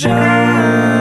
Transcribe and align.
Well, 0.00 0.91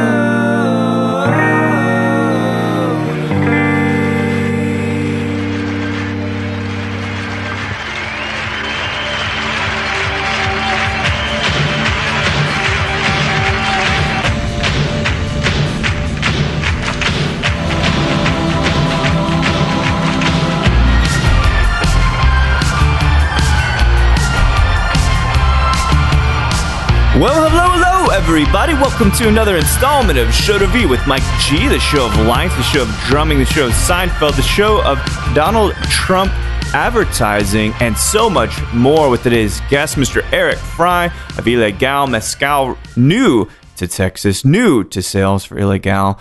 everybody. 28.32 28.74
Welcome 28.76 29.12
to 29.18 29.28
another 29.28 29.58
installment 29.58 30.18
of 30.18 30.34
Show 30.34 30.58
to 30.58 30.66
V 30.68 30.86
with 30.86 31.06
Mike 31.06 31.22
G, 31.42 31.68
the 31.68 31.82
show 31.82 32.06
of 32.06 32.16
life, 32.26 32.56
the 32.56 32.64
show 32.64 32.84
of 32.84 32.90
drumming, 33.10 33.40
the 33.40 33.46
show 33.46 33.66
of 33.66 33.74
Seinfeld, 33.74 34.38
the 34.38 34.42
show 34.42 34.82
of 34.86 35.00
Donald 35.36 35.74
Trump 35.90 36.32
advertising, 36.74 37.74
and 37.82 37.98
so 37.98 38.30
much 38.30 38.58
more 38.74 39.10
with 39.10 39.24
today's 39.24 39.60
guest, 39.70 39.98
Mr. 39.98 40.26
Eric 40.32 40.58
Fry 40.58 41.08
of 41.08 41.44
Ilegal 41.44 42.10
Mezcal, 42.10 42.78
new 42.96 43.50
to 43.76 43.86
Texas, 43.86 44.46
new 44.46 44.86
to 44.86 45.02
sales 45.02 45.44
for 45.44 45.58
Ilegal. 45.58 46.18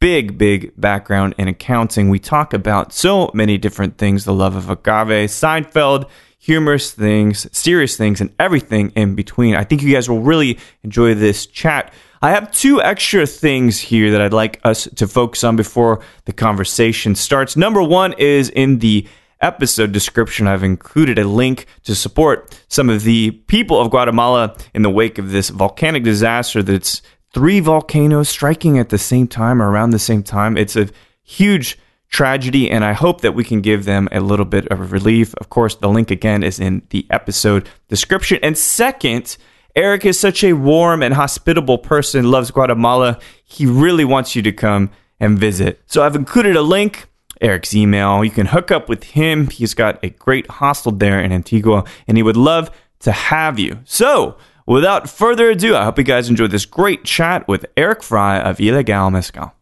Big, 0.00 0.36
big 0.36 0.78
background 0.78 1.34
in 1.38 1.48
accounting. 1.48 2.10
We 2.10 2.18
talk 2.18 2.52
about 2.52 2.92
so 2.92 3.30
many 3.32 3.56
different 3.56 3.96
things 3.96 4.26
the 4.26 4.34
love 4.34 4.54
of 4.54 4.68
agave, 4.68 5.30
Seinfeld, 5.30 6.10
humorous 6.44 6.92
things, 6.92 7.48
serious 7.56 7.96
things, 7.96 8.20
and 8.20 8.30
everything 8.38 8.90
in 8.90 9.14
between. 9.14 9.54
I 9.54 9.64
think 9.64 9.80
you 9.80 9.90
guys 9.90 10.10
will 10.10 10.20
really 10.20 10.58
enjoy 10.82 11.14
this 11.14 11.46
chat. 11.46 11.90
I 12.20 12.32
have 12.32 12.52
two 12.52 12.82
extra 12.82 13.26
things 13.26 13.78
here 13.78 14.10
that 14.10 14.20
I'd 14.20 14.34
like 14.34 14.60
us 14.62 14.86
to 14.96 15.08
focus 15.08 15.42
on 15.42 15.56
before 15.56 16.02
the 16.26 16.34
conversation 16.34 17.14
starts. 17.14 17.56
Number 17.56 17.82
one 17.82 18.12
is 18.18 18.50
in 18.50 18.80
the 18.80 19.08
episode 19.40 19.92
description, 19.92 20.46
I've 20.46 20.62
included 20.62 21.18
a 21.18 21.24
link 21.24 21.64
to 21.84 21.94
support 21.94 22.60
some 22.68 22.90
of 22.90 23.04
the 23.04 23.30
people 23.30 23.80
of 23.80 23.88
Guatemala 23.88 24.54
in 24.74 24.82
the 24.82 24.90
wake 24.90 25.16
of 25.16 25.30
this 25.30 25.48
volcanic 25.48 26.02
disaster 26.02 26.62
that's 26.62 27.00
three 27.32 27.60
volcanoes 27.60 28.28
striking 28.28 28.78
at 28.78 28.90
the 28.90 28.98
same 28.98 29.28
time 29.28 29.62
or 29.62 29.70
around 29.70 29.90
the 29.90 29.98
same 29.98 30.22
time. 30.22 30.58
It's 30.58 30.76
a 30.76 30.90
huge 31.22 31.78
tragedy, 32.14 32.70
and 32.70 32.84
I 32.84 32.92
hope 32.92 33.22
that 33.22 33.34
we 33.34 33.42
can 33.42 33.60
give 33.60 33.86
them 33.86 34.08
a 34.12 34.20
little 34.20 34.44
bit 34.44 34.68
of 34.68 34.92
relief. 34.92 35.34
Of 35.34 35.50
course, 35.50 35.74
the 35.74 35.88
link 35.88 36.12
again 36.12 36.44
is 36.44 36.60
in 36.60 36.82
the 36.90 37.04
episode 37.10 37.68
description. 37.88 38.38
And 38.40 38.56
second, 38.56 39.36
Eric 39.74 40.04
is 40.04 40.18
such 40.18 40.44
a 40.44 40.52
warm 40.52 41.02
and 41.02 41.12
hospitable 41.12 41.78
person, 41.78 42.30
loves 42.30 42.52
Guatemala. 42.52 43.18
He 43.44 43.66
really 43.66 44.04
wants 44.04 44.36
you 44.36 44.42
to 44.42 44.52
come 44.52 44.90
and 45.18 45.36
visit. 45.36 45.82
So 45.86 46.04
I've 46.04 46.14
included 46.14 46.54
a 46.54 46.62
link. 46.62 47.08
Eric's 47.40 47.74
email. 47.74 48.24
You 48.24 48.30
can 48.30 48.46
hook 48.46 48.70
up 48.70 48.88
with 48.88 49.02
him. 49.02 49.48
He's 49.50 49.74
got 49.74 50.02
a 50.04 50.10
great 50.10 50.48
hostel 50.48 50.92
there 50.92 51.20
in 51.20 51.32
Antigua, 51.32 51.82
and 52.06 52.16
he 52.16 52.22
would 52.22 52.36
love 52.36 52.70
to 53.00 53.10
have 53.10 53.58
you. 53.58 53.80
So, 53.84 54.36
without 54.66 55.10
further 55.10 55.50
ado, 55.50 55.74
I 55.74 55.82
hope 55.82 55.98
you 55.98 56.04
guys 56.04 56.30
enjoyed 56.30 56.52
this 56.52 56.64
great 56.64 57.04
chat 57.04 57.46
with 57.48 57.66
Eric 57.76 58.04
Fry 58.04 58.38
of 58.38 58.58
Ilegal 58.58 59.10
Mezcal. 59.10 59.52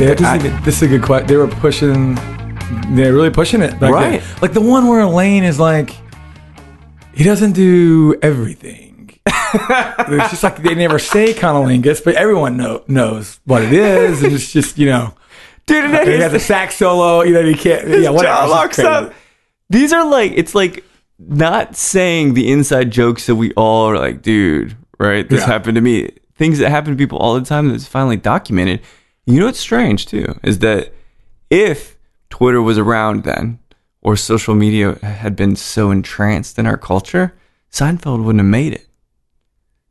Yeah, 0.00 0.14
this, 0.14 0.20
is 0.20 0.34
a 0.34 0.38
good, 0.38 0.64
this 0.64 0.76
is 0.76 0.82
a 0.82 0.88
good 0.88 1.02
question. 1.02 1.26
They 1.26 1.36
were 1.36 1.48
pushing, 1.48 2.14
they're 2.94 3.12
really 3.12 3.30
pushing 3.30 3.62
it. 3.62 3.78
back 3.80 3.92
Right. 3.92 4.20
then. 4.20 4.36
Like 4.42 4.52
the 4.52 4.60
one 4.60 4.86
where 4.86 5.04
Lane 5.06 5.44
is 5.44 5.58
like, 5.58 5.90
he 7.14 7.24
doesn't 7.24 7.52
do 7.52 8.16
everything. 8.22 9.18
it's 9.26 10.30
just 10.30 10.42
like 10.42 10.62
they 10.62 10.74
never 10.74 10.98
say 10.98 11.34
cunnilingus, 11.34 12.02
but 12.04 12.14
everyone 12.14 12.56
know, 12.56 12.84
knows 12.86 13.40
what 13.44 13.62
it 13.62 13.72
is. 13.72 14.22
And 14.22 14.32
it's 14.32 14.52
just, 14.52 14.78
you 14.78 14.86
know, 14.86 15.14
Dude, 15.66 15.84
and 15.84 16.08
he 16.08 16.18
has 16.20 16.32
a 16.32 16.40
sax 16.40 16.76
solo, 16.76 17.22
you 17.22 17.34
know, 17.34 17.40
you 17.40 17.54
can't, 17.54 17.86
yeah, 17.88 18.08
whatever. 18.08 18.34
jaw 18.36 18.46
locks 18.46 18.78
up. 18.78 19.12
These 19.68 19.92
are 19.92 20.08
like 20.08 20.32
it's 20.34 20.54
like 20.54 20.82
not 21.18 21.76
saying 21.76 22.32
the 22.34 22.50
inside 22.50 22.90
jokes 22.90 23.26
that 23.26 23.34
we 23.34 23.52
all 23.52 23.90
are 23.90 23.98
like, 23.98 24.22
dude, 24.22 24.74
right? 24.98 25.28
This 25.28 25.40
Yeah. 25.40 25.46
happened 25.46 25.74
to 25.74 25.82
me. 25.82 26.10
Things 26.36 26.58
that 26.60 26.70
happen 26.70 26.92
to 26.92 26.96
people 26.96 27.18
all 27.18 27.34
the 27.38 27.44
time 27.44 27.68
that's 27.68 27.86
finally 27.86 28.16
documented. 28.16 28.80
You 29.28 29.40
know 29.40 29.46
what's 29.46 29.58
strange 29.60 30.06
too 30.06 30.38
is 30.42 30.60
that 30.60 30.92
if 31.50 31.98
Twitter 32.30 32.62
was 32.62 32.78
around 32.78 33.24
then, 33.24 33.58
or 34.00 34.16
social 34.16 34.54
media 34.54 34.98
had 35.02 35.36
been 35.36 35.54
so 35.54 35.90
entranced 35.90 36.58
in 36.58 36.66
our 36.66 36.78
culture, 36.78 37.34
Seinfeld 37.70 38.24
wouldn't 38.24 38.40
have 38.40 38.50
made 38.50 38.72
it 38.72 38.86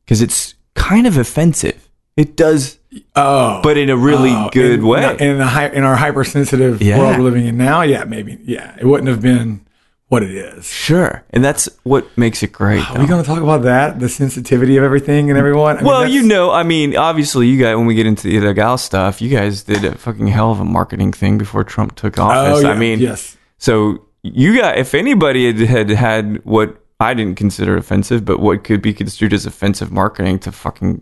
because 0.04 0.24
it's 0.24 0.56
kind 0.74 1.06
of 1.06 1.18
offensive. 1.18 1.88
It 2.16 2.36
does, 2.36 2.80
Oh. 3.16 3.60
but 3.62 3.78
in 3.78 3.92
a 3.92 3.96
really 3.98 4.32
Oh, 4.32 4.50
good 4.52 4.80
in, 4.80 4.88
way. 4.88 5.16
In, 5.20 5.38
the 5.38 5.72
in 5.74 5.84
our 5.84 5.98
hypersensitive 5.98 6.82
Yeah. 6.82 6.98
world 6.98 7.18
we're 7.18 7.24
living 7.26 7.46
in 7.46 7.58
now, 7.58 7.84
yeah, 7.84 8.06
maybe. 8.06 8.40
Yeah, 8.44 8.76
it 8.80 8.86
wouldn't 8.86 9.08
have 9.10 9.22
been 9.22 9.62
what 10.10 10.24
it 10.24 10.32
is. 10.32 10.66
Sure, 10.66 11.24
and 11.32 11.44
that's 11.44 11.68
what 11.84 12.06
makes 12.18 12.42
it 12.42 12.52
great. 12.52 12.90
Are 12.92 13.00
we 13.00 13.08
going 13.08 13.22
to 13.22 13.28
talk 13.28 13.42
about 13.42 13.64
that? 13.64 14.00
The 14.00 14.08
sensitivity 14.08 14.78
of 14.78 14.84
everything 14.84 15.30
and 15.30 15.38
everyone? 15.38 15.78
I 15.78 15.84
well, 15.84 16.00
that's- 16.00 16.14
you 16.14 16.24
know, 16.24 16.52
I 16.52 16.64
mean, 16.64 16.96
obviously, 16.96 17.48
you 17.48 17.62
guys, 17.62 17.76
when 17.76 17.86
we 17.86 17.96
get 17.96 18.06
into 18.06 18.28
the 18.28 18.38
illegal 18.38 18.78
stuff, 18.78 19.22
you 19.22 19.30
guys 19.30 19.64
did 19.64 19.84
a 19.84 19.98
fucking 19.98 20.28
hell 20.28 20.52
of 20.52 20.60
a 20.60 20.66
marketing 20.66 21.12
thing 21.12 21.38
before 21.38 21.64
Trump 21.64 21.96
took 21.96 22.18
oh, 22.18 22.24
office. 22.24 22.60
Oh, 22.60 22.68
yeah, 22.68 22.74
I 22.74 22.78
mean, 22.78 23.00
yes. 23.00 23.36
so 23.58 24.06
you 24.24 24.56
got, 24.58 24.78
if 24.78 24.94
anybody 24.94 25.48
had, 25.48 25.60
had 25.60 25.90
had 25.90 26.46
what 26.46 26.82
I 27.00 27.14
didn't 27.14 27.36
consider 27.36 27.78
offensive, 27.78 28.26
but 28.26 28.40
what 28.40 28.64
could 28.64 28.82
be 28.82 28.94
construed 28.94 29.34
as 29.34 29.46
offensive 29.46 29.92
marketing 29.92 30.40
to 30.40 30.52
fucking 30.52 31.02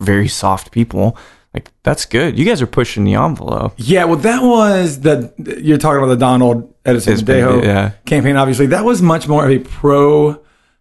very 0.00 0.28
soft 0.28 0.70
people, 0.72 1.16
like 1.54 1.70
that's 1.82 2.04
good. 2.04 2.38
You 2.38 2.44
guys 2.44 2.60
are 2.60 2.66
pushing 2.66 3.04
the 3.04 3.14
envelope. 3.14 3.74
Yeah, 3.76 4.04
well, 4.04 4.16
that 4.16 4.42
was 4.42 5.00
the 5.00 5.32
you're 5.62 5.78
talking 5.78 5.98
about 5.98 6.08
the 6.08 6.16
Donald 6.16 6.74
Edison 6.84 7.14
Dejo 7.14 7.62
yeah. 7.64 7.92
campaign. 8.04 8.36
Obviously, 8.36 8.66
that 8.66 8.84
was 8.84 9.00
much 9.00 9.28
more 9.28 9.44
of 9.44 9.50
a 9.50 9.60
pro 9.60 10.40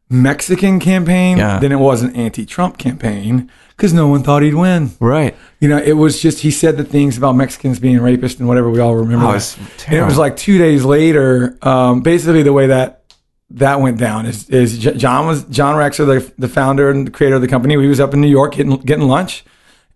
Mexican 0.10 0.80
campaign 0.80 1.38
Yeah. 1.38 1.60
than 1.60 1.72
it 1.72 1.80
was 1.80 2.02
an 2.04 2.16
anti-Trump 2.16 2.78
campaign 2.78 3.50
because 3.76 3.94
no 3.94 4.08
one 4.08 4.24
thought 4.24 4.44
he'd 4.44 4.54
win. 4.54 4.92
Right. 5.00 5.36
You 5.60 5.70
know, 5.70 5.78
it 5.78 5.94
was 5.94 6.22
just 6.22 6.40
he 6.40 6.52
said 6.52 6.78
the 6.78 6.84
things 6.84 7.18
about 7.18 7.34
Mexicans 7.36 7.80
being 7.80 7.98
rapists 7.98 8.40
and 8.40 8.48
whatever. 8.48 8.70
We 8.70 8.80
all 8.80 8.96
remember. 8.96 9.26
Oh, 9.28 9.32
it's 9.32 9.58
And 9.88 9.96
it 9.96 10.04
was 10.04 10.18
like 10.18 10.36
two 10.38 10.58
days 10.58 10.84
later. 10.84 11.58
Um, 11.62 12.02
basically, 12.02 12.44
the 12.44 12.54
way 12.54 12.68
that 12.68 13.04
that 13.52 13.80
went 13.80 14.00
down 14.00 14.26
is 14.26 14.50
is 14.50 14.78
John 14.78 15.28
was 15.28 15.44
John 15.46 15.76
Rexer, 15.76 16.06
the 16.06 16.34
the 16.38 16.48
founder 16.48 16.90
and 16.90 17.08
the 17.08 17.12
creator 17.12 17.36
of 17.36 17.42
the 17.42 17.48
company. 17.48 17.80
He 17.80 17.88
was 17.88 18.00
up 18.00 18.14
in 18.14 18.22
New 18.22 18.28
York 18.30 18.56
getting 18.56 18.78
getting 18.78 19.08
lunch, 19.08 19.46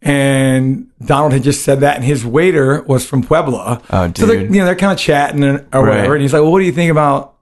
and 0.07 0.87
Donald 1.05 1.33
had 1.33 1.43
just 1.43 1.63
said 1.63 1.81
that, 1.81 1.95
and 1.97 2.05
his 2.05 2.25
waiter 2.25 2.81
was 2.83 3.05
from 3.05 3.21
Puebla. 3.23 3.81
Oh, 3.89 4.11
So 4.15 4.25
they're, 4.25 4.41
you 4.41 4.49
know 4.59 4.65
they're 4.65 4.75
kind 4.75 4.93
of 4.93 4.97
chatting 4.99 5.43
and, 5.43 5.65
or 5.73 5.83
Right. 5.83 5.95
whatever, 5.97 6.13
and 6.15 6.21
he's 6.21 6.33
like, 6.33 6.41
"Well, 6.41 6.51
what 6.51 6.59
do 6.59 6.65
you 6.65 6.71
think 6.71 6.91
about?" 6.91 7.33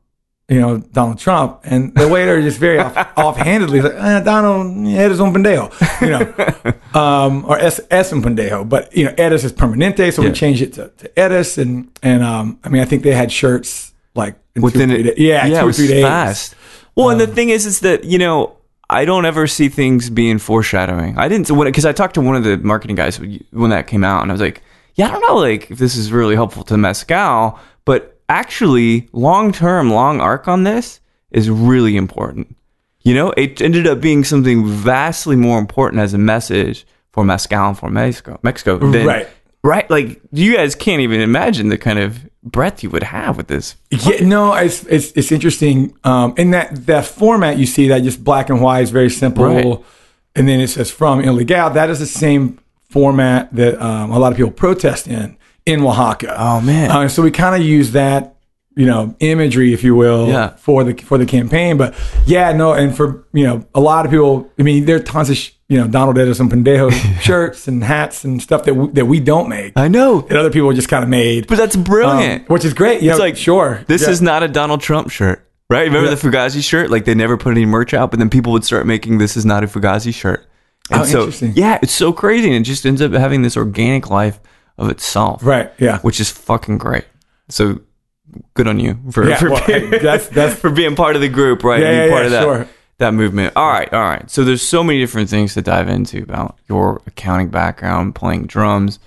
You 0.47 0.61
know 0.61 0.77
Donald 0.77 1.17
Trump, 1.17 1.61
and 1.63 1.93
the 1.95 2.07
waiter 2.07 2.39
just 2.41 2.59
very 2.59 2.77
off, 2.77 2.95
offhandedly 3.17 3.79
is 3.79 3.85
like, 3.85 3.95
eh, 3.95 4.19
"Donald, 4.21 4.87
eres 4.87 5.19
un 5.19 5.33
pendejo," 5.33 5.71
you 6.01 6.11
know, 6.13 6.99
um, 6.99 7.45
or 7.47 7.57
es, 7.57 7.81
es 7.89 8.11
un 8.13 8.21
pendejo. 8.21 8.67
But 8.67 8.95
you 8.95 9.05
know, 9.05 9.11
Edis 9.13 9.43
is 9.43 9.51
permanente, 9.53 10.13
so 10.13 10.21
Yeah. 10.21 10.29
we 10.29 10.35
changed 10.35 10.61
it 10.61 10.73
to, 10.73 10.91
to 10.97 11.09
Edis, 11.17 11.57
and 11.57 11.89
and 12.03 12.23
um, 12.23 12.59
I 12.63 12.69
mean, 12.69 12.81
I 12.81 12.85
think 12.85 13.01
they 13.03 13.15
had 13.15 13.31
shirts 13.31 13.93
like 14.13 14.35
in 14.55 14.61
within 14.61 14.89
two 14.89 14.95
or 14.95 14.97
three 14.99 15.09
it. 15.09 15.15
days. 15.15 15.25
Yeah, 15.27 15.45
yeah, 15.47 15.49
two 15.49 15.55
it 15.55 15.63
or 15.63 15.65
was 15.65 15.77
three 15.77 15.87
days. 15.87 16.03
fast. 16.03 16.55
Well, 16.95 17.09
and 17.09 17.19
the 17.19 17.27
thing 17.27 17.49
is, 17.49 17.65
is 17.65 17.79
that 17.79 18.03
you 18.03 18.19
know, 18.19 18.55
I 18.90 19.06
don't 19.06 19.25
ever 19.25 19.47
see 19.47 19.69
things 19.69 20.09
being 20.09 20.38
foreshadowing. 20.38 21.18
I 21.18 21.28
didn't 21.28 21.47
because 21.47 21.85
I 21.85 21.91
talked 21.91 22.16
to 22.16 22.22
one 22.22 22.35
of 22.35 22.44
the 22.44 22.57
marketing 22.57 22.96
guys 22.96 23.19
when 23.51 23.69
that 23.72 23.88
came 23.88 24.03
out, 24.03 24.22
and 24.22 24.31
I 24.31 24.34
was 24.34 24.41
like, 24.41 24.62
yeah, 24.96 25.07
I 25.07 25.12
don't 25.12 25.22
know, 25.28 25.38
like 25.38 25.72
if 25.72 25.78
this 25.78 25.96
is 25.96 26.12
really 26.12 26.35
helpful 26.35 26.63
to 26.66 26.78
mezcal, 26.78 27.59
but 27.84 28.19
actually, 28.29 29.09
long 29.12 29.51
term, 29.51 29.91
long 29.91 30.22
arc 30.22 30.47
on 30.47 30.64
this 30.64 30.99
is 31.32 31.49
really 31.49 31.97
important. 31.97 32.55
You 33.02 33.14
know, 33.14 33.32
it 33.32 33.61
ended 33.61 33.87
up 33.87 34.02
being 34.02 34.23
something 34.23 34.66
vastly 34.66 35.35
more 35.35 35.59
important 35.59 36.02
as 36.02 36.14
a 36.14 36.17
message 36.17 36.88
for 37.11 37.23
mezcal 37.23 37.70
and 37.70 37.78
for 37.78 37.90
Mexico, 37.90 38.40
Mexico, 38.41 38.78
than, 38.78 39.05
Right. 39.05 39.28
Right, 39.64 39.90
like 39.90 40.22
you 40.31 40.55
guys 40.55 40.76
can't 40.76 41.02
even 41.02 41.22
imagine 41.22 41.70
the 41.70 41.78
kind 41.79 41.97
of 41.97 42.24
breadth 42.45 42.83
you 42.83 42.89
would 42.91 43.03
have 43.03 43.35
with 43.37 43.47
this 43.47 43.75
Yeah, 43.89 44.23
no, 44.25 44.53
it's 44.53 44.83
it's, 44.85 45.11
it's 45.13 45.31
interesting. 45.31 45.93
Um, 46.03 46.33
in 46.37 46.51
that 46.51 46.85
that 46.85 47.05
format 47.05 47.57
you 47.57 47.65
see 47.65 47.87
that 47.89 48.03
just 48.03 48.23
black 48.23 48.49
and 48.49 48.61
white 48.61 48.81
is 48.83 48.91
very 48.91 49.09
simple, 49.09 49.45
Right. 49.45 49.79
and 50.35 50.47
then 50.47 50.59
it 50.59 50.67
says 50.69 50.91
from 50.91 51.21
illegal. 51.21 51.69
That 51.71 51.89
is 51.89 51.99
the 51.99 52.05
same 52.05 52.59
format 52.89 53.53
that 53.55 53.81
um, 53.81 54.11
a 54.11 54.19
lot 54.19 54.31
of 54.31 54.37
people 54.37 54.51
protest 54.51 55.07
in 55.07 55.37
in 55.65 55.81
Oaxaca. 55.81 56.35
Oh, 56.37 56.61
man. 56.61 56.91
Uh, 56.91 57.07
so 57.09 57.23
we 57.23 57.31
kind 57.31 57.55
of 57.59 57.67
use 57.67 57.91
that 57.93 58.35
you 58.75 58.85
know 58.85 59.15
imagery, 59.19 59.73
if 59.73 59.83
you 59.83 59.95
will, 59.95 60.27
Yeah. 60.27 60.49
for 60.57 60.83
the 60.83 60.93
for 61.01 61.17
the 61.17 61.25
campaign. 61.25 61.77
But 61.77 61.95
yeah, 62.27 62.51
no, 62.53 62.73
and 62.73 62.95
for 62.95 63.25
you 63.33 63.43
know 63.47 63.65
a 63.73 63.79
lot 63.79 64.05
of 64.05 64.11
people. 64.11 64.51
I 64.59 64.63
mean, 64.63 64.85
there 64.85 64.97
are 64.97 64.99
tons 65.13 65.29
of 65.31 65.37
sh- 65.37 65.51
you 65.67 65.78
know 65.79 65.88
Donald 65.88 66.17
Edison 66.17 66.50
Pendejo 66.50 66.91
shirts 67.22 67.67
and 67.67 67.84
hats 67.84 68.23
and 68.23 68.41
stuff 68.41 68.66
that 68.66 68.73
we, 68.76 68.88
that 68.90 69.06
we 69.06 69.20
don't 69.20 69.50
make 69.50 69.73
I 69.76 69.88
know, 69.88 70.22
that 70.22 70.38
other 70.38 70.52
people 70.52 70.72
just 70.73 70.90
kind 70.90 71.03
of 71.03 71.09
made, 71.09 71.47
but 71.47 71.58
that's 71.58 71.76
um, 71.76 71.84
brilliant. 71.84 72.50
which 72.50 72.64
is 72.66 72.73
great. 72.73 73.02
You 73.02 73.09
it's 73.12 73.20
know, 73.20 73.26
like 73.26 73.38
sure, 73.38 73.84
This 73.88 74.03
Yeah. 74.03 74.09
is 74.12 74.22
not 74.22 74.44
a 74.44 74.47
Donald 74.47 74.82
Trump 74.82 75.09
shirt, 75.09 75.47
right? 75.70 75.88
Remember 75.88 76.09
Yeah. 76.09 76.16
the 76.16 76.29
Fugazi 76.29 76.64
shirt? 76.64 76.90
Like 76.91 77.06
they 77.06 77.16
never 77.16 77.35
put 77.38 77.52
any 77.52 77.66
merch 77.66 77.94
out, 77.94 78.12
but 78.12 78.20
then 78.20 78.29
people 78.29 78.52
would 78.52 78.64
start 78.64 78.85
making 78.85 79.17
this 79.17 79.35
is 79.35 79.46
not 79.46 79.64
a 79.64 79.67
Fugazi 79.67 80.14
shirt. 80.14 80.46
And 80.91 81.02
Oh, 81.02 81.06
so, 81.06 81.17
interesting. 81.22 81.53
yeah, 81.56 81.79
it's 81.82 81.94
so 81.94 82.14
crazy, 82.14 82.47
and 82.47 82.58
it 82.58 82.62
just 82.70 82.85
ends 82.85 83.02
up 83.02 83.12
having 83.14 83.41
this 83.41 83.58
organic 83.58 84.12
life 84.12 84.40
of 84.78 84.90
itself, 84.91 85.44
right. 85.44 85.72
Yeah, 85.79 85.97
Which 86.00 86.20
is 86.20 86.29
fucking 86.29 86.78
great. 86.78 87.06
So 87.50 87.79
good 88.53 88.67
on 88.67 88.79
you 88.79 89.00
for, 89.12 89.28
Yeah, 89.28 89.38
for, 89.38 89.50
well, 89.50 89.66
being, 89.66 89.90
that's- 89.90 90.28
that's- 90.28 90.56
for 90.59 90.70
being 90.70 90.96
part 90.96 91.16
of 91.16 91.22
the 91.23 91.29
group, 91.29 91.64
right? 91.64 91.82
Yeah, 91.82 91.90
being 91.91 92.03
yeah, 92.03 92.09
part 92.09 92.22
yeah, 92.22 92.26
of 92.26 92.32
that 92.34 92.41
sure. 92.44 92.67
That 92.97 93.13
movement. 93.13 93.53
All 93.55 93.67
right, 93.69 93.91
all 93.93 94.03
right. 94.03 94.29
So 94.29 94.43
there's 94.43 94.61
so 94.61 94.83
many 94.83 94.99
different 94.99 95.29
things 95.29 95.53
to 95.55 95.61
dive 95.61 95.89
into 95.89 96.23
about 96.23 96.57
your 96.69 97.01
accounting 97.07 97.49
background, 97.49 98.15
playing 98.15 98.47
drums, 98.47 98.99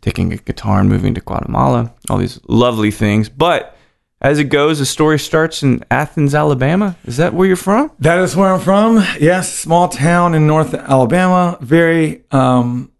taking 0.00 0.32
a 0.32 0.36
guitar 0.36 0.80
and 0.80 0.88
moving 0.88 1.14
to 1.14 1.20
Guatemala, 1.20 1.92
all 2.10 2.18
these 2.18 2.40
lovely 2.46 2.90
things. 2.90 3.28
But 3.28 3.76
as 4.20 4.38
it 4.38 4.44
goes, 4.44 4.78
the 4.78 4.86
story 4.86 5.18
starts 5.18 5.62
in 5.62 5.84
Athens, 5.90 6.34
Alabama. 6.34 6.96
Is 7.04 7.16
that 7.18 7.34
where 7.34 7.46
you're 7.46 7.56
from? 7.56 7.90
That 7.98 8.18
is 8.18 8.34
where 8.36 8.52
I'm 8.52 8.60
from. 8.60 9.04
Yes, 9.20 9.52
small 9.52 9.88
town 9.88 10.34
in 10.34 10.46
North 10.46 10.72
Alabama. 10.72 11.58
Very, 11.60 12.24
um, 12.30 12.90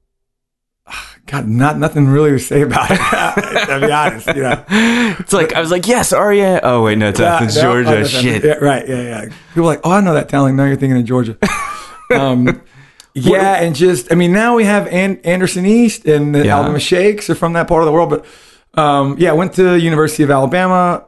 God, 1.26 1.49
not 1.49 1.79
nothing 1.79 2.06
really 2.06 2.32
to 2.32 2.38
say 2.38 2.62
about 2.62 2.91
it. 2.91 2.97
to 3.67 3.87
be 3.87 3.91
honest, 3.93 4.26
you 4.29 4.43
know. 4.43 4.65
It's 4.69 5.32
like 5.32 5.55
I 5.55 5.61
was 5.61 5.71
like, 5.71 5.87
yes, 5.87 6.12
Aria. 6.12 6.61
Oh 6.62 6.82
wait, 6.85 6.99
no, 6.99 7.09
it's 7.09 7.19
Athens, 7.21 7.56
Yeah, 7.56 7.62
no, 7.62 7.82
Georgia. 7.85 8.00
oh, 8.00 8.05
Shit. 8.05 8.44
Yeah, 8.44 8.53
right. 8.55 8.87
Yeah, 8.87 9.03
yeah. 9.03 9.25
People 9.49 9.62
are 9.62 9.67
like, 9.75 9.81
oh, 9.85 9.93
I 9.93 10.00
know 10.03 10.12
that 10.15 10.29
town. 10.29 10.43
Like, 10.43 10.55
no, 10.55 10.67
you're 10.67 10.76
thinking 10.76 10.99
of 10.99 11.05
Georgia. 11.06 11.38
um, 12.15 12.61
yeah, 13.15 13.55
and 13.62 13.75
just, 13.75 14.12
I 14.12 14.17
mean, 14.17 14.32
now 14.32 14.56
we 14.56 14.65
have 14.65 14.87
An- 14.88 15.21
Anderson 15.25 15.65
East 15.65 16.05
and 16.05 16.35
the 16.35 16.44
Yeah. 16.44 16.56
Alabama 16.56 16.81
Shakes 16.81 17.31
are 17.31 17.35
from 17.35 17.55
that 17.55 17.69
part 17.69 17.81
of 17.82 17.87
the 17.87 17.93
world. 17.93 18.11
But 18.11 18.27
um, 18.79 19.17
yeah, 19.19 19.31
I 19.31 19.35
went 19.35 19.55
to 19.55 19.79
University 19.79 20.25
of 20.25 20.31
Alabama. 20.31 21.05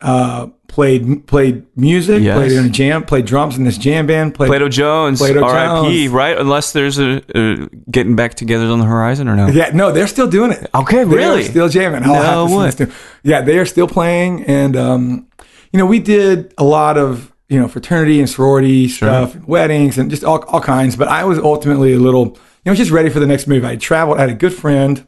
Uh, 0.00 0.46
played 0.68 1.26
played 1.26 1.64
music. 1.76 2.22
Yes. 2.22 2.36
Played 2.36 2.52
in 2.52 2.66
a 2.66 2.68
jam. 2.68 3.04
Played 3.04 3.24
drums 3.26 3.56
in 3.56 3.64
this 3.64 3.76
jam 3.78 4.06
band. 4.06 4.34
Played 4.34 4.46
Plato 4.48 4.68
Jones, 4.68 5.18
Plato 5.18 5.42
R.I.P. 5.42 6.04
Jones. 6.04 6.12
Right? 6.12 6.38
Unless 6.38 6.72
there's 6.72 6.98
a, 7.00 7.20
a 7.34 7.68
getting 7.90 8.14
back 8.14 8.34
together 8.34 8.66
on 8.66 8.78
the 8.78 8.84
horizon 8.84 9.26
or 9.28 9.34
no? 9.34 9.48
Yeah, 9.48 9.70
no, 9.74 9.90
they're 9.90 10.06
still 10.06 10.28
doing 10.28 10.52
it. 10.52 10.70
Okay, 10.74 10.98
They 11.02 11.16
really? 11.16 11.42
still 11.42 11.68
jamming. 11.68 12.04
I'll 12.04 12.14
No 12.46 12.46
have 12.46 12.76
to 12.76 12.84
way. 12.84 12.86
to- 12.90 12.92
Yeah, 13.24 13.40
they 13.40 13.58
are 13.58 13.66
still 13.66 13.88
playing, 13.88 14.44
and 14.44 14.76
um, 14.76 15.26
you 15.72 15.78
know, 15.78 15.86
we 15.86 15.98
did 15.98 16.54
a 16.58 16.64
lot 16.64 16.96
of 16.96 17.32
you 17.48 17.58
know 17.58 17.66
fraternity 17.66 18.20
and 18.20 18.28
sorority 18.30 18.86
stuff, 18.86 19.34
and 19.34 19.48
weddings, 19.48 19.98
and 19.98 20.10
just 20.10 20.22
all 20.22 20.44
all 20.44 20.60
kinds. 20.60 20.94
But 20.94 21.08
I 21.08 21.24
was 21.24 21.38
ultimately 21.40 21.92
a 21.94 21.98
little, 21.98 22.38
you 22.64 22.70
know, 22.70 22.74
just 22.74 22.92
ready 22.92 23.08
for 23.10 23.18
the 23.18 23.26
next 23.26 23.48
move. 23.48 23.64
I 23.64 23.74
traveled. 23.74 24.18
I 24.18 24.20
had 24.20 24.30
a 24.30 24.34
good 24.34 24.52
friend 24.54 25.04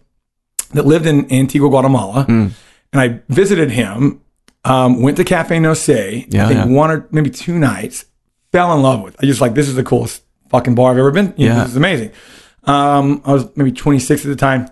that 0.73 0.85
lived 0.85 1.07
in 1.07 1.31
Antigua, 1.33 1.69
Guatemala, 1.69 2.25
Hmm. 2.25 2.49
and 2.93 3.01
I 3.01 3.21
visited 3.29 3.71
him. 3.71 4.23
Um, 4.65 5.01
went 5.03 5.17
to 5.17 5.25
Cafe 5.25 5.59
No 5.59 5.73
Sé. 5.73 6.27
Yeah, 6.29 6.45
I 6.45 6.49
think 6.49 6.59
yeah. 6.59 6.67
one 6.77 6.91
or 6.91 7.09
maybe 7.11 7.31
two 7.31 7.59
nights. 7.59 8.05
Fell 8.53 8.75
in 8.75 8.83
love 8.83 9.03
with. 9.03 9.17
I 9.23 9.27
just 9.27 9.41
like 9.41 9.55
this 9.55 9.69
is 9.69 9.75
the 9.75 9.85
coolest 9.85 10.23
fucking 10.51 10.75
bar 10.75 10.91
I've 10.93 10.99
ever 10.99 11.11
been. 11.13 11.33
You 11.37 11.49
know, 11.49 11.55
Yeah. 11.55 11.61
this 11.63 11.71
is 11.71 11.77
amazing. 11.77 12.11
Um, 12.65 13.23
I 13.25 13.33
was 13.33 13.47
maybe 13.57 13.73
26 13.73 14.25
at 14.25 14.29
the 14.29 14.37
time. 14.37 14.69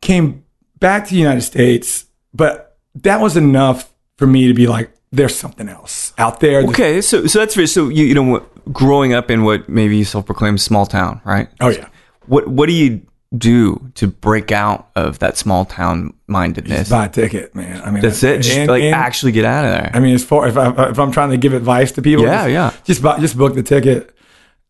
Came 0.00 0.44
back 0.80 1.04
to 1.04 1.10
the 1.10 1.20
United 1.20 1.42
States, 1.42 2.06
but 2.34 2.78
that 2.96 3.20
was 3.20 3.36
enough 3.36 3.92
for 4.18 4.26
me 4.26 4.48
to 4.48 4.54
be 4.54 4.66
like, 4.66 4.92
there's 5.12 5.34
something 5.36 5.68
else 5.68 6.12
out 6.18 6.40
there. 6.40 6.62
Okay, 6.62 7.00
so 7.02 7.26
so 7.26 7.38
that's 7.40 7.54
so 7.72 7.88
you 7.90 8.04
you 8.06 8.14
know 8.14 8.44
growing 8.72 9.12
up 9.12 9.30
in 9.30 9.44
what 9.44 9.68
maybe 9.68 9.96
you 9.98 10.04
self-proclaimed 10.04 10.60
small 10.60 10.86
town, 10.86 11.20
right? 11.24 11.48
Oh 11.60 11.68
yeah. 11.68 11.88
What 12.26 12.48
what 12.48 12.66
do 12.66 12.72
you 12.72 13.02
do 13.36 13.90
to 13.94 14.06
break 14.08 14.52
out 14.52 14.90
of 14.94 15.18
that 15.20 15.36
small 15.36 15.64
town 15.64 16.12
mindedness? 16.26 16.88
Buy 16.90 17.06
a 17.06 17.08
ticket, 17.08 17.54
man. 17.54 17.80
I 17.82 17.90
mean, 17.90 18.02
That's 18.02 18.22
it. 18.22 18.42
Just 18.42 18.56
and- 18.56 18.68
like 18.70 18.82
and- 18.82 18.94
actually 18.94 19.32
get 19.32 19.44
out 19.44 19.64
of 19.64 19.70
there. 19.72 19.90
I 19.94 20.00
mean, 20.00 20.14
as 20.14 20.24
far 20.24 20.46
if, 20.48 20.56
I, 20.56 20.90
if 20.90 20.98
I'm 20.98 21.12
trying 21.12 21.30
to 21.30 21.36
give 21.36 21.52
advice 21.54 21.92
to 21.92 22.02
people, 22.02 22.24
Yeah, 22.24 22.48
just, 22.48 22.50
yeah. 22.50 22.72
just 22.84 23.02
buy, 23.02 23.18
just 23.20 23.36
book 23.38 23.54
the 23.54 23.62
ticket 23.62 24.14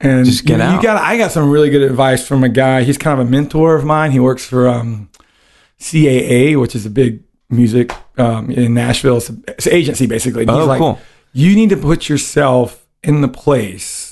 and 0.01 0.25
Just 0.27 0.45
get 0.45 0.59
you, 0.59 0.63
out. 0.65 0.77
You 0.77 0.83
got 0.83 1.01
I 1.01 1.17
got 1.17 1.31
some 1.33 1.49
really 1.51 1.71
good 1.71 1.83
advice 1.83 2.27
from 2.27 2.43
a 2.45 2.49
guy. 2.49 2.83
He's 2.83 2.99
kind 2.99 3.21
of 3.21 3.27
a 3.27 3.31
mentor 3.31 3.75
of 3.77 3.85
mine. 3.85 4.11
He 4.11 4.19
works 4.21 4.45
for 4.45 4.69
um, 4.69 5.09
CAA, 5.81 6.61
which 6.61 6.75
is 6.75 6.87
a 6.87 6.91
big 6.91 7.23
music 7.51 7.93
um, 8.19 8.51
in 8.51 8.75
Nashville. 8.75 9.19
It's 9.19 9.67
an 9.67 9.73
agency 9.73 10.07
basically. 10.07 10.43
And 10.43 10.51
Oh, 10.51 10.59
he's 10.61 10.67
like, 10.69 10.79
cool. 10.79 10.99
you 11.33 11.55
need 11.55 11.71
to 11.71 11.77
put 11.77 12.09
yourself 12.09 12.87
in 13.03 13.21
the 13.21 13.29
place 13.29 14.12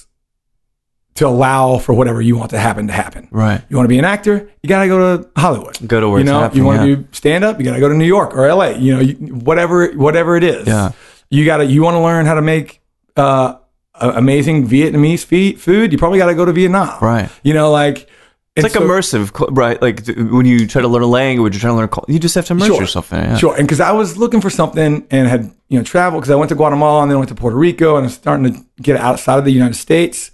to 1.16 1.26
allow 1.26 1.78
for 1.78 1.92
whatever 1.92 2.22
you 2.22 2.36
want 2.36 2.50
to 2.50 2.58
happen 2.58 2.86
to 2.86 2.92
happen. 2.92 3.28
right. 3.30 3.62
You 3.68 3.76
want 3.76 3.84
to 3.84 3.88
be 3.88 3.98
an 3.98 4.04
actor? 4.04 4.50
You 4.62 4.68
got 4.68 4.82
to 4.82 4.88
go 4.88 5.16
to 5.18 5.30
Hollywood. 5.36 5.76
Go 5.86 6.00
to 6.00 6.08
where 6.08 6.20
you 6.20 6.24
know. 6.24 6.50
you 6.52 6.64
want 6.64 6.80
yeah. 6.80 6.96
to 6.96 7.02
do 7.02 7.08
stand 7.12 7.44
up? 7.44 7.58
You 7.58 7.64
got 7.64 7.74
to 7.74 7.80
go 7.80 7.88
to 7.88 7.94
New 7.94 8.06
York 8.06 8.34
or 8.34 8.46
L.A. 8.46 8.76
You 8.78 8.94
know, 8.94 9.00
you, 9.00 9.14
whatever 9.34 9.90
whatever 9.92 10.36
it 10.36 10.44
is. 10.44 10.66
Yeah. 10.66 10.92
You 11.28 11.44
got 11.44 11.58
to. 11.58 11.66
You 11.66 11.82
want 11.82 11.94
to 11.94 12.00
learn 12.00 12.26
how 12.26 12.34
to 12.34 12.42
make 12.42 12.80
uh, 13.16 13.56
amazing 13.94 14.68
Vietnamese 14.68 15.24
food? 15.58 15.92
You 15.92 15.98
probably 15.98 16.18
got 16.18 16.26
to 16.26 16.34
go 16.34 16.44
to 16.44 16.52
Vietnam. 16.52 16.98
Right. 17.02 17.28
You 17.42 17.54
know, 17.54 17.70
like 17.70 18.08
It's 18.56 18.74
like 18.74 18.82
immersive, 18.82 19.30
right? 19.56 19.80
Like 19.80 20.06
when 20.06 20.46
you 20.46 20.66
try 20.66 20.82
to 20.82 20.88
learn 20.88 21.02
a 21.02 21.06
language, 21.06 21.54
you're 21.54 21.60
trying 21.60 21.72
to 21.72 21.76
learn 21.76 21.84
a 21.84 21.88
cul- 21.88 22.06
you 22.08 22.18
just 22.18 22.34
have 22.34 22.46
to 22.46 22.54
immerse 22.54 22.68
Sure. 22.68 22.80
yourself 22.80 23.12
in 23.12 23.20
it. 23.20 23.22
Yeah. 23.24 23.36
Sure. 23.36 23.54
And 23.56 23.66
because 23.66 23.80
I 23.80 23.92
was 23.92 24.16
looking 24.16 24.40
for 24.40 24.50
something 24.50 25.06
and 25.10 25.28
had, 25.28 25.52
you 25.68 25.78
know, 25.78 25.84
traveled 25.84 26.22
because 26.22 26.32
I 26.32 26.36
went 26.36 26.48
to 26.48 26.54
Guatemala 26.54 27.02
and 27.02 27.10
then 27.10 27.18
went 27.18 27.28
to 27.28 27.34
Puerto 27.34 27.56
Rico 27.56 27.96
and 27.96 28.04
I 28.04 28.06
was 28.06 28.14
starting 28.14 28.52
to 28.52 28.64
get 28.82 28.96
outside 28.96 29.38
of 29.38 29.44
the 29.44 29.52
United 29.52 29.74
States. 29.76 30.30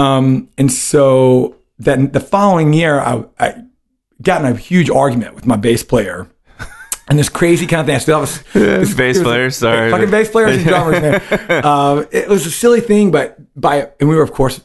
Um, 0.00 0.48
and 0.58 0.72
so 0.72 1.56
then 1.78 2.12
the 2.12 2.20
following 2.20 2.72
year, 2.72 3.00
I, 3.00 3.24
I 3.38 3.64
got 4.22 4.44
in 4.44 4.52
a 4.52 4.56
huge 4.56 4.88
argument 4.90 5.34
with 5.34 5.46
my 5.46 5.56
bass 5.56 5.82
player. 5.82 6.26
And 7.08 7.18
this 7.18 7.28
crazy 7.28 7.66
kind 7.66 7.80
of 7.80 7.86
thing. 7.86 7.96
I 7.96 7.98
still 7.98 8.20
have 8.20 8.46
a, 8.54 8.58
this, 8.58 8.94
Bass 8.94 9.16
it 9.16 9.18
was 9.18 9.20
a- 9.20 9.24
players, 9.24 9.56
sorry. 9.56 9.90
Fucking 9.90 10.10
bass 10.12 10.30
players 10.30 10.56
and 10.58 10.64
drummers, 10.64 11.00
man. 11.02 11.64
um, 11.64 12.06
it 12.12 12.28
was 12.28 12.46
a 12.46 12.50
silly 12.52 12.80
thing, 12.80 13.10
but 13.10 13.36
by, 13.60 13.90
and 13.98 14.08
we 14.08 14.14
were, 14.14 14.22
of 14.22 14.32
course, 14.32 14.60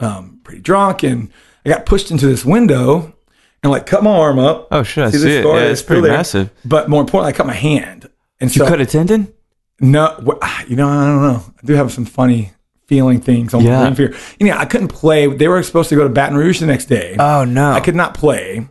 um, 0.00 0.40
pretty 0.42 0.60
drunk. 0.62 1.04
And 1.04 1.30
I 1.64 1.68
got 1.68 1.86
pushed 1.86 2.10
into 2.10 2.26
this 2.26 2.44
window 2.44 3.14
and 3.62 3.70
like 3.70 3.86
cut 3.86 4.02
my 4.02 4.10
arm 4.10 4.40
up. 4.40 4.66
Oh 4.72 4.82
shit, 4.82 5.04
I 5.04 5.10
see, 5.12 5.30
it. 5.38 5.42
scar? 5.42 5.58
Yeah, 5.60 5.66
it's 5.66 5.82
pretty 5.82 6.02
massive. 6.02 6.50
But 6.64 6.88
more 6.90 7.02
importantly, 7.02 7.32
I 7.32 7.36
cut 7.36 7.46
my 7.46 7.54
hand. 7.54 8.10
And 8.40 8.54
You 8.54 8.64
so, 8.64 8.68
cut 8.68 8.80
a 8.80 8.86
tendon? 8.86 9.32
no, 9.80 10.08
wh- 10.26 10.64
you 10.68 10.74
know, 10.74 10.88
I 10.88 11.06
don't 11.06 11.22
know. 11.22 11.42
I 11.62 11.66
do 11.66 11.74
have 11.74 11.92
some 11.92 12.04
funny 12.04 12.50
feeling 12.86 13.20
things 13.20 13.52
on 13.54 13.62
Yeah. 13.64 13.80
brain 13.82 13.94
fear. 13.94 14.14
You 14.38 14.46
know, 14.46 14.56
I 14.56 14.64
couldn't 14.64 14.88
play. 14.88 15.26
They 15.26 15.48
were 15.48 15.62
supposed 15.62 15.88
to 15.88 15.96
go 15.96 16.04
to 16.04 16.08
Baton 16.08 16.36
Rouge 16.36 16.60
the 16.60 16.66
next 16.66 16.86
day. 16.86 17.16
Oh 17.18 17.44
no. 17.44 17.72
I 17.72 17.80
could 17.80 17.96
not 17.96 18.14
play. 18.14 18.68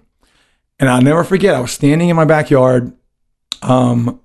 And 0.80 0.90
I'll 0.90 1.02
never 1.02 1.24
forget, 1.24 1.56
I 1.56 1.60
was 1.62 1.72
standing 1.72 2.10
in 2.10 2.16
my 2.16 2.26
backyard, 2.26 2.92
um, 3.62 4.20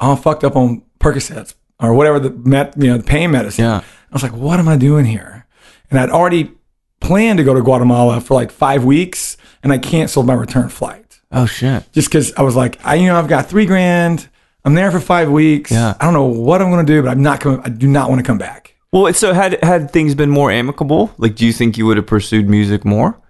all 0.00 0.16
fucked 0.16 0.44
up 0.44 0.56
on 0.56 0.82
Percocets 1.00 1.54
or 1.80 1.94
whatever 1.94 2.18
the 2.18 2.30
met, 2.30 2.74
you 2.76 2.88
know, 2.88 2.98
the 2.98 3.04
pain 3.04 3.30
medicine. 3.30 3.64
Yeah. 3.64 3.78
I 3.78 4.12
was 4.12 4.22
like, 4.22 4.32
what 4.32 4.58
am 4.60 4.68
I 4.68 4.76
doing 4.76 5.04
here? 5.06 5.46
And 5.90 5.98
I'd 5.98 6.10
already 6.10 6.52
planned 7.00 7.38
to 7.38 7.44
go 7.44 7.54
to 7.54 7.62
Guatemala 7.62 8.20
for 8.20 8.34
like 8.34 8.50
five 8.50 8.84
weeks 8.84 9.36
and 9.62 9.72
I 9.72 9.78
canceled 9.78 10.26
my 10.26 10.34
return 10.34 10.68
flight 10.68 11.20
Oh 11.32 11.46
shit. 11.46 11.90
just 11.92 12.08
because 12.08 12.32
I 12.34 12.42
was 12.42 12.56
like, 12.56 12.78
I, 12.84 12.94
you 12.96 13.06
know, 13.06 13.16
I've 13.18 13.28
got 13.28 13.46
three 13.46 13.66
grand. 13.66 14.28
I'm 14.64 14.74
there 14.74 14.90
for 14.90 15.00
five 15.00 15.30
weeks. 15.30 15.70
Yeah. 15.70 15.94
I 16.00 16.04
don't 16.04 16.14
know 16.14 16.24
what 16.24 16.60
I'm 16.62 16.70
going 16.70 16.84
to 16.84 16.92
do, 16.92 17.02
but 17.02 17.10
I'm 17.10 17.22
not 17.22 17.40
coming. 17.40 17.60
I 17.64 17.68
do 17.68 17.86
not 17.86 18.08
want 18.08 18.18
to 18.20 18.24
come 18.26 18.38
back. 18.38 18.74
Well, 19.02 19.12
so 19.14 19.32
had 19.34 19.62
had 19.62 19.90
things 19.90 20.14
been 20.14 20.30
more 20.30 20.50
amicable, 20.50 21.12
like 21.18 21.34
do 21.34 21.44
you 21.46 21.52
think 21.52 21.76
you 21.76 21.84
would 21.86 21.96
have 21.98 22.06
pursued 22.06 22.48
music 22.48 22.84
more? 22.84 23.20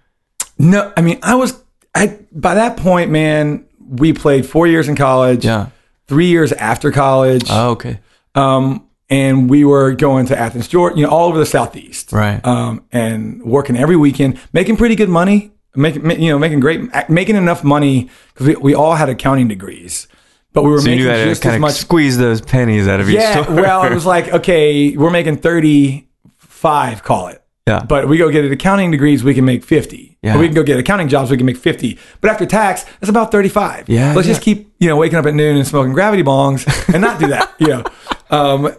No, 0.58 0.92
I 0.96 1.00
mean, 1.00 1.18
I 1.22 1.34
was, 1.34 1.60
I, 1.94 2.18
by 2.32 2.54
that 2.54 2.76
point, 2.76 3.10
man, 3.10 3.66
we 3.86 4.12
played 4.12 4.46
four 4.46 4.66
years 4.66 4.88
in 4.88 4.94
college, 4.96 5.44
Yeah. 5.44 5.66
three 6.06 6.26
years 6.28 6.52
after 6.52 6.90
college. 6.92 7.44
Oh, 7.50 7.70
okay. 7.72 7.98
um, 8.34 8.86
and 9.10 9.50
we 9.50 9.64
were 9.64 9.92
going 9.92 10.26
to 10.26 10.38
Athens, 10.38 10.66
Georgia, 10.68 10.96
you 10.96 11.02
know, 11.04 11.10
all 11.10 11.28
over 11.28 11.38
the 11.38 11.46
Southeast. 11.46 12.12
Right. 12.12 12.44
Um, 12.44 12.84
and 12.90 13.42
working 13.44 13.76
every 13.76 13.96
weekend, 13.96 14.38
making 14.52 14.76
pretty 14.76 14.94
good 14.96 15.08
money, 15.08 15.52
making, 15.76 16.10
you 16.20 16.30
know, 16.30 16.38
making 16.38 16.60
great, 16.60 16.80
making 17.10 17.36
enough 17.36 17.62
money 17.62 18.08
because 18.34 18.46
we, 18.48 18.56
we 18.56 18.74
all 18.74 18.94
had 18.94 19.08
accounting 19.08 19.46
degrees, 19.48 20.08
but 20.56 20.62
we 20.64 20.70
were 20.70 20.80
So 20.80 20.88
you 20.88 20.96
making 20.96 21.04
knew 21.04 21.10
how 21.12 21.16
to 21.18 21.24
just 21.26 21.40
as 21.40 21.42
kind 21.44 21.54
of 21.56 21.60
much 21.60 21.74
squeeze 21.74 22.16
those 22.16 22.40
pennies 22.40 22.88
out 22.88 22.98
of 22.98 23.10
your 23.10 23.20
Yeah, 23.20 23.42
store. 23.44 23.54
well, 23.56 23.84
it 23.84 23.92
was 23.94 24.06
like, 24.14 24.28
okay, 24.32 24.96
we're 24.96 25.10
making 25.10 25.36
35, 25.36 27.02
call 27.04 27.28
it. 27.28 27.42
Yeah. 27.68 27.84
But 27.84 28.08
we 28.08 28.16
go 28.16 28.30
get 28.30 28.44
accounting 28.50 28.90
degrees, 28.90 29.22
we 29.22 29.34
can 29.34 29.44
make 29.44 29.64
50. 29.64 30.18
Yeah. 30.22 30.34
Or 30.36 30.38
we 30.38 30.46
can 30.46 30.54
go 30.54 30.62
get 30.62 30.78
accounting 30.78 31.08
jobs, 31.08 31.30
we 31.30 31.36
can 31.36 31.44
make 31.46 31.56
50. 31.58 31.98
But 32.20 32.30
after 32.30 32.46
tax, 32.46 32.84
that's 33.00 33.10
about 33.10 33.30
35. 33.32 33.88
Yeah, 33.88 34.14
Let's 34.14 34.26
yeah. 34.28 34.32
just 34.34 34.42
keep, 34.42 34.72
you 34.78 34.88
know, 34.88 34.96
waking 34.96 35.18
up 35.18 35.26
at 35.26 35.34
noon 35.34 35.56
and 35.56 35.66
smoking 35.66 35.92
gravity 35.92 36.22
bongs 36.22 36.64
and 36.92 37.02
not 37.02 37.20
do 37.20 37.26
that, 37.28 37.54
you 37.58 37.68
know. 37.68 37.84
Um, 38.28 38.72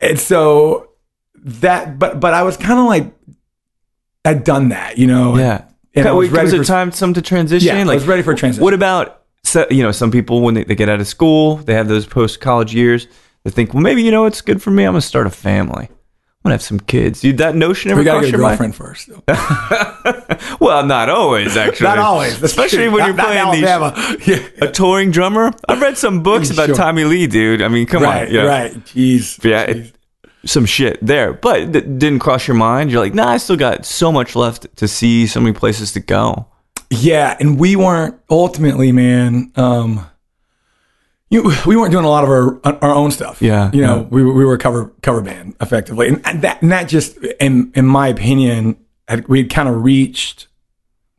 and 0.00 0.18
so 0.18 0.90
that, 1.44 1.98
but, 1.98 2.18
but 2.18 2.32
I 2.32 2.44
was 2.44 2.56
kind 2.56 2.78
of 2.80 2.86
like, 2.86 3.12
I'd 4.24 4.42
done 4.42 4.70
that, 4.70 4.96
you 4.96 5.06
know. 5.06 5.36
yeah. 5.36 5.64
And 5.94 6.06
I 6.08 6.12
was 6.12 6.28
Wait, 6.30 6.34
ready 6.36 6.44
was 6.46 6.52
it 6.54 6.58
for- 6.58 6.64
time 6.64 6.92
some 6.92 7.12
to 7.12 7.20
transition? 7.20 7.74
Yeah, 7.76 7.82
I 7.90 7.94
was 7.94 8.06
ready 8.06 8.22
for 8.22 8.32
a 8.32 8.36
transition. 8.36 8.62
What 8.64 8.72
about 8.74 9.15
so, 9.46 9.66
you 9.70 9.82
know, 9.82 9.92
some 9.92 10.10
people 10.10 10.40
when 10.42 10.54
they, 10.54 10.64
they 10.64 10.74
get 10.74 10.88
out 10.88 11.00
of 11.00 11.06
school, 11.06 11.56
they 11.56 11.74
have 11.74 11.88
those 11.88 12.06
post 12.06 12.40
college 12.40 12.74
years. 12.74 13.06
They 13.44 13.50
think, 13.50 13.72
well, 13.72 13.82
maybe 13.82 14.02
you 14.02 14.10
know 14.10 14.24
it's 14.26 14.40
good 14.40 14.60
for 14.62 14.70
me. 14.70 14.84
I'm 14.84 14.92
gonna 14.92 15.00
start 15.02 15.26
a 15.26 15.30
family. 15.30 15.84
I'm 15.88 16.50
gonna 16.50 16.54
have 16.54 16.62
some 16.62 16.80
kids. 16.80 17.20
Did 17.20 17.38
that 17.38 17.54
notion 17.54 17.90
ever 17.90 18.00
We 18.00 18.04
gotta 18.04 18.20
get 18.26 18.28
a 18.28 18.30
your 18.38 18.40
mind? 18.40 18.58
girlfriend 18.58 18.74
first. 18.76 19.10
Well, 20.60 20.84
not 20.86 21.08
always, 21.08 21.56
actually. 21.56 21.86
Not 21.86 21.98
always, 21.98 22.42
especially 22.42 22.88
when 22.88 22.98
Not- 22.98 23.06
you're 23.06 23.16
playing 23.24 24.18
these. 24.20 24.26
Yeah. 24.28 24.68
A 24.68 24.70
touring 24.70 25.10
drummer. 25.10 25.52
I've 25.68 25.80
read 25.80 25.96
some 25.98 26.22
books 26.22 26.50
about 26.54 26.66
Sure. 26.66 26.74
Tommy 26.76 27.04
Lee, 27.04 27.26
dude. 27.26 27.62
I 27.62 27.68
mean, 27.68 27.86
come 27.86 28.02
Right, 28.02 28.28
on, 28.28 28.34
yeah. 28.34 28.42
right. 28.42 28.72
Jeez. 28.84 29.42
yeah, 29.44 29.62
it, 29.62 29.94
some 30.44 30.64
shit 30.66 30.98
there, 31.04 31.32
but 31.32 31.60
it 31.60 31.98
didn't 31.98 32.20
cross 32.20 32.46
your 32.46 32.56
mind. 32.56 32.90
You're 32.90 33.00
like, 33.00 33.14
nah, 33.14 33.28
I 33.28 33.36
still 33.38 33.56
got 33.56 33.84
so 33.84 34.10
much 34.12 34.34
left 34.36 34.74
to 34.76 34.86
see, 34.88 35.26
so 35.26 35.40
many 35.40 35.52
places 35.52 35.92
to 35.92 36.00
go. 36.00 36.46
Yeah, 36.90 37.36
and 37.40 37.58
we 37.58 37.76
weren't 37.76 38.14
ultimately, 38.30 38.92
man. 38.92 39.50
Um, 39.56 40.06
you, 41.28 41.50
we 41.66 41.76
weren't 41.76 41.90
doing 41.90 42.04
a 42.04 42.08
lot 42.08 42.22
of 42.22 42.30
our 42.30 42.60
our 42.82 42.94
own 42.94 43.10
stuff. 43.10 43.42
Yeah, 43.42 43.70
you 43.72 43.82
know, 43.82 43.96
yeah. 43.96 44.02
we 44.02 44.22
were- 44.24 44.32
we 44.32 44.44
were 44.44 44.54
a 44.54 44.58
cover 44.58 44.92
cover 45.02 45.20
band 45.20 45.56
effectively, 45.60 46.08
and, 46.08 46.24
and 46.24 46.42
that 46.42 46.62
and 46.62 46.70
that 46.70 46.88
just, 46.88 47.16
in 47.40 47.72
in 47.74 47.84
my 47.86 48.06
opinion, 48.08 48.76
we 49.28 49.38
had 49.42 49.50
kind 49.50 49.68
of 49.68 49.82
reached 49.82 50.46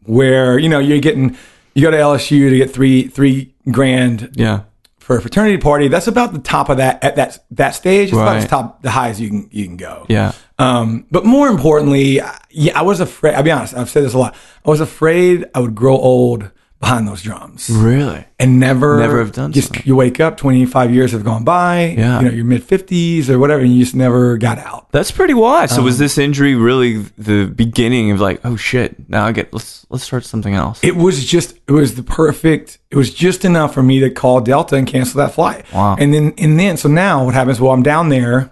where 0.04 0.58
you 0.58 0.70
know 0.70 0.80
you're 0.80 1.00
getting 1.02 1.36
you 1.74 1.82
go 1.82 1.92
to 1.92 1.98
LSU 1.98 2.50
to 2.50 2.58
get 2.58 2.72
three 2.72 3.08
three 3.10 3.54
grand 3.70 4.32
Yeah, 4.36 4.62
for 5.08 5.16
a 5.16 5.22
fraternity 5.22 5.56
party. 5.58 5.88
That's 5.88 6.08
about 6.08 6.34
the 6.34 6.40
top 6.40 6.68
of 6.68 6.78
that 6.78 7.02
at 7.02 7.16
that 7.16 7.40
that 7.52 7.72
stage. 7.76 8.10
It's 8.10 8.18
about 8.18 8.34
Right. 8.34 8.42
the 8.42 8.48
top, 8.50 8.82
the 8.82 8.92
highest 8.92 9.22
you 9.22 9.30
can 9.30 9.48
you 9.54 9.64
can 9.66 9.78
go. 9.78 10.06
yeah, 10.10 10.34
Um, 10.60 11.06
but 11.10 11.24
more 11.24 11.48
importantly, 11.48 12.20
yeah, 12.52 12.78
I 12.78 12.82
was 12.82 13.00
afraid. 13.00 13.34
I'll 13.36 13.42
be 13.42 13.50
honest. 13.52 13.74
I've 13.74 13.90
said 13.90 14.04
this 14.04 14.14
a 14.14 14.18
lot. 14.18 14.36
I 14.66 14.70
was 14.70 14.82
afraid 14.82 15.46
I 15.56 15.62
would 15.62 15.76
grow 15.76 15.96
old 15.98 16.52
behind 16.80 17.08
those 17.08 17.24
drums 17.24 17.70
really. 17.72 18.24
and 18.40 18.60
never, 18.60 19.00
Never 19.00 19.18
have 19.20 19.32
done 19.32 19.52
Just 19.52 19.74
so. 19.74 19.82
you 19.84 19.96
wake 19.96 20.20
up, 20.20 20.38
twenty 20.38 20.66
five 20.66 20.94
years 20.94 21.12
have 21.12 21.24
gone 21.24 21.44
by. 21.44 21.96
Yeah. 21.98 22.20
you 22.20 22.26
know, 22.28 22.32
your 22.34 22.46
mid 22.46 22.64
fifties 22.64 23.30
or 23.30 23.40
whatever, 23.40 23.62
and 23.64 23.74
you 23.74 23.84
just 23.84 23.96
never 23.96 24.38
got 24.38 24.60
out. 24.60 24.92
That's 24.92 25.10
pretty. 25.12 25.34
So 25.34 25.78
Um, 25.80 25.84
was 25.84 25.98
this 25.98 26.18
injury 26.20 26.54
really 26.56 26.98
the 27.18 27.46
beginning 27.48 28.12
of 28.12 28.20
like, 28.22 28.40
oh 28.46 28.56
shit, 28.56 29.10
now 29.10 29.26
I 29.26 29.32
get 29.32 29.52
let's 29.54 29.86
let's 29.90 30.04
start 30.04 30.24
something 30.26 30.54
else. 30.54 30.84
It 30.84 30.96
was 30.96 31.26
just, 31.26 31.58
it 31.68 31.72
was 31.72 31.96
the 31.96 32.04
perfect. 32.04 32.78
It 32.92 32.96
was 32.96 33.14
just 33.14 33.44
enough 33.44 33.74
for 33.74 33.82
me 33.82 34.00
to 34.02 34.10
call 34.10 34.42
Delta 34.42 34.76
and 34.76 34.86
cancel 34.86 35.18
that 35.18 35.34
flight. 35.34 35.66
Wow. 35.74 35.96
And 36.00 36.14
then, 36.14 36.34
and 36.38 36.60
then, 36.60 36.78
so 36.78 36.90
now 36.90 37.26
what 37.26 37.34
happens? 37.34 37.60
Well, 37.60 37.72
I'm 37.72 37.84
down 37.84 38.10
there, 38.10 38.52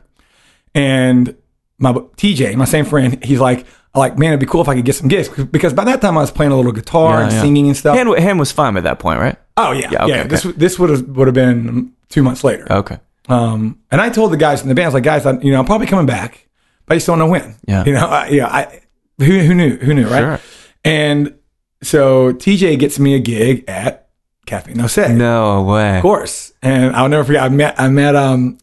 and 0.73 1.35
my 1.77 1.91
TJ, 1.93 2.55
my 2.55 2.65
same 2.65 2.85
friend, 2.85 3.23
he's 3.23 3.39
like, 3.39 3.65
like, 3.95 4.17
man, 4.17 4.29
it'd 4.29 4.39
be 4.39 4.45
cool 4.45 4.61
if 4.61 4.67
I 4.67 4.75
could 4.75 4.85
get 4.85 4.95
some 4.95 5.07
gigs 5.07 5.29
because 5.29 5.73
by 5.73 5.83
that 5.85 6.01
time 6.01 6.17
I 6.17 6.21
was 6.21 6.31
playing 6.31 6.51
a 6.51 6.55
little 6.55 6.71
guitar 6.71 7.17
Yeah, 7.19 7.23
and 7.23 7.31
yeah. 7.33 7.41
singing 7.41 7.67
and 7.67 7.77
stuff. 7.77 7.95
Hand, 7.97 8.09
hand 8.19 8.39
was 8.39 8.51
fine 8.51 8.77
at 8.77 8.83
that 8.83 8.99
point, 8.99 9.19
right? 9.19 9.37
Oh 9.57 9.71
yeah, 9.71 9.89
Yeah, 9.91 10.05
yeah. 10.05 10.15
okay, 10.21 10.27
This 10.27 10.43
this 10.43 10.79
would 10.79 10.89
have 10.89 11.07
would 11.09 11.27
have 11.27 11.33
been 11.35 11.93
two 12.09 12.21
months 12.23 12.43
later. 12.43 12.67
Okay. 12.71 12.99
Um, 13.27 13.79
and 13.91 13.99
I 14.01 14.09
told 14.09 14.31
the 14.31 14.37
guys 14.37 14.61
in 14.61 14.69
the 14.69 14.75
band, 14.75 14.85
I 14.85 14.87
was 14.89 14.93
like, 14.95 15.03
guys, 15.03 15.25
I, 15.25 15.31
you 15.39 15.51
know, 15.51 15.59
I'm 15.59 15.65
probably 15.65 15.87
coming 15.87 16.05
back, 16.05 16.47
but 16.85 16.93
I 16.93 16.97
just 16.97 17.07
don't 17.07 17.17
know 17.19 17.27
when. 17.27 17.55
Yeah. 17.67 17.83
You 17.85 17.93
know, 17.93 18.05
I, 18.07 18.27
yeah. 18.27 18.47
I 18.47 18.81
who 19.17 19.39
who 19.39 19.53
knew 19.55 19.77
who 19.77 19.93
knew 19.93 20.07
right? 20.07 20.19
Sure. 20.19 20.39
And 20.83 21.35
so 21.81 22.33
TJ 22.33 22.77
gets 22.79 22.99
me 22.99 23.15
a 23.15 23.19
gig 23.19 23.63
at 23.67 24.09
Cafe 24.45 24.73
No 24.73 24.83
Sé, 24.85 25.15
No 25.15 25.63
way. 25.63 25.97
of 25.97 26.01
course. 26.01 26.53
And 26.61 26.95
I'll 26.95 27.09
never 27.09 27.23
forget. 27.23 27.43
I 27.43 27.49
met 27.49 27.79
I 27.79 27.87
met 27.89 28.15
um 28.15 28.57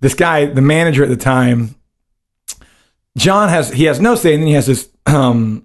this 0.00 0.14
guy, 0.14 0.44
the 0.46 0.60
manager 0.62 1.02
at 1.02 1.08
the 1.08 1.16
time. 1.16 1.74
John 3.16 3.48
has 3.48 3.72
he 3.72 3.84
has 3.84 4.00
no 4.00 4.14
say, 4.14 4.34
and 4.34 4.42
then 4.42 4.48
he 4.48 4.54
has 4.54 4.66
this 4.66 4.88
um 5.06 5.64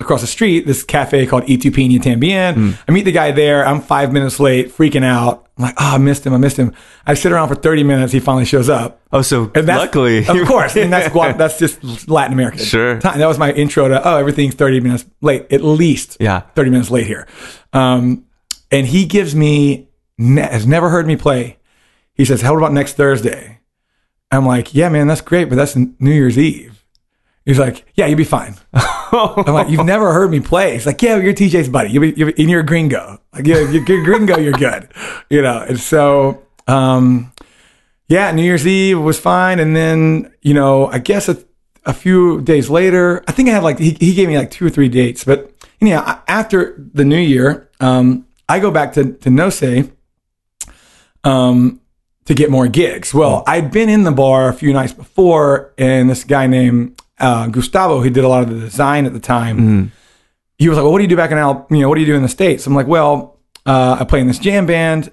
across 0.00 0.20
the 0.20 0.26
street 0.26 0.66
this 0.66 0.82
cafe 0.82 1.26
called 1.26 1.48
E 1.48 1.56
Itupini 1.56 1.98
Tambien. 2.00 2.76
I 2.88 2.92
meet 2.92 3.04
the 3.04 3.12
guy 3.12 3.30
there. 3.32 3.66
I'm 3.66 3.80
five 3.80 4.12
minutes 4.12 4.40
late, 4.40 4.70
freaking 4.70 5.04
out. 5.04 5.48
I'm 5.58 5.64
like, 5.64 5.74
oh, 5.78 5.94
I 5.94 5.98
missed 5.98 6.26
him. 6.26 6.32
I 6.32 6.38
missed 6.38 6.56
him. 6.56 6.74
I 7.06 7.14
sit 7.14 7.30
around 7.30 7.48
for 7.48 7.54
30 7.54 7.84
minutes. 7.84 8.12
He 8.12 8.20
finally 8.20 8.46
shows 8.46 8.68
up. 8.70 9.02
Oh, 9.12 9.20
so 9.20 9.50
And 9.54 9.68
that's, 9.68 9.78
luckily, 9.78 10.26
of 10.26 10.46
course, 10.46 10.76
and 10.76 10.92
that's 10.92 11.12
that's 11.36 11.58
just 11.58 12.08
Latin 12.08 12.32
America. 12.32 12.58
Sure. 12.58 12.98
Time. 13.00 13.18
That 13.18 13.26
was 13.26 13.38
my 13.38 13.52
intro 13.52 13.88
to 13.88 14.06
oh, 14.08 14.16
everything's 14.16 14.54
30 14.54 14.80
minutes 14.80 15.04
late, 15.20 15.52
at 15.52 15.62
least. 15.62 16.16
Yeah. 16.20 16.40
30 16.54 16.70
minutes 16.70 16.90
late 16.90 17.06
here. 17.06 17.26
Um, 17.72 18.24
and 18.70 18.86
he 18.86 19.04
gives 19.04 19.34
me 19.34 19.88
ne- 20.18 20.40
has 20.42 20.66
never 20.66 20.88
heard 20.88 21.06
me 21.06 21.16
play. 21.16 21.58
He 22.14 22.24
says, 22.24 22.40
"How 22.42 22.56
about 22.56 22.72
next 22.72 22.94
Thursday?" 22.94 23.60
I'm 24.30 24.46
like, 24.46 24.74
"Yeah, 24.74 24.88
man, 24.88 25.06
that's 25.06 25.20
great, 25.20 25.48
but 25.48 25.56
that's 25.56 25.76
New 25.76 26.10
Year's 26.12 26.38
Eve." 26.38 26.71
He's 27.44 27.58
like, 27.58 27.84
"Yeah, 27.94 28.06
you'll 28.06 28.18
be 28.18 28.24
fine." 28.24 28.54
I'm 28.74 29.52
like, 29.52 29.68
"You've 29.68 29.84
never 29.84 30.12
heard 30.12 30.30
me 30.30 30.40
play?" 30.40 30.74
He's 30.74 30.86
like, 30.86 31.02
"Yeah, 31.02 31.16
you're 31.16 31.34
TJ's 31.34 31.68
buddy. 31.68 31.90
You'll 31.90 32.02
be, 32.02 32.12
you'll 32.16 32.32
be 32.32 32.40
and 32.40 32.50
you're 32.50 32.60
a 32.60 32.66
gringo. 32.66 33.20
Like, 33.32 33.46
yeah, 33.46 33.58
you're, 33.68 33.84
you're 33.84 34.02
a 34.02 34.04
gringo. 34.04 34.38
You're 34.38 34.52
good." 34.52 34.88
You 35.28 35.42
know. 35.42 35.64
And 35.68 35.78
so, 35.78 36.42
um, 36.68 37.32
yeah, 38.08 38.30
New 38.30 38.42
Year's 38.42 38.66
Eve 38.66 39.00
was 39.00 39.18
fine, 39.18 39.58
and 39.58 39.74
then 39.74 40.32
you 40.40 40.54
know, 40.54 40.86
I 40.86 40.98
guess 40.98 41.28
a, 41.28 41.38
a 41.84 41.92
few 41.92 42.40
days 42.42 42.70
later, 42.70 43.24
I 43.26 43.32
think 43.32 43.48
I 43.48 43.52
had 43.52 43.64
like 43.64 43.78
he, 43.78 43.96
he 43.98 44.14
gave 44.14 44.28
me 44.28 44.38
like 44.38 44.50
two 44.50 44.66
or 44.66 44.70
three 44.70 44.88
dates, 44.88 45.24
but 45.24 45.52
anyhow, 45.80 46.20
after 46.28 46.76
the 46.94 47.04
New 47.04 47.18
Year, 47.18 47.70
um, 47.80 48.26
I 48.48 48.60
go 48.60 48.70
back 48.70 48.92
to 48.94 49.14
to 49.14 49.30
No 49.30 49.48
Sé, 49.48 49.90
um, 51.24 51.80
to 52.26 52.34
get 52.34 52.50
more 52.50 52.68
gigs. 52.68 53.12
Well, 53.12 53.42
I'd 53.48 53.72
been 53.72 53.88
in 53.88 54.04
the 54.04 54.12
bar 54.12 54.48
a 54.48 54.54
few 54.54 54.72
nights 54.72 54.92
before, 54.92 55.72
and 55.76 56.08
this 56.08 56.22
guy 56.22 56.46
named 56.46 57.01
uh, 57.22 57.46
Gustavo, 57.46 58.00
who 58.02 58.10
did 58.10 58.24
a 58.24 58.28
lot 58.28 58.42
of 58.42 58.50
the 58.50 58.60
design 58.60 59.06
at 59.06 59.14
the 59.14 59.20
time, 59.20 59.92
he 60.58 60.68
was 60.68 60.76
like, 60.76 60.82
"Well, 60.84 60.92
what 60.92 60.98
do 60.98 61.04
you 61.04 61.08
do 61.08 61.16
back 61.16 61.30
in 61.30 61.38
Al? 61.38 61.66
You 61.70 61.78
know, 61.80 61.88
what 61.88 61.94
do 61.94 62.02
you 62.02 62.06
do 62.06 62.14
in 62.14 62.22
the 62.22 62.28
states?" 62.28 62.66
I'm 62.66 62.74
like, 62.74 62.86
"Well, 62.86 63.38
uh, 63.64 63.96
I 64.00 64.04
play 64.04 64.20
in 64.20 64.26
this 64.26 64.38
jam 64.38 64.66
band, 64.66 65.10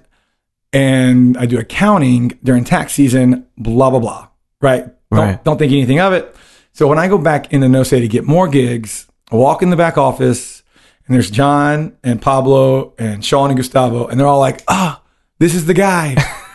and 0.72 1.36
I 1.38 1.46
do 1.46 1.58
accounting 1.58 2.38
during 2.42 2.64
tax 2.64 2.92
season. 2.92 3.46
Blah 3.56 3.90
blah 3.90 4.00
blah. 4.00 4.28
Right? 4.60 4.84
Right. 5.10 5.32
Don't, 5.32 5.44
don't 5.44 5.58
think 5.58 5.72
anything 5.72 6.00
of 6.00 6.12
it. 6.12 6.36
So 6.72 6.86
when 6.86 6.98
I 6.98 7.08
go 7.08 7.18
back 7.18 7.52
into 7.52 7.68
No 7.68 7.82
Sé 7.82 8.00
to 8.00 8.08
get 8.08 8.24
more 8.24 8.46
gigs, 8.48 9.08
I 9.32 9.36
walk 9.36 9.62
in 9.62 9.70
the 9.70 9.76
back 9.76 9.98
office, 9.98 10.62
and 11.06 11.14
there's 11.14 11.30
John 11.30 11.96
and 12.04 12.20
Pablo 12.20 12.94
and 12.98 13.24
Sean 13.24 13.50
and 13.50 13.56
Gustavo, 13.56 14.06
and 14.06 14.18
they're 14.18 14.26
all 14.26 14.40
like, 14.40 14.62
"Ah, 14.68 15.02
this 15.38 15.54
is 15.54 15.66
the 15.66 15.74
guy." 15.74 16.16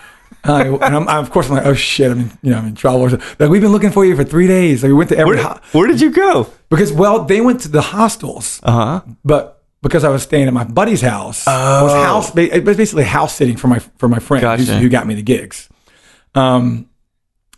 Uh, 0.47 0.77
and 0.81 0.95
I'm, 0.95 1.07
I'm, 1.07 1.19
of 1.23 1.31
course, 1.31 1.49
I'm 1.49 1.55
like, 1.55 1.65
oh 1.65 1.73
shit, 1.73 2.11
I'm 2.11 2.19
in, 2.19 2.31
you 2.41 2.51
know, 2.51 2.57
I'm 2.59 2.67
in 2.67 2.75
trouble. 2.75 3.07
Like, 3.39 3.49
we've 3.49 3.61
been 3.61 3.71
looking 3.71 3.91
for 3.91 4.05
you 4.05 4.15
for 4.15 4.23
three 4.23 4.47
days. 4.47 4.83
Like, 4.83 4.89
we 4.89 4.93
went 4.93 5.09
to 5.09 5.17
every 5.17 5.35
where, 5.37 5.43
ho- 5.45 5.59
where 5.71 5.87
did 5.87 5.99
you 6.01 6.11
go? 6.11 6.47
because, 6.69 6.91
well, 6.93 7.25
they 7.25 7.41
went 7.41 7.61
to 7.61 7.67
the 7.69 7.81
hostels, 7.81 8.59
Uh 8.63 8.71
huh. 8.71 9.01
but 9.23 9.63
because 9.81 10.03
I 10.03 10.09
was 10.09 10.23
staying 10.23 10.47
at 10.47 10.53
my 10.53 10.63
buddy's 10.63 11.01
house, 11.01 11.47
I 11.47 11.81
was 11.83 11.93
house. 11.93 12.35
It 12.37 12.63
was 12.65 12.75
basically 12.77 13.03
house 13.03 13.35
sitting 13.35 13.55
for 13.57 13.67
my 13.67 13.79
for 13.97 14.07
my 14.09 14.19
friend 14.19 14.41
Gotcha. 14.41 14.77
who 14.79 14.89
got 14.89 15.05
me 15.07 15.13
the 15.15 15.21
gigs. 15.21 15.69
Um, 16.33 16.89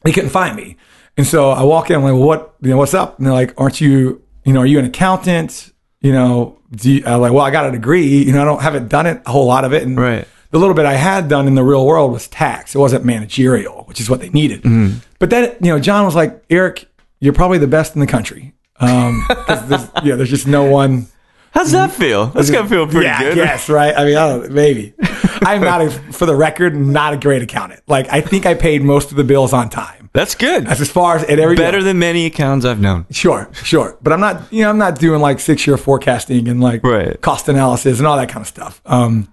they 0.03 0.11
couldn't 0.11 0.29
find 0.29 0.55
me, 0.55 0.77
and 1.17 1.25
so 1.25 1.51
I 1.51 1.63
walk 1.63 1.89
in. 1.89 1.95
I'm 1.95 2.03
like, 2.03 2.13
well, 2.13 2.23
"What? 2.23 2.55
You 2.61 2.69
know, 2.71 2.77
what's 2.77 2.93
up?" 2.93 3.17
And 3.17 3.25
they're 3.25 3.33
like, 3.33 3.53
"Aren't 3.57 3.81
you? 3.81 4.21
You 4.45 4.53
know, 4.53 4.59
are 4.61 4.65
you 4.65 4.79
an 4.79 4.85
accountant? 4.85 5.71
You 6.01 6.11
know?" 6.13 6.59
Do 6.75 6.91
you, 6.91 7.03
I'm 7.05 7.21
like, 7.21 7.31
"Well, 7.31 7.45
I 7.45 7.49
got 7.49 7.65
a 7.67 7.71
degree. 7.71 8.23
You 8.25 8.33
know, 8.33 8.41
I 8.41 8.45
don't 8.45 8.61
haven't 8.61 8.89
done 8.89 9.05
it 9.05 9.21
a 9.25 9.31
whole 9.31 9.45
lot 9.47 9.63
of 9.65 9.73
it, 9.73 9.83
and 9.83 9.97
Right. 9.97 10.27
The 10.51 10.59
little 10.59 10.73
bit 10.75 10.85
I 10.85 10.93
had 10.93 11.27
done 11.27 11.47
in 11.47 11.55
the 11.55 11.63
real 11.63 11.85
world 11.85 12.11
was 12.11 12.27
tax. 12.27 12.75
It 12.75 12.79
wasn't 12.79 13.05
managerial, 13.05 13.83
which 13.85 13.99
is 13.99 14.09
what 14.09 14.19
they 14.21 14.29
needed. 14.29 14.61
Mm-hmm. 14.63 14.99
But 15.19 15.29
then, 15.29 15.55
you 15.61 15.71
know, 15.71 15.79
John 15.79 16.05
was 16.05 16.15
like, 16.15 16.43
Eric, 16.49 16.87
you're 17.19 17.33
probably 17.33 17.57
the 17.57 17.67
best 17.67 17.95
in 17.95 17.99
the 18.01 18.07
country. 18.07 18.53
Um, 18.79 19.25
there's, 19.47 19.89
yeah, 20.03 20.15
there's 20.15 20.29
just 20.29 20.47
no 20.47 20.65
one. 20.65 21.07
How's 21.51 21.71
that 21.71 21.91
feel? 21.91 22.27
That's 22.27 22.51
gotta 22.51 22.67
feel 22.69 22.85
pretty 22.85 23.07
yeah, 23.07 23.21
good. 23.23 23.37
yes, 23.37 23.67
right. 23.69 23.95
I 23.95 24.05
mean, 24.05 24.15
I 24.17 24.27
don't, 24.29 24.51
maybe. 24.51 24.93
I'm 25.41 25.61
not, 25.61 25.81
a, 25.81 25.89
for 25.89 26.25
the 26.25 26.35
record, 26.35 26.75
not 26.75 27.13
a 27.13 27.17
great 27.17 27.41
accountant. 27.41 27.81
Like, 27.87 28.07
I 28.09 28.21
think 28.21 28.45
I 28.45 28.53
paid 28.53 28.83
most 28.83 29.11
of 29.11 29.17
the 29.17 29.23
bills 29.23 29.53
on 29.53 29.69
time. 29.69 30.09
That's 30.13 30.35
good. 30.35 30.65
That's 30.65 30.81
as 30.81 30.89
far 30.91 31.15
as 31.15 31.23
at 31.23 31.39
every 31.39 31.55
Better 31.55 31.81
than 31.83 31.99
many 31.99 32.25
accounts 32.25 32.65
I've 32.65 32.79
known. 32.79 33.05
Sure, 33.11 33.49
sure. 33.53 33.97
But 34.01 34.13
I'm 34.13 34.19
not, 34.19 34.51
you 34.51 34.63
know, 34.63 34.69
I'm 34.69 34.77
not 34.77 34.99
doing 34.99 35.21
like 35.21 35.39
six 35.39 35.65
year 35.65 35.77
forecasting 35.77 36.47
and 36.47 36.59
like 36.61 36.83
Right. 36.83 37.19
cost 37.21 37.47
analysis 37.49 37.99
and 37.99 38.07
all 38.07 38.17
that 38.17 38.29
kind 38.29 38.41
of 38.41 38.47
stuff. 38.47 38.81
Um, 38.85 39.31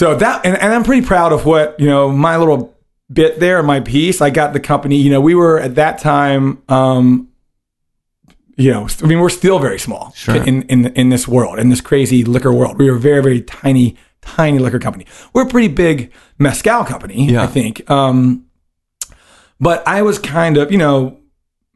so 0.00 0.14
that, 0.14 0.46
and, 0.46 0.56
and 0.56 0.72
I'm 0.72 0.82
pretty 0.82 1.06
proud 1.06 1.30
of 1.30 1.44
what, 1.44 1.78
you 1.78 1.84
know, 1.84 2.10
my 2.10 2.38
little 2.38 2.74
bit 3.12 3.38
there, 3.38 3.62
my 3.62 3.80
piece. 3.80 4.22
I 4.22 4.30
got 4.30 4.54
the 4.54 4.58
company, 4.60 4.96
you 4.96 5.10
know, 5.10 5.20
we 5.20 5.34
were 5.34 5.60
at 5.60 5.74
that 5.74 5.98
time, 5.98 6.62
um, 6.70 7.28
you 8.56 8.70
know, 8.72 8.88
I 9.02 9.06
mean, 9.06 9.20
we're 9.20 9.28
still 9.28 9.58
very 9.58 9.78
small 9.78 10.12
Sure. 10.16 10.36
in, 10.36 10.62
in, 10.62 10.86
in 10.94 11.10
this 11.10 11.28
world, 11.28 11.58
in 11.58 11.68
this 11.68 11.82
crazy 11.82 12.24
liquor 12.24 12.50
world. 12.50 12.78
We 12.78 12.90
were 12.90 12.96
a 12.96 12.98
very, 12.98 13.22
very 13.22 13.42
tiny, 13.42 13.98
tiny 14.22 14.58
liquor 14.58 14.78
company. 14.78 15.04
We're 15.34 15.42
a 15.42 15.48
pretty 15.50 15.68
big 15.68 16.10
mezcal 16.38 16.86
company, 16.86 17.32
Yeah. 17.32 17.42
I 17.42 17.46
think. 17.46 17.90
Um, 17.90 18.46
but 19.60 19.86
I 19.86 20.00
was 20.00 20.18
kind 20.18 20.56
of, 20.56 20.72
you 20.72 20.78
know, 20.78 21.18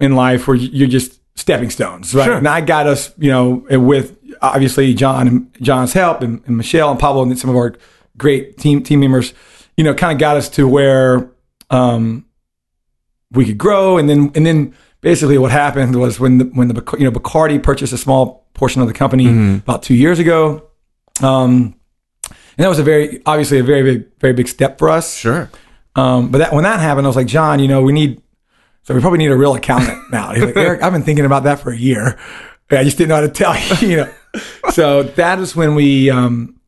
in 0.00 0.16
life 0.16 0.48
where 0.48 0.56
you're 0.56 0.88
just 0.88 1.20
stepping 1.36 1.68
stones, 1.68 2.14
right? 2.14 2.24
Sure. 2.24 2.36
And 2.36 2.48
I 2.48 2.62
got 2.62 2.86
us, 2.86 3.12
you 3.18 3.30
know, 3.30 3.66
with 3.70 4.16
obviously 4.40 4.94
John 4.94 5.28
and 5.28 5.54
John's 5.60 5.92
help 5.92 6.22
and, 6.22 6.42
and 6.46 6.56
Michelle 6.56 6.90
and 6.90 6.98
Pablo 6.98 7.22
and 7.22 7.38
some 7.38 7.50
of 7.50 7.56
our 7.56 7.74
great 8.16 8.58
team 8.58 8.82
team 8.82 9.00
members, 9.00 9.34
you 9.76 9.84
know, 9.84 9.94
kind 9.94 10.12
of 10.12 10.18
got 10.18 10.36
us 10.36 10.48
to 10.50 10.68
where 10.68 11.30
um, 11.70 12.26
we 13.30 13.44
could 13.44 13.58
grow. 13.58 13.98
And 13.98 14.08
then 14.08 14.30
and 14.34 14.44
then 14.46 14.74
basically 15.00 15.38
what 15.38 15.50
happened 15.50 15.96
was 15.96 16.18
when 16.20 16.38
the 16.38 16.44
when 16.46 16.68
the 16.68 16.96
you 16.98 17.04
know 17.04 17.12
Bacardi 17.12 17.62
purchased 17.62 17.92
a 17.92 17.98
small 17.98 18.48
portion 18.54 18.80
of 18.82 18.88
the 18.88 18.94
company 18.94 19.56
about 19.58 19.82
two 19.82 19.94
years 19.94 20.18
ago. 20.18 20.68
Um, 21.22 21.76
and 22.56 22.64
that 22.64 22.68
was 22.68 22.78
a 22.78 22.84
very 22.84 23.22
obviously 23.26 23.58
a 23.58 23.64
very 23.64 23.82
big 23.82 24.20
very 24.20 24.32
big 24.32 24.48
step 24.48 24.78
for 24.78 24.88
us. 24.88 25.14
Sure. 25.16 25.50
Um, 25.96 26.30
but 26.30 26.38
that 26.38 26.52
when 26.52 26.64
that 26.64 26.80
happened, 26.80 27.06
I 27.06 27.08
was 27.08 27.16
like, 27.16 27.26
John, 27.26 27.60
you 27.60 27.68
know, 27.68 27.82
we 27.82 27.92
need 27.92 28.20
so 28.84 28.94
we 28.94 29.00
probably 29.00 29.18
need 29.18 29.30
a 29.30 29.36
real 29.36 29.54
accountant 29.54 29.98
now. 30.10 30.32
He's 30.32 30.44
like, 30.44 30.56
Eric, 30.56 30.82
I've 30.82 30.92
been 30.92 31.02
thinking 31.02 31.24
about 31.24 31.44
that 31.44 31.60
for 31.60 31.72
a 31.72 31.76
year. 31.76 32.18
I 32.70 32.82
just 32.82 32.98
didn't 32.98 33.10
know 33.10 33.16
how 33.16 33.20
to 33.20 33.28
tell 33.28 33.56
you, 33.80 33.88
you 33.88 33.96
know. 33.98 34.12
So 34.72 35.04
that 35.04 35.38
is 35.38 35.54
when 35.54 35.74
we, 35.74 36.10
um, 36.10 36.58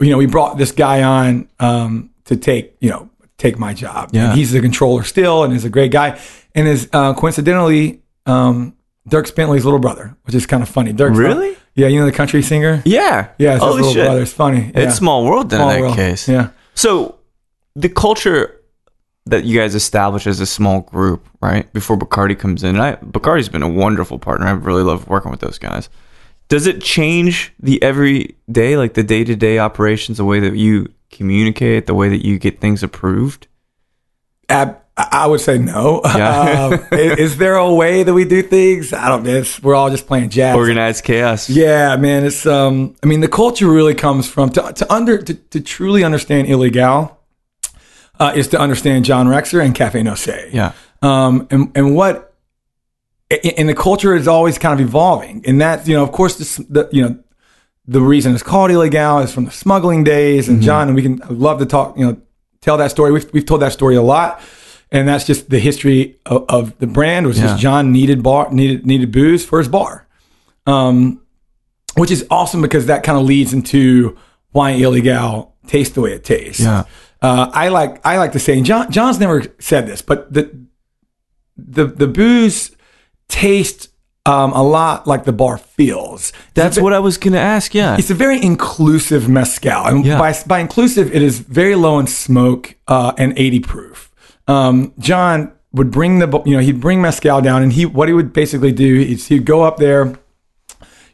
you 0.00 0.10
know, 0.10 0.18
we 0.18 0.26
brought 0.26 0.58
this 0.58 0.72
guy 0.72 1.02
on 1.02 1.48
um, 1.60 2.10
to 2.24 2.36
take, 2.36 2.76
you 2.80 2.90
know, 2.90 3.10
take 3.36 3.58
my 3.58 3.72
job. 3.74 4.10
Yeah. 4.12 4.30
And 4.30 4.38
he's 4.38 4.52
the 4.52 4.60
controller 4.60 5.02
still, 5.04 5.44
and 5.44 5.52
is 5.54 5.64
a 5.64 5.70
great 5.70 5.92
guy, 5.92 6.20
and 6.54 6.66
is 6.68 6.88
uh, 6.92 7.14
coincidentally 7.14 8.02
um, 8.26 8.76
Dierks 9.08 9.34
Bentley's 9.34 9.64
little 9.64 9.80
brother, 9.80 10.16
which 10.24 10.34
is 10.34 10.46
kind 10.46 10.62
of 10.62 10.68
funny. 10.68 10.92
Dierks, 10.92 11.16
Really? 11.16 11.56
Yeah, 11.74 11.86
you 11.86 12.00
know 12.00 12.06
the 12.06 12.12
country 12.12 12.42
singer. 12.42 12.82
Yeah. 12.84 13.28
Yeah, 13.38 13.54
it's 13.54 13.64
his 13.64 13.74
little 13.74 13.92
shit. 13.92 14.04
brother. 14.06 14.22
It's 14.22 14.32
funny. 14.32 14.72
Yeah. 14.74 14.80
It's 14.80 14.96
small 14.96 15.24
world 15.24 15.50
then 15.50 15.60
Small 15.60 15.70
in 15.70 15.76
that 15.76 15.80
world. 15.82 15.96
case. 15.96 16.28
Yeah. 16.28 16.48
So 16.74 17.18
the 17.76 17.88
culture 17.88 18.60
that 19.26 19.44
you 19.44 19.56
guys 19.56 19.76
establish 19.76 20.26
as 20.26 20.40
a 20.40 20.46
small 20.46 20.80
group, 20.80 21.28
right? 21.40 21.72
Before 21.72 21.96
Bacardi 21.96 22.36
comes 22.36 22.64
in, 22.64 22.70
and 22.70 22.82
I, 22.82 22.96
Bacardi's 22.96 23.48
been 23.48 23.62
a 23.62 23.68
wonderful 23.68 24.18
partner. 24.18 24.46
I 24.46 24.50
really 24.52 24.82
love 24.82 25.06
working 25.06 25.30
with 25.30 25.38
those 25.40 25.58
guys. 25.58 25.88
Does 26.48 26.66
it 26.66 26.80
change 26.82 27.52
the 27.60 27.82
everyday, 27.82 28.76
like 28.76 28.94
the 28.94 29.02
day 29.02 29.22
to 29.24 29.36
day 29.36 29.58
operations, 29.58 30.16
the 30.16 30.24
way 30.24 30.40
that 30.40 30.56
you 30.56 30.92
communicate, 31.10 31.86
the 31.86 31.94
way 31.94 32.08
that 32.08 32.24
you 32.24 32.38
get 32.38 32.60
things 32.60 32.82
approved? 32.82 33.48
Ab- 34.48 34.78
I 34.96 35.26
would 35.26 35.40
say 35.40 35.58
no. 35.58 36.00
Yeah. 36.04 36.68
Um, 36.74 36.86
i- 36.90 36.96
is, 36.96 37.36
there 37.36 37.54
a 37.54 37.72
way 37.72 38.02
that 38.02 38.12
we 38.12 38.24
do 38.24 38.42
things? 38.42 38.92
I 38.92 39.08
don't 39.08 39.22
know. 39.22 39.36
It's, 39.36 39.62
we're 39.62 39.74
all 39.74 39.90
just 39.90 40.06
playing 40.06 40.30
jazz. 40.30 40.56
Organized 40.56 41.04
chaos. 41.04 41.48
Yeah, 41.48 41.94
man. 41.96 42.24
It's 42.24 42.44
um. 42.46 42.96
I 43.02 43.06
mean, 43.06 43.20
the 43.20 43.28
culture 43.28 43.68
really 43.70 43.94
comes 43.94 44.28
from 44.28 44.50
to, 44.50 44.72
to 44.72 44.92
under 44.92 45.18
to, 45.18 45.34
to 45.34 45.60
truly 45.60 46.02
understand 46.02 46.48
illegal. 46.48 47.16
Uh, 48.18 48.32
is 48.34 48.48
to 48.48 48.58
understand 48.58 49.04
John 49.04 49.28
Rexer 49.28 49.64
and 49.64 49.72
Cafe 49.74 50.02
No 50.02 50.12
Sé. 50.14 50.52
Yeah. 50.52 50.72
Um. 51.02 51.46
And 51.50 51.70
and 51.76 51.94
what. 51.94 52.27
And 53.56 53.68
the 53.68 53.74
culture 53.74 54.14
is 54.14 54.26
always 54.26 54.56
kind 54.58 54.80
of 54.80 54.86
evolving, 54.86 55.44
and 55.46 55.60
that's, 55.60 55.86
you 55.86 55.94
know, 55.94 56.02
of 56.02 56.12
course, 56.12 56.36
this, 56.36 56.56
the 56.56 56.88
you 56.92 57.02
know, 57.02 57.18
the 57.86 58.00
reason 58.00 58.32
it's 58.32 58.42
called 58.42 58.70
illegal 58.70 59.18
is 59.18 59.32
from 59.34 59.44
the 59.44 59.50
smuggling 59.50 60.02
days. 60.02 60.48
And 60.48 60.62
John, 60.62 60.88
and 60.88 60.96
we 60.96 61.02
can 61.02 61.22
I'd 61.22 61.32
love 61.32 61.58
to 61.58 61.66
talk, 61.66 61.98
you 61.98 62.06
know, 62.06 62.20
tell 62.62 62.78
that 62.78 62.90
story. 62.90 63.12
We've 63.12 63.30
we've 63.34 63.44
told 63.44 63.60
that 63.60 63.72
story 63.72 63.96
a 63.96 64.02
lot, 64.02 64.40
and 64.90 65.06
that's 65.06 65.26
just 65.26 65.50
the 65.50 65.58
history 65.58 66.16
of, 66.24 66.46
of 66.48 66.78
the 66.78 66.86
brand. 66.86 67.26
Was 67.26 67.38
Yeah. 67.38 67.48
just 67.48 67.60
John 67.60 67.92
needed 67.92 68.22
bar 68.22 68.50
needed 68.50 68.86
needed 68.86 69.12
booze 69.12 69.44
for 69.44 69.58
his 69.58 69.68
bar 69.68 70.06
um, 70.66 71.22
which 71.96 72.10
is 72.10 72.26
awesome 72.30 72.60
because 72.62 72.86
that 72.86 73.02
kind 73.02 73.18
of 73.18 73.24
leads 73.24 73.52
into 73.54 74.16
why 74.52 74.70
illegal 74.70 75.54
tastes 75.66 75.94
the 75.94 76.00
way 76.02 76.12
it 76.12 76.24
tastes. 76.24 76.62
Yeah. 76.62 76.84
Uh, 77.20 77.50
I 77.52 77.68
like 77.68 78.06
I 78.06 78.18
like 78.18 78.32
to 78.32 78.38
say, 78.38 78.56
and 78.56 78.64
John 78.66 78.90
John's 78.92 79.18
never 79.18 79.42
said 79.58 79.86
this, 79.86 80.02
but 80.02 80.32
the 80.32 80.50
the 81.56 81.86
the 81.86 82.06
booze 82.06 82.70
taste 83.28 83.88
um, 84.26 84.52
a 84.52 84.62
lot 84.62 85.06
like 85.06 85.24
the 85.24 85.32
bar 85.32 85.56
feels. 85.56 86.32
That's 86.54 86.78
what 86.78 86.92
I 86.92 86.98
was 86.98 87.16
going 87.16 87.32
to 87.32 87.38
ask. 87.40 87.74
Yeah. 87.74 87.96
It's 87.98 88.10
a 88.10 88.14
very 88.14 88.42
inclusive 88.42 89.28
mezcal, 89.28 89.86
and 89.86 90.04
Yeah. 90.04 90.18
by 90.18 90.34
by 90.46 90.58
inclusive, 90.58 91.14
it 91.14 91.22
is 91.22 91.38
very 91.38 91.74
low 91.74 91.98
in 91.98 92.06
smoke 92.06 92.74
uh, 92.86 93.12
and 93.16 93.32
eighty 93.38 93.60
proof. 93.60 94.10
Um, 94.46 94.92
John 94.98 95.52
would 95.72 95.90
bring 95.90 96.18
the 96.18 96.42
you 96.44 96.54
know 96.54 96.60
he'd 96.60 96.80
bring 96.80 97.00
mezcal 97.00 97.40
down, 97.40 97.62
and 97.62 97.72
he 97.72 97.86
what 97.86 98.08
he 98.08 98.14
would 98.14 98.32
basically 98.34 98.72
do 98.72 99.00
is 99.00 99.28
he'd 99.28 99.46
go 99.46 99.62
up 99.62 99.78
there, 99.78 100.18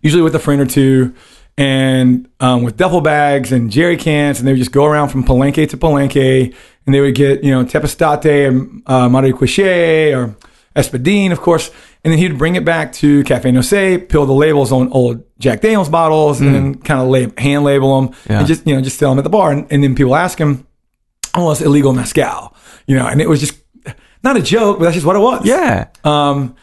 usually 0.02 0.22
with 0.22 0.34
a 0.34 0.40
friend 0.40 0.60
or 0.60 0.66
two, 0.66 1.14
and 1.56 2.28
um, 2.40 2.64
with 2.64 2.76
duffel 2.76 3.00
bags 3.00 3.52
and 3.52 3.70
jerry 3.70 3.96
cans, 3.96 4.38
and 4.40 4.48
they 4.48 4.52
would 4.52 4.58
just 4.58 4.72
go 4.72 4.84
around 4.86 5.10
from 5.10 5.22
Palenque 5.24 5.68
to 5.68 5.76
Palenque, 5.76 6.52
and 6.86 6.94
they 6.94 7.00
would 7.00 7.14
get 7.14 7.44
you 7.44 7.52
know 7.52 7.64
Tepextate 7.64 8.48
and 8.48 8.82
uh, 8.86 9.08
or 9.08 10.36
Espadín, 10.76 11.30
of 11.30 11.40
course, 11.40 11.70
and 12.04 12.12
then 12.12 12.18
he'd 12.18 12.36
bring 12.38 12.54
it 12.54 12.64
back 12.64 12.92
to 12.94 13.24
Cafe 13.24 13.50
No 13.50 13.60
Sé, 13.60 14.08
peel 14.08 14.26
the 14.26 14.32
labels 14.34 14.70
on 14.70 14.92
old 14.92 15.24
Jack 15.38 15.62
Daniels 15.62 15.88
bottles, 15.88 16.40
and 16.40 16.54
then 16.54 16.74
kind 16.76 17.00
of 17.00 17.08
lab- 17.08 17.38
hand 17.38 17.64
label 17.64 18.00
them, 18.00 18.14
Yeah. 18.28 18.38
and 18.38 18.46
just 18.46 18.66
you 18.66 18.74
know 18.74 18.80
just 18.82 18.98
sell 18.98 19.10
them 19.10 19.18
at 19.18 19.24
the 19.24 19.30
bar, 19.30 19.50
and, 19.50 19.66
and 19.70 19.82
then 19.82 19.94
people 19.94 20.14
ask 20.14 20.38
him, 20.38 20.66
"Oh, 21.34 21.50
it's 21.50 21.60
illegal 21.60 21.92
mezcal," 21.92 22.54
you 22.86 22.94
know, 22.96 23.06
and 23.06 23.20
it 23.20 23.28
was 23.28 23.40
just 23.40 23.54
not 24.22 24.36
a 24.36 24.42
joke, 24.42 24.78
but 24.78 24.84
that's 24.84 24.94
just 24.94 25.06
what 25.06 25.16
it 25.16 25.20
was. 25.20 25.44
yeah. 25.44 25.88
Um, 26.04 26.54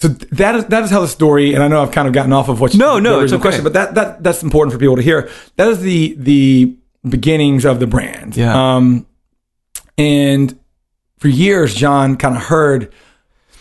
so 0.00 0.08
that 0.08 0.54
is 0.56 0.64
that 0.66 0.82
is 0.82 0.90
how 0.90 1.00
the 1.00 1.08
story, 1.08 1.54
and 1.54 1.62
I 1.62 1.68
know 1.68 1.80
I've 1.82 1.92
kind 1.92 2.06
of 2.08 2.14
gotten 2.14 2.32
off 2.32 2.48
of 2.48 2.60
what 2.60 2.74
you, 2.74 2.78
No, 2.80 2.98
no, 2.98 3.20
it's 3.20 3.32
original 3.32 3.40
okay. 3.40 3.42
question, 3.48 3.64
but 3.64 3.72
that 3.74 3.94
that 3.94 4.22
that's 4.22 4.42
important 4.42 4.72
for 4.72 4.78
people 4.78 4.96
to 4.96 5.02
hear. 5.02 5.30
That 5.56 5.68
is 5.68 5.80
the 5.80 6.14
the 6.18 6.76
beginnings 7.08 7.64
of 7.64 7.80
the 7.80 7.86
brand. 7.86 8.36
Yeah. 8.36 8.54
Um, 8.76 9.06
and 9.96 10.58
for 11.18 11.28
years, 11.28 11.74
John 11.74 12.16
kind 12.16 12.36
of 12.36 12.42
heard, 12.42 12.92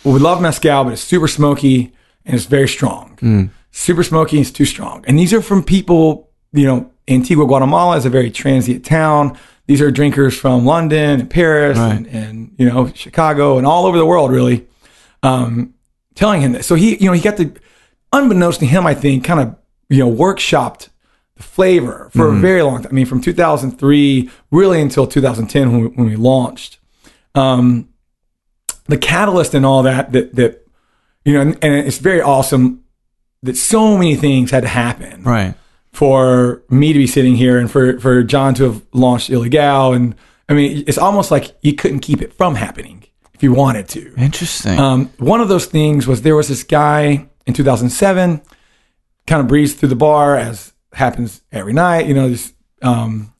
well, 0.04 0.14
we 0.14 0.20
love 0.20 0.42
mezcal, 0.42 0.84
but 0.84 0.94
it's 0.94 1.02
super 1.02 1.28
smoky 1.28 1.94
and 2.26 2.36
it's 2.36 2.46
very 2.46 2.68
strong. 2.68 3.18
Hmm. 3.20 3.46
Super 3.72 4.04
smoky, 4.04 4.40
it's 4.40 4.52
too 4.52 4.66
strong. 4.66 5.04
And 5.08 5.18
these 5.18 5.34
are 5.34 5.42
from 5.42 5.64
people, 5.64 6.30
you 6.52 6.66
know, 6.66 6.92
Antigua, 7.08 7.46
Guatemala 7.46 7.98
is 7.98 8.06
a 8.06 8.10
very 8.10 8.30
transient 8.32 8.86
town. 8.86 9.38
These 9.68 9.82
are 9.82 9.92
drinkers 9.92 10.38
from 10.38 10.66
London 10.66 11.20
and 11.22 11.30
Paris 11.30 11.78
Right. 11.78 11.94
and, 11.98 12.08
and, 12.08 12.56
you 12.58 12.70
know, 12.70 12.88
Chicago 12.94 13.58
and 13.58 13.66
all 13.66 13.86
over 13.86 13.98
the 13.98 14.06
world, 14.06 14.32
really, 14.32 14.68
um, 15.24 15.74
telling 16.16 16.42
him 16.42 16.52
this. 16.52 16.68
So 16.68 16.76
he, 16.76 16.96
you 16.98 17.08
know, 17.08 17.14
he 17.14 17.22
got 17.22 17.38
the, 17.38 17.52
unbeknownst 18.12 18.60
to 18.60 18.66
him, 18.66 18.86
I 18.86 18.94
think, 18.94 19.24
kind 19.26 19.40
of, 19.40 19.56
you 19.90 20.00
know, 20.00 20.12
workshopped 20.12 20.90
the 21.36 21.44
flavor 21.44 22.10
for 22.14 22.28
a 22.28 22.36
very 22.36 22.62
long 22.62 22.84
time. 22.84 22.92
I 22.92 22.94
mean, 22.94 23.06
from 23.08 23.22
2003 23.22 24.30
really 24.52 24.82
until 24.82 25.08
2010 25.08 25.72
when 25.72 25.82
we, 25.82 25.88
when 25.88 26.08
we 26.10 26.16
launched. 26.16 26.78
Um, 27.36 27.90
the 28.86 28.98
catalyst 28.98 29.54
and 29.54 29.66
all 29.66 29.84
that, 29.84 30.12
that, 30.12 30.36
that, 30.36 30.68
you 31.26 31.34
know, 31.34 31.42
and, 31.42 31.58
and 31.64 31.74
it's 31.88 31.98
very 32.00 32.22
awesome 32.22 32.84
that 33.44 33.56
so 33.58 33.98
many 33.98 34.16
things 34.16 34.52
had 34.52 34.62
to 34.64 34.70
happen 34.70 35.24
Right. 35.24 35.54
for 35.92 36.64
me 36.70 36.94
to 36.94 37.00
be 37.00 37.08
sitting 37.08 37.36
here 37.36 37.58
and 37.60 37.70
for, 37.70 38.00
for 38.00 38.24
John 38.24 38.54
to 38.56 38.64
have 38.66 38.82
launched 38.94 39.30
Ilegal. 39.30 39.96
And 39.96 40.16
I 40.50 40.54
mean, 40.54 40.84
it's 40.88 40.98
almost 40.98 41.32
like 41.32 41.56
you 41.62 41.74
couldn't 41.74 42.00
keep 42.00 42.22
it 42.22 42.34
from 42.34 42.56
happening 42.56 43.06
if 43.34 43.44
you 43.44 43.54
wanted 43.54 43.88
to. 43.90 44.14
Interesting. 44.18 44.80
Um, 44.80 45.08
one 45.18 45.42
of 45.42 45.48
those 45.50 45.66
things 45.66 46.08
was 46.08 46.22
there 46.22 46.36
was 46.36 46.48
this 46.48 46.64
guy 46.64 47.28
in 47.46 47.54
2007, 47.54 48.42
kind 49.28 49.42
of 49.42 49.48
breezed 49.48 49.78
through 49.78 49.90
the 49.90 49.96
bar 49.96 50.38
as 50.38 50.74
happens 50.94 51.42
every 51.52 51.74
night, 51.74 52.06
you 52.08 52.14
know, 52.14 52.30
just, 52.30 52.54
um, 52.82 53.33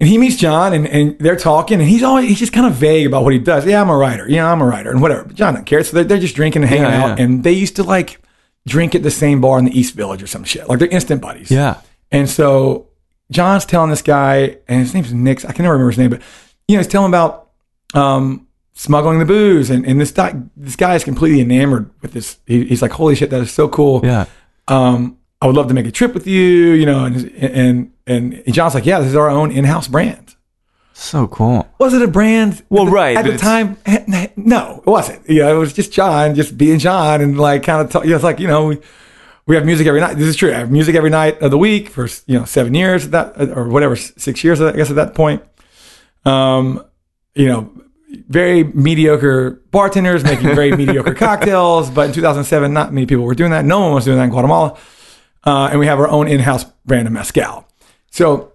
and 0.00 0.08
he 0.08 0.18
meets 0.18 0.36
John 0.36 0.72
and, 0.72 0.86
and 0.86 1.18
they're 1.18 1.36
talking 1.36 1.80
and 1.80 1.88
he's 1.88 2.02
always, 2.02 2.28
he's 2.28 2.38
just 2.38 2.52
kind 2.52 2.66
of 2.66 2.74
vague 2.74 3.06
about 3.06 3.24
what 3.24 3.32
he 3.32 3.38
does. 3.38 3.64
Yeah, 3.66 3.80
I'm 3.80 3.88
a 3.90 3.96
writer. 3.96 4.28
Yeah, 4.28 4.50
I'm 4.50 4.60
a 4.60 4.66
writer 4.66 4.90
and 4.90 5.00
whatever. 5.00 5.24
But 5.24 5.36
John 5.36 5.54
doesn't 5.54 5.64
care. 5.66 5.82
So 5.84 5.94
they're, 5.96 6.04
they're 6.04 6.18
just 6.18 6.34
drinking 6.36 6.62
and 6.62 6.68
hanging 6.68 6.84
Yeah, 6.84 7.04
out. 7.04 7.18
yeah. 7.18 7.24
And 7.24 7.42
they 7.44 7.52
used 7.52 7.76
to 7.76 7.82
like 7.82 8.20
drink 8.66 8.94
at 8.94 9.02
the 9.02 9.10
same 9.10 9.40
bar 9.40 9.58
in 9.58 9.64
the 9.64 9.78
East 9.78 9.94
Village 9.94 10.22
or 10.22 10.26
some 10.26 10.44
shit. 10.44 10.68
Like 10.68 10.78
they're 10.80 10.88
instant 10.88 11.22
buddies. 11.22 11.50
yeah. 11.50 11.80
And 12.12 12.28
so 12.28 12.88
John's 13.30 13.64
telling 13.64 13.90
this 13.90 14.02
guy, 14.02 14.58
and 14.68 14.80
his 14.80 14.94
name's 14.94 15.12
Nick. 15.12 15.44
I 15.44 15.52
can 15.52 15.64
never 15.64 15.74
remember 15.74 15.90
his 15.90 15.98
name, 15.98 16.10
but 16.10 16.22
you 16.68 16.76
know, 16.76 16.80
he's 16.80 16.86
telling 16.88 17.10
about 17.10 17.50
um, 17.94 18.46
smuggling 18.74 19.18
the 19.18 19.24
booze, 19.24 19.70
and, 19.70 19.84
and 19.86 20.00
this 20.00 20.12
guy, 20.12 20.34
this 20.56 20.76
guy 20.76 20.94
is 20.94 21.02
completely 21.02 21.40
enamored 21.40 21.90
with 22.02 22.12
this. 22.12 22.38
He, 22.46 22.64
he's 22.66 22.82
like, 22.82 22.92
"Holy 22.92 23.14
shit, 23.16 23.30
that 23.30 23.40
is 23.40 23.50
so 23.50 23.68
cool! 23.68 24.00
Yeah. 24.04 24.26
Um, 24.68 25.18
I 25.42 25.46
would 25.46 25.56
love 25.56 25.66
to 25.68 25.74
make 25.74 25.86
a 25.86 25.90
trip 25.90 26.14
with 26.14 26.26
you." 26.28 26.42
You 26.42 26.86
know, 26.86 27.04
and 27.06 27.30
and 27.34 27.92
and 28.06 28.42
John's 28.48 28.74
like, 28.74 28.86
"Yeah, 28.86 29.00
this 29.00 29.08
is 29.08 29.16
our 29.16 29.28
own 29.30 29.50
in-house 29.50 29.88
brand." 29.88 30.34
So 30.92 31.26
cool. 31.26 31.68
Was 31.78 31.92
it 31.92 32.00
a 32.00 32.08
brand? 32.08 32.64
Well, 32.70 32.84
at 32.84 32.86
the, 32.86 32.92
right, 32.92 33.16
at 33.18 33.24
the 33.26 33.36
time. 33.36 33.76
No, 34.36 34.82
it 34.86 34.88
wasn't. 34.88 35.28
You 35.28 35.40
know, 35.40 35.56
it 35.56 35.58
was 35.58 35.72
just 35.72 35.92
John, 35.92 36.34
just 36.34 36.56
being 36.56 36.78
John, 36.78 37.20
and 37.20 37.38
like 37.38 37.62
kind 37.62 37.84
of. 37.84 37.90
Talk, 37.90 38.04
you 38.04 38.10
know, 38.10 38.16
it's 38.16 38.24
like 38.24 38.38
you 38.40 38.46
know, 38.46 38.66
we, 38.66 38.78
we 39.46 39.54
have 39.56 39.66
music 39.66 39.86
every 39.86 40.00
night. 40.00 40.16
This 40.16 40.28
is 40.28 40.36
true. 40.36 40.50
I 40.52 40.58
have 40.58 40.70
music 40.70 40.94
every 40.94 41.10
night 41.10 41.40
of 41.42 41.50
the 41.50 41.58
week 41.58 41.88
for 41.88 42.08
you 42.26 42.38
know 42.38 42.44
seven 42.44 42.74
years 42.74 43.06
at 43.06 43.10
that 43.10 43.50
or 43.56 43.68
whatever 43.68 43.96
six 43.96 44.42
years 44.42 44.60
I 44.60 44.72
guess 44.72 44.90
at 44.90 44.96
that 44.96 45.14
point. 45.14 45.42
Um, 46.24 46.84
you 47.34 47.46
know, 47.46 47.72
very 48.28 48.64
mediocre 48.64 49.62
bartenders 49.70 50.24
making 50.24 50.54
very 50.54 50.74
mediocre 50.76 51.14
cocktails. 51.14 51.90
But 51.90 52.08
in 52.08 52.14
2007, 52.14 52.72
not 52.72 52.92
many 52.92 53.06
people 53.06 53.24
were 53.24 53.34
doing 53.34 53.50
that. 53.50 53.64
No 53.64 53.80
one 53.80 53.94
was 53.94 54.04
doing 54.04 54.16
that 54.18 54.24
in 54.24 54.30
Guatemala. 54.30 54.78
Uh, 55.44 55.68
and 55.70 55.78
we 55.78 55.86
have 55.86 55.98
our 56.00 56.08
own 56.08 56.26
in-house 56.26 56.64
brand 56.84 57.06
of 57.06 57.12
mezcal. 57.12 57.65
So 58.10 58.52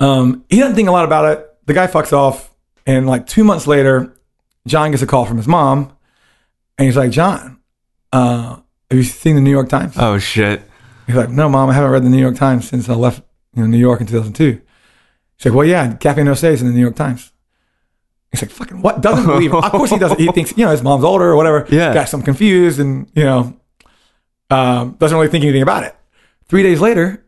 um, 0.00 0.44
he 0.48 0.58
doesn't 0.58 0.74
think 0.74 0.88
a 0.88 0.92
lot 0.92 1.04
about 1.04 1.36
it. 1.38 1.50
The 1.66 1.74
guy 1.74 1.86
fucks 1.86 2.12
off, 2.12 2.54
and 2.86 3.06
like 3.06 3.26
two 3.26 3.44
months 3.44 3.66
later, 3.66 4.14
John 4.66 4.90
gets 4.90 5.02
a 5.02 5.06
call 5.06 5.24
from 5.24 5.36
his 5.36 5.46
mom, 5.48 5.92
and 6.78 6.86
he's 6.86 6.96
like, 6.96 7.10
"John, 7.10 7.58
uh, 8.12 8.56
have 8.90 8.98
you 8.98 9.02
seen 9.02 9.34
the 9.34 9.40
New 9.40 9.50
York 9.50 9.68
Times?" 9.68 9.94
Oh 9.98 10.18
shit. 10.18 10.62
He's 11.06 11.16
like, 11.16 11.30
"No, 11.30 11.48
mom, 11.48 11.70
I 11.70 11.74
haven't 11.74 11.90
read 11.90 12.02
the 12.04 12.08
New 12.10 12.20
York 12.20 12.36
Times 12.36 12.68
since 12.68 12.88
I 12.88 12.94
left, 12.94 13.22
you 13.54 13.62
know, 13.62 13.68
New 13.68 13.78
York 13.78 14.00
in 14.00 14.06
2002." 14.06 14.60
She's 15.36 15.46
like, 15.46 15.54
"Well, 15.54 15.66
yeah, 15.66 15.94
Cafe 15.94 16.22
No 16.22 16.32
Sé 16.32 16.52
is 16.52 16.60
in 16.62 16.68
the 16.68 16.74
New 16.74 16.80
York 16.80 16.96
Times." 16.96 17.32
He's 18.30 18.42
like, 18.42 18.50
"Fucking 18.50 18.82
what?" 18.82 19.00
Doesn't 19.00 19.26
believe. 19.26 19.52
It. 19.54 19.64
Of 19.64 19.72
course, 19.72 19.90
he 19.90 19.98
doesn't. 19.98 20.20
He 20.20 20.28
thinks, 20.32 20.56
you 20.56 20.64
know, 20.64 20.70
his 20.70 20.82
mom's 20.82 21.04
older 21.04 21.26
or 21.30 21.36
whatever. 21.36 21.66
Yeah. 21.70 21.94
got 21.94 22.08
some 22.08 22.22
confused, 22.22 22.80
and 22.80 23.10
you 23.14 23.24
know, 23.24 23.56
um, 24.50 24.96
doesn't 24.98 25.16
really 25.16 25.30
think 25.30 25.44
anything 25.44 25.62
about 25.62 25.84
it. 25.84 25.94
Three 26.46 26.62
days 26.62 26.80
later, 26.80 27.23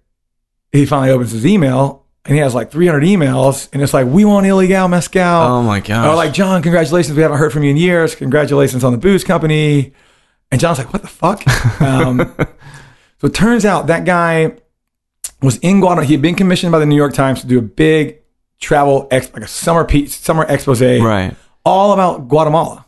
he 0.77 0.87
finally 0.87 1.11
opens 1.11 1.33
his 1.33 1.47
email 1.47 2.05
and 2.25 2.35
he 2.35 2.41
has 2.41 2.55
like 2.55 2.71
300 2.71 3.03
emails 3.05 3.69
and 3.73 3.83
it's 3.83 3.95
like, 3.95 4.07
we 4.07 4.25
want 4.25 4.47
Ilegal 4.47 4.89
Mezcal. 4.91 5.43
Oh 5.43 5.63
my 5.63 5.81
god 5.81 6.09
Or 6.09 6.15
like, 6.15 6.33
John, 6.33 6.63
congratulations. 6.63 7.17
We 7.17 7.23
haven't 7.23 7.39
heard 7.39 7.53
from 7.53 7.63
you 7.65 7.71
in 7.71 7.77
years. 7.77 8.15
Congratulations 8.15 8.85
on 8.85 8.93
the 8.93 8.99
booze 8.99 9.25
company. 9.25 9.93
And 10.51 10.61
John's 10.61 10.79
like, 10.79 10.93
what 10.93 11.03
the 11.03 11.09
fuck? 11.09 11.43
Um, 11.81 12.35
so 13.21 13.27
it 13.29 13.35
turns 13.35 13.65
out 13.65 13.87
that 13.89 14.05
guy 14.05 14.53
was 15.43 15.57
in 15.59 15.81
Guatemala. 15.81 16.05
He 16.07 16.13
had 16.15 16.23
been 16.23 16.35
commissioned 16.35 16.73
by 16.73 16.79
the 16.79 16.87
New 16.87 16.97
York 16.97 17.15
Times 17.15 17.41
to 17.41 17.47
do 17.47 17.59
a 17.59 17.63
big 17.63 18.19
travel, 18.61 19.07
ex- 19.11 19.33
like 19.33 19.43
a 19.43 19.49
summer 19.49 19.85
piece, 19.85 20.17
summer 20.17 20.45
expose, 20.49 20.81
Right. 20.83 21.35
all 21.65 21.93
about 21.93 22.29
Guatemala. 22.29 22.85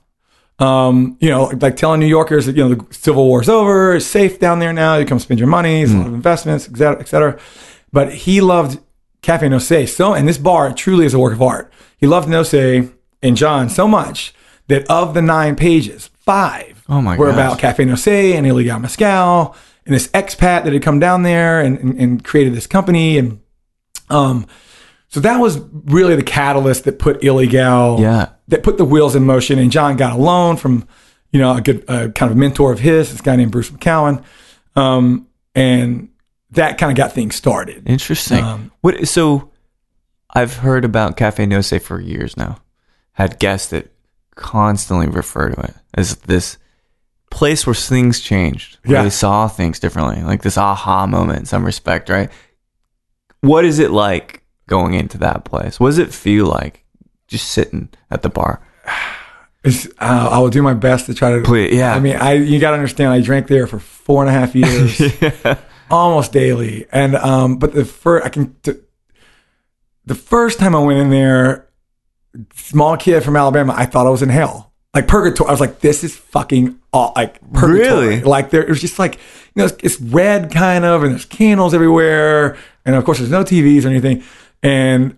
Um, 0.59 1.17
you 1.21 1.29
know, 1.31 1.45
like, 1.61 1.77
telling 1.77 2.01
New 2.01 2.07
Yorkers 2.07 2.47
that, 2.47 2.57
you 2.57 2.69
know, 2.69 2.75
the 2.75 2.95
Civil 2.95 3.27
War's 3.27 3.49
over, 3.49 3.95
it's 3.95 4.07
safe 4.07 4.41
down 4.41 4.59
there 4.59 4.73
now. 4.73 4.97
You 4.97 5.05
come 5.07 5.19
spend 5.21 5.39
your 5.39 5.49
money, 5.49 5.79
there's 5.85 5.93
a 5.95 5.99
lot 5.99 6.07
of 6.09 6.15
investments, 6.15 6.69
et 6.69 6.77
cetera, 6.77 7.01
et 7.01 7.09
cetera. 7.09 7.39
But 7.93 8.13
he 8.13 8.41
loved 8.41 8.81
Cafe 9.23 9.49
No 9.49 9.57
Sé 9.57 9.89
so, 9.89 10.15
and 10.15 10.29
this 10.29 10.39
bar 10.39 10.73
truly 10.73 11.07
is 11.07 11.15
a 11.15 11.19
work 11.19 11.33
of 11.33 11.43
art. 11.43 11.73
He 11.97 12.07
loved 12.07 12.29
No 12.29 12.43
Sé 12.43 12.93
and 13.23 13.37
John 13.37 13.69
so 13.69 13.89
much 13.89 14.33
that 14.69 14.89
of 14.91 15.15
the 15.15 15.23
nine 15.23 15.57
pages, 15.57 16.09
five 16.15 16.85
Oh 16.89 17.01
my 17.01 17.17
were 17.17 17.27
gosh. 17.27 17.35
about 17.35 17.59
Cafe 17.59 17.85
No 17.85 17.95
Sé 17.95 18.35
and 18.35 18.47
Ilegal 18.47 18.81
Mezcal 18.81 19.57
and 19.87 19.95
this 19.95 20.09
expat 20.09 20.65
that 20.65 20.73
had 20.73 20.83
come 20.83 20.99
down 21.01 21.23
there 21.23 21.61
and, 21.61 21.79
and, 21.79 21.99
and 21.99 22.25
created 22.25 22.53
this 22.55 22.67
company. 22.67 23.17
And 23.19 23.41
um, 24.11 24.47
so 25.09 25.21
that 25.21 25.39
was 25.39 25.59
really 25.87 26.15
the 26.15 26.23
catalyst 26.23 26.85
that 26.85 26.99
put 26.99 27.21
Ilegal, 27.23 27.99
Yeah. 28.01 28.29
that 28.49 28.63
put 28.63 28.77
the 28.77 28.85
wheels 28.85 29.17
in 29.17 29.25
motion. 29.25 29.59
And 29.59 29.73
John 29.73 29.97
got 29.97 30.13
a 30.13 30.17
loan 30.23 30.57
from, 30.59 30.87
you 31.33 31.41
know, 31.41 31.57
a 31.57 31.63
good 31.63 31.85
uh, 31.89 32.09
kind 32.09 32.31
of 32.31 32.37
mentor 32.37 32.71
of 32.73 32.81
his, 32.81 33.11
this 33.11 33.23
guy 33.23 33.37
named 33.37 33.51
Bruce 33.53 33.71
McCowan. 33.71 34.23
Um, 34.77 35.27
and 35.55 36.11
that 36.53 36.79
kind 36.79 36.91
of 36.91 36.97
got 36.97 37.13
things 37.13 37.35
started. 37.37 37.83
Interesting. 37.87 38.43
Um, 38.45 38.73
what? 38.81 39.07
So, 39.09 39.51
I've 40.35 40.57
heard 40.59 40.85
about 40.85 41.17
Cafe 41.17 41.45
No 41.47 41.59
Sé 41.61 41.81
for 41.81 42.01
years 42.01 42.37
now. 42.37 42.59
Had 43.13 43.39
guests 43.39 43.69
that 43.71 43.91
constantly 44.35 45.09
refer 45.09 45.51
to 45.51 45.61
it 45.61 45.75
as 45.95 46.17
this 46.17 46.59
place 47.31 47.67
where 47.67 47.75
things 47.75 48.21
changed. 48.21 48.79
Where 48.85 48.99
Yeah. 48.99 49.03
they 49.03 49.11
saw 49.11 49.49
things 49.49 49.79
differently, 49.81 50.23
like 50.23 50.43
this 50.43 50.57
aha 50.57 51.07
moment 51.07 51.41
in 51.41 51.45
some 51.47 51.65
respect, 51.65 52.09
right? 52.09 52.31
What 53.41 53.65
is 53.65 53.79
it 53.79 53.91
like 53.91 54.43
going 54.69 54.95
into 54.95 55.19
that 55.19 55.45
place? 55.45 55.79
What 55.81 55.89
does 55.89 55.99
it 55.99 56.13
feel 56.15 56.47
like 56.47 56.85
just 57.27 57.49
sitting 57.49 57.89
at 58.11 58.23
the 58.23 58.29
bar? 58.29 58.61
Uh, 59.65 59.71
I 60.01 60.39
will 60.39 60.49
do 60.51 60.63
my 60.63 60.73
best 60.75 61.07
to 61.07 61.15
try 61.15 61.33
to. 61.33 61.43
Please, 61.43 61.75
yeah. 61.75 61.95
I 61.95 62.01
mean, 62.01 62.17
I 62.17 62.35
you 62.35 62.59
got 62.61 62.71
to 62.71 62.77
understand. 62.77 63.13
I 63.13 63.21
drank 63.21 63.49
there 63.49 63.67
for 63.67 63.79
four 63.79 64.23
and 64.25 64.31
a 64.31 64.33
half 64.33 64.55
years, 64.55 64.99
almost 65.91 66.33
daily. 66.33 66.87
And 66.93 67.17
um, 67.17 67.59
but 67.59 67.75
the 67.75 67.85
first 67.85 68.27
I 68.27 68.29
can. 68.29 68.55
T- 68.63 68.73
the 70.05 70.15
first 70.15 70.59
time 70.59 70.75
I 70.75 70.79
went 70.79 70.99
in 70.99 71.11
there, 71.11 71.69
small 72.55 72.97
kid 72.97 73.23
from 73.23 73.37
Alabama, 73.37 73.75
I 73.77 73.85
thought 73.85 74.07
I 74.07 74.11
was 74.11 74.23
in 74.23 74.31
hell, 74.31 74.73
like 74.95 75.07
purgatory. 75.07 75.49
I 75.49 75.53
was 75.53 75.61
like, 75.61 75.81
this 75.81 76.03
is 76.03 76.17
fucking 76.17 76.79
all, 76.95 77.13
like 77.15 77.39
purgatory. 77.53 78.07
Really? 78.09 78.21
Like 78.23 78.49
there, 78.49 78.63
it 78.63 78.71
was 78.71 78.81
just 78.81 78.99
like 78.99 79.17
you 79.17 79.21
know, 79.57 79.67
it's, 79.67 79.77
it's 79.83 80.01
red 80.01 80.51
kind 80.51 80.87
of, 80.87 81.03
and 81.03 81.13
there's 81.13 81.27
candles 81.27 81.75
everywhere, 81.75 82.57
and 82.87 82.95
of 82.95 83.05
course 83.05 83.19
there's 83.19 83.31
no 83.31 83.45
TVs 83.45 83.85
or 83.85 83.89
anything, 83.89 84.23
and 84.63 85.18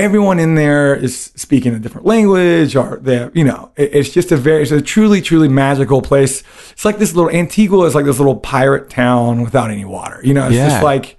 everyone 0.00 0.38
in 0.38 0.54
there 0.54 0.94
is 0.94 1.32
speaking 1.36 1.74
a 1.74 1.78
different 1.78 2.06
language 2.06 2.74
or 2.76 2.98
they 3.02 3.28
you 3.34 3.44
know 3.44 3.70
it- 3.76 3.94
it's 3.94 4.10
just 4.10 4.32
a 4.32 4.36
very 4.36 4.62
it's 4.62 4.72
a 4.72 4.80
truly 4.82 5.20
truly 5.20 5.48
magical 5.48 6.00
place. 6.02 6.42
It's 6.72 6.84
like 6.84 6.98
this 6.98 7.14
little 7.14 7.30
antigua 7.30 7.84
is 7.86 7.94
like 7.94 8.04
this 8.06 8.18
little 8.18 8.36
pirate 8.36 8.90
town 8.90 9.42
without 9.42 9.70
any 9.70 9.84
water 9.84 10.20
you 10.24 10.34
know 10.34 10.46
it's 10.46 10.56
Yeah. 10.56 10.68
just 10.70 10.82
like 10.82 11.16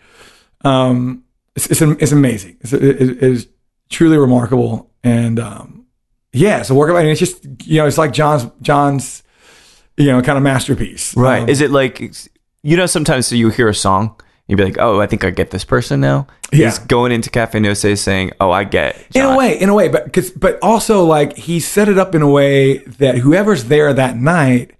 um 0.63 1.23
it's 1.55 1.67
it's, 1.67 1.81
it's 1.81 2.11
amazing. 2.11 2.57
It's, 2.61 2.73
it, 2.73 2.83
it 2.83 3.23
is 3.23 3.47
truly 3.89 4.17
remarkable. 4.17 4.89
And 5.03 5.39
um 5.39 5.85
yeah 6.33 6.61
so 6.61 6.75
work 6.75 6.89
and 6.97 7.07
it's 7.09 7.19
just 7.19 7.43
you 7.65 7.77
know 7.77 7.85
it's 7.87 7.97
like 7.97 8.13
john's 8.13 8.45
john's 8.61 9.21
you 9.97 10.05
know 10.07 10.21
kind 10.21 10.37
of 10.37 10.43
masterpiece. 10.43 11.15
Right. 11.15 11.43
Um, 11.43 11.49
is 11.49 11.61
it 11.61 11.71
like 11.71 11.99
you 12.63 12.77
know 12.77 12.85
sometimes 12.85 13.27
so 13.27 13.35
you 13.35 13.49
hear 13.49 13.67
a 13.67 13.75
song, 13.75 14.15
you'd 14.47 14.57
be 14.57 14.63
like, 14.65 14.77
"Oh, 14.79 14.99
I 15.01 15.07
think 15.07 15.23
I 15.23 15.29
get 15.29 15.51
this 15.51 15.63
person 15.63 15.99
now." 16.01 16.27
Yeah. 16.51 16.65
He's 16.65 16.79
going 16.79 17.11
into 17.11 17.29
Cafe 17.29 17.59
No 17.59 17.71
Sé 17.71 17.97
saying, 17.97 18.31
"Oh, 18.39 18.51
I 18.51 18.63
get." 18.65 18.95
in 19.15 19.21
a 19.23 19.37
way 19.37 19.59
in 19.59 19.69
a 19.69 19.73
way 19.73 19.87
but 19.87 20.11
cause, 20.13 20.29
but 20.31 20.57
also 20.61 21.03
like 21.05 21.37
he 21.37 21.59
set 21.59 21.87
it 21.89 21.97
up 21.97 22.13
in 22.15 22.21
a 22.21 22.29
way 22.29 22.77
that 22.79 23.15
whoever's 23.17 23.65
there 23.65 23.93
that 23.93 24.17
night 24.17 24.71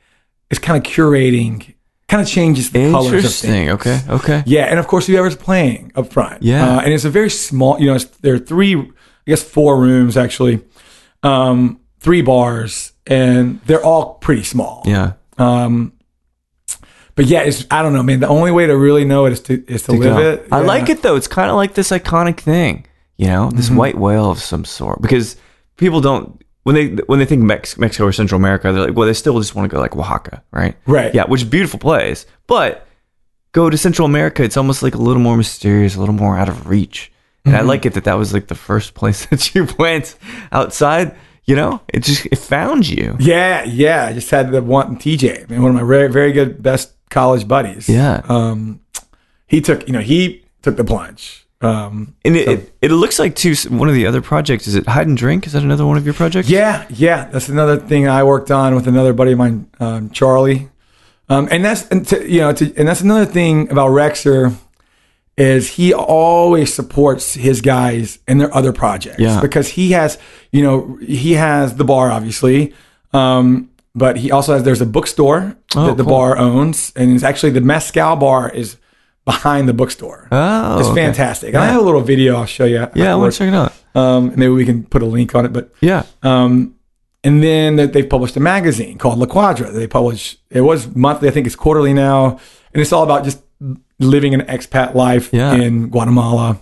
is 0.49 0.59
kind 0.59 0.77
of 0.85 0.91
curating 0.91 1.73
kind 2.07 2.21
of 2.21 2.27
changes 2.27 2.71
the 2.71 2.91
colors 2.91 3.23
of 3.23 3.33
things. 3.49 3.71
Okay. 3.71 4.01
Okay. 4.09 4.43
yeah 4.45 4.65
and 4.65 4.77
of 4.79 4.85
course 4.87 5.07
whoever's 5.07 5.37
playing 5.37 5.93
up 5.95 6.11
front 6.11 6.43
Yeah. 6.43 6.75
uh, 6.77 6.81
and 6.81 6.91
it's 6.93 7.05
a 7.05 7.09
very 7.09 7.29
small 7.29 7.79
you 7.79 7.85
know 7.87 7.95
it's, 7.95 8.03
there 8.19 8.33
are 8.33 8.37
three 8.39 8.75
i 8.75 8.85
guess 9.25 9.41
four 9.41 9.79
rooms 9.79 10.17
actually 10.17 10.59
um 11.23 11.79
three 12.01 12.21
bars 12.21 12.91
and 13.07 13.61
they're 13.65 13.81
all 13.83 14.15
pretty 14.15 14.43
small 14.43 14.83
Yeah. 14.85 15.13
um 15.37 15.93
but 17.15 17.25
yeah 17.25 17.41
it's 17.41 17.65
i 17.71 17.81
don't 17.81 17.93
know 17.93 18.03
man 18.03 18.19
the 18.19 18.27
only 18.27 18.51
way 18.51 18.65
to 18.67 18.75
really 18.77 19.05
know 19.05 19.25
it 19.25 19.33
is 19.33 19.39
to 19.41 19.63
is 19.71 19.83
to, 19.83 19.91
live 19.91 20.01
go. 20.17 20.31
it 20.31 20.47
I 20.51 20.59
like 20.61 20.89
it 20.89 21.01
though. 21.01 21.15
It's 21.15 21.27
kind 21.27 21.49
of 21.49 21.55
like 21.55 21.73
this 21.73 21.91
iconic 21.91 22.39
thing, 22.39 22.85
you 23.17 23.27
know, 23.27 23.49
this 23.51 23.67
Mm-hmm. 23.67 23.75
white 23.77 23.97
whale 23.97 24.31
of 24.31 24.39
some 24.39 24.65
sort. 24.65 25.01
Because 25.01 25.35
people 25.77 26.01
don't 26.01 26.41
when 26.63 26.75
they 26.75 26.87
when 27.07 27.19
they 27.19 27.25
think 27.25 27.41
Mex- 27.41 27.77
Mexico 27.77 28.05
or 28.05 28.11
Central 28.11 28.39
America, 28.39 28.71
they're 28.71 28.85
like, 28.87 28.95
well, 28.95 29.07
they 29.07 29.13
still 29.13 29.37
just 29.39 29.55
want 29.55 29.69
to 29.69 29.75
go 29.75 29.81
like 29.81 29.95
Oaxaca, 29.95 30.43
right? 30.51 30.75
Right. 30.85 31.13
Yeah, 31.13 31.25
which 31.25 31.41
is 31.41 31.47
a 31.47 31.49
beautiful 31.49 31.79
place, 31.79 32.25
but 32.47 32.87
go 33.53 33.69
to 33.69 33.77
Central 33.77 34.05
America, 34.05 34.43
it's 34.43 34.57
almost 34.57 34.81
like 34.83 34.95
a 34.95 34.99
little 35.01 35.21
more 35.21 35.35
mysterious, 35.37 35.95
a 35.95 35.99
little 35.99 36.15
more 36.15 36.37
out 36.37 36.49
of 36.49 36.67
reach. 36.67 37.11
And 37.43 37.53
Mm-hmm. 37.55 37.63
I 37.63 37.67
like 37.67 37.85
it 37.87 37.93
that 37.95 38.03
that 38.03 38.13
was 38.13 38.33
like 38.33 38.47
the 38.47 38.55
first 38.55 38.93
place 38.99 39.25
that 39.27 39.55
you 39.55 39.67
went 39.79 40.15
outside. 40.51 41.15
You 41.45 41.55
know, 41.55 41.81
it 41.91 42.03
just 42.03 42.27
it 42.27 42.37
found 42.37 42.87
you. 42.87 43.17
Yeah, 43.19 43.63
yeah. 43.63 44.05
I 44.05 44.13
just 44.13 44.29
had 44.29 44.51
the 44.51 44.61
one 44.61 44.97
TJ, 44.97 45.49
man, 45.49 45.63
one 45.63 45.71
of 45.71 45.75
my 45.81 45.83
very, 45.87 46.07
very 46.07 46.31
good 46.31 46.61
best 46.61 46.93
college 47.11 47.47
buddies. 47.47 47.87
Yeah. 47.87 48.21
Um, 48.27 48.81
he 49.45 49.61
took, 49.61 49.85
you 49.87 49.93
know, 49.93 49.99
he 49.99 50.43
took 50.63 50.77
the 50.77 50.83
plunge. 50.83 51.45
Um, 51.61 52.15
And 52.25 52.35
it, 52.35 52.45
So- 52.45 52.51
it, 52.53 52.73
it 52.81 52.91
looks 52.91 53.19
like 53.19 53.35
too 53.35 53.53
one 53.69 53.87
of 53.87 53.93
the 53.93 54.07
other 54.07 54.21
projects 54.21 54.65
is 54.67 54.73
it 54.73 54.87
Hide 54.87 55.05
and 55.05 55.15
Drink? 55.15 55.45
Is 55.45 55.53
that 55.53 55.61
another 55.61 55.85
one 55.85 55.97
of 55.97 56.05
your 56.05 56.15
projects? 56.15 56.49
yeah, 56.49 56.85
yeah. 56.89 57.25
That's 57.31 57.49
another 57.49 57.77
thing 57.77 58.07
I 58.07 58.23
worked 58.23 58.49
on 58.49 58.73
with 58.73 58.87
another 58.87 59.13
buddy 59.13 59.33
of 59.33 59.37
mine, 59.37 59.67
um, 59.79 60.09
Charlie. 60.09 60.69
Um, 61.29 61.47
and 61.51 61.63
that's, 61.63 61.87
and 61.89 62.05
to, 62.07 62.27
you 62.27 62.39
know, 62.41 62.51
to, 62.53 62.73
and 62.75 62.87
that's 62.87 63.01
another 63.01 63.25
thing 63.25 63.69
about 63.71 63.91
Rexer 63.91 64.55
is 65.37 65.69
he 65.75 65.93
always 65.93 66.73
supports 66.73 67.35
his 67.35 67.61
guys 67.61 68.19
and 68.27 68.39
their 68.41 68.53
other 68.55 68.73
projects 68.73 69.19
Yeah. 69.19 69.39
because 69.41 69.69
he 69.69 69.91
has, 69.91 70.17
you 70.51 70.61
know, 70.63 70.97
he 71.01 71.33
has 71.33 71.75
the 71.75 71.83
bar 71.85 72.11
obviously. 72.11 72.73
Um, 73.13 73.69
but 73.95 74.17
he 74.17 74.31
also 74.31 74.53
has, 74.53 74.63
there's 74.63 74.81
a 74.81 74.85
bookstore 74.85 75.55
Oh, 75.75 75.87
that 75.87 75.97
the 75.97 76.03
cool. 76.03 76.11
bar 76.13 76.37
owns. 76.37 76.91
And 76.95 77.13
it's 77.15 77.23
actually 77.23 77.51
the 77.51 77.61
Mescal 77.61 78.15
bar 78.15 78.49
is 78.49 78.77
behind 79.25 79.67
the 79.67 79.73
bookstore. 79.73 80.27
Oh, 80.31 80.79
it's 80.79 80.87
okay. 80.89 81.03
fantastic. 81.05 81.53
And 81.53 81.63
I 81.63 81.67
have 81.67 81.81
a 81.81 81.85
little 81.85 82.01
video 82.01 82.35
I'll 82.37 82.45
show 82.45 82.65
you. 82.65 82.87
Yeah, 82.95 83.13
I 83.13 83.15
want 83.15 83.33
to 83.33 83.37
check 83.37 83.47
it 83.49 83.53
out. 83.53 83.73
Um, 83.93 84.29
maybe 84.35 84.49
we 84.53 84.65
can 84.65 84.83
put 84.83 85.01
a 85.01 85.05
link 85.05 85.35
on 85.35 85.45
it, 85.45 85.53
but 85.53 85.71
Yeah. 85.81 86.03
um, 86.23 86.75
and 87.23 87.43
then 87.43 87.75
they- 87.75 87.85
they've 87.87 88.09
published 88.09 88.35
a 88.37 88.39
magazine 88.39 88.97
called 88.97 89.19
La 89.19 89.25
Cuadra. 89.27 89.71
They 89.73 89.87
publish 89.87 90.37
it 90.49 90.61
was 90.61 90.87
monthly, 90.95 91.27
I 91.27 91.31
think 91.31 91.45
it's 91.45 91.55
quarterly 91.55 91.93
now, 91.93 92.39
and 92.73 92.81
it's 92.81 92.91
all 92.93 93.03
about 93.03 93.23
just 93.25 93.39
living 93.99 94.33
an 94.33 94.41
expat 94.41 94.95
life 94.95 95.29
Yeah. 95.31 95.53
in 95.53 95.89
Guatemala. 95.89 96.57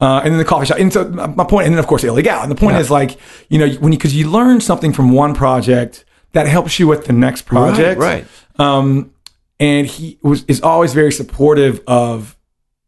Uh, 0.00 0.20
and 0.24 0.32
then 0.32 0.38
the 0.38 0.44
coffee 0.44 0.66
shop. 0.66 0.78
And 0.78 0.92
so 0.92 1.04
my 1.08 1.26
my 1.28 1.44
point, 1.44 1.66
and 1.66 1.74
then 1.74 1.78
of 1.78 1.86
course 1.86 2.04
illegal. 2.04 2.38
And 2.42 2.50
the 2.50 2.56
point 2.56 2.74
Yeah. 2.74 2.80
is 2.80 2.90
like 2.90 3.16
you 3.48 3.58
know 3.58 3.68
when 3.80 3.92
you 3.92 3.98
because 3.98 4.14
you 4.14 4.28
learn 4.28 4.60
something 4.60 4.92
from 4.92 5.10
one 5.12 5.32
project 5.34 6.04
that 6.34 6.46
helps 6.46 6.78
you 6.78 6.86
with 6.86 7.06
the 7.06 7.12
next 7.12 7.42
project, 7.42 7.98
Right. 8.00 8.26
um, 8.58 9.10
and 9.58 9.86
he 9.86 10.18
was 10.22 10.44
is 10.46 10.60
always 10.60 10.92
very 10.92 11.10
supportive 11.12 11.80
of 11.86 12.36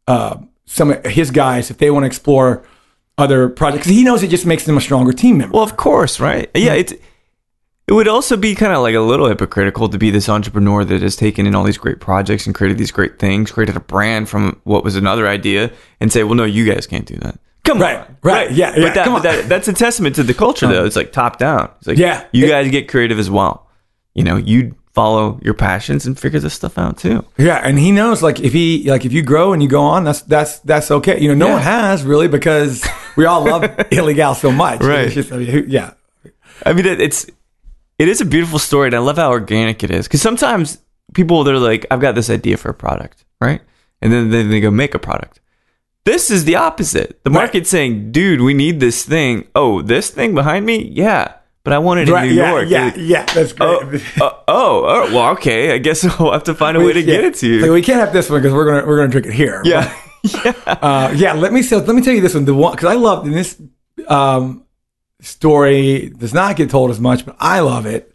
uh, 0.07 0.37
some 0.67 0.91
of 0.91 1.05
his 1.07 1.31
guys 1.31 1.71
if 1.71 1.79
they 1.79 1.91
want 1.91 2.03
to 2.05 2.07
explore 2.07 2.63
other 3.19 3.49
projects. 3.49 3.87
he 3.87 4.05
knows 4.05 4.23
it 4.23 4.29
just 4.31 4.45
makes 4.47 4.65
them 4.67 4.77
a 4.77 4.81
stronger 4.81 5.13
team 5.13 5.39
member. 5.39 5.55
Well, 5.55 5.65
of 5.65 5.77
course, 5.77 6.21
right? 6.21 6.51
Yeah, 6.55 6.75
it's 6.75 6.93
it 7.89 7.93
would 7.93 8.09
also 8.09 8.37
be 8.37 8.55
kind 8.57 8.73
of 8.73 8.83
like 8.83 8.97
a 8.97 9.01
little 9.01 9.29
hypocritical 9.29 9.89
to 9.89 9.97
be 9.97 10.11
this 10.11 10.29
entrepreneur 10.29 10.85
that 10.85 11.03
has 11.03 11.15
taken 11.17 11.47
in 11.47 11.55
all 11.55 11.63
these 11.65 11.79
great 11.79 12.01
projects 12.01 12.45
and 12.47 12.55
created 12.55 12.79
these 12.79 12.91
great 12.91 13.19
things, 13.21 13.53
created 13.53 13.77
a 13.77 13.81
brand 13.81 14.29
from 14.29 14.61
what 14.65 14.83
was 14.85 14.97
another 14.97 15.27
idea, 15.29 15.71
and 16.01 16.13
say, 16.13 16.25
"Well, 16.25 16.35
no, 16.35 16.45
you 16.45 16.65
guys 16.71 16.87
can't 16.87 17.07
do 17.07 17.17
that." 17.19 17.39
Come 17.67 17.79
Right, 17.81 17.99
on, 17.99 18.17
right, 18.23 18.51
yeah, 18.53 18.75
yeah, 18.77 18.83
But 18.85 18.95
that, 18.95 19.05
come 19.05 19.15
on. 19.17 19.23
that 19.23 19.49
that's 19.49 19.69
a 19.69 19.73
testament 19.73 20.15
to 20.17 20.23
the 20.23 20.35
culture, 20.35 20.67
though. 20.67 20.85
It's 20.85 20.97
like 20.97 21.13
top 21.13 21.39
down. 21.39 21.71
It's 21.79 21.87
like, 21.89 21.99
Yeah. 21.99 22.25
you 22.33 22.47
It- 22.47 22.49
guys 22.49 22.71
get 22.71 22.89
creative 22.89 23.19
as 23.19 23.29
well. 23.31 23.67
You 24.15 24.25
know, 24.25 24.37
you 24.37 24.75
follow 24.95 25.39
your 25.43 25.53
passions 25.53 26.07
and 26.07 26.19
figure 26.19 26.41
this 26.41 26.55
stuff 26.55 26.79
out 26.79 26.97
too. 26.97 27.23
Yeah, 27.37 27.57
and 27.63 27.79
he 27.79 27.93
knows 27.93 28.23
like 28.23 28.41
if 28.41 28.53
he 28.55 28.89
like 28.91 29.05
if 29.05 29.13
you 29.13 29.21
grow 29.23 29.53
and 29.53 29.63
you 29.63 29.69
go 29.69 29.83
on, 29.83 30.05
that's 30.05 30.23
that's 30.23 30.59
that's 30.61 30.91
okay. 30.91 31.21
You 31.21 31.29
know, 31.29 31.35
no 31.35 31.47
Yeah. 31.49 31.53
one 31.55 31.63
has 31.63 32.03
really 32.03 32.29
because 32.29 32.83
we 33.17 33.27
all 33.27 33.45
love 33.45 33.69
illegal 33.91 34.35
so 34.35 34.51
much. 34.51 34.81
Right. 34.81 35.11
Just, 35.11 35.33
I 35.33 35.37
mean, 35.37 35.67
yeah. 35.69 35.91
I 36.65 36.73
mean, 36.73 36.87
it, 36.87 37.01
it's 37.01 37.27
it 37.99 38.09
is 38.09 38.21
a 38.23 38.25
beautiful 38.25 38.59
story, 38.59 38.87
and 38.89 38.95
I 38.95 39.01
love 39.01 39.17
how 39.19 39.31
organic 39.31 39.83
it 39.85 39.91
is. 39.91 40.07
Because 40.07 40.23
sometimes 40.23 40.79
people 41.13 41.45
they're 41.45 41.59
like, 41.59 41.85
"I've 41.91 42.01
got 42.01 42.15
this 42.15 42.31
idea 42.31 42.57
for 42.57 42.71
a 42.71 42.75
product," 42.75 43.25
right? 43.41 43.61
And 44.01 44.11
then 44.13 44.31
they, 44.31 44.43
they 44.45 44.61
go 44.61 44.71
make 44.71 44.95
a 44.95 44.99
product, 44.99 45.41
This 46.07 46.31
is 46.31 46.45
the 46.45 46.55
opposite. 46.55 47.21
The 47.25 47.31
market's 47.31 47.69
saying, 47.69 48.13
"Dude, 48.13 48.41
we 48.41 48.55
need 48.55 48.79
this 48.81 49.05
thing." 49.05 49.49
Oh, 49.55 49.83
this 49.83 50.09
thing 50.09 50.35
behind 50.35 50.65
me? 50.65 50.85
Yeah, 50.95 51.33
but 51.65 51.73
I 51.73 51.79
want 51.79 51.99
it 51.99 52.09
in 52.09 52.15
Right, 52.15 52.31
New 52.31 52.37
yeah, 52.37 52.51
York. 52.53 52.69
yeah, 52.71 52.95
yeah. 52.97 53.25
That's 53.25 53.53
great. 53.53 53.69
Oh, 53.69 54.25
uh, 54.25 54.31
oh, 54.47 54.85
oh, 54.87 55.15
well, 55.15 55.33
okay. 55.33 55.73
I 55.75 55.79
guess 55.79 56.05
we'll 56.21 56.31
have 56.33 56.45
to 56.45 56.55
find 56.55 56.77
a 56.77 56.81
way 56.81 56.93
to 56.93 57.03
get 57.03 57.25
it 57.25 57.35
to 57.43 57.47
you. 57.49 57.61
Like, 57.61 57.73
we 57.73 57.83
can't 57.83 57.99
have 57.99 58.13
this 58.13 58.31
one 58.31 58.41
because 58.41 58.55
we're 58.55 58.67
gonna 58.67 58.87
we're 58.87 58.99
gonna 58.99 59.11
drink 59.11 59.27
it 59.27 59.35
here. 59.35 59.63
yeah, 59.65 59.93
yeah. 60.23 60.53
uh, 60.67 61.13
yeah. 61.17 61.33
Let 61.33 61.53
me 61.53 61.63
so 61.63 61.79
let 61.79 61.97
me 61.97 62.03
tell 62.03 62.15
you 62.15 62.21
this 62.21 62.35
one. 62.35 62.45
The 62.45 62.55
one 62.55 62.73
because 62.73 62.89
I 62.89 62.95
love 62.95 63.29
this 63.29 63.61
um, 64.07 64.65
story 65.21 66.11
does 66.17 66.33
not 66.33 66.55
get 66.57 66.71
told 66.71 66.91
as 66.93 67.01
much, 67.01 67.27
but 67.27 67.37
I 67.41 67.61
love 67.61 67.85
it 67.87 68.15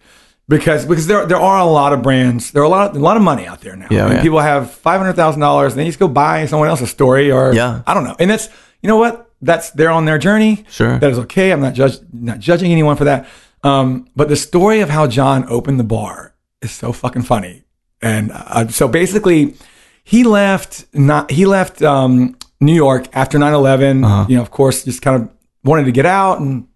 because 0.51 0.85
because 0.85 1.07
there 1.07 1.25
there 1.25 1.39
are 1.39 1.59
a 1.59 1.65
lot 1.65 1.93
of 1.93 2.03
brands. 2.03 2.51
There 2.51 2.61
are 2.61 2.65
a 2.65 2.69
lot 2.69 2.91
of, 2.91 2.97
a 2.97 2.99
lot 2.99 3.15
of 3.15 3.23
money 3.23 3.47
out 3.47 3.61
there 3.61 3.77
now. 3.77 3.87
Yeah, 3.89 4.03
I 4.03 4.07
mean, 4.07 4.17
yeah. 4.17 4.21
people 4.21 4.39
have 4.39 4.69
five 4.69 4.99
hundred 4.99 5.13
thousand 5.13 5.39
dollars 5.39 5.71
and 5.73 5.79
they 5.79 5.85
just 5.85 5.97
go 5.97 6.09
buy 6.09 6.45
someone 6.45 6.67
else's 6.67 6.91
story 6.91 7.31
or 7.31 7.53
Yeah. 7.53 7.81
I 7.87 7.93
don't 7.93 8.03
know. 8.03 8.15
And 8.19 8.29
that's 8.29 8.49
you 8.81 8.87
know 8.89 8.97
what 8.97 9.31
that's 9.41 9.71
they're 9.71 9.89
on 9.89 10.03
their 10.03 10.17
journey. 10.17 10.65
Sure. 10.69 10.99
that 10.99 11.09
is 11.09 11.17
okay. 11.19 11.51
I'm 11.51 11.61
not 11.61 11.73
judge 11.73 11.99
not 12.11 12.39
judging 12.39 12.71
anyone 12.71 12.97
for 12.97 13.05
that. 13.05 13.27
Um, 13.63 14.09
but 14.15 14.27
the 14.27 14.35
story 14.35 14.81
of 14.81 14.89
how 14.89 15.07
John 15.07 15.45
opened 15.47 15.79
the 15.79 15.85
bar 15.85 16.35
is 16.61 16.71
so 16.71 16.91
fucking 16.91 17.23
funny. 17.23 17.63
And 18.01 18.31
uh, 18.33 18.67
so 18.67 18.89
basically, 18.89 19.55
he 20.03 20.25
left 20.25 20.85
not 20.93 21.31
he 21.31 21.45
left 21.45 21.81
um, 21.81 22.35
New 22.59 22.75
York 22.75 23.07
after 23.13 23.39
9/11. 23.39 24.29
You 24.29 24.35
know, 24.35 24.41
of 24.41 24.51
course, 24.51 24.83
just 24.83 25.01
kind 25.01 25.21
of 25.21 25.29
wanted 25.63 25.85
to 25.85 25.91
get 25.93 26.05
out 26.05 26.39
and. 26.39 26.67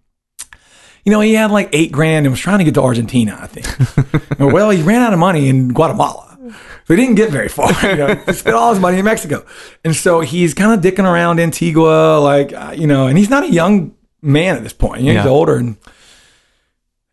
You 1.06 1.12
know, 1.12 1.20
he 1.20 1.34
had 1.34 1.52
like 1.52 1.70
eight 1.72 1.92
grand 1.92 2.26
and 2.26 2.32
was 2.32 2.40
trying 2.40 2.58
to 2.58 2.64
get 2.64 2.74
to 2.74 2.82
Argentina, 2.82 3.38
I 3.40 3.46
think. 3.46 4.38
well, 4.52 4.70
he 4.70 4.82
ran 4.82 5.02
out 5.02 5.12
of 5.12 5.18
money 5.18 5.48
in 5.48 5.72
Guatemala. 5.72 6.36
So 6.86 6.94
he 6.94 6.96
didn't 6.96 7.14
get 7.14 7.30
very 7.30 7.48
far. 7.48 7.72
You 7.88 7.96
know, 7.96 8.14
he 8.14 8.32
spent 8.32 8.56
all 8.56 8.72
his 8.72 8.80
money 8.80 8.98
in 8.98 9.04
Mexico. 9.04 9.44
And 9.84 9.94
so 9.94 10.20
he's 10.20 10.52
kind 10.52 10.72
of 10.72 10.80
dicking 10.80 11.04
around 11.04 11.40
Antigua, 11.40 12.18
like, 12.18 12.52
uh, 12.52 12.74
you 12.76 12.86
know, 12.86 13.06
and 13.06 13.16
he's 13.16 13.30
not 13.30 13.44
a 13.44 13.50
young 13.50 13.94
man 14.20 14.56
at 14.56 14.62
this 14.62 14.72
point. 14.72 15.02
You 15.02 15.14
know, 15.14 15.20
He's 15.20 15.28
older 15.30 15.56
and 15.56 15.76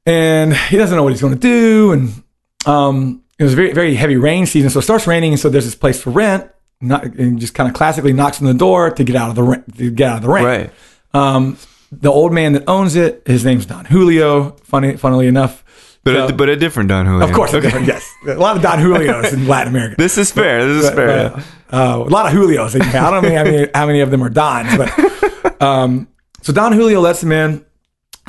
and 0.05 0.53
he 0.53 0.77
doesn't 0.77 0.95
know 0.95 1.03
what 1.03 1.13
he's 1.13 1.21
going 1.21 1.33
to 1.33 1.39
do. 1.39 1.91
And 1.93 2.23
um, 2.65 3.23
it 3.39 3.43
was 3.43 3.53
a 3.53 3.55
very, 3.55 3.73
very 3.73 3.95
heavy 3.95 4.17
rain 4.17 4.45
season. 4.45 4.69
So 4.69 4.79
it 4.79 4.83
starts 4.83 5.07
raining. 5.07 5.33
And 5.33 5.39
so 5.39 5.49
there's 5.49 5.65
this 5.65 5.75
place 5.75 6.01
for 6.01 6.09
rent. 6.09 6.49
Not, 6.81 7.05
and 7.05 7.39
just 7.39 7.53
kind 7.53 7.69
of 7.69 7.75
classically 7.75 8.11
knocks 8.11 8.41
on 8.41 8.47
the 8.47 8.53
door 8.53 8.89
to 8.89 9.03
get 9.03 9.15
out 9.15 9.29
of 9.29 9.35
the 9.35 9.43
rent, 9.43 9.77
to 9.77 9.89
get 9.89 10.09
out 10.09 10.17
of 10.17 10.23
the 10.23 10.29
rain. 10.29 10.43
Right. 10.43 10.71
Um, 11.13 11.57
the 12.01 12.11
old 12.11 12.31
man 12.33 12.53
that 12.53 12.63
owns 12.67 12.95
it, 12.95 13.23
his 13.25 13.43
name's 13.45 13.65
Don 13.65 13.85
Julio. 13.85 14.51
Funny, 14.63 14.97
funnily 14.97 15.27
enough, 15.27 15.63
But 16.03 16.13
So- 16.15 16.27
a, 16.27 16.33
but 16.33 16.49
a 16.49 16.55
different 16.55 16.89
Don 16.89 17.05
Julio. 17.05 17.25
of 17.25 17.31
course, 17.31 17.53
Okay. 17.53 17.61
different, 17.67 17.87
yes, 17.87 18.03
a 18.27 18.33
lot 18.35 18.55
of 18.57 18.61
Don 18.61 18.79
Julios 18.79 19.31
in 19.33 19.47
Latin 19.47 19.69
America. 19.73 19.95
This 20.05 20.17
is 20.17 20.31
fair. 20.31 20.65
This 20.67 20.83
is 20.85 20.89
But, 20.89 20.95
fair. 20.95 21.33
uh, 21.71 21.75
uh, 21.75 21.97
a 22.07 22.09
lot 22.09 22.25
of 22.27 22.33
Julios. 22.33 22.75
I 22.75 23.09
don't 23.11 23.23
know 23.23 23.35
how 23.35 23.43
many, 23.43 23.67
how 23.73 23.85
many 23.87 24.01
of 24.01 24.11
them 24.11 24.21
are 24.23 24.29
Dons, 24.29 24.75
but 24.77 25.61
um, 25.61 26.07
so 26.41 26.51
Don 26.51 26.73
Julio 26.73 26.99
lets 26.99 27.23
him 27.23 27.31
in. 27.31 27.63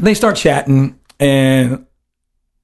They 0.00 0.14
start 0.14 0.36
chatting, 0.36 0.98
and 1.20 1.84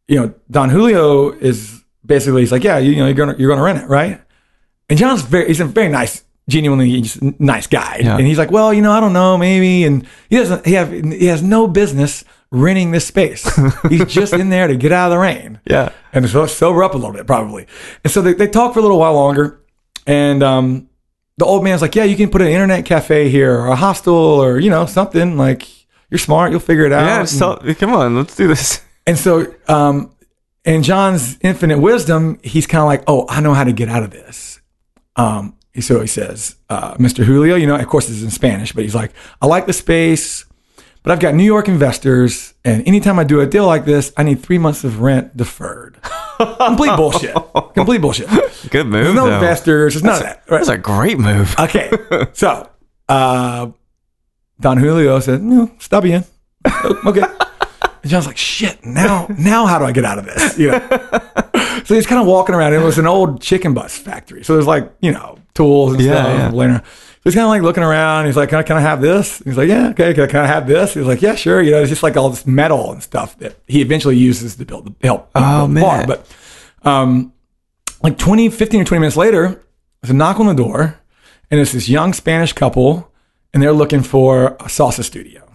you 0.09 0.17
know 0.17 0.35
Don 0.51 0.69
Julio 0.71 1.31
is 1.33 1.83
basically 2.07 2.43
he's 2.43 2.53
like, 2.53 2.65
yeah, 2.65 2.79
you, 2.79 2.93
you 2.93 2.97
know 2.99 3.07
you're 3.07 3.15
gonna 3.15 3.35
you're 3.39 3.51
gonna 3.51 3.63
rent 3.63 3.83
it, 3.83 3.89
right? 3.89 4.21
And 4.89 4.99
John's 4.99 5.23
very 5.23 5.47
he's 5.49 5.61
a 5.61 5.65
very 5.65 5.89
nice, 5.89 6.23
genuinely 6.51 7.05
nice 7.39 7.67
guy, 7.67 8.01
Yeah. 8.03 8.17
and 8.19 8.27
he's 8.27 8.39
like, 8.39 8.51
well, 8.51 8.75
you 8.75 8.83
know, 8.83 8.93
I 8.93 9.01
don't 9.01 9.13
know, 9.13 9.39
maybe, 9.39 9.85
and 9.85 10.07
he 10.29 10.37
doesn't 10.37 10.67
he 10.67 10.75
have 10.75 10.91
he 10.93 11.27
has 11.27 11.43
no 11.43 11.67
business 11.67 12.25
renting 12.51 12.91
this 12.91 13.07
space. 13.07 13.49
he's 13.89 14.05
just 14.07 14.33
in 14.33 14.51
there 14.51 14.67
to 14.67 14.77
get 14.77 14.93
out 14.93 15.07
of 15.07 15.13
the 15.13 15.19
rain 15.19 15.61
yeah. 15.65 15.91
and 16.13 16.29
so 16.29 16.47
sober 16.47 16.83
up 16.83 16.95
a 16.95 16.97
little 16.97 17.13
bit 17.13 17.27
probably. 17.27 17.67
And 18.05 18.13
so 18.13 18.21
they, 18.23 18.35
they 18.35 18.49
talk 18.49 18.75
for 18.75 18.81
a 18.81 18.83
little 18.83 18.99
while 18.99 19.15
longer, 19.15 19.61
and 20.07 20.43
um, 20.43 20.89
the 21.39 21.45
old 21.45 21.65
man's 21.65 21.81
like, 21.83 21.95
"Yeah, 21.95 22.05
you 22.05 22.17
can 22.17 22.31
put 22.31 22.43
an 22.43 22.49
internet 22.49 22.85
cafe 22.85 23.29
here, 23.31 23.59
or 23.59 23.69
a 23.69 23.77
hostel, 23.77 24.15
or 24.15 24.59
you 24.59 24.71
know 24.71 24.87
something 24.87 25.37
like 25.37 25.67
you're 26.11 26.19
smart, 26.19 26.51
you'll 26.51 26.61
figure 26.61 26.85
it 26.85 26.93
out." 26.93 27.05
Yeah. 27.07 27.57
and, 27.63 27.79
come 27.79 27.95
on. 27.95 28.17
Let's 28.17 28.37
do 28.37 28.49
this. 28.49 28.83
and 29.07 29.17
so, 29.19 29.55
um, 29.69 30.15
in 30.65 30.83
John's 30.83 31.39
infinite 31.41 31.79
wisdom, 31.79 32.39
he's 32.43 32.67
kind 32.67 32.83
of 32.83 32.87
like, 32.87 33.05
"Oh, 33.07 33.27
I 33.29 33.41
know 33.41 33.55
how 33.55 33.65
to 33.65 33.73
get 33.73 33.89
out 33.89 34.03
of 34.03 34.11
this." 34.11 34.61
Um, 35.17 35.57
so 35.81 36.01
he 36.01 36.07
says, 36.07 36.57
uh, 36.69 36.95
"Mr. 36.95 37.25
Julio, 37.25 37.57
you 37.57 37.66
know, 37.66 37.77
of 37.77 37.87
course, 37.87 38.07
this 38.07 38.16
is 38.16 38.23
in 38.23 38.31
Spanish, 38.31 38.73
but 38.73 38.85
he's 38.85 38.95
like, 38.95 39.12
I 39.40 39.47
like 39.47 39.66
the 39.66 39.73
space." 39.73 40.45
But 41.03 41.12
I've 41.12 41.21
got 41.21 41.35
New 41.35 41.45
York 41.45 41.66
investors, 41.66 42.53
and 42.62 42.87
anytime 42.87 43.19
I 43.19 43.25
do 43.25 43.40
a 43.40 43.47
deal 43.47 43.66
like 43.66 43.87
this, 43.87 44.12
I 44.19 44.23
need 44.23 44.43
three 44.43 44.59
months 44.59 44.85
of 44.85 45.01
rent 45.01 45.35
deferred. 45.35 45.97
Complete 46.38 46.95
bullshit. 46.95 47.35
Complete 47.75 48.03
bullshit. 48.03 48.29
Good 48.71 48.87
move. 48.87 49.05
There's 49.05 49.14
no 49.14 49.27
though. 49.27 49.35
investors. 49.35 49.95
There's 49.95 50.05
none 50.05 50.16
of 50.16 50.23
that. 50.23 50.43
Right? 50.49 50.59
That's 50.59 50.69
a 50.69 50.77
great 50.77 51.19
move. 51.19 51.55
Okay. 51.59 51.90
So, 52.33 52.69
uh, 53.09 53.71
Don 54.61 54.77
Julio 54.79 55.21
said, 55.21 55.43
no, 55.43 55.71
you 55.90 56.14
in. 56.14 56.25
okay. 57.07 57.23
And 58.03 58.11
John's 58.11 58.27
like, 58.27 58.37
shit, 58.37 58.85
now, 58.85 59.27
now 59.38 59.66
how 59.66 59.79
do 59.79 59.85
I 59.85 59.93
get 59.93 60.05
out 60.05 60.19
of 60.19 60.27
this? 60.27 60.59
You 60.59 60.73
know? 60.73 60.88
so 61.85 61.95
he's 61.95 62.07
kind 62.07 62.21
of 62.21 62.27
walking 62.27 62.55
around. 62.55 62.73
It 62.75 62.79
was 62.79 62.99
an 62.99 63.07
old 63.07 63.40
chicken 63.40 63.75
bus 63.75 63.97
factory. 63.97 64.45
So 64.45 64.55
there's 64.55 64.66
like, 64.66 64.90
you 65.01 65.12
know, 65.12 65.38
tools 65.55 65.95
and 65.95 66.03
Yeah, 66.03 66.13
stuff. 66.13 66.39
yeah. 66.39 66.51
laying. 66.51 66.81
He's 67.23 67.35
kind 67.35 67.45
of 67.45 67.51
like 67.51 67.63
looking 67.63 67.83
around. 67.83 68.27
He's 68.27 68.37
like, 68.37 68.49
can 68.49 68.59
I, 68.61 68.63
can 68.63 68.77
I 68.79 68.81
have 68.81 69.01
this? 69.03 69.41
He's 69.41 69.57
like, 69.59 69.69
yeah, 69.69 69.89
okay. 69.91 70.15
Can 70.15 70.25
I, 70.25 70.27
can 70.27 70.41
I 70.41 70.47
have 70.47 70.67
this? 70.67 70.95
He's 70.95 71.05
like, 71.05 71.21
yeah, 71.21 71.35
sure. 71.35 71.61
You 71.61 71.73
know, 71.73 71.81
it's 71.83 71.91
just 71.91 72.03
like 72.03 72.17
all 72.17 72.31
this 72.31 72.47
metal 72.47 72.93
and 72.93 73.03
stuff 73.03 73.39
that 73.41 73.57
he 73.67 73.83
eventually 73.83 74.17
uses 74.17 74.57
to 74.57 74.65
build 74.65 74.87
the 74.87 75.07
help 75.07 75.31
Oh, 75.35 75.67
build 75.67 75.77
the 75.77 75.81
bar. 75.83 75.99
man. 75.99 76.07
But 76.09 76.27
um, 76.89 77.33
like 78.03 78.17
20, 78.17 78.49
15 78.49 78.81
or 78.81 78.85
20 78.85 79.01
minutes 79.01 79.17
later, 79.19 79.63
there's 80.01 80.11
a 80.11 80.15
knock 80.15 80.41
on 80.41 80.47
the 80.47 80.55
door, 80.55 80.99
and 81.51 81.61
it's 81.61 81.73
this 81.73 81.91
young 81.91 82.15
Spanish 82.15 82.55
couple, 82.55 83.13
and 83.53 83.63
they're 83.63 83.73
looking 83.75 84.03
for 84.03 84.47
a 84.61 84.65
salsa 84.65 85.05
studio. 85.05 85.47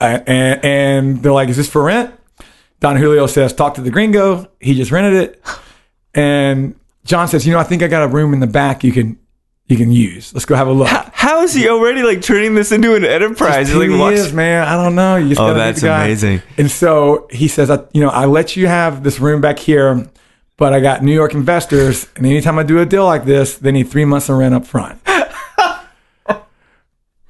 Uh, 0.00 0.20
and, 0.26 0.64
and 0.64 1.22
they're 1.22 1.32
like, 1.32 1.48
Is 1.48 1.56
this 1.56 1.68
for 1.70 1.82
rent? 1.82 2.14
Don 2.80 2.96
Julio 2.96 3.26
says, 3.26 3.54
Talk 3.54 3.74
to 3.76 3.80
the 3.80 3.90
gringo. 3.90 4.50
He 4.60 4.74
just 4.74 4.92
rented 4.92 5.14
it. 5.14 5.42
And 6.14 6.77
John 7.08 7.26
says, 7.26 7.46
You 7.46 7.54
know, 7.54 7.58
I 7.58 7.64
think 7.64 7.82
I 7.82 7.88
got 7.88 8.02
a 8.02 8.08
room 8.08 8.34
in 8.34 8.40
the 8.40 8.46
back 8.46 8.84
you 8.84 8.92
can 8.92 9.18
you 9.66 9.76
can 9.76 9.90
use. 9.90 10.32
Let's 10.32 10.44
go 10.46 10.54
have 10.54 10.68
a 10.68 10.72
look. 10.72 10.88
How 10.88 11.42
is 11.42 11.52
he 11.54 11.68
already 11.68 12.02
like 12.02 12.22
turning 12.22 12.54
this 12.54 12.70
into 12.70 12.94
an 12.94 13.04
enterprise? 13.04 13.70
Who 13.70 13.80
Like, 13.80 14.14
he 14.14 14.20
is, 14.20 14.32
man. 14.32 14.66
I 14.66 14.82
don't 14.82 14.94
know. 14.94 15.16
You 15.16 15.30
just 15.30 15.40
Oh, 15.40 15.54
that's 15.54 15.82
amazing. 15.82 16.42
And 16.56 16.70
so 16.70 17.26
he 17.30 17.48
says, 17.48 17.70
I, 17.70 17.80
you 17.92 18.02
know, 18.02 18.10
I 18.10 18.26
let 18.26 18.56
you 18.56 18.66
have 18.66 19.02
this 19.02 19.20
room 19.20 19.40
back 19.40 19.58
here, 19.58 20.06
but 20.58 20.72
I 20.72 20.80
got 20.80 21.02
New 21.02 21.14
York 21.14 21.34
investors, 21.34 22.06
and 22.16 22.26
anytime 22.26 22.58
I 22.58 22.62
do 22.62 22.78
a 22.78 22.86
deal 22.86 23.04
like 23.04 23.24
this, 23.24 23.56
they 23.56 23.72
need 23.72 23.88
three 23.88 24.04
months 24.04 24.28
of 24.28 24.36
rent 24.36 24.54
up 24.54 24.66
front. 24.66 25.00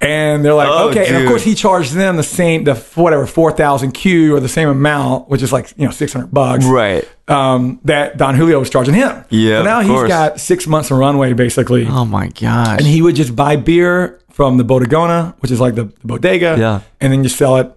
and 0.00 0.44
they're 0.44 0.54
like, 0.54 0.68
Oh, 0.70 0.90
okay. 0.90 1.06
And 1.08 1.16
of 1.16 1.28
course, 1.28 1.42
he 1.42 1.54
charged 1.54 1.92
them 1.92 2.16
the 2.16 2.22
same, 2.22 2.64
the 2.64 2.74
whatever 2.94 3.26
four 3.26 3.52
thousand 3.52 3.92
Q 3.92 4.34
or 4.34 4.40
the 4.40 4.48
same 4.48 4.68
amount, 4.68 5.28
which 5.28 5.42
is 5.42 5.52
like 5.52 5.72
you 5.76 5.84
know 5.86 5.92
six 5.92 6.12
hundred 6.12 6.32
bucks, 6.32 6.64
right. 6.64 7.08
Um, 7.28 7.78
that 7.84 8.16
Don 8.16 8.34
Julio 8.36 8.58
was 8.58 8.70
charging 8.70 8.94
him. 8.94 9.22
Yeah, 9.28 9.58
So 9.58 9.64
now 9.64 9.80
he's 9.80 9.90
course. 9.90 10.08
got 10.08 10.40
six 10.40 10.66
months 10.66 10.90
of 10.90 10.96
runway 10.96 11.34
basically 11.34 11.86
Oh 11.86 12.06
my 12.06 12.28
gosh. 12.28 12.78
and 12.78 12.86
he 12.86 13.02
would 13.02 13.16
just 13.16 13.36
buy 13.36 13.56
beer 13.56 14.18
from 14.30 14.56
the 14.56 14.64
bodegona, 14.64 15.34
which 15.40 15.50
is 15.50 15.60
like 15.60 15.74
the, 15.74 15.84
the 15.84 16.06
bodega, 16.06 16.56
Yeah. 16.58 16.80
and 17.02 17.12
then 17.12 17.22
just 17.22 17.36
sell 17.36 17.56
it, 17.58 17.70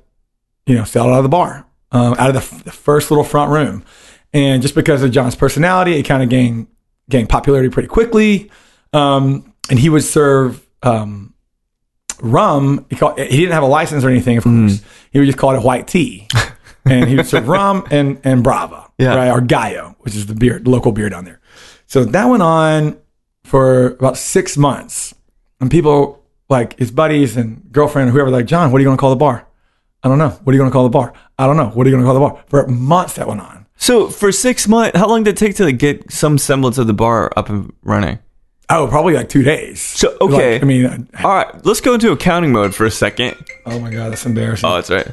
you 0.66 0.76
know, 0.76 0.86
sell 0.86 1.08
it 1.10 1.12
out 1.12 1.18
of 1.18 1.24
the 1.24 1.30
bar, 1.30 1.66
um, 1.92 2.14
out 2.18 2.30
of 2.30 2.34
the, 2.36 2.40
f- 2.42 2.64
the 2.64 2.72
first 2.72 3.12
little 3.12 3.26
front 3.26 3.52
room. 3.52 3.84
And 4.34 4.62
just 4.62 4.74
because 4.76 5.04
of 5.04 5.12
John's 5.12 5.36
personality, 5.36 5.96
it 6.00 6.04
kind 6.04 6.24
of 6.24 6.30
gained 6.30 6.68
gained 7.10 7.28
popularity 7.28 7.68
pretty 7.68 7.90
quickly. 7.90 8.50
Um, 8.94 9.54
and 9.70 9.78
he 9.78 9.90
would 9.90 10.04
serve 10.06 10.66
um, 10.84 11.34
rum. 12.22 12.86
He, 12.90 12.96
called, 12.96 13.20
he 13.20 13.38
didn't 13.38 13.52
have 13.52 13.64
a 13.64 13.68
license 13.68 14.04
or 14.06 14.10
anything, 14.10 14.38
of 14.38 14.46
Mm. 14.46 14.68
course. 14.70 14.82
He 15.12 15.20
would 15.20 15.26
just 15.26 15.38
call 15.38 15.54
it 15.56 15.62
white 15.62 15.88
tea. 15.88 16.28
and 16.86 17.08
he 17.10 17.16
would 17.16 17.26
serve 17.28 17.48
rum 17.48 17.86
and, 17.92 18.20
and 18.24 18.44
Brahva, 18.44 18.90
Yeah. 18.98 19.16
right? 19.16 19.30
Or 19.30 19.42
Gallo, 19.42 19.96
which 20.00 20.16
is 20.16 20.26
the 20.28 20.36
beer, 20.36 20.60
the 20.60 20.70
local 20.70 20.92
beer 20.92 21.10
down 21.10 21.26
there. 21.26 21.40
So 21.88 22.06
that 22.06 22.26
went 22.26 22.44
on 22.44 22.98
for 23.44 23.88
about 23.96 24.18
six 24.18 24.58
months. 24.58 25.14
And 25.60 25.70
people, 25.70 26.24
like 26.50 26.78
his 26.80 26.90
buddies 26.92 27.38
and 27.38 27.62
girlfriend, 27.72 28.10
whoever, 28.12 28.30
like, 28.30 28.46
John, 28.46 28.72
what 28.72 28.78
are 28.78 28.82
you 28.82 28.88
going 28.88 28.98
to 28.98 29.02
call 29.02 29.10
the 29.12 29.16
bar? 29.16 29.48
I 30.04 30.08
don't 30.08 30.18
know. 30.18 30.30
What 30.30 30.52
are 30.52 30.54
you 30.56 30.60
going 30.60 30.72
to 30.72 30.74
call 30.74 30.84
the 30.84 30.90
bar? 30.90 31.14
I 31.38 31.46
don't 31.46 31.58
know. 31.58 31.68
What 31.70 31.86
are 31.86 31.90
you 31.90 31.96
going 31.96 32.04
to 32.04 32.12
call 32.12 32.16
the 32.16 32.20
bar? 32.34 32.44
For 32.48 32.68
months 32.68 33.14
that 33.16 33.28
went 33.28 33.42
on. 33.42 33.68
so 33.78 34.10
for 34.10 34.32
six 34.32 34.68
months, 34.68 34.98
how 34.98 35.08
long 35.08 35.24
did 35.24 35.36
it 35.36 35.38
take 35.38 35.56
to 35.58 35.66
like, 35.66 35.78
get 35.78 36.12
some 36.12 36.38
semblance 36.40 36.78
of 36.80 36.88
the 36.88 36.94
bar 36.94 37.32
up 37.38 37.50
and 37.50 37.72
running? 37.84 38.18
Oh, 38.70 38.88
probably 38.88 39.14
like 39.14 39.28
two 39.30 39.44
days. 39.44 39.82
So 39.82 40.18
okay. 40.22 40.54
Like, 40.54 40.62
I 40.64 40.66
mean, 40.66 40.86
uh, 40.86 40.98
All 41.28 41.34
right, 41.36 41.66
let's 41.66 41.82
go 41.82 41.94
into 41.94 42.12
accounting 42.12 42.52
mode 42.54 42.74
for 42.74 42.86
a 42.86 42.92
second. 42.92 43.36
oh 43.66 43.80
my 43.80 43.92
God, 43.92 44.12
that's 44.12 44.26
embarrassing. 44.26 44.68
Oh, 44.70 44.76
that's 44.76 44.90
right. 44.90 45.08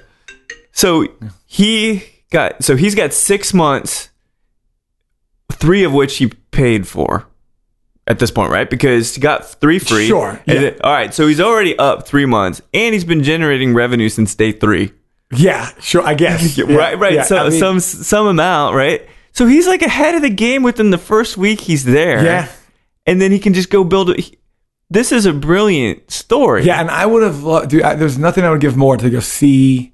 So 0.79 1.09
he 1.45 2.05
got 2.31 2.63
so 2.63 2.77
he's 2.77 2.95
got 2.95 3.13
six 3.13 3.53
months, 3.53 4.11
three 5.53 5.83
of 5.83 5.93
which 5.93 6.19
he 6.19 6.29
paid 6.53 6.87
for 6.87 7.27
at 8.07 8.21
this 8.21 8.31
point, 8.31 8.53
right? 8.53 8.71
Because 8.71 9.15
he 9.17 9.21
got 9.21 9.45
three 9.61 9.81
free. 9.81 10.07
Sure, 10.07 10.41
yeah. 10.47 10.55
then- 10.55 10.77
all 10.85 10.93
right, 10.93 11.13
so 11.13 11.27
he's 11.27 11.41
already 11.41 11.77
up 11.79 12.07
three 12.07 12.27
months, 12.27 12.63
and 12.73 12.95
he's 12.95 13.05
been 13.05 13.25
generating 13.25 13.75
revenue 13.75 14.09
since 14.09 14.37
day 14.37 14.53
three. 14.53 14.93
yeah, 15.35 15.69
sure. 15.81 16.03
I 16.03 16.15
guess. 16.15 16.57
Yeah, 16.59 16.73
right, 16.77 16.97
right. 16.97 17.13
yeah, 17.13 17.25
so 17.25 17.37
I 17.39 17.49
mean, 17.51 17.59
some 17.59 17.81
some 17.81 18.29
amount, 18.29 18.77
right? 18.77 19.09
So 19.33 19.47
he's 19.47 19.67
like 19.67 19.83
ahead 19.83 20.15
of 20.15 20.23
the 20.23 20.31
game 20.31 20.63
within 20.63 20.91
the 20.91 20.99
first 20.99 21.37
week 21.37 21.61
he's 21.61 21.85
there. 21.85 22.25
Yeah. 22.25 22.49
and 23.05 23.21
then 23.21 23.33
he 23.33 23.41
can 23.41 23.53
just 23.53 23.69
go 23.71 23.83
build. 23.83 24.11
A, 24.11 24.21
he- 24.21 24.39
this 24.91 25.11
is 25.11 25.27
a 25.27 25.33
brilliant 25.33 26.09
story. 26.11 26.65
Yeah, 26.65 26.81
and 26.81 26.89
I 26.89 27.05
would 27.05 27.25
have 27.25 27.43
loved, 27.43 27.71
dude. 27.71 27.83
I, 27.83 27.95
there's 27.97 28.17
nothing 28.17 28.45
I 28.45 28.51
would 28.51 28.61
give 28.61 28.77
more 28.77 28.97
to 28.97 29.11
go 29.11 29.19
see. 29.21 29.93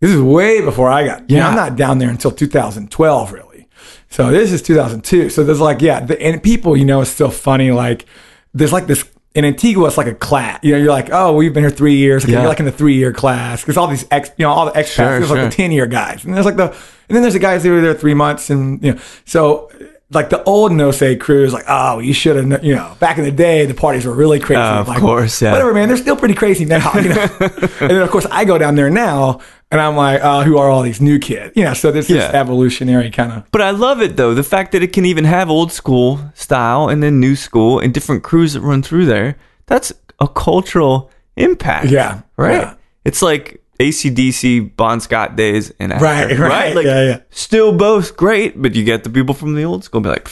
This 0.00 0.10
is 0.10 0.20
way 0.20 0.60
before 0.62 0.90
I 0.90 1.06
got. 1.06 1.28
Yeah, 1.28 1.38
Yeah. 1.38 1.48
I'm 1.48 1.56
not 1.56 1.76
down 1.76 1.98
there 1.98 2.08
until 2.10 2.30
2012, 2.30 3.32
really. 3.32 3.68
So 4.08 4.30
this 4.30 4.50
is 4.50 4.62
2002. 4.62 5.30
So 5.30 5.44
there's 5.44 5.60
like, 5.60 5.80
yeah, 5.82 6.00
the, 6.00 6.20
and 6.20 6.42
people, 6.42 6.76
you 6.76 6.84
know, 6.84 7.00
it's 7.00 7.10
still 7.10 7.30
funny. 7.30 7.70
Like, 7.70 8.06
there's 8.54 8.72
like 8.72 8.86
this 8.86 9.04
in 9.34 9.44
Antigua. 9.44 9.86
It's 9.86 9.96
like 9.98 10.06
a 10.08 10.14
class. 10.14 10.58
You 10.62 10.72
know, 10.72 10.78
you're 10.78 10.88
like, 10.90 11.10
oh, 11.12 11.34
we've 11.34 11.54
been 11.54 11.62
here 11.62 11.70
three 11.70 11.96
years. 11.96 12.24
Okay, 12.24 12.32
Yeah. 12.32 12.40
You're 12.40 12.48
like 12.48 12.58
in 12.60 12.64
the 12.66 12.72
three 12.72 12.94
year 12.96 13.12
class 13.12 13.60
because 13.62 13.76
all 13.76 13.86
these 13.86 14.06
ex, 14.10 14.30
you 14.36 14.44
know, 14.44 14.50
all 14.50 14.66
the 14.66 14.72
expats. 14.72 14.86
Sure, 14.94 15.18
there's 15.20 15.30
like 15.30 15.50
the 15.50 15.56
10 15.56 15.70
year 15.70 15.86
guys, 15.86 16.24
and 16.24 16.34
there's 16.34 16.46
like 16.46 16.56
the, 16.56 16.70
and 16.70 17.14
then 17.16 17.22
there's 17.22 17.34
the 17.34 17.38
guys 17.40 17.62
that 17.62 17.70
were 17.70 17.80
there 17.80 17.94
three 17.94 18.14
months, 18.14 18.50
and 18.50 18.82
you 18.82 18.94
know, 18.94 19.00
so. 19.24 19.70
Like 20.12 20.28
the 20.28 20.42
old 20.42 20.72
no 20.72 20.90
say 20.90 21.14
crew 21.14 21.44
is 21.44 21.52
like, 21.52 21.66
oh, 21.68 22.00
you 22.00 22.12
should 22.12 22.34
have, 22.34 22.64
you 22.64 22.74
know, 22.74 22.96
back 22.98 23.18
in 23.18 23.22
the 23.22 23.30
day, 23.30 23.64
the 23.66 23.74
parties 23.74 24.04
were 24.04 24.12
really 24.12 24.40
crazy. 24.40 24.60
Uh, 24.60 24.80
of 24.80 24.88
Like, 24.88 24.98
course, 24.98 25.40
yeah. 25.40 25.52
Whatever, 25.52 25.72
man. 25.72 25.86
They're 25.86 25.96
still 25.98 26.16
pretty 26.16 26.34
crazy 26.34 26.64
now. 26.64 26.92
You 26.96 27.10
know? 27.10 27.28
and 27.38 27.90
then, 27.90 28.02
of 28.02 28.10
course, 28.10 28.26
I 28.28 28.44
go 28.44 28.58
down 28.58 28.74
there 28.74 28.90
now 28.90 29.38
and 29.70 29.80
I'm 29.80 29.96
like, 29.96 30.20
uh, 30.22 30.42
who 30.44 30.58
are 30.58 30.68
all 30.68 30.82
these 30.82 31.00
new 31.00 31.18
kids? 31.18 31.52
You 31.56 31.64
know, 31.64 31.74
so 31.74 31.90
this 31.92 32.08
Yeah. 32.10 32.30
evolutionary 32.34 33.10
kind 33.10 33.32
of. 33.32 33.44
But 33.52 33.62
I 33.62 33.70
love 33.70 34.00
it 34.02 34.16
though, 34.16 34.34
the 34.34 34.42
fact 34.42 34.72
that 34.72 34.82
it 34.82 34.92
can 34.92 35.04
even 35.04 35.24
have 35.24 35.48
old 35.50 35.72
school 35.72 36.20
style 36.34 36.88
and 36.88 37.02
then 37.02 37.20
new 37.20 37.36
school 37.36 37.78
and 37.78 37.92
different 37.94 38.22
crews 38.22 38.52
that 38.54 38.60
run 38.62 38.82
through 38.82 39.06
there. 39.06 39.36
That's 39.66 39.92
a 40.18 40.26
cultural 40.28 41.10
impact. 41.36 41.86
Yeah, 41.86 42.20
Right. 42.36 42.52
yeah. 42.60 42.74
It's 43.04 43.22
like 43.22 43.62
ACDC, 43.80 44.76
Bon 44.76 45.00
Scott 45.00 45.36
days 45.36 45.72
and 45.80 45.92
after, 45.92 46.04
Right, 46.04 46.38
right, 46.38 46.74
Like, 46.76 46.84
yeah, 46.86 47.02
yeah. 47.04 47.18
still 47.30 47.72
both 47.72 48.16
great, 48.16 48.60
but 48.60 48.74
you 48.74 48.84
get 48.84 49.04
the 49.04 49.10
people 49.10 49.34
from 49.34 49.54
the 49.54 49.62
old 49.64 49.84
school 49.84 50.00
be 50.02 50.10
like, 50.10 50.28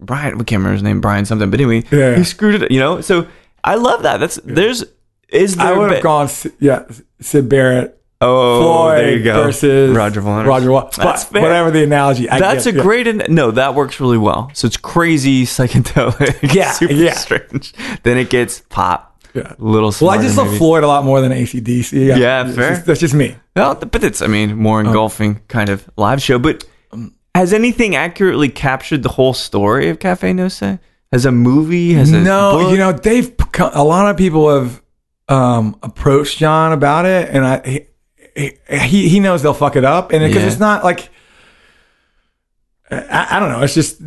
Brian, 0.00 0.38
we 0.38 0.44
can't 0.44 0.60
remember 0.60 0.74
his 0.74 0.82
name, 0.82 1.00
Brian 1.00 1.24
something, 1.26 1.50
but 1.50 1.60
anyway, 1.60 1.84
Yeah. 1.90 2.14
he 2.16 2.24
screwed 2.24 2.62
it, 2.62 2.70
you 2.70 2.80
know? 2.80 3.00
So 3.02 3.26
I 3.64 3.74
love 3.74 4.04
that. 4.04 4.18
That's, 4.20 4.38
there's, 4.44 4.84
is 5.28 5.56
there, 5.56 5.66
I 5.66 5.72
would 5.76 5.90
have 5.90 6.02
gone, 6.02 6.30
yeah, 6.60 6.84
Syd 7.20 7.48
Barrett, 7.48 7.97
oh, 8.20 8.60
Floyd 8.62 8.98
there 8.98 9.16
you 9.16 9.24
go. 9.24 9.42
versus 9.44 9.96
Roger 9.96 10.22
Waters. 10.22 10.48
Roger 10.48 10.72
Waters. 10.72 10.96
That's 10.96 11.24
fair. 11.24 11.42
Whatever 11.42 11.70
the 11.70 11.84
analogy. 11.84 12.28
I 12.28 12.38
That's 12.38 12.66
a 12.66 12.72
yeah. 12.72 12.82
great 12.82 13.06
an- 13.06 13.22
no. 13.28 13.50
That 13.50 13.74
works 13.74 14.00
really 14.00 14.18
well. 14.18 14.50
So 14.54 14.66
it's 14.66 14.76
crazy 14.76 15.44
psychedelic, 15.44 16.52
Yeah, 16.54 16.72
super 16.72 16.92
yeah. 16.92 17.12
strange. 17.14 17.72
Then 18.02 18.18
it 18.18 18.30
gets 18.30 18.60
pop, 18.68 19.22
Yeah. 19.34 19.54
little. 19.58 19.92
Well, 20.00 20.10
I 20.10 20.22
just 20.22 20.36
love 20.36 20.46
maybe. 20.48 20.58
Floyd 20.58 20.84
a 20.84 20.88
lot 20.88 21.04
more 21.04 21.20
than 21.20 21.32
ACDC. 21.32 22.06
Yeah, 22.08 22.16
Yeah, 22.16 22.52
fair. 22.52 22.70
just- 22.74 22.86
that's 22.86 23.00
just 23.00 23.14
me. 23.14 23.36
Well, 23.54 23.74
but 23.74 24.04
it's 24.04 24.22
I 24.22 24.26
mean 24.26 24.56
more 24.56 24.80
engulfing 24.80 25.40
kind 25.48 25.68
of 25.68 25.88
live 25.96 26.22
show. 26.22 26.38
But 26.38 26.64
has 27.34 27.52
anything 27.52 27.94
accurately 27.96 28.48
captured 28.48 29.02
the 29.02 29.08
whole 29.10 29.34
story 29.34 29.88
of 29.90 29.98
Cafe 30.00 30.32
No 30.32 30.46
Sé? 30.46 30.78
Has 31.12 31.24
a 31.24 31.32
movie? 31.32 31.94
Has 31.94 32.10
a 32.12 32.20
no, 32.20 32.58
book? 32.58 32.70
you 32.72 32.76
know 32.78 32.92
they've 32.92 33.32
a 33.72 33.82
lot 33.84 34.10
of 34.10 34.16
people 34.16 34.50
have 34.50 34.82
um, 35.28 35.76
approached 35.82 36.38
John 36.38 36.72
about 36.72 37.06
it, 37.06 37.28
and 37.30 37.44
I 37.46 37.86
he, 38.38 38.52
he 38.86 39.08
he 39.08 39.20
knows 39.20 39.42
they'll 39.42 39.54
fuck 39.54 39.76
it 39.76 39.84
up, 39.84 40.12
and 40.12 40.22
because 40.26 40.42
Yeah. 40.42 40.48
it's 40.48 40.60
not 40.60 40.84
like 40.84 41.10
I, 42.90 43.36
I 43.36 43.40
don't 43.40 43.50
know, 43.50 43.62
it's 43.62 43.74
just 43.74 44.00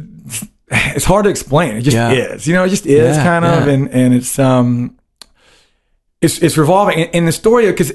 it's 0.69 1.05
hard 1.05 1.25
to 1.25 1.29
explain. 1.29 1.75
It 1.75 1.81
just 1.81 1.95
Yeah. 1.95 2.11
is, 2.11 2.47
you 2.47 2.53
know, 2.53 2.63
it 2.63 2.69
just 2.69 2.85
is 2.85 3.17
Yeah, 3.17 3.23
kind 3.23 3.45
of, 3.45 3.67
and 3.67 3.89
and 3.91 4.13
it's 4.13 4.37
um. 4.39 4.97
It's, 6.23 6.37
it's 6.37 6.55
revolving 6.55 6.99
in, 6.99 7.07
in 7.09 7.25
the 7.25 7.31
story 7.31 7.65
because 7.65 7.91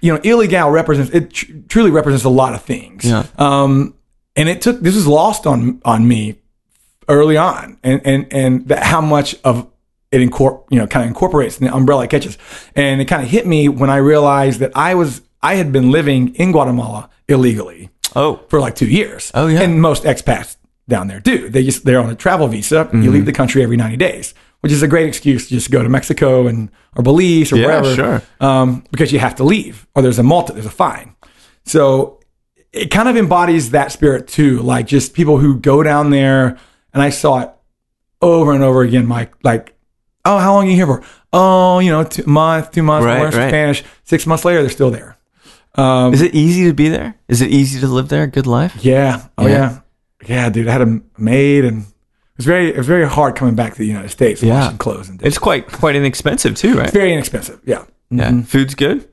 you 0.00 0.12
know 0.12 0.20
Ilegal 0.20 0.72
represents 0.72 1.10
it 1.12 1.30
tr- 1.32 1.50
truly 1.68 1.90
represents 1.90 2.22
a 2.24 2.28
lot 2.28 2.54
of 2.54 2.62
things. 2.62 3.04
Yeah. 3.04 3.26
Um, 3.36 3.94
and 4.36 4.48
it 4.48 4.62
took 4.62 4.78
this 4.80 4.94
was 4.94 5.08
lost 5.08 5.44
on 5.44 5.80
on 5.84 6.06
me 6.06 6.36
early 7.08 7.36
on, 7.36 7.78
and 7.82 8.00
and 8.04 8.32
and 8.32 8.68
that 8.68 8.84
how 8.84 9.00
much 9.00 9.34
of 9.42 9.66
it 10.12 10.18
incorp 10.18 10.62
you 10.70 10.78
know 10.78 10.86
kind 10.86 11.02
of 11.02 11.08
incorporates 11.08 11.58
in 11.58 11.66
the 11.66 11.74
umbrella 11.74 12.04
it 12.04 12.10
catches, 12.10 12.38
and 12.76 13.00
it 13.00 13.06
kind 13.06 13.24
of 13.24 13.28
hit 13.28 13.44
me 13.44 13.68
when 13.68 13.90
I 13.90 13.96
realized 13.96 14.60
that 14.60 14.70
I 14.76 14.94
was 14.94 15.20
I 15.44 15.56
had 15.56 15.72
been 15.72 15.90
living 15.90 16.34
in 16.36 16.52
Guatemala 16.52 17.10
illegally 17.28 17.90
oh, 18.16 18.40
for 18.48 18.58
like 18.60 18.74
two 18.74 18.88
years. 18.88 19.30
Oh, 19.34 19.46
yeah. 19.46 19.60
and 19.60 19.80
most 19.80 20.04
expats 20.04 20.56
down 20.88 21.06
there 21.06 21.20
do. 21.20 21.50
They 21.50 21.62
just 21.62 21.84
they're 21.84 22.00
on 22.00 22.10
a 22.10 22.14
travel 22.14 22.48
visa. 22.48 22.86
Mm-hmm. 22.86 23.02
You 23.02 23.10
leave 23.10 23.26
the 23.26 23.32
country 23.32 23.62
every 23.62 23.76
ninety 23.76 23.98
days, 23.98 24.32
which 24.60 24.72
is 24.72 24.82
a 24.82 24.88
great 24.88 25.06
excuse 25.06 25.48
to 25.48 25.54
just 25.54 25.70
go 25.70 25.82
to 25.82 25.88
Mexico 25.88 26.46
and 26.46 26.70
or 26.96 27.02
Belize 27.02 27.52
or 27.52 27.56
Yeah, 27.56 27.66
wherever, 27.66 27.94
sure. 27.94 28.22
um, 28.40 28.84
because 28.90 29.12
you 29.12 29.18
have 29.18 29.34
to 29.36 29.44
leave 29.44 29.86
or 29.94 30.00
there's 30.02 30.18
a 30.18 30.22
multi, 30.22 30.54
there's 30.54 30.66
a 30.66 30.70
fine. 30.70 31.14
So 31.64 32.20
it 32.72 32.90
kind 32.90 33.08
of 33.08 33.16
embodies 33.16 33.70
that 33.70 33.92
spirit 33.92 34.26
too, 34.26 34.60
like 34.60 34.86
just 34.86 35.12
people 35.14 35.38
who 35.38 35.58
go 35.60 35.82
down 35.82 36.10
there, 36.10 36.58
and 36.92 37.02
I 37.02 37.10
saw 37.10 37.40
it 37.40 37.50
over 38.22 38.52
and 38.52 38.64
over 38.64 38.82
again, 38.82 39.06
Mike. 39.06 39.32
Like, 39.42 39.76
oh, 40.24 40.38
how 40.38 40.54
long 40.54 40.66
are 40.66 40.70
you 40.70 40.76
here 40.76 40.86
for? 40.86 41.02
Oh, 41.32 41.80
you 41.80 41.90
know, 41.90 42.02
two 42.02 42.24
month, 42.26 42.72
two 42.72 42.82
months. 42.82 43.04
Right, 43.04 43.20
learn 43.20 43.34
right. 43.34 43.50
Spanish. 43.50 43.84
Six 44.04 44.26
months 44.26 44.44
later, 44.44 44.62
they're 44.62 44.70
still 44.70 44.90
there. 44.90 45.16
Is 45.76 46.22
it 46.22 46.34
easy 46.34 46.64
to 46.66 46.74
be 46.74 46.88
there? 46.88 47.14
Is 47.28 47.40
it 47.42 47.50
easy 47.50 47.80
to 47.80 47.86
live 47.88 48.08
there? 48.08 48.26
Good 48.26 48.46
life? 48.46 48.76
Yeah. 48.84 49.22
Oh 49.38 49.46
Yeah. 49.46 49.52
yeah. 49.52 49.78
Yeah, 50.26 50.48
dude. 50.50 50.68
I 50.68 50.72
had 50.72 50.80
a 50.82 51.00
maid, 51.18 51.64
and 51.66 51.82
it 51.82 52.36
was 52.38 52.46
very, 52.46 52.68
it 52.70 52.76
was 52.78 52.86
very 52.86 53.06
hard 53.06 53.36
coming 53.36 53.54
back 53.54 53.72
to 53.72 53.78
the 53.78 53.86
United 53.86 54.10
States, 54.10 54.42
Yeah. 54.42 54.60
washing 54.64 54.78
clothes 54.78 55.08
and 55.10 55.20
It's 55.22 55.38
quite 55.38 55.70
quite 55.70 55.96
inexpensive 55.96 56.54
too, 56.54 56.78
right? 56.78 56.90
very 56.90 57.12
inexpensive. 57.12 57.60
Yeah. 57.64 57.84
Yeah, 58.10 58.42
food's 58.42 58.74
good. 58.74 59.06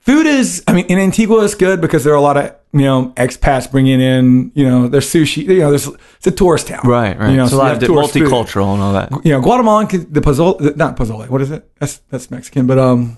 Food 0.00 0.26
is, 0.26 0.64
I 0.66 0.72
mean, 0.72 0.86
in 0.86 0.98
Antigua 0.98 1.44
it's 1.44 1.54
good 1.54 1.80
because 1.80 2.02
there 2.02 2.12
are 2.12 2.16
a 2.16 2.20
lot 2.20 2.36
of 2.36 2.50
you 2.72 2.80
know 2.82 3.12
expats 3.16 3.70
bringing 3.70 4.00
in, 4.00 4.50
you 4.54 4.68
know, 4.68 4.88
there's 4.88 5.06
sushi. 5.08 5.44
You 5.46 5.60
know, 5.60 5.70
there's 5.70 5.86
it's 6.16 6.26
a 6.26 6.30
tourist 6.32 6.66
town, 6.66 6.80
Right, 6.84 7.16
right. 7.18 7.30
You 7.30 7.36
know, 7.36 7.44
it's 7.44 7.52
a 7.52 7.56
so 7.56 7.62
you 7.62 7.68
lot 7.68 7.72
of 7.74 7.78
di- 7.80 7.86
tourist 7.86 8.12
food. 8.12 8.22
multicultural 8.24 8.74
and 8.74 8.82
all 8.82 8.92
that. 8.94 9.12
You 9.24 9.32
know, 9.32 9.40
Guatemalan, 9.40 9.86
the 10.10 10.20
pozole, 10.20 10.74
not 10.76 10.96
pozole. 10.96 11.28
What 11.28 11.40
is 11.40 11.50
it? 11.52 11.70
That's 11.78 11.98
that's 12.10 12.30
Mexican, 12.32 12.66
but 12.66 12.78
um, 12.78 13.16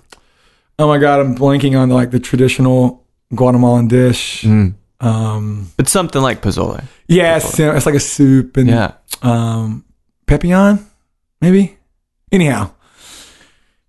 oh 0.78 0.88
my 0.88 0.98
god, 0.98 1.20
I'm 1.20 1.34
blanking 1.36 1.78
on 1.78 1.90
like 1.90 2.10
the 2.10 2.20
traditional 2.20 3.04
Guatemalan 3.34 3.88
dish. 3.88 4.42
Mm. 4.42 4.74
Um, 5.00 5.70
But 5.76 5.88
something 5.88 6.22
like 6.22 6.40
pozole. 6.40 6.82
yeah, 7.08 7.36
it's, 7.36 7.58
you 7.58 7.66
know, 7.66 7.74
it's 7.76 7.86
like 7.86 7.94
a 7.94 8.00
soup 8.00 8.56
and 8.56 8.68
Yeah. 8.68 8.92
um, 9.22 9.84
Pepián, 10.26 10.82
maybe. 11.40 11.76
Anyhow, 12.32 12.70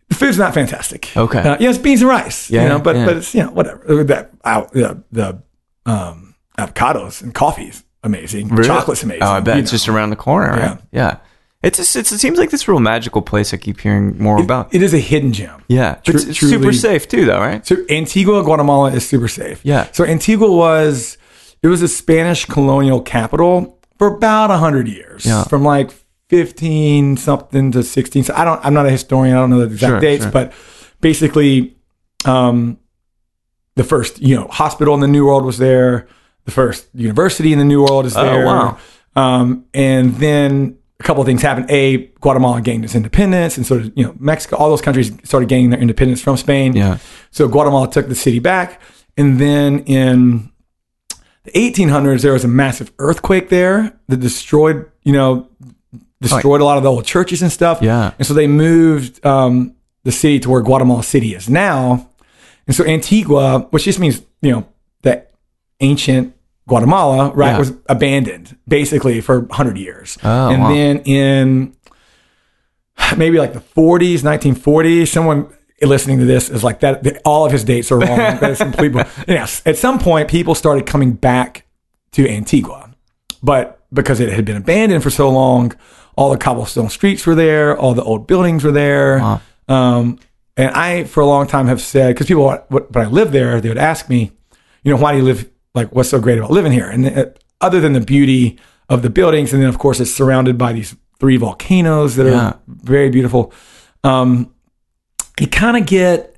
the 0.10 0.16
food's 0.16 0.38
not 0.38 0.54
fantastic. 0.54 1.16
Okay. 1.16 1.40
uh, 1.40 1.58
yeah, 1.60 1.70
it's 1.70 1.78
beans 1.80 2.02
and 2.02 2.10
rice. 2.10 2.50
Yeah, 2.52 2.64
you 2.64 2.70
know, 2.70 2.80
but 2.80 2.96
yeah. 2.96 3.06
but 3.06 3.18
it's 3.18 3.34
you 3.34 3.44
know 3.44 3.50
whatever. 3.52 4.04
That 4.04 4.32
out 4.44 4.72
the 4.74 5.02
the 5.12 5.42
um, 5.86 6.36
avocados 6.58 7.22
and 7.24 7.34
coffee's 7.34 7.84
amazing. 8.04 8.50
Really? 8.50 8.68
Chocolate's 8.68 9.04
amazing. 9.04 9.24
Oh, 9.24 9.32
I 9.32 9.40
bet 9.40 9.58
it's 9.58 9.72
know. 9.72 9.76
just 9.78 9.88
around 9.90 10.10
the 10.12 10.16
corner, 10.16 10.50
right? 10.52 10.60
Yeah. 10.62 10.78
Yeah. 10.92 11.18
It's 11.66 11.78
just, 11.78 11.96
it's, 11.96 12.12
it 12.12 12.20
seems 12.20 12.38
like 12.38 12.52
this 12.52 12.68
real 12.68 12.80
magical 12.80 13.22
place 13.22 13.54
I 13.54 13.58
keep 13.58 13.80
hearing 13.80 14.18
more 14.22 14.40
about. 14.42 14.74
It 14.74 14.82
is 14.82 14.94
a 14.94 15.00
hidden 15.00 15.34
gem. 15.34 15.64
yeah. 15.68 15.96
Tru- 15.96 16.16
it's, 16.16 16.24
it's 16.26 16.40
super 16.40 16.72
safe 16.72 17.08
too, 17.08 17.26
though, 17.26 17.40
right? 17.40 17.66
So 17.66 17.76
Antigua, 17.90 18.44
Guatemala 18.44 18.92
is 18.92 19.08
super 19.08 19.28
safe. 19.28 19.60
Yeah. 19.64 19.90
So 19.92 20.06
Antigua 20.06 20.52
was 20.52 21.18
it 21.64 21.68
was 21.68 21.82
a 21.82 21.88
Spanish 21.88 22.46
colonial 22.46 23.02
capital 23.02 23.80
for 23.98 24.08
about 24.16 24.52
hundred 24.52 24.88
years. 24.88 25.26
Yeah. 25.26 25.44
From 25.46 25.64
like 25.64 25.92
fifteen 26.30 27.18
something 27.18 27.72
to 27.72 27.82
sixteen. 27.84 28.24
So 28.24 28.34
I 28.36 28.46
don't. 28.46 28.64
I'm 28.64 28.74
not 28.74 28.86
a 28.86 28.92
historian. 28.92 29.36
I 29.36 29.40
don't 29.40 29.50
know 29.50 29.60
the 29.60 29.74
exact 29.74 29.90
Sure, 29.92 30.00
dates, 30.00 30.24
sure. 30.24 30.32
but 30.32 30.54
basically, 31.02 31.76
um, 32.26 32.78
the 33.76 33.84
first 33.84 34.22
you 34.22 34.36
know 34.36 34.48
hospital 34.48 34.94
in 34.94 35.00
the 35.00 35.08
New 35.08 35.26
World 35.26 35.46
was 35.46 35.58
there. 35.58 36.08
The 36.46 36.52
first 36.52 36.88
university 36.94 37.52
in 37.54 37.58
the 37.60 37.66
New 37.66 37.82
World 37.84 38.06
is 38.06 38.16
Oh, 38.16 38.24
there. 38.24 38.46
wow. 38.46 38.78
Um, 39.16 39.66
and 39.74 40.14
then 40.18 40.78
a 41.00 41.04
couple 41.04 41.22
of 41.22 41.28
things 41.28 41.42
happened. 41.42 41.70
A, 41.70 42.08
Guatemala 42.22 42.62
gained 42.62 42.86
its 42.86 42.96
independence, 42.96 43.58
and 43.58 43.66
sort 43.66 43.82
of 43.82 43.92
you 43.96 44.06
know 44.06 44.16
Mexico. 44.20 44.56
All 44.58 44.70
those 44.70 44.82
countries 44.82 45.12
started 45.24 45.50
gaining 45.50 45.70
their 45.70 45.80
independence 45.80 46.22
from 46.22 46.38
Spain. 46.38 46.76
Yeah. 46.76 47.00
So 47.32 47.48
Guatemala 47.48 47.90
took 47.90 48.08
the 48.08 48.16
city 48.16 48.40
back, 48.40 48.82
and 49.18 49.40
then 49.40 49.80
in 49.80 50.52
the 51.44 51.52
1800s 51.52 52.22
there 52.22 52.34
was 52.34 52.44
a 52.44 52.48
massive 52.48 52.92
earthquake 53.00 53.50
there 53.50 53.98
that 54.08 54.18
destroyed, 54.18 54.90
you 55.04 55.14
know, 55.14 55.50
destroyed 56.22 56.62
a 56.62 56.66
lot 56.66 56.78
of 56.78 56.84
the 56.84 56.92
old 56.92 57.06
churches 57.06 57.42
and 57.42 57.52
stuff. 57.52 57.82
Yeah. 57.82 58.14
And 58.18 58.26
so 58.26 58.34
they 58.34 58.48
moved 58.48 59.24
um, 59.26 59.76
the 60.04 60.12
city 60.12 60.40
to 60.40 60.50
where 60.50 60.62
Guatemala 60.62 61.04
City 61.04 61.36
is 61.36 61.50
now. 61.50 62.10
And 62.68 62.76
so 62.76 62.86
Antigua, 62.86 63.68
which 63.72 63.84
just 63.84 64.00
means 64.00 64.22
you 64.42 64.52
know 64.52 64.68
that 65.02 65.34
ancient 65.82 66.35
Guatemala, 66.68 67.32
right, 67.34 67.52
Yeah. 67.52 67.58
was 67.60 67.74
abandoned 67.88 68.58
basically 68.68 69.22
for 69.22 69.42
100 69.42 69.78
years. 69.78 70.18
Oh, 70.24 70.50
and 70.50 70.62
wow. 70.64 70.70
then 70.74 71.00
in 71.00 71.76
maybe 73.18 73.38
like 73.38 73.54
the 73.54 73.60
40s, 73.60 74.24
1940s, 74.24 75.08
someone 75.12 75.48
listening 75.82 76.20
to 76.20 76.26
this 76.26 76.50
is 76.50 76.64
like 76.64 76.80
that. 76.80 77.04
that- 77.04 77.22
All 77.26 77.46
of 77.46 77.52
his 77.52 77.64
dates 77.64 77.92
are 77.92 78.00
wrong. 78.00 78.18
that 78.18 78.50
is 78.52 78.58
complete. 78.58 78.94
Yes, 79.28 79.62
at 79.66 79.78
some 79.78 80.00
point, 80.00 80.30
people 80.30 80.56
started 80.56 80.86
coming 80.86 81.12
back 81.14 81.66
to 82.14 82.28
Antigua, 82.28 82.90
but 83.44 83.80
because 83.94 84.20
it 84.20 84.32
had 84.34 84.46
been 84.46 84.58
abandoned 84.58 85.04
for 85.04 85.10
so 85.10 85.30
long, 85.30 85.74
all 86.16 86.32
the 86.32 86.38
cobblestone 86.38 86.90
streets 86.90 87.26
were 87.28 87.36
there, 87.36 87.78
all 87.78 87.94
the 87.94 88.04
old 88.04 88.26
buildings 88.26 88.64
were 88.64 88.72
there. 88.72 89.20
Wow. 89.20 89.42
Um, 89.68 90.20
and 90.58 90.72
I, 90.72 91.04
for 91.04 91.20
a 91.20 91.26
long 91.26 91.46
time, 91.48 91.68
have 91.68 91.82
said 91.82 92.16
because 92.16 92.28
people, 92.28 92.50
when 92.70 92.86
I 92.96 93.08
lived 93.10 93.34
there, 93.34 93.60
they 93.60 93.68
would 93.70 93.78
ask 93.78 94.10
me, 94.10 94.32
you 94.84 94.92
know, 94.94 94.98
why 95.00 95.12
do 95.12 95.18
you 95.20 95.24
live? 95.26 95.50
Like, 95.76 95.94
what's 95.94 96.10
so 96.10 96.20
great 96.20 96.40
about 96.40 96.52
living 96.52 96.72
here? 96.72 96.90
And 96.90 97.06
uh, 97.06 97.26
other 97.62 97.80
than 97.80 97.94
the 97.94 98.02
beauty 98.02 98.58
of 98.90 99.02
the 99.02 99.10
buildings, 99.10 99.54
and 99.54 99.62
then 99.62 99.70
of 99.70 99.78
course 99.78 100.00
it's 100.00 100.14
surrounded 100.14 100.58
by 100.58 100.74
these 100.74 100.96
three 101.20 101.38
volcanoes 101.38 102.16
that 102.16 102.26
are 102.28 102.60
very 102.68 103.10
beautiful. 103.10 103.54
Um, 104.04 104.54
you 105.40 105.48
kind 105.48 105.78
of 105.78 105.86
get 105.86 106.36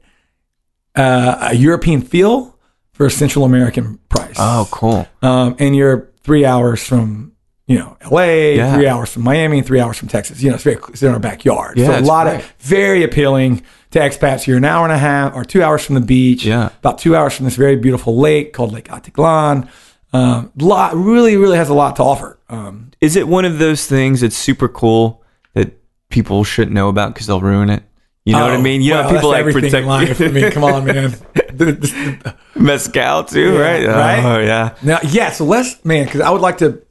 uh, 0.95 1.49
a 1.51 1.55
European 1.55 2.01
feel 2.01 2.57
for 2.93 3.05
a 3.05 3.11
Central 3.11 3.45
American 3.45 3.99
price. 4.09 4.35
Oh, 4.39 4.67
cool. 4.71 5.07
Um, 5.21 5.55
and 5.59 5.75
you're 5.75 6.11
three 6.23 6.45
hours 6.45 6.81
from, 6.83 7.33
you 7.67 7.77
know, 7.77 7.97
LA, 8.09 8.55
Yeah. 8.55 8.73
three 8.73 8.87
hours 8.87 9.11
from 9.11 9.23
Miami, 9.23 9.59
and 9.59 9.67
three 9.67 9.79
hours 9.79 9.97
from 9.97 10.07
Texas. 10.07 10.41
You 10.41 10.49
know, 10.49 10.55
it's 10.55 10.63
very 10.63 10.77
it's 10.89 11.03
in 11.03 11.11
our 11.11 11.19
backyard. 11.19 11.77
Yeah, 11.77 11.87
so 11.87 11.99
a 11.99 12.01
lot 12.01 12.25
great. 12.25 12.39
of 12.39 12.53
very 12.59 13.03
appealing 13.03 13.61
to 13.91 13.99
expats. 13.99 14.47
You're 14.47 14.57
an 14.57 14.65
hour 14.65 14.83
and 14.85 14.93
a 14.93 14.97
half 14.97 15.35
or 15.35 15.43
two 15.43 15.61
hours 15.61 15.85
from 15.85 15.95
the 15.95 16.01
beach. 16.01 16.45
Yeah. 16.45 16.69
About 16.79 16.97
two 16.97 17.15
hours 17.15 17.35
from 17.35 17.45
this 17.45 17.55
very 17.55 17.75
beautiful 17.75 18.17
lake 18.17 18.53
called 18.53 18.71
Lake 18.71 18.87
Atitlan. 18.87 19.67
Um, 20.13 20.51
lot 20.57 20.95
really, 20.95 21.35
really 21.35 21.57
has 21.57 21.69
a 21.69 21.73
lot 21.73 21.97
to 21.97 22.03
offer. 22.03 22.39
Um, 22.49 22.91
Is 23.01 23.17
it 23.17 23.27
one 23.27 23.43
of 23.43 23.59
those 23.59 23.85
things 23.85 24.21
that's 24.21 24.37
super 24.37 24.69
cool 24.69 25.21
that 25.53 25.77
people 26.09 26.45
shouldn't 26.45 26.73
know 26.73 26.87
about 26.87 27.13
because 27.13 27.27
they'll 27.27 27.41
ruin 27.41 27.69
it? 27.69 27.83
You 28.23 28.33
know 28.33 28.41
what 28.41 28.51
I 28.51 28.55
oh, 28.55 28.61
mean? 28.61 28.81
You 28.81 28.91
well, 28.91 29.03
know, 29.03 29.15
people 29.15 29.29
like 29.29 29.45
protect 29.45 29.85
life. 29.87 30.21
I 30.21 30.27
mean, 30.27 30.51
come 30.51 30.63
on, 30.63 30.85
man. 30.85 31.15
Mezcal 32.55 33.23
too, 33.23 33.53
Yeah, 33.53 33.59
right? 33.59 33.87
right? 33.87 34.25
Oh 34.25 34.39
yeah. 34.39 34.75
Now, 34.83 34.99
yeah, 35.03 35.31
so 35.31 35.45
let's, 35.45 35.83
man, 35.85 36.05
because 36.05 36.21
I 36.21 36.29
would 36.29 36.41
like 36.41 36.57
to 36.57 36.81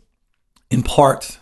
impart, 0.70 1.38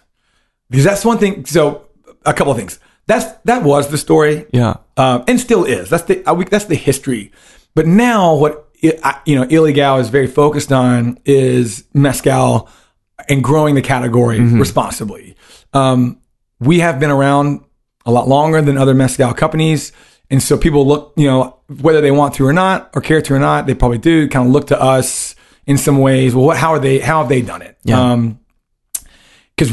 because 0.71 0.85
that's 0.85 1.05
one 1.05 1.19
thing. 1.19 1.45
So, 1.47 1.87
a 2.27 2.33
couple 2.35 2.53
of 2.53 2.59
things. 2.59 2.79
That's 3.07 3.27
that 3.45 3.63
was 3.63 3.89
the 3.89 3.99
story, 3.99 4.47
Yeah. 4.53 4.77
um, 4.97 5.25
and 5.29 5.39
still 5.39 5.65
is. 5.65 5.91
That's 5.91 6.05
the 6.05 6.25
uh, 6.27 6.35
we, 6.35 6.45
that's 6.47 6.65
the 6.67 6.75
history. 6.77 7.33
But 7.75 7.87
now, 7.87 8.35
what 8.35 8.69
I- 8.83 8.99
I, 9.03 9.21
you 9.27 9.37
know, 9.37 9.47
Ilegal 9.47 10.01
is 10.01 10.09
very 10.11 10.27
focused 10.27 10.73
on 10.73 11.19
is 11.25 11.85
mezcal 11.95 12.69
and 13.29 13.43
growing 13.43 13.75
the 13.75 13.83
category 13.83 14.41
responsibly. 14.41 15.37
Um, 15.73 16.19
we 16.61 16.81
have 16.81 16.99
been 17.01 17.11
around 17.11 17.65
a 18.07 18.11
lot 18.13 18.29
longer 18.29 18.61
than 18.61 18.77
other 18.77 18.93
mezcal 18.95 19.33
companies. 19.35 19.93
And 20.31 20.43
so 20.43 20.57
people 20.59 20.87
look, 20.87 21.13
you 21.17 21.27
know, 21.27 21.57
whether 21.81 22.01
they 22.01 22.11
want 22.11 22.35
to 22.35 22.47
or 22.47 22.53
not, 22.53 22.91
or 22.95 23.01
care 23.01 23.23
to 23.23 23.35
or 23.35 23.39
not, 23.39 23.67
they 23.67 23.75
probably 23.75 23.99
do 23.99 24.29
kind 24.29 24.47
of 24.47 24.53
look 24.53 24.67
to 24.69 24.81
us 24.81 25.35
in 25.67 25.79
some 25.79 25.99
ways. 25.99 26.35
Well, 26.35 26.47
what, 26.47 26.57
how 26.57 26.71
are 26.73 26.79
they, 26.79 26.99
how 26.99 27.21
have 27.21 27.29
they 27.29 27.41
done 27.43 27.63
it? 27.63 27.79
Yeah. 27.85 28.01
Um, 28.13 28.41
cause 29.59 29.73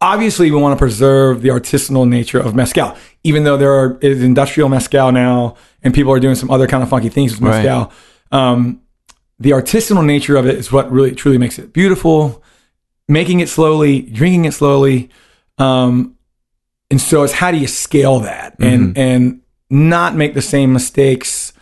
obviously 0.00 0.50
we 0.50 0.56
want 0.60 0.76
to 0.76 0.78
preserve 0.78 1.42
the 1.42 1.48
artisanal 1.48 2.08
nature 2.08 2.38
of 2.40 2.54
mezcal, 2.54 2.96
even 3.24 3.44
though 3.44 3.56
there 3.56 3.72
are, 3.72 3.98
is 4.00 4.22
industrial 4.22 4.68
mezcal 4.68 5.12
now 5.12 5.56
and 5.82 5.94
people 5.94 6.12
are 6.12 6.20
doing 6.20 6.34
some 6.34 6.50
other 6.50 6.66
kind 6.66 6.82
of 6.82 6.88
funky 6.88 7.08
things 7.08 7.32
with 7.32 7.42
Right. 7.42 7.64
mezcal. 7.64 7.92
Um, 8.32 8.80
the 9.38 9.50
artisanal 9.50 10.04
nature 10.04 10.36
of 10.36 10.46
it 10.46 10.56
is 10.56 10.70
what 10.72 10.90
really 10.90 11.12
truly 11.14 11.38
makes 11.38 11.58
it 11.58 11.72
beautiful. 11.72 12.42
Making 13.08 13.40
it 13.40 13.48
slowly, 13.48 14.02
drinking 14.02 14.44
it 14.46 14.52
slowly, 14.54 15.10
um, 15.58 16.16
and 16.90 17.00
so 17.00 17.24
it's 17.24 17.32
how 17.32 17.50
do 17.50 17.58
you 17.58 17.66
scale 17.66 18.20
that 18.20 18.54
and 18.60 18.96
and 18.96 19.40
not 19.68 20.14
make 20.14 20.34
the 20.34 20.40
same 20.42 20.72
mistakes, 20.72 21.52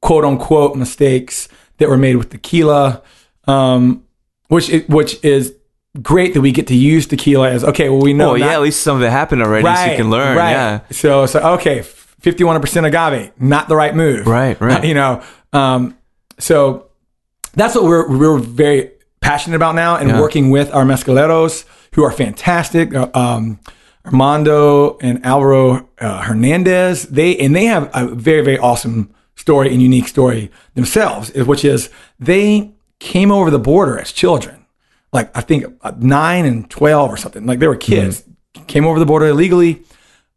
quote 0.00 0.24
unquote 0.24 0.76
mistakes 0.76 1.48
that 1.78 1.88
were 1.88 1.98
made 1.98 2.16
with 2.16 2.30
tequila, 2.30 3.02
um, 3.48 4.04
which 4.48 4.72
i- 4.72 4.84
which 4.86 5.22
is 5.24 5.54
great 6.02 6.34
that 6.34 6.40
we 6.40 6.52
get 6.52 6.66
to 6.68 6.74
use 6.76 7.06
tequila 7.06 7.50
as 7.50 7.64
okay. 7.64 7.88
Well, 7.88 8.00
we 8.00 8.12
know 8.12 8.32
Oh 8.32 8.34
yeah, 8.34 8.52
at 8.52 8.60
least 8.62 8.82
some 8.82 8.96
of 8.96 9.02
it 9.02 9.10
happened 9.10 9.42
already, 9.42 9.64
right, 9.64 9.86
so 9.86 9.90
you 9.92 9.96
can 9.96 10.10
learn. 10.10 10.36
Right. 10.36 10.50
Yeah. 10.52 10.80
So 10.90 11.26
so 11.26 11.40
okay, 11.54 11.82
fifty-one 11.82 12.60
percent 12.60 12.86
agave, 12.86 13.32
not 13.40 13.68
the 13.68 13.76
right 13.76 13.94
move. 13.94 14.26
Right, 14.26 14.60
right. 14.60 14.84
You 14.90 14.94
know, 14.94 15.22
um, 15.52 15.96
so 16.38 16.86
that's 17.54 17.74
what 17.74 17.84
we're 17.84 18.08
we're 18.08 18.38
very 18.38 18.90
passionate 19.20 19.56
about 19.56 19.74
now, 19.74 19.96
and 19.96 20.08
Yeah. 20.10 20.20
working 20.20 20.50
with 20.50 20.72
our 20.74 20.84
mezcaleros 20.84 21.64
who 21.94 22.04
are 22.04 22.12
fantastic. 22.12 22.94
uh, 22.94 23.08
Um, 23.14 23.58
Armando 24.06 24.96
and 25.02 25.24
Alvaro 25.26 25.86
uh, 26.00 26.22
Hernandez, 26.22 27.02
they 27.08 27.36
and 27.36 27.54
they 27.54 27.66
have 27.66 27.90
a 27.92 28.06
very 28.06 28.42
very 28.42 28.58
awesome 28.58 29.10
story 29.36 29.70
and 29.72 29.82
unique 29.82 30.08
story 30.08 30.50
themselves, 30.74 31.32
which 31.34 31.64
is 31.64 31.90
they 32.18 32.70
came 32.98 33.30
over 33.30 33.50
the 33.50 33.58
border 33.58 33.98
as 33.98 34.10
children, 34.12 34.59
like 35.12 35.36
I 35.36 35.40
think 35.40 35.64
uh, 35.82 35.92
nine 35.98 36.44
and 36.44 36.68
twelve 36.70 37.10
or 37.10 37.16
something. 37.16 37.46
Like 37.46 37.58
they 37.58 37.68
were 37.68 37.76
kids, 37.76 38.24
came 38.66 38.84
over 38.86 38.98
the 38.98 39.06
border 39.06 39.26
illegally, 39.26 39.82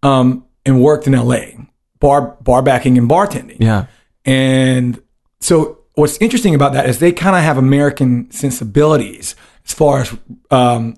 um, 0.02 0.46
and 0.66 0.82
worked 0.82 1.08
in 1.08 1.14
L.A. 1.16 1.58
bar 2.00 2.38
bar 2.42 2.62
backing 2.62 2.98
and 2.98 3.10
bartending. 3.10 3.58
Yeah. 3.60 3.86
And 4.26 5.02
so 5.40 5.80
what's 5.96 6.18
interesting 6.18 6.56
about 6.56 6.74
that 6.74 6.90
is 6.90 7.00
they 7.00 7.12
kind 7.12 7.36
of 7.36 7.44
have 7.44 7.58
American 7.58 8.32
sensibilities 8.32 9.36
as 9.66 9.74
far 9.74 10.02
as, 10.02 10.18
um, 10.50 10.96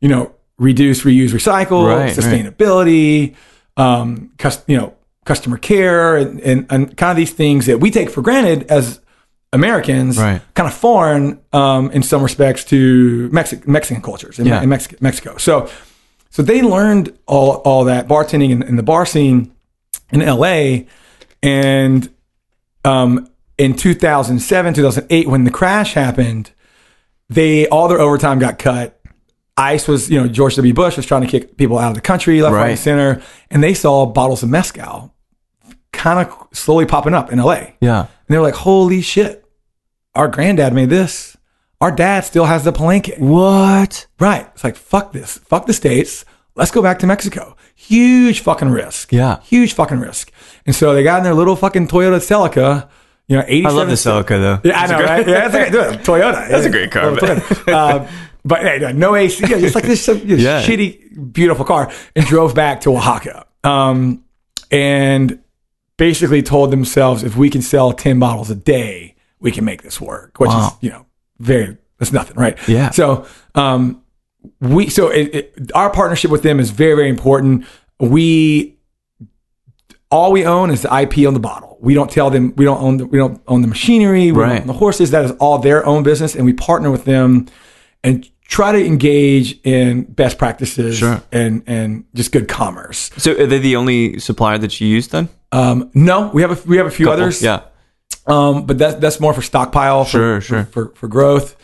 you 0.00 0.08
know, 0.08 0.34
reduce, 0.58 1.02
reuse, 1.02 1.30
recycle, 1.30 1.86
Right, 1.86 2.06
right. 2.06 2.16
sustainability, 2.16 3.34
um, 3.76 4.32
cus- 4.38 4.62
you 4.66 4.76
know, 4.76 4.94
customer 5.24 5.56
care 5.56 6.16
and, 6.16 6.40
and, 6.40 6.66
and 6.70 6.96
kind 6.96 7.10
of 7.10 7.16
these 7.16 7.32
things 7.32 7.66
that 7.66 7.80
we 7.80 7.90
take 7.90 8.10
for 8.10 8.22
granted 8.22 8.64
as 8.70 9.00
Americans, 9.54 10.18
Right. 10.18 10.42
kind 10.54 10.66
of 10.68 10.74
foreign 10.74 11.40
um, 11.52 11.90
in 11.92 12.02
some 12.02 12.22
respects 12.22 12.64
to 12.64 13.28
Mexi- 13.30 13.66
Mexican 13.66 14.02
cultures 14.02 14.38
in, 14.38 14.46
Yeah. 14.46 14.62
in 14.62 14.68
Mexico, 14.68 14.96
Mexico. 15.00 15.36
So, 15.38 15.68
so 16.30 16.42
they 16.42 16.60
learned 16.62 17.16
all, 17.26 17.56
all 17.64 17.84
that 17.84 18.08
bartending 18.08 18.50
in, 18.50 18.62
in 18.62 18.76
the 18.76 18.82
bar 18.82 19.06
scene 19.06 19.52
in 20.12 20.20
LA. 20.20 20.84
And 21.42 22.08
um, 22.84 23.28
in 23.58 23.74
2007, 23.76 24.74
2008, 24.74 25.28
when 25.28 25.44
the 25.44 25.50
crash 25.50 25.94
happened, 25.94 26.50
they 27.28 27.66
all 27.68 27.88
their 27.88 28.00
overtime 28.00 28.38
got 28.38 28.58
cut. 28.58 29.00
ICE 29.56 29.86
was, 29.86 30.10
you 30.10 30.20
know, 30.20 30.26
George 30.26 30.56
W. 30.56 30.74
Bush 30.74 30.96
was 30.96 31.06
trying 31.06 31.22
to 31.22 31.28
kick 31.28 31.56
people 31.56 31.78
out 31.78 31.90
of 31.90 31.94
the 31.94 32.00
country, 32.00 32.42
left, 32.42 32.54
right, 32.54 32.60
Right. 32.62 32.70
and 32.70 32.78
center, 32.78 33.22
and 33.50 33.62
they 33.62 33.72
saw 33.74 34.04
bottles 34.04 34.42
of 34.42 34.48
mezcal 34.50 35.12
kind 35.92 36.18
of 36.26 36.48
slowly 36.52 36.84
popping 36.86 37.14
up 37.14 37.30
in 37.32 37.38
LA. 37.38 37.68
Yeah. 37.80 38.00
And 38.00 38.08
they're 38.28 38.42
like, 38.42 38.54
holy 38.54 39.00
shit, 39.00 39.43
our 40.14 40.28
granddad 40.28 40.72
made 40.72 40.90
this. 40.90 41.36
Our 41.80 41.90
dad 41.90 42.20
still 42.24 42.44
has 42.46 42.64
the 42.64 42.72
palenque. 42.72 43.18
What? 43.18 44.06
Right. 44.18 44.48
It's 44.54 44.64
like, 44.64 44.76
fuck 44.76 45.12
this. 45.12 45.38
Fuck 45.38 45.66
the 45.66 45.72
States. 45.72 46.24
Let's 46.54 46.70
go 46.70 46.80
back 46.82 47.00
to 47.00 47.06
Mexico. 47.06 47.56
Huge 47.74 48.40
fucking 48.40 48.70
risk. 48.70 49.12
Yeah. 49.12 49.40
Huge 49.42 49.72
fucking 49.74 49.98
risk. 49.98 50.30
And 50.66 50.74
so 50.74 50.94
they 50.94 51.02
got 51.02 51.18
in 51.18 51.24
their 51.24 51.34
little 51.34 51.56
fucking 51.56 51.88
Toyota 51.88 52.18
Celica, 52.18 52.88
you 53.26 53.36
know, 53.36 53.44
87. 53.46 53.66
I 53.66 53.70
love 53.70 53.88
the 53.88 53.94
Celica 53.94 54.28
though. 54.28 54.60
Yeah, 54.68 54.80
I 54.80 54.86
know, 54.86 55.02
right? 55.02 55.26
Yeah, 55.28 55.48
that's 55.48 55.54
a 55.54 55.70
great, 55.70 56.00
Toyota. 56.04 56.48
That's 56.48 56.66
a 56.66 56.70
great 56.70 56.90
car, 56.92 57.10
man. 57.10 57.42
uh, 57.66 58.10
but 58.44 58.60
hey, 58.62 58.78
no, 58.80 58.92
no 58.92 59.14
AC, 59.16 59.44
yeah, 59.48 59.58
just 59.58 59.74
like 59.74 59.84
this, 59.84 60.06
this 60.06 60.40
Yeah. 60.40 60.62
shitty, 60.62 61.32
beautiful 61.32 61.64
car, 61.64 61.90
and 62.14 62.24
drove 62.26 62.54
back 62.54 62.82
to 62.82 62.94
Oaxaca. 62.96 63.46
Um, 63.64 64.22
and 64.70 65.40
basically 65.96 66.42
told 66.42 66.70
themselves, 66.70 67.22
if 67.24 67.36
we 67.36 67.50
can 67.50 67.62
sell 67.62 67.92
10 67.92 68.18
bottles 68.18 68.50
a 68.50 68.54
day, 68.54 69.13
we 69.44 69.52
can 69.52 69.64
make 69.64 69.82
this 69.82 70.00
work, 70.00 70.40
which 70.40 70.50
is, 70.50 70.66
you 70.80 70.90
know, 70.90 71.06
very, 71.38 71.76
that's 71.98 72.12
nothing, 72.12 72.36
right? 72.36 72.58
Yeah. 72.66 72.90
So, 72.90 73.26
um, 73.54 74.02
we, 74.60 74.88
so 74.90 75.08
it, 75.08 75.34
it, 75.34 75.70
our 75.74 75.90
partnership 75.90 76.30
with 76.30 76.42
them 76.42 76.58
is 76.58 76.70
very, 76.70 76.96
very 76.96 77.08
important. 77.08 77.66
We, 78.00 78.76
all 80.10 80.32
we 80.32 80.44
own 80.46 80.70
is 80.70 80.82
the 80.82 80.88
IP 81.02 81.26
on 81.28 81.34
the 81.34 81.40
bottle. 81.40 81.76
We 81.80 81.92
don't 81.94 82.10
tell 82.10 82.30
them 82.30 82.54
we 82.56 82.64
don't 82.64 82.80
own 82.82 82.96
the, 82.96 83.06
we 83.06 83.18
don't 83.18 83.40
own 83.46 83.60
the 83.62 83.68
machinery, 83.68 84.32
we 84.32 84.40
Right. 84.40 84.48
don't 84.48 84.60
own 84.62 84.66
the 84.66 84.72
horses. 84.72 85.10
That 85.10 85.24
is 85.24 85.32
all 85.32 85.58
their 85.58 85.84
own 85.86 86.02
business, 86.02 86.34
and 86.34 86.44
we 86.46 86.52
partner 86.54 86.90
with 86.90 87.04
them 87.04 87.46
and 88.02 88.26
try 88.46 88.72
to 88.72 88.84
engage 88.84 89.58
in 89.64 90.04
best 90.04 90.38
practices 90.38 90.98
Sure. 90.98 91.22
and 91.32 91.62
and 91.66 92.04
just 92.14 92.32
good 92.32 92.48
commerce. 92.48 93.10
So 93.18 93.32
are 93.32 93.46
they 93.46 93.58
the 93.58 93.76
only 93.76 94.18
supplier 94.18 94.56
that 94.58 94.80
you 94.80 94.88
use 94.88 95.08
then? 95.08 95.28
Um, 95.52 95.90
no, 95.94 96.28
we 96.32 96.42
have 96.42 96.52
a 96.52 96.68
we 96.68 96.76
have 96.78 96.86
a 96.86 96.90
few 96.90 97.06
Couple. 97.06 97.22
others, 97.22 97.42
Yeah. 97.42 97.60
Um, 98.26 98.66
but 98.66 98.78
that's 98.78 98.94
that's 98.96 99.20
more 99.20 99.34
for 99.34 99.42
stockpile, 99.42 100.04
for, 100.04 100.10
Sure, 100.10 100.40
for- 100.40 100.46
sure. 100.46 100.64
for 100.66 100.88
for, 100.94 101.08
growth. 101.08 101.56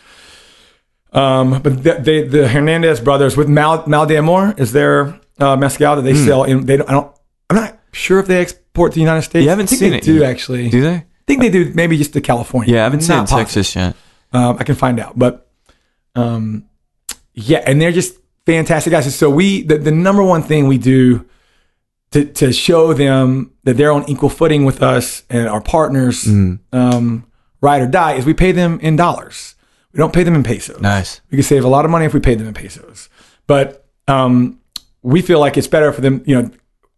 Um, 1.13 1.61
but 1.61 1.83
the, 1.83 1.93
they, 1.99 2.23
the 2.23 2.47
Hernandez 2.47 2.99
brothers 3.01 3.35
with 3.35 3.49
Mal 3.49 3.83
Mal 3.87 4.05
de 4.05 4.15
Amor 4.17 4.53
is 4.57 4.71
their 4.71 5.19
uh, 5.39 5.55
mezcal 5.57 5.95
that 5.97 6.03
they 6.03 6.13
Hmm. 6.13 6.25
sell 6.25 6.43
in. 6.45 6.65
They 6.65 6.77
don't, 6.77 6.89
I 6.89 6.93
don't. 6.93 7.11
I'm 7.49 7.57
not 7.57 7.77
sure 7.91 8.19
if 8.19 8.27
they 8.27 8.39
export 8.39 8.93
to 8.93 8.95
the 8.95 9.01
United 9.01 9.23
States. 9.23 9.43
You 9.43 9.49
haven't 9.49 9.65
I 9.65 9.67
think 9.67 9.79
seen 9.79 9.91
they 9.91 9.97
it 9.97 10.03
Do 10.03 10.13
yet. 10.19 10.29
actually? 10.29 10.69
Do 10.69 10.81
they? 10.81 10.93
I 10.93 11.05
think 11.27 11.41
they 11.41 11.49
do. 11.49 11.71
Maybe 11.73 11.97
just 11.97 12.13
to 12.13 12.21
California. 12.21 12.73
Yeah, 12.75 12.81
I 12.81 12.83
haven't 12.85 13.01
seen 13.01 13.11
it 13.11 13.13
in 13.15 13.19
Not 13.23 13.29
positive. 13.29 13.47
Texas 13.47 13.75
yet. 13.75 13.95
Um, 14.33 14.57
I 14.59 14.63
can 14.63 14.75
find 14.75 14.99
out, 15.01 15.19
but 15.19 15.49
um, 16.15 16.65
yeah, 17.33 17.61
and 17.65 17.81
they're 17.81 17.91
just 17.91 18.15
fantastic 18.45 18.91
guys. 18.91 19.13
So 19.13 19.29
we, 19.29 19.63
the, 19.63 19.77
the 19.77 19.91
number 19.91 20.23
one 20.23 20.43
thing 20.43 20.67
we 20.67 20.77
do 20.77 21.25
to 22.11 22.25
to 22.25 22.51
show 22.53 22.93
them 22.93 23.51
that 23.63 23.77
they're 23.77 23.91
on 23.91 24.07
equal 24.09 24.29
footing 24.29 24.65
with 24.65 24.81
us 24.83 25.23
and 25.29 25.47
our 25.47 25.61
partners, 25.61 26.27
um, 26.73 27.25
ride 27.61 27.81
or 27.81 27.87
die, 27.87 28.13
is 28.13 28.25
we 28.25 28.33
pay 28.33 28.51
them 28.51 28.79
in 28.81 28.95
dollars. 28.95 29.55
We 29.93 29.97
don't 29.97 30.13
pay 30.13 30.23
them 30.23 30.35
in 30.35 30.43
pesos. 30.43 30.79
Nice. 30.81 31.21
We 31.29 31.37
could 31.37 31.45
save 31.45 31.63
a 31.65 31.67
lot 31.67 31.83
of 31.85 31.91
money 31.91 32.05
if 32.05 32.13
we 32.13 32.19
paid 32.19 32.39
them 32.39 32.47
in 32.47 32.53
pesos, 32.53 33.09
but 33.47 33.85
um, 34.07 34.59
we 35.01 35.21
feel 35.21 35.39
like 35.39 35.57
it's 35.57 35.67
better 35.67 35.91
for 35.91 36.01
them. 36.01 36.23
You 36.25 36.41
know, 36.41 36.51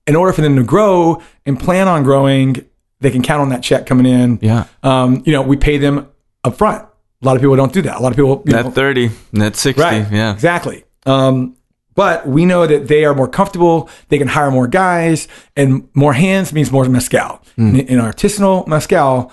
in 0.07 0.15
order 0.15 0.33
for 0.33 0.41
them 0.41 0.55
to 0.57 0.63
grow 0.63 1.21
and 1.45 1.59
plan 1.59 1.87
on 1.87 2.03
growing, 2.03 2.57
they 2.99 3.09
can 3.11 3.21
count 3.23 3.41
on 3.41 3.49
that 3.49 3.63
check 3.63 3.85
coming 3.85 4.05
in 4.05 4.39
Yeah. 4.41 4.65
um, 4.83 5.23
you 5.25 5.31
know, 5.33 5.41
we 5.41 5.57
pay 5.57 5.77
them 5.77 6.07
up 6.43 6.57
front. 6.57 6.83
A 7.21 7.25
lot 7.25 7.35
of 7.35 7.41
people 7.41 7.55
don't 7.55 7.71
do 7.71 7.81
that. 7.83 7.97
A 7.97 7.99
lot 7.99 8.11
of 8.11 8.15
people, 8.17 8.43
you 8.45 8.51
know, 8.53 8.63
Net 8.63 8.73
30, 8.73 9.09
net 9.31 9.55
60. 9.55 9.81
right? 9.81 10.05
Yeah. 10.11 10.33
exactly. 10.33 10.83
Um, 11.05 11.55
But 11.95 12.27
we 12.27 12.45
know 12.45 12.65
that 12.67 12.87
they 12.87 13.05
are 13.05 13.13
more 13.13 13.27
comfortable. 13.27 13.89
They 14.09 14.17
can 14.17 14.27
hire 14.27 14.49
more 14.51 14.67
guys, 14.67 15.27
and 15.55 15.87
more 15.93 16.13
hands 16.13 16.51
means 16.53 16.71
more 16.71 16.85
mezcal. 16.85 17.41
Hmm. 17.55 17.75
In, 17.75 17.87
in 17.87 17.99
artisanal 17.99 18.65
mezcal, 18.67 19.31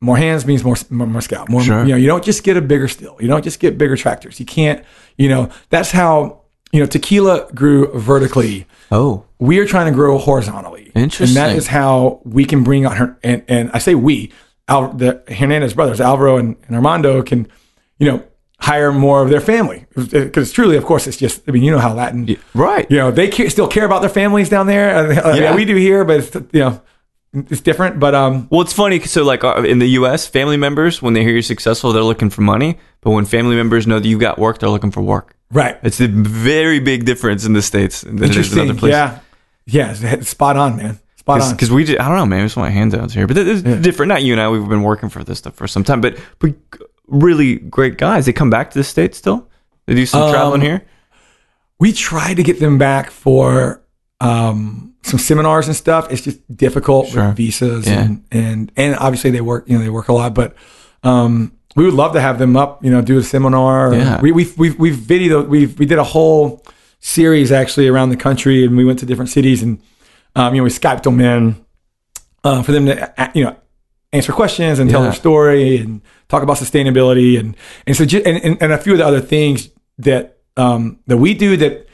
more 0.00 0.16
hands 0.16 0.46
means 0.46 0.64
more, 0.64 0.76
more 0.90 1.06
mezcal. 1.06 1.44
More, 1.48 1.62
Sure. 1.62 1.82
you 1.84 1.88
know, 1.90 1.96
you 1.96 2.06
don't 2.06 2.24
just 2.24 2.44
get 2.44 2.56
a 2.56 2.60
bigger 2.62 2.88
still. 2.88 3.16
You 3.20 3.28
don't 3.28 3.42
just 3.44 3.60
get 3.60 3.76
bigger 3.78 3.96
tractors. 3.96 4.38
You 4.40 4.46
can't, 4.46 4.84
you 5.16 5.28
know, 5.28 5.50
that's 5.70 5.90
how, 5.90 6.42
you 6.72 6.80
know, 6.80 6.86
tequila 6.86 7.50
grew 7.52 7.90
vertically. 7.98 8.66
Oh, 8.90 9.24
We 9.38 9.58
are 9.58 9.66
trying 9.66 9.86
to 9.86 9.92
grow 9.94 10.16
horizontally. 10.18 10.90
Interesting. 10.94 11.36
And 11.36 11.50
that 11.50 11.56
is 11.56 11.66
how 11.66 12.20
we 12.24 12.44
can 12.44 12.62
bring 12.64 12.86
on 12.86 12.96
her. 12.96 13.18
And, 13.22 13.42
and 13.48 13.70
I 13.74 13.78
say 13.78 13.94
we, 13.94 14.32
Al, 14.68 14.92
the 14.94 15.22
Hernandez 15.28 15.74
brothers, 15.74 16.00
Alvaro 16.00 16.36
and, 16.38 16.56
and 16.66 16.76
Armando 16.76 17.22
can, 17.22 17.48
you 17.98 18.06
know, 18.10 18.22
hire 18.60 18.92
more 18.92 19.22
of 19.22 19.30
their 19.30 19.40
family. 19.40 19.86
Because 20.10 20.52
truly, 20.52 20.76
of 20.76 20.84
course, 20.84 21.06
it's 21.06 21.16
just, 21.16 21.42
I 21.48 21.52
mean, 21.52 21.62
you 21.62 21.70
know 21.70 21.78
how 21.78 21.94
Latin, 21.94 22.36
right. 22.54 22.90
you 22.90 22.96
know, 22.96 23.10
they 23.10 23.28
care, 23.28 23.48
still 23.50 23.68
care 23.68 23.84
about 23.84 24.00
their 24.00 24.10
families 24.10 24.48
down 24.48 24.66
there. 24.66 24.96
Uh, 24.96 25.34
Yeah. 25.34 25.42
yeah. 25.42 25.54
we 25.54 25.64
do 25.64 25.76
here, 25.76 26.04
but 26.04 26.16
it's, 26.20 26.34
you 26.52 26.60
know, 26.60 26.82
it's 27.32 27.60
different. 27.60 28.00
But, 28.00 28.14
um, 28.14 28.48
Well, 28.50 28.62
it's 28.62 28.72
funny. 28.72 29.00
So, 29.00 29.22
like 29.24 29.44
uh, 29.44 29.62
in 29.62 29.78
the 29.78 29.88
U.S., 30.00 30.26
family 30.26 30.56
members, 30.56 31.00
when 31.00 31.14
they 31.14 31.22
hear 31.22 31.32
you're 31.32 31.42
successful, 31.42 31.92
they're 31.92 32.02
looking 32.02 32.30
for 32.30 32.40
money. 32.42 32.78
But 33.00 33.10
when 33.12 33.26
family 33.26 33.54
members 33.54 33.86
know 33.86 34.00
that 34.00 34.08
you've 34.08 34.20
got 34.20 34.38
work, 34.38 34.58
they're 34.58 34.70
looking 34.70 34.90
for 34.90 35.02
work. 35.02 35.36
right. 35.52 35.78
It's 35.82 36.00
a 36.00 36.08
very 36.08 36.80
big 36.80 37.04
difference 37.04 37.44
in 37.46 37.52
the 37.52 37.62
states 37.62 38.00
than 38.00 38.22
it 38.22 38.34
is 38.36 38.52
in 38.52 38.58
other 38.58 38.72
Interesting. 38.72 38.76
places. 38.78 39.20
Yeah. 39.66 39.94
Yeah. 40.00 40.20
Spot 40.22 40.56
on, 40.56 40.76
man. 40.78 40.98
Spot 41.16 41.40
on. 41.42 41.52
Because 41.52 41.70
we 41.70 41.84
did, 41.84 41.98
I 41.98 42.08
don't 42.08 42.16
know, 42.16 42.26
man. 42.26 42.40
We 42.40 42.46
just 42.46 42.56
want 42.56 42.72
handouts 42.72 43.14
here, 43.14 43.26
but 43.26 43.36
it's 43.38 43.62
different. 43.62 44.08
Not 44.08 44.22
you 44.24 44.32
and 44.32 44.40
I. 44.40 44.48
We've 44.48 44.66
been 44.68 44.82
working 44.82 45.10
for 45.10 45.22
this 45.22 45.38
stuff 45.38 45.54
for 45.54 45.68
some 45.68 45.84
time, 45.84 46.00
but 46.00 46.18
but 46.40 46.54
really 47.08 47.56
great 47.56 47.96
guys. 47.98 48.26
They 48.26 48.32
come 48.32 48.50
back 48.50 48.70
to 48.70 48.78
the 48.78 48.84
states 48.84 49.18
still. 49.18 49.48
They 49.86 49.94
do 49.94 50.06
some 50.06 50.22
Um, 50.22 50.30
traveling 50.30 50.60
here. 50.60 50.82
we 51.80 51.92
tried 51.92 52.34
to 52.34 52.42
get 52.42 52.60
them 52.60 52.78
back 52.78 53.10
for 53.10 53.82
um, 54.20 54.94
some 55.02 55.18
seminars 55.18 55.66
and 55.68 55.76
stuff. 55.76 56.10
It's 56.10 56.22
just 56.22 56.38
difficult 56.56 57.08
Sure. 57.08 57.28
with 57.28 57.36
visas 57.36 57.86
Yeah. 57.86 58.00
and, 58.02 58.24
and 58.32 58.72
and 58.76 58.96
obviously 58.96 59.30
they 59.30 59.40
work 59.40 59.64
you 59.68 59.76
know 59.78 59.84
they 59.84 59.90
work 59.90 60.08
a 60.08 60.12
lot, 60.12 60.34
but 60.34 60.54
um, 61.04 61.52
we 61.76 61.84
would 61.84 61.94
love 61.94 62.12
to 62.14 62.20
have 62.20 62.38
them 62.38 62.56
up. 62.56 62.84
You 62.84 62.90
know, 62.90 63.00
do 63.00 63.16
a 63.18 63.22
seminar. 63.22 63.94
Yeah. 63.94 64.20
We 64.20 64.32
we 64.32 64.52
we 64.56 64.70
we've 64.72 64.96
video 64.96 65.42
we 65.44 65.66
we 65.66 65.86
did 65.86 65.98
a 65.98 66.04
whole 66.04 66.64
series 67.00 67.52
actually 67.52 67.86
around 67.86 68.08
the 68.10 68.16
country, 68.16 68.64
and 68.64 68.76
we 68.76 68.84
went 68.84 68.98
to 68.98 69.06
different 69.06 69.30
cities 69.30 69.62
and 69.62 69.78
um, 70.34 70.54
you 70.54 70.60
know 70.60 70.64
we 70.64 70.70
skyped 70.70 71.04
them 71.04 71.20
in 71.20 71.64
uh, 72.44 72.62
for 72.64 72.72
them 72.72 72.86
to 72.86 73.12
you 73.34 73.44
know 73.44 73.56
answer 74.12 74.32
questions 74.32 74.78
and 74.78 74.90
tell 74.90 75.00
Yeah. 75.00 75.08
their 75.08 75.14
story 75.14 75.76
and 75.78 76.00
talk 76.28 76.42
about 76.42 76.56
sustainability 76.56 77.38
and 77.38 77.56
and 77.86 77.96
so 77.96 78.04
ju- 78.04 78.22
and, 78.24 78.42
and, 78.44 78.62
and 78.62 78.72
a 78.72 78.78
few 78.78 78.92
of 78.92 78.98
the 78.98 79.06
other 79.06 79.20
things 79.20 79.68
that 79.98 80.38
um, 80.56 80.98
that 81.06 81.18
we 81.18 81.34
do 81.34 81.56
that 81.56 81.86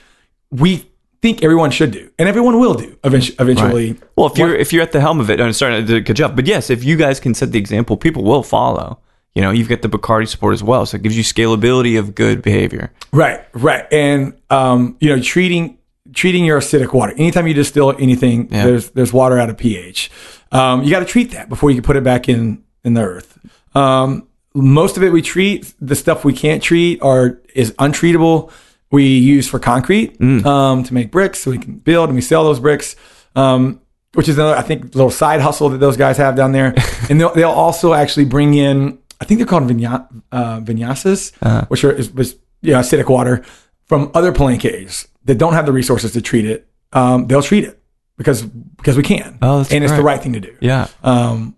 we 0.51 0.89
think 1.21 1.43
everyone 1.43 1.71
should 1.71 1.91
do 1.91 2.11
and 2.19 2.29
everyone 2.29 2.59
will 2.61 2.75
do 2.75 2.97
eventually. 3.03 3.37
eventually. 3.41 3.97
Well, 4.17 4.27
if 4.27 4.39
you're 4.39 4.55
if 4.55 4.73
you're 4.73 4.83
at 4.83 4.93
the 4.93 5.01
helm 5.01 5.21
of 5.21 5.31
it, 5.31 5.41
I'm 5.41 5.53
did 5.53 5.91
a 5.91 6.01
good 6.01 6.17
job. 6.17 6.37
But 6.37 6.47
yes, 6.47 6.71
if 6.71 6.85
you 6.85 6.97
guys 6.97 7.19
can 7.21 7.35
set 7.35 7.51
the 7.53 7.59
example, 7.59 7.97
people 7.97 8.23
will 8.25 8.43
follow. 8.43 8.99
You 9.35 9.43
know, 9.43 9.51
you've 9.51 9.69
got 9.69 9.83
the 9.83 9.89
Bacardi 9.89 10.29
support 10.29 10.55
as 10.55 10.63
well, 10.63 10.87
so 10.87 10.95
it 10.97 11.03
gives 11.03 11.17
you 11.17 11.25
scalability 11.25 11.99
of 11.99 12.15
good 12.15 12.41
behavior. 12.41 12.93
Right, 13.13 13.41
right, 13.53 13.85
and 13.93 14.35
um, 14.49 14.97
you 15.01 15.09
know 15.15 15.21
treating 15.21 15.77
treating 16.15 16.45
your 16.45 16.61
acidic 16.61 16.93
water. 16.93 17.13
Anytime 17.17 17.47
you 17.47 17.55
distill 17.55 17.95
anything, 17.99 18.49
Yeah. 18.51 18.65
there's 18.67 18.91
there's 18.91 19.13
water 19.13 19.39
out 19.39 19.51
of 19.51 19.57
pH. 19.57 20.11
Um, 20.53 20.83
you 20.85 20.91
got 20.91 21.01
to 21.01 21.05
treat 21.07 21.33
that 21.33 21.49
before 21.49 21.71
you 21.71 21.77
can 21.77 21.85
put 21.85 21.97
it 21.97 22.05
back 22.05 22.29
in 22.29 22.63
in 22.85 22.95
the 22.95 23.03
earth. 23.03 23.39
Um, 23.75 24.29
most 24.55 24.97
of 24.97 25.03
it 25.03 25.11
we 25.13 25.21
treat. 25.23 25.75
The 25.81 25.97
stuff 25.97 26.25
we 26.25 26.33
can't 26.33 26.63
treat 26.63 27.01
or 27.03 27.41
is 27.55 27.73
untreatable. 27.73 28.51
We 28.91 29.19
use 29.19 29.49
for 29.49 29.59
concrete 29.59 30.21
um, 30.21 30.85
to 30.85 30.95
make 30.95 31.11
bricks, 31.11 31.41
so 31.41 31.51
we 31.51 31.59
can 31.59 31.75
build 31.79 32.09
and 32.11 32.15
we 32.15 32.21
sell 32.23 32.45
those 32.45 32.61
bricks. 32.61 32.95
Um, 33.35 33.81
which 34.15 34.29
is 34.29 34.39
another, 34.39 34.55
I 34.57 34.63
think, 34.63 34.95
little 34.95 35.11
side 35.11 35.41
hustle 35.41 35.71
that 35.71 35.79
those 35.79 35.97
guys 35.97 36.17
have 36.19 36.37
down 36.37 36.53
there. 36.53 36.73
and 37.11 37.21
they'll, 37.21 37.35
they'll 37.35 37.51
also 37.51 37.95
actually 37.95 38.27
bring 38.27 38.55
in, 38.55 38.97
I 39.21 39.25
think 39.25 39.39
they're 39.39 39.47
called 39.47 39.65
vinya, 39.65 40.07
uh, 40.31 40.61
vinyasas, 40.61 41.33
which 41.69 41.83
are 41.83 41.91
is, 41.91 42.37
yeah 42.63 42.79
acidic 42.81 43.09
water 43.09 43.45
from 43.87 44.11
other 44.15 44.33
palenques 44.33 45.07
that 45.25 45.37
don't 45.39 45.53
have 45.55 45.67
the 45.67 45.73
resources 45.73 46.13
to 46.13 46.23
treat 46.23 46.45
it. 46.47 46.67
Um, 46.93 47.27
they'll 47.27 47.43
treat 47.43 47.65
it 47.65 47.81
because 48.17 48.43
because 48.43 48.97
we 48.97 49.03
can, 49.03 49.39
Oh, 49.43 49.65
and 49.71 49.83
it's 49.85 49.93
the 49.93 50.03
right 50.03 50.21
thing 50.23 50.33
to 50.35 50.41
do. 50.41 50.55
Yeah, 50.61 50.89
Um, 51.03 51.57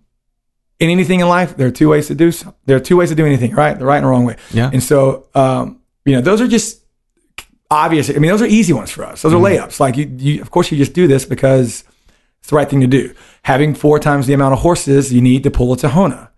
in 0.79 0.89
anything 0.89 1.19
in 1.21 1.27
life, 1.27 1.57
there 1.57 1.67
are 1.67 1.71
two 1.71 1.89
ways 1.89 2.07
to 2.07 2.15
do. 2.15 2.31
So, 2.31 2.53
there 2.65 2.77
are 2.77 2.79
two 2.81 2.97
ways 2.97 3.09
to 3.09 3.15
do 3.15 3.25
anything, 3.25 3.53
right? 3.55 3.77
The 3.77 3.85
right 3.85 3.97
and 3.97 4.05
the 4.05 4.09
wrong 4.09 4.25
way. 4.25 4.35
Yeah. 4.51 4.69
And 4.71 4.81
so, 4.83 5.25
um, 5.35 5.81
you 6.05 6.13
know, 6.15 6.21
those 6.21 6.39
are 6.41 6.47
just 6.47 6.83
obvious. 7.69 8.09
I 8.09 8.13
mean, 8.13 8.31
those 8.31 8.41
are 8.41 8.45
easy 8.47 8.73
ones 8.73 8.91
for 8.91 9.03
us. 9.05 9.21
Those 9.21 9.33
Mm-hmm. 9.33 9.45
are 9.63 9.67
layups. 9.67 9.79
Like 9.79 9.97
you, 9.97 10.05
you, 10.17 10.41
of 10.41 10.51
course, 10.51 10.71
you 10.71 10.77
just 10.77 10.93
do 10.93 11.07
this 11.07 11.25
because 11.25 11.83
it's 12.39 12.49
the 12.49 12.55
right 12.55 12.69
thing 12.69 12.81
to 12.81 12.87
do. 12.87 13.13
Having 13.43 13.75
four 13.75 13.99
times 13.99 14.27
the 14.27 14.33
amount 14.33 14.53
of 14.53 14.59
horses 14.59 15.11
you 15.13 15.21
need 15.21 15.43
to 15.43 15.51
pull 15.51 15.73
a 15.73 15.77
Tahona. 15.77 16.29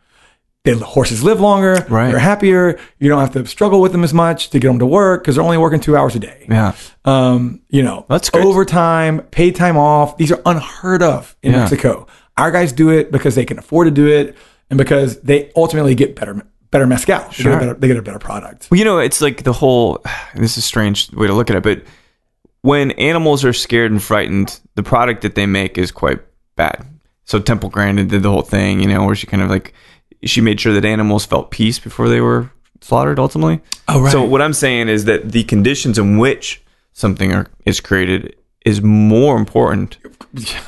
The 0.66 0.76
horses 0.78 1.24
live 1.24 1.39
longer. 1.39 1.86
Right. 1.89 2.10
They're 2.12 2.20
happier. 2.20 2.78
You 2.99 3.07
don't 3.10 3.22
have 3.22 3.32
to 3.34 3.45
struggle 3.45 3.80
with 3.80 3.93
them 3.93 4.03
as 4.03 4.14
much 4.14 4.49
to 4.49 4.60
get 4.60 4.68
them 4.68 4.80
to 4.80 4.86
work 4.86 5.24
because 5.24 5.36
they're 5.36 5.43
only 5.43 5.57
working 5.57 5.80
two 5.80 5.95
hours 5.95 6.16
a 6.16 6.20
day. 6.20 6.45
yeah. 6.49 6.76
Um, 7.05 7.62
you 7.70 7.82
know, 7.82 8.05
That's 8.10 8.30
great. 8.30 8.43
overtime, 8.45 9.22
paid 9.32 9.55
time 9.55 9.78
off. 9.78 10.18
These 10.18 10.32
are 10.34 10.41
unheard 10.45 11.01
of 11.01 11.36
in 11.41 11.53
Yeah. 11.53 11.60
Mexico. 11.60 12.07
Our 12.38 12.51
guys 12.51 12.74
do 12.74 12.89
it 12.89 13.10
because 13.12 13.36
they 13.36 13.45
can 13.45 13.57
afford 13.57 13.88
to 13.88 13.91
do 13.91 14.07
it 14.07 14.36
and 14.70 14.78
because 14.78 15.20
they 15.22 15.49
ultimately 15.55 15.95
get 15.95 16.16
better 16.16 16.45
better 16.72 16.86
mezcal. 16.86 17.20
They, 17.30 17.34
Sure. 17.34 17.51
get 17.53 17.57
a 17.64 17.66
better, 17.66 17.80
they 17.80 17.88
get 17.88 17.97
a 17.97 18.01
better 18.01 18.20
product. 18.20 18.68
Well, 18.70 18.78
you 18.78 18.86
know, 18.86 18.99
it's 18.99 19.22
like 19.22 19.43
the 19.43 19.53
whole. 19.53 20.03
This 20.36 20.51
is 20.51 20.57
a 20.57 20.62
strange 20.62 21.10
way 21.14 21.26
to 21.28 21.34
look 21.34 21.49
at 21.49 21.55
it, 21.55 21.64
but 21.64 21.84
when 22.62 22.91
animals 22.91 23.43
are 23.45 23.53
scared 23.53 23.91
and 23.91 24.03
frightened, 24.03 24.60
the 24.76 24.84
product 24.84 25.22
that 25.22 25.36
they 25.36 25.45
make 25.45 25.78
is 25.78 25.91
quite 25.91 26.20
bad. 26.57 26.86
So 27.24 27.39
Temple 27.39 27.70
Grandin 27.70 28.07
did 28.10 28.22
the 28.24 28.30
whole 28.30 28.41
thing, 28.41 28.82
you 28.82 28.88
know, 28.88 29.05
where 29.05 29.16
she 29.16 29.26
kind 29.26 29.41
of 29.41 29.49
like 29.49 29.74
she 30.24 30.41
made 30.41 30.59
sure 30.59 30.74
that 30.74 30.86
animals 30.86 31.26
felt 31.26 31.51
peace 31.51 31.80
before 31.80 32.09
they 32.09 32.22
were 32.22 32.51
slaughtered. 32.82 33.20
Ultimately, 33.20 33.61
Oh, 33.88 34.01
right. 34.01 34.11
So 34.11 34.24
what 34.24 34.41
I'm 34.41 34.53
saying 34.53 34.89
is 34.89 35.05
that 35.05 35.32
the 35.32 35.43
conditions 35.45 35.97
in 35.97 36.17
which 36.17 36.61
something 36.93 37.34
are, 37.34 37.47
is 37.65 37.80
created 37.80 38.36
is 38.65 38.82
more 38.82 39.38
important. 39.38 39.97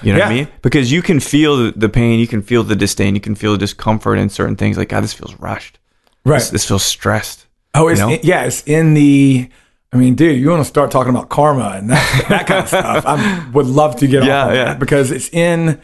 You 0.02 0.14
know 0.14 0.20
what 0.20 0.28
I 0.28 0.34
mean? 0.34 0.48
Because 0.62 0.92
you 0.92 1.02
can 1.02 1.20
feel 1.20 1.58
the, 1.58 1.72
the 1.76 1.90
pain, 1.90 2.20
you 2.20 2.28
can 2.28 2.42
feel 2.42 2.64
the 2.64 2.76
disdain, 2.76 3.14
you 3.16 3.22
can 3.22 3.36
feel 3.36 3.52
the 3.52 3.58
discomfort 3.60 4.18
in 4.18 4.30
certain 4.30 4.56
things. 4.56 4.78
Like, 4.78 4.90
God, 4.90 5.04
this 5.04 5.14
feels 5.14 5.36
rushed. 5.36 5.78
Right. 6.26 6.40
This, 6.40 6.50
this 6.52 6.68
feels 6.68 6.84
stressed. 6.84 7.46
oh, 7.76 7.88
it's, 7.90 8.00
you 8.00 8.06
know? 8.08 8.14
in- 8.14 8.20
yeah, 8.24 8.44
it's 8.46 8.66
in 8.68 8.94
the. 8.94 9.50
I 9.94 9.98
mean, 9.98 10.16
dude, 10.16 10.40
you 10.40 10.50
want 10.50 10.62
to 10.62 10.66
start 10.70 10.90
talking 10.90 11.10
about 11.10 11.28
karma 11.30 11.74
and 11.76 11.90
that, 11.90 12.26
that 12.30 12.48
kind 12.48 12.62
of 12.62 12.68
stuff. 12.70 13.04
I 13.06 13.50
would 13.54 13.66
love 13.66 13.98
to 13.98 14.08
get 14.08 14.24
Yeah, 14.26 14.44
off 14.44 14.50
on 14.50 14.56
yeah. 14.56 14.64
that 14.66 14.80
because 14.80 15.12
it's 15.12 15.28
in 15.34 15.82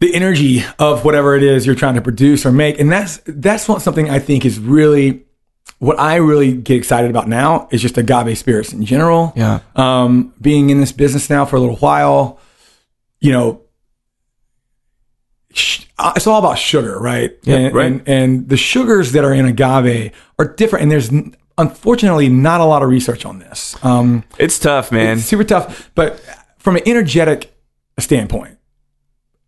the 0.00 0.14
energy 0.14 0.62
of 0.78 1.04
whatever 1.04 1.34
it 1.36 1.42
is 1.42 1.66
you're 1.66 1.74
trying 1.74 1.94
to 1.94 2.02
produce 2.02 2.44
or 2.44 2.52
make, 2.52 2.78
and 2.78 2.90
that's 2.90 3.20
that's 3.26 3.68
what 3.68 3.82
something 3.82 4.10
I 4.10 4.18
think 4.18 4.44
is 4.44 4.58
really 4.58 5.24
what 5.78 5.98
I 5.98 6.16
really 6.16 6.54
get 6.54 6.76
excited 6.76 7.10
about 7.10 7.28
now 7.28 7.68
is 7.70 7.82
just 7.82 7.98
agave 7.98 8.38
spirits 8.38 8.72
in 8.72 8.84
general. 8.84 9.32
Yeah. 9.36 9.60
Um, 9.74 10.32
being 10.40 10.70
in 10.70 10.80
this 10.80 10.92
business 10.92 11.28
now 11.28 11.44
for 11.44 11.56
a 11.56 11.60
little 11.60 11.76
while, 11.76 12.40
you 13.20 13.32
know, 13.32 13.62
uh, 15.98 16.12
it's 16.16 16.26
all 16.26 16.38
about 16.38 16.58
sugar, 16.58 16.98
right? 16.98 17.36
Yeah, 17.42 17.56
and, 17.56 17.74
right. 17.74 17.86
And, 17.86 18.08
and 18.08 18.48
the 18.48 18.56
sugars 18.56 19.12
that 19.12 19.24
are 19.24 19.32
in 19.32 19.46
agave 19.46 20.12
are 20.38 20.54
different, 20.54 20.84
and 20.84 20.92
there's 20.92 21.10
unfortunately 21.58 22.28
not 22.28 22.60
a 22.60 22.64
lot 22.64 22.82
of 22.82 22.88
research 22.88 23.24
on 23.24 23.38
this. 23.38 23.82
Um, 23.82 24.24
It's 24.38 24.58
tough, 24.58 24.92
man. 24.92 25.18
it's 25.18 25.26
super 25.26 25.44
tough, 25.44 25.90
but 25.94 26.20
from 26.58 26.76
an 26.76 26.82
energetic 26.86 27.54
standpoint, 27.98 28.55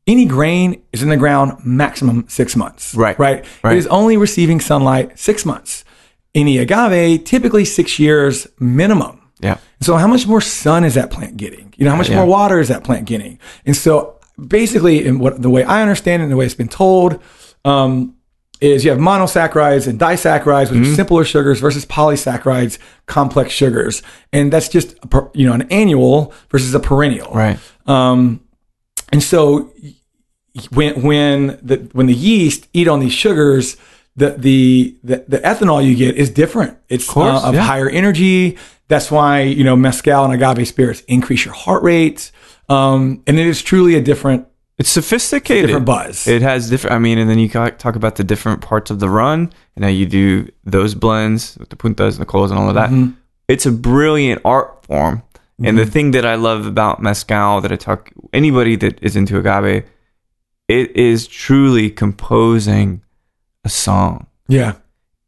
any 0.08 0.24
grain 0.24 0.82
is 0.92 1.02
in 1.04 1.08
the 1.10 1.16
ground 1.16 1.64
maximum 1.64 2.24
six 2.28 2.56
months. 2.56 2.94
Right. 2.94 3.16
Right. 3.18 3.44
Right. 3.62 3.74
It 3.76 3.78
is 3.78 3.86
only 3.88 4.16
receiving 4.16 4.58
sunlight 4.60 5.18
six 5.18 5.44
months. 5.44 5.84
Any 6.34 6.58
agave, 6.58 7.24
typically 7.24 7.64
six 7.64 7.98
years 7.98 8.46
minimum. 8.58 9.20
yeah. 9.40 9.58
So 9.80 9.96
how 9.96 10.08
much 10.08 10.26
more 10.26 10.40
sun 10.40 10.82
is 10.84 10.94
that 10.94 11.10
plant 11.12 11.36
getting? 11.36 11.72
You 11.76 11.84
know, 11.84 11.92
how 11.92 11.96
much 11.96 12.08
Yeah. 12.08 12.16
more 12.16 12.26
water 12.26 12.58
is 12.58 12.66
that 12.68 12.82
plant 12.82 13.04
getting? 13.06 13.38
And 13.64 13.76
so 13.76 14.16
basically, 14.48 15.06
in 15.06 15.18
what 15.20 15.40
the 15.42 15.50
way 15.50 15.62
I 15.62 15.82
understand 15.82 16.20
it 16.22 16.24
and 16.24 16.32
the 16.32 16.36
way 16.36 16.44
it's 16.46 16.54
been 16.54 16.68
told, 16.68 17.20
um, 17.64 18.14
is 18.60 18.84
you 18.84 18.90
have 18.90 18.98
monosaccharides 18.98 19.86
and 19.86 20.00
disaccharides, 20.00 20.66
Mm-hmm. 20.66 20.80
which 20.80 20.88
are 20.88 20.94
simpler 20.94 21.24
sugars, 21.24 21.60
versus 21.60 21.86
polysaccharides, 21.86 22.78
complex 23.06 23.52
sugars, 23.52 24.02
and 24.32 24.52
that's 24.52 24.68
just 24.68 24.96
you 25.34 25.46
know 25.46 25.52
an 25.54 25.62
annual 25.70 26.32
versus 26.50 26.74
a 26.74 26.80
perennial. 26.80 27.30
Right. 27.32 27.58
Um, 27.86 28.40
and 29.12 29.22
so 29.22 29.72
when 30.66 31.02
when 31.02 31.58
the 31.62 31.88
when 31.92 32.06
the 32.06 32.14
yeast 32.14 32.68
eat 32.72 32.88
on 32.88 33.00
these 33.00 33.12
sugars, 33.12 33.76
the 34.16 34.30
the 34.30 34.96
the, 35.02 35.24
the 35.28 35.38
ethanol 35.38 35.84
you 35.84 35.94
get 35.94 36.16
is 36.16 36.30
different. 36.30 36.78
It's 36.88 37.08
course, 37.08 37.42
uh, 37.42 37.48
of 37.48 37.54
yeah. 37.54 37.62
higher 37.62 37.88
energy. 37.88 38.58
That's 38.88 39.10
why 39.10 39.42
you 39.42 39.64
know 39.64 39.76
mezcal 39.76 40.24
and 40.24 40.32
agave 40.32 40.66
spirits 40.66 41.00
increase 41.02 41.44
your 41.44 41.54
heart 41.54 41.82
rate, 41.82 42.30
um, 42.68 43.22
and 43.26 43.38
it 43.38 43.46
is 43.46 43.62
truly 43.62 43.94
a 43.94 44.00
different 44.00 44.46
It's 44.78 44.90
sophisticated. 44.90 45.66
different 45.66 45.86
buzz. 45.86 46.26
It 46.26 46.42
has 46.42 46.70
different. 46.70 46.94
I 46.94 46.98
mean, 46.98 47.18
and 47.18 47.28
then 47.28 47.38
you 47.38 47.48
talk 47.48 47.96
about 47.96 48.16
the 48.16 48.24
different 48.24 48.60
parts 48.60 48.90
of 48.90 48.98
the 48.98 49.08
run 49.10 49.52
and 49.76 49.84
how 49.84 49.90
you 49.90 50.06
do 50.06 50.48
those 50.64 50.94
blends 50.94 51.56
with 51.58 51.68
the 51.68 51.76
puntas 51.76 52.12
and 52.12 52.20
the 52.20 52.26
colas 52.26 52.50
and 52.50 52.58
all 52.58 52.68
of 52.68 52.74
that. 52.74 52.90
Mm-hmm. 52.90 53.12
it's 53.48 53.66
a 53.66 53.72
brilliant 53.72 54.40
art 54.44 54.84
form. 54.84 55.22
And 55.60 55.76
the 55.76 55.86
thing 55.86 56.12
that 56.12 56.24
I 56.24 56.36
love 56.36 56.66
about 56.66 57.02
mezcal 57.02 57.60
that 57.62 57.72
I 57.72 57.76
talk 57.76 58.12
anybody 58.32 58.76
that 58.76 59.02
is 59.02 59.16
into 59.16 59.38
agave, 59.38 59.84
it 60.68 60.96
is 60.96 61.26
truly 61.26 61.90
composing 61.90 63.02
a 63.64 63.68
song, 63.68 64.26
Yeah. 64.48 64.74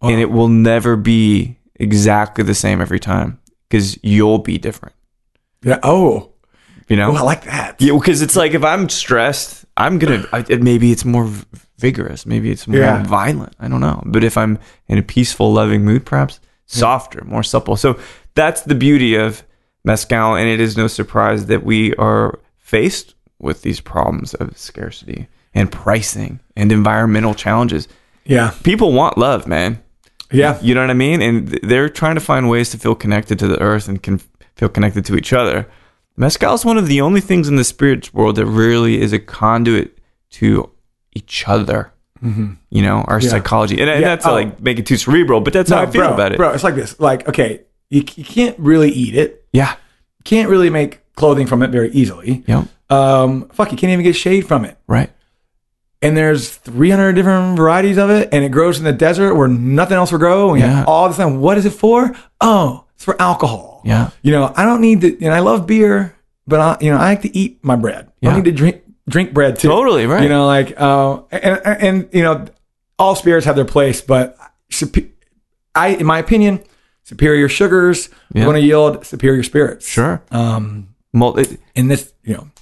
Oh. 0.02 0.08
and 0.08 0.20
it 0.20 0.30
will 0.30 0.48
never 0.48 0.96
be 0.96 1.56
exactly 1.74 2.44
the 2.44 2.54
same 2.54 2.80
every 2.80 3.00
time 3.00 3.38
because 3.68 3.98
you'll 4.02 4.38
be 4.38 4.58
different. 4.58 4.94
Yeah. 5.62 5.78
Oh, 5.82 6.28
You 6.88 6.96
know, 6.96 7.12
oh, 7.12 7.16
I 7.16 7.20
like 7.22 7.44
that. 7.44 7.76
Yeah, 7.80 7.92
because 7.94 8.20
it's 8.20 8.34
like 8.36 8.52
if 8.52 8.64
I'm 8.64 8.88
stressed, 8.88 9.64
I'm 9.76 9.98
gonna. 10.00 10.24
I, 10.32 10.42
maybe 10.56 10.90
it's 10.90 11.04
more 11.04 11.30
vigorous. 11.78 12.26
Maybe 12.26 12.50
it's 12.50 12.66
more 12.66 12.80
Yeah. 12.80 13.02
violent. 13.04 13.54
I 13.60 13.68
don't 13.68 13.80
know. 13.80 14.02
But 14.06 14.24
if 14.24 14.36
I'm 14.36 14.58
in 14.88 14.98
a 14.98 15.02
peaceful, 15.02 15.52
loving 15.52 15.84
mood, 15.84 16.04
perhaps 16.04 16.40
softer, 16.66 17.22
more 17.24 17.42
supple. 17.44 17.76
So 17.76 17.96
that's 18.34 18.62
the 18.62 18.74
beauty 18.74 19.14
of 19.14 19.44
mezcal, 19.84 20.34
and 20.34 20.48
it 20.48 20.60
is 20.60 20.76
no 20.76 20.88
surprise 20.88 21.46
that 21.46 21.62
we 21.64 21.94
are 21.94 22.38
faced 22.58 23.14
with 23.40 23.62
these 23.62 23.80
problems 23.80 24.34
of 24.34 24.56
scarcity 24.56 25.28
and 25.54 25.70
pricing 25.72 26.40
and 26.56 26.70
environmental 26.70 27.34
challenges. 27.34 27.88
Yeah. 28.24 28.52
People 28.62 28.92
want 28.92 29.18
love, 29.18 29.46
man. 29.46 29.82
Yeah. 30.30 30.58
You 30.62 30.74
know 30.74 30.82
what 30.82 30.90
I 30.90 30.94
mean? 30.94 31.20
And 31.22 31.48
they're 31.62 31.88
trying 31.88 32.14
to 32.14 32.20
find 32.20 32.48
ways 32.48 32.70
to 32.70 32.78
feel 32.78 32.94
connected 32.94 33.38
to 33.40 33.48
the 33.48 33.60
earth 33.60 33.88
and 33.88 34.00
can 34.02 34.20
feel 34.56 34.68
connected 34.68 35.04
to 35.06 35.16
each 35.16 35.32
other. 35.32 35.66
Mezcal 36.16 36.54
is 36.54 36.64
one 36.64 36.76
of 36.78 36.86
the 36.86 37.00
only 37.00 37.20
things 37.20 37.48
in 37.48 37.56
the 37.56 37.64
spirits 37.64 38.12
world 38.14 38.36
that 38.36 38.46
really 38.46 39.00
is 39.00 39.12
a 39.12 39.18
conduit 39.18 39.98
to 40.32 40.70
each 41.14 41.48
other. 41.48 41.92
Mm-hmm. 42.22 42.52
You 42.68 42.82
know, 42.82 43.02
our 43.08 43.20
Yeah. 43.20 43.30
psychology. 43.30 43.80
And, 43.80 43.88
Yeah. 43.88 44.00
that's 44.00 44.26
Oh. 44.26 44.32
like 44.32 44.60
make 44.60 44.78
it 44.78 44.86
too 44.86 44.96
cerebral, 44.98 45.40
but 45.40 45.52
that's 45.52 45.70
how 45.70 45.80
I 45.80 45.86
feel 45.86 46.02
bro, 46.02 46.14
about 46.14 46.32
it. 46.32 46.36
Bro, 46.38 46.50
it's 46.52 46.62
like 46.62 46.74
this. 46.74 47.00
Like, 47.00 47.26
okay, 47.28 47.62
you, 47.88 48.04
you 48.14 48.24
can't 48.24 48.56
really 48.58 48.90
eat 48.90 49.14
it. 49.16 49.44
Yeah. 49.52 49.74
Can't 50.24 50.48
really 50.50 50.68
make 50.70 51.00
clothing 51.16 51.46
from 51.46 51.62
it 51.62 51.70
very 51.70 51.90
easily. 51.90 52.44
Yep. 52.46 52.66
Um, 52.90 53.48
fuck, 53.50 53.70
you 53.72 53.78
can't 53.78 53.92
even 53.92 54.04
get 54.04 54.16
shade 54.16 54.46
from 54.46 54.64
it. 54.64 54.76
Right. 54.86 55.10
And 56.02 56.16
there's 56.16 56.48
300 56.56 57.12
different 57.12 57.56
varieties 57.56 57.98
of 57.98 58.08
it, 58.10 58.30
and 58.32 58.42
it 58.44 58.48
grows 58.50 58.78
in 58.78 58.84
the 58.84 58.92
desert 58.92 59.34
where 59.34 59.48
nothing 59.48 59.96
else 59.96 60.10
will 60.12 60.18
grow. 60.18 60.50
And 60.54 60.60
Yeah. 60.62 60.84
all 60.86 61.08
the 61.08 61.14
time. 61.14 61.40
What 61.40 61.58
is 61.58 61.66
it 61.66 61.74
for? 61.74 62.12
Oh, 62.40 62.84
it's 62.94 63.04
for 63.04 63.20
alcohol. 63.20 63.82
Yeah. 63.84 64.10
You 64.22 64.32
know, 64.32 64.52
I 64.56 64.64
don't 64.64 64.80
need 64.80 65.02
to. 65.02 65.24
And 65.24 65.32
I 65.34 65.40
love 65.40 65.66
beer, 65.66 66.14
but 66.46 66.60
I, 66.60 66.76
you 66.84 66.90
know, 66.90 66.96
I 66.96 67.10
like 67.10 67.22
to 67.22 67.36
eat 67.36 67.58
my 67.62 67.76
bread. 67.76 68.08
I 68.24 68.34
need 68.34 68.44
to 68.46 68.52
drink 68.52 68.82
drink 69.08 69.32
bread 69.34 69.58
too. 69.58 69.68
Totally, 69.68 70.06
right. 70.06 70.22
You 70.22 70.28
know, 70.28 70.46
like, 70.46 70.74
uh, 70.80 71.20
and, 71.30 71.60
and 71.64 71.82
and 71.82 72.08
you 72.12 72.22
know, 72.22 72.46
all 72.98 73.14
spirits 73.14 73.44
have 73.46 73.56
their 73.56 73.64
place, 73.64 74.00
but 74.00 74.36
I, 75.74 75.88
in 75.88 76.06
my 76.06 76.18
opinion, 76.18 76.60
superior 77.04 77.48
sugars 77.48 78.08
Yeah. 78.32 78.44
going 78.44 78.54
to 78.56 78.62
yield 78.62 79.04
superior 79.06 79.42
spirits. 79.42 79.86
Sure. 79.88 80.22
Um, 80.30 80.88
Mul- 81.12 81.38
it- 81.38 81.60
in 81.74 81.88
this, 81.88 82.12
you 82.22 82.34
know, 82.34 82.40
it- 82.40 82.44
it- 82.44 82.48
Fra- 82.48 82.58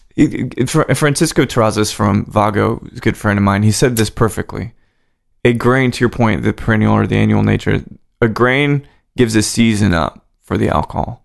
Francisco 0.97 1.45
Terrazas 1.45 1.93
from 1.95 2.25
Vago, 2.27 2.83
a 2.97 3.01
good 3.01 3.17
friend 3.17 3.39
of 3.39 3.43
mine, 3.45 3.63
he 3.63 3.73
said 3.73 3.97
this 3.97 4.11
perfectly. 4.11 4.73
A 5.45 5.53
grain, 5.53 5.91
to 5.93 6.01
your 6.01 6.09
point, 6.11 6.43
the 6.43 6.53
perennial 6.53 6.93
or 6.95 7.07
the 7.07 7.17
annual 7.17 7.43
nature, 7.43 7.85
a 8.21 8.29
grain 8.29 8.87
gives 9.17 9.37
a 9.37 9.43
season 9.43 9.95
up 9.95 10.27
for 10.41 10.59
the 10.59 10.69
alcohol, 10.69 11.25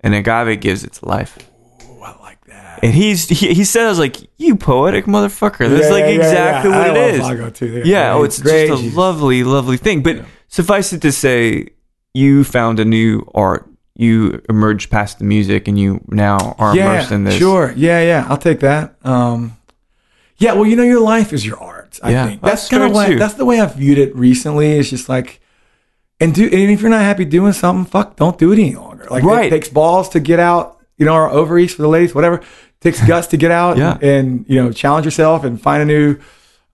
and 0.00 0.14
agave 0.14 0.60
gives 0.60 0.82
its 0.84 1.02
life. 1.02 1.38
ooh, 1.86 2.00
I 2.02 2.18
like 2.20 2.42
that. 2.46 2.80
And 2.82 2.94
he's 2.94 3.28
he, 3.28 3.52
he 3.52 3.64
said, 3.64 3.84
"I 3.84 3.88
was 3.90 3.98
like, 3.98 4.16
you 4.38 4.56
poetic 4.56 5.04
motherfucker. 5.04 5.68
That's 5.68 5.86
Yeah, 5.86 5.92
like 5.92 6.04
yeah, 6.04 6.10
exactly 6.10 6.70
yeah. 6.70 6.78
what 6.78 6.96
I 6.96 7.00
it 7.00 7.14
is. 7.14 7.20
Vago 7.20 7.50
too. 7.50 7.82
Yeah, 7.84 8.14
oh, 8.14 8.24
it's 8.24 8.40
great 8.40 8.68
just 8.68 8.82
a 8.82 8.96
lovely, 8.98 9.44
lovely 9.44 9.76
thing. 9.76 10.02
But 10.02 10.24
suffice 10.48 10.92
it 10.94 11.02
to 11.02 11.12
say, 11.12 11.68
you 12.14 12.44
found 12.44 12.80
a 12.80 12.84
new 12.84 13.30
art. 13.34 13.68
You 14.02 14.42
emerged 14.48 14.90
past 14.90 15.18
the 15.18 15.24
music, 15.24 15.68
and 15.68 15.78
you 15.78 16.00
now 16.08 16.56
are 16.58 16.76
immersed 16.76 17.12
in 17.12 17.24
this. 17.24 17.34
Sure. 17.34 17.72
Yeah, 17.76 18.00
yeah. 18.02 18.26
I'll 18.28 18.36
take 18.36 18.60
that. 18.60 18.96
Um, 19.04 19.56
yeah. 20.38 20.54
Well, 20.54 20.66
you 20.66 20.76
know, 20.76 20.82
your 20.82 21.00
life 21.00 21.32
is 21.32 21.46
your 21.46 21.58
art. 21.58 21.98
I 22.02 22.10
Yeah, 22.10 22.26
think 22.26 22.40
that's 22.42 22.68
that's 22.68 22.70
kind 22.70 22.82
of 22.96 23.06
too. 23.06 23.18
That's 23.18 23.34
the 23.34 23.44
way 23.44 23.60
I've 23.60 23.74
viewed 23.76 23.98
it 23.98 24.14
recently. 24.16 24.72
It's 24.78 24.90
just 24.90 25.08
like, 25.08 25.40
and 26.20 26.34
do. 26.34 26.44
And 26.44 26.54
if 26.70 26.80
you're 26.80 26.90
not 26.90 27.02
happy 27.02 27.24
doing 27.24 27.52
something, 27.52 27.84
fuck, 27.90 28.16
don't 28.16 28.38
do 28.38 28.50
it 28.52 28.58
any 28.58 28.74
longer. 28.74 29.06
Like, 29.10 29.22
Right. 29.24 29.46
it 29.46 29.50
takes 29.50 29.68
balls 29.68 30.08
to 30.10 30.20
get 30.20 30.38
out. 30.40 30.78
You 30.98 31.06
know, 31.06 31.14
our 31.14 31.30
ovaries 31.30 31.74
for 31.74 31.82
the 31.82 31.88
ladies, 31.88 32.14
whatever. 32.14 32.36
It 32.38 32.44
takes 32.80 33.00
guts 33.06 33.28
to 33.28 33.36
get 33.36 33.50
out. 33.50 33.76
Yeah. 33.76 33.92
And, 33.94 34.02
and 34.02 34.44
you 34.48 34.62
know, 34.62 34.72
challenge 34.72 35.04
yourself 35.04 35.44
and 35.44 35.60
find 35.60 35.82
a 35.82 35.86
new, 35.86 36.18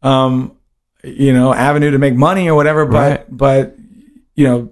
um, 0.02 0.56
you 1.04 1.32
know, 1.32 1.52
avenue 1.52 1.90
to 1.90 1.98
make 1.98 2.14
money 2.14 2.48
or 2.48 2.54
whatever. 2.54 2.86
But 2.86 2.94
Right. 3.10 3.24
but 3.36 3.76
you 4.34 4.44
know. 4.48 4.70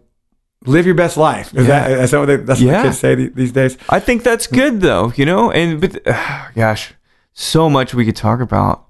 Live 0.67 0.85
your 0.87 0.95
best 0.95 1.17
life. 1.17 1.55
Is 1.55 1.67
Yeah. 1.67 1.89
that, 1.89 2.01
is 2.05 2.11
that 2.11 2.19
what 2.19 2.27
they, 2.27 2.37
that's 2.37 2.61
Yeah. 2.61 2.73
what 2.75 2.83
kids 2.85 2.99
say 2.99 3.15
these 3.15 3.53
days? 3.53 3.79
I 3.89 4.01
think 4.01 4.23
that's 4.23 4.47
good 4.47 4.81
though, 4.81 5.13
you 5.17 5.25
know. 5.27 5.51
And 5.51 5.81
but 5.81 6.05
gosh, 6.55 6.93
so 7.33 7.71
much 7.71 7.95
we 7.95 8.05
could 8.05 8.17
talk 8.17 8.41
about. 8.41 8.85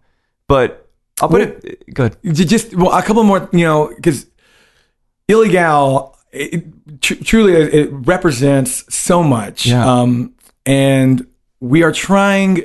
But 0.48 0.88
I'll 1.20 1.28
put 1.28 1.40
Well- 1.40 1.48
it 1.64 1.94
good. 1.94 2.16
Just 2.24 2.74
well, 2.74 2.92
a 2.92 3.02
couple 3.02 3.22
more, 3.24 3.48
you 3.52 3.64
know, 3.64 3.92
because 3.94 4.26
Ilegal 5.28 6.14
it, 6.32 6.64
tr- 7.00 7.22
truly 7.24 7.52
it, 7.54 7.74
it 7.74 7.90
represents 7.92 8.84
so 8.94 9.22
much, 9.22 9.66
Yeah. 9.66 9.84
um, 10.00 10.32
and 10.66 11.26
we 11.60 11.82
are 11.82 11.92
trying 11.92 12.62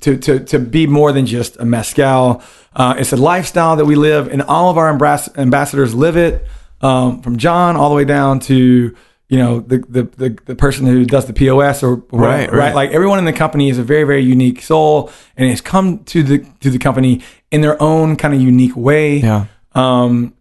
to 0.00 0.16
to 0.16 0.38
to 0.40 0.58
be 0.58 0.86
more 0.86 1.12
than 1.12 1.26
just 1.26 1.56
a 1.58 1.64
mezcal. 1.64 2.42
Uh, 2.74 2.94
it's 2.98 3.12
a 3.12 3.16
lifestyle 3.16 3.76
that 3.76 3.84
we 3.84 3.94
live, 3.94 4.28
and 4.28 4.40
all 4.42 4.70
of 4.70 4.78
our 4.78 4.88
ambas- 4.88 5.28
ambassadors 5.36 5.94
live 5.94 6.16
it. 6.16 6.46
Um, 6.82 7.22
from 7.22 7.36
John 7.38 7.76
all 7.76 7.88
the 7.90 7.94
way 7.94 8.04
down 8.04 8.40
to 8.40 8.96
you 9.28 9.38
know 9.38 9.60
the 9.60 9.78
the 9.88 10.02
the, 10.02 10.38
the 10.46 10.54
person 10.56 10.84
who 10.86 11.04
does 11.04 11.26
the 11.26 11.32
POS 11.32 11.82
or 11.82 11.96
Right, 12.12 12.50
right, 12.50 12.52
right. 12.52 12.74
Like 12.74 12.90
everyone 12.90 13.18
in 13.18 13.24
the 13.24 13.32
company 13.32 13.68
is 13.70 13.78
a 13.78 13.82
very 13.84 14.04
very 14.04 14.22
unique 14.22 14.60
soul, 14.62 15.10
and 15.36 15.48
has 15.48 15.60
come 15.60 16.04
to 16.04 16.22
the 16.22 16.38
to 16.60 16.70
the 16.70 16.78
company 16.78 17.22
in 17.50 17.60
their 17.60 17.80
own 17.80 18.16
kind 18.16 18.34
of 18.34 18.40
unique 18.40 18.76
way 18.76 19.18
Yeah, 19.18 19.46
um, 19.74 20.34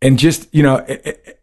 and 0.00 0.18
just 0.18 0.48
you 0.54 0.62
know, 0.62 0.76
it, 0.76 1.02
it, 1.04 1.42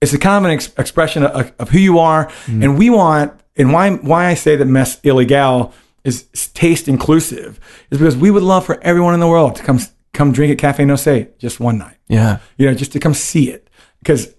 it's 0.00 0.12
a 0.12 0.18
kind 0.18 0.44
of 0.44 0.50
an 0.50 0.54
ex- 0.56 0.72
expression 0.78 1.22
of, 1.24 1.52
of 1.58 1.68
who 1.68 1.78
you 1.78 1.98
are, 1.98 2.26
Mm. 2.46 2.64
and 2.64 2.78
we 2.78 2.90
want, 2.90 3.32
and 3.56 3.72
why 3.72 3.90
why 3.90 4.26
I 4.26 4.34
say 4.34 4.56
that 4.56 4.64
mess 4.66 5.00
Ilegal 5.02 5.72
is, 6.04 6.26
is 6.32 6.48
taste 6.48 6.88
inclusive 6.88 7.60
is 7.90 7.98
because 7.98 8.16
we 8.16 8.30
would 8.30 8.42
love 8.42 8.64
for 8.66 8.78
everyone 8.82 9.14
in 9.14 9.20
the 9.20 9.28
world 9.28 9.56
to 9.56 9.62
come 9.62 9.78
come 10.12 10.32
drink 10.32 10.52
at 10.52 10.58
Cafe 10.58 10.84
No 10.84 10.94
Sé 10.94 11.36
just 11.38 11.60
one 11.60 11.78
night, 11.78 11.96
yeah, 12.08 12.38
you 12.56 12.66
know, 12.66 12.74
just 12.74 12.92
to 12.92 13.00
come 13.00 13.14
see 13.14 13.50
it 13.50 13.68
because 14.00 14.34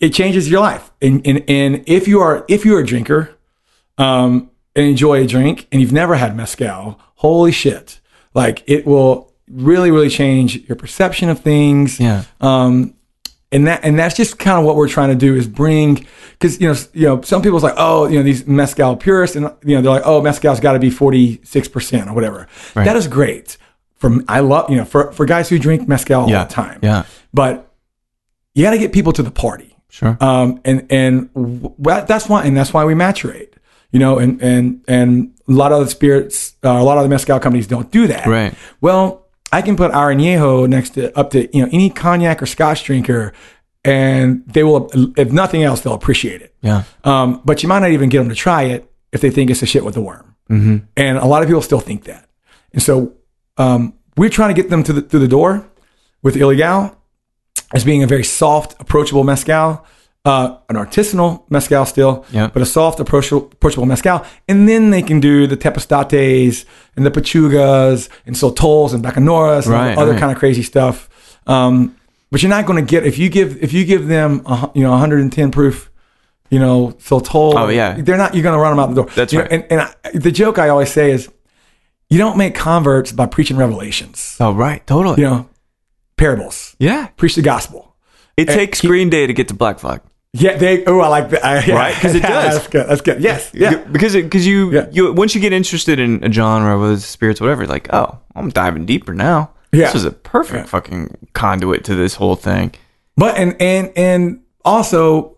it 0.00 0.10
changes 0.10 0.50
your 0.50 0.60
life, 0.60 0.90
and 1.02 1.26
and 1.26 1.44
and 1.48 1.84
if 1.86 2.08
you 2.08 2.20
are 2.20 2.44
if 2.48 2.64
you're 2.64 2.80
a 2.80 2.86
drinker, 2.86 3.36
um, 3.98 4.50
and 4.74 4.86
enjoy 4.86 5.22
a 5.22 5.26
drink, 5.26 5.68
and 5.70 5.80
you've 5.80 5.92
never 5.92 6.14
had 6.14 6.36
mezcal, 6.36 6.98
holy 7.16 7.52
shit! 7.52 8.00
Like 8.34 8.62
it 8.66 8.86
will 8.86 9.32
really, 9.48 9.90
really 9.90 10.08
change 10.08 10.56
your 10.68 10.76
perception 10.76 11.28
of 11.28 11.40
things. 11.40 12.00
yeah. 12.00 12.24
Um, 12.40 12.94
and 13.52 13.68
that 13.68 13.84
and 13.84 13.96
that's 13.96 14.16
just 14.16 14.38
kind 14.38 14.58
of 14.58 14.64
what 14.64 14.74
we're 14.74 14.88
trying 14.88 15.10
to 15.10 15.14
do 15.14 15.36
is 15.36 15.46
bring 15.46 16.04
because 16.32 16.60
you 16.60 16.66
know 16.66 16.74
you 16.92 17.06
know 17.06 17.22
some 17.22 17.40
people's 17.40 17.62
like 17.62 17.74
oh 17.76 18.08
you 18.08 18.16
know 18.16 18.22
these 18.24 18.44
mezcal 18.48 18.96
purists 18.96 19.36
and 19.36 19.44
you 19.64 19.76
know 19.76 19.80
they're 19.80 19.92
like 19.92 20.02
oh 20.04 20.20
mezcal's 20.20 20.58
got 20.58 20.72
to 20.72 20.80
be 20.80 20.90
forty 20.90 21.40
six 21.44 21.68
percent 21.68 22.08
or 22.10 22.14
whatever. 22.14 22.48
Right. 22.74 22.84
That 22.84 22.96
is 22.96 23.06
great. 23.06 23.56
From 24.04 24.22
I 24.28 24.40
love 24.40 24.68
you 24.68 24.76
know 24.76 24.84
for 24.84 25.12
for 25.12 25.24
guys 25.24 25.48
who 25.48 25.58
drink 25.58 25.88
mezcal 25.88 26.22
all 26.24 26.30
Yeah, 26.30 26.44
the 26.44 26.52
time. 26.52 26.78
yeah. 26.82 27.04
But 27.32 27.72
you 28.54 28.62
got 28.62 28.72
to 28.72 28.78
get 28.78 28.92
people 28.92 29.12
to 29.14 29.22
the 29.22 29.30
party. 29.30 29.74
Sure. 29.88 30.18
Um, 30.20 30.60
and 30.64 30.86
and 30.90 31.32
w- 31.32 31.74
that's 32.06 32.28
why 32.28 32.44
and 32.44 32.54
that's 32.54 32.72
why 32.74 32.84
we 32.84 32.92
maturate. 32.94 33.52
You 33.92 34.00
know, 34.00 34.18
and 34.18 34.42
and 34.42 34.84
and 34.88 35.32
a 35.48 35.52
lot 35.52 35.72
of 35.72 35.82
the 35.84 35.90
spirits, 35.90 36.54
uh, 36.62 36.68
a 36.68 36.82
lot 36.82 36.98
of 36.98 37.04
the 37.04 37.08
mezcal 37.08 37.40
companies 37.40 37.66
don't 37.66 37.90
do 37.90 38.06
that. 38.08 38.26
Right. 38.26 38.52
Well, 38.82 39.26
I 39.52 39.62
can 39.62 39.74
put 39.76 39.92
Añejo 39.92 40.68
next 40.68 40.90
to 40.90 41.16
up 41.18 41.30
to 41.30 41.48
you 41.56 41.62
know 41.64 41.70
any 41.72 41.88
cognac 41.88 42.42
or 42.42 42.46
Scotch 42.46 42.84
drinker, 42.84 43.32
and 43.84 44.42
they 44.46 44.64
will, 44.64 44.90
if 45.16 45.32
nothing 45.32 45.62
else, 45.62 45.80
they'll 45.80 45.94
appreciate 45.94 46.42
it. 46.42 46.54
yeah, 46.60 46.82
Um, 47.04 47.40
but 47.44 47.62
you 47.62 47.68
might 47.70 47.80
not 47.80 47.90
even 47.90 48.08
get 48.10 48.18
them 48.18 48.28
to 48.28 48.34
try 48.34 48.64
it 48.64 48.90
if 49.12 49.20
they 49.20 49.30
think 49.30 49.50
it's 49.50 49.62
a 49.62 49.66
shit 49.66 49.84
with 49.84 49.96
a 49.96 50.00
worm. 50.02 50.34
Mm-hmm. 50.50 50.76
And 50.96 51.18
a 51.18 51.24
lot 51.26 51.42
of 51.42 51.48
people 51.48 51.62
still 51.62 51.80
think 51.80 52.04
that. 52.04 52.28
And 52.72 52.82
so 52.82 53.14
um, 53.56 53.94
we're 54.16 54.30
trying 54.30 54.54
to 54.54 54.60
get 54.60 54.70
them 54.70 54.82
to 54.84 54.92
the, 54.92 55.02
through 55.02 55.20
the 55.20 55.28
door 55.28 55.68
with 56.22 56.36
Ilegal 56.36 56.94
as 57.74 57.84
being 57.84 58.02
a 58.02 58.06
very 58.06 58.24
soft, 58.24 58.80
approachable 58.80 59.24
mezcal, 59.24 59.84
uh, 60.24 60.56
an 60.68 60.76
artisanal 60.76 61.42
mezcal 61.50 61.84
still, 61.84 62.24
but 62.48 62.62
a 62.62 62.66
soft, 62.66 62.98
approachable, 63.00 63.46
approachable 63.52 63.86
mezcal. 63.86 64.24
And 64.48 64.68
then 64.68 64.90
they 64.90 65.02
can 65.02 65.20
do 65.20 65.46
the 65.46 65.56
tepextates 65.56 66.64
and 66.96 67.04
the 67.04 67.10
pechugas 67.10 68.08
and 68.26 68.34
sotols 68.34 68.94
and 68.94 69.04
bacanoras 69.04 69.64
and 69.66 69.74
Right, 69.74 69.98
other 69.98 70.12
right. 70.12 70.20
kind 70.20 70.32
of 70.32 70.38
crazy 70.38 70.62
stuff. 70.62 71.38
Um, 71.46 71.96
but 72.30 72.42
you're 72.42 72.50
not 72.50 72.66
going 72.66 72.84
to 72.84 72.90
get 72.90 73.06
if 73.06 73.18
you 73.18 73.28
give 73.28 73.62
if 73.62 73.72
you 73.72 73.84
give 73.84 74.08
them 74.08 74.42
a, 74.46 74.70
you 74.74 74.82
know 74.82 74.90
110 74.90 75.50
proof 75.50 75.90
you 76.50 76.60
know, 76.60 76.92
Sotol. 77.00 77.54
Oh, 77.56 77.68
yeah. 77.68 78.00
They're 78.00 78.18
not, 78.18 78.34
you're 78.34 78.42
going 78.42 78.54
to 78.54 78.60
run 78.60 78.70
them 78.70 78.78
out 78.78 78.88
the 78.90 79.02
door. 79.02 79.10
That's 79.16 79.32
You 79.32 79.40
know, 79.40 79.44
right. 79.46 79.52
and 79.52 79.64
and 79.72 79.80
I, 79.80 79.94
the 80.14 80.30
joke 80.30 80.58
I 80.58 80.68
always 80.68 80.92
say 80.92 81.10
is, 81.10 81.28
you 82.10 82.18
don't 82.18 82.36
make 82.36 82.54
converts 82.54 83.12
by 83.12 83.26
preaching 83.26 83.56
revelations, 83.56 84.36
Oh, 84.40 84.52
right. 84.52 84.86
Totally. 84.86 85.20
you 85.22 85.28
know, 85.28 85.48
parables. 86.16 86.76
Yeah. 86.78 87.08
Preach 87.16 87.34
the 87.34 87.42
gospel. 87.42 87.94
It 88.36 88.48
Uh, 88.48 88.54
takes 88.54 88.80
keep- 88.80 88.88
Green 88.88 89.10
Day 89.10 89.26
to 89.26 89.32
get 89.32 89.48
to 89.48 89.54
Black 89.54 89.78
Flag. 89.78 90.00
Yeah, 90.36 90.56
they. 90.56 90.84
Oh, 90.84 90.98
I 90.98 91.06
like 91.08 91.30
that. 91.30 91.44
I, 91.44 91.64
yeah. 91.66 91.74
Right? 91.74 91.94
'Cause 91.94 92.14
it 92.16 92.22
does. 92.22 92.54
That's 92.56 92.66
good. 92.68 92.88
That's 92.88 93.00
good. 93.02 93.20
Yes. 93.22 93.50
Yeah. 93.54 93.76
because 93.76 94.14
because 94.14 94.44
you 94.46 94.72
Yeah. 94.72 94.86
you 94.90 95.12
once 95.12 95.34
you 95.34 95.40
get 95.40 95.52
interested 95.52 96.00
in 96.00 96.24
a 96.24 96.32
genre, 96.32 96.76
whether 96.78 96.94
it's 96.94 97.04
spirits, 97.06 97.40
whatever, 97.40 97.66
like 97.68 97.88
oh, 97.94 98.18
I'm 98.34 98.48
diving 98.50 98.84
deeper 98.84 99.14
now. 99.14 99.50
Yeah. 99.72 99.86
This 99.86 99.94
is 99.96 100.04
a 100.04 100.10
perfect 100.10 100.64
Yeah. 100.64 100.64
fucking 100.64 101.16
conduit 101.34 101.84
to 101.84 101.94
this 101.94 102.16
whole 102.16 102.34
thing. 102.34 102.72
But 103.16 103.36
and 103.36 103.54
and 103.60 103.92
and 103.94 104.40
also, 104.64 105.36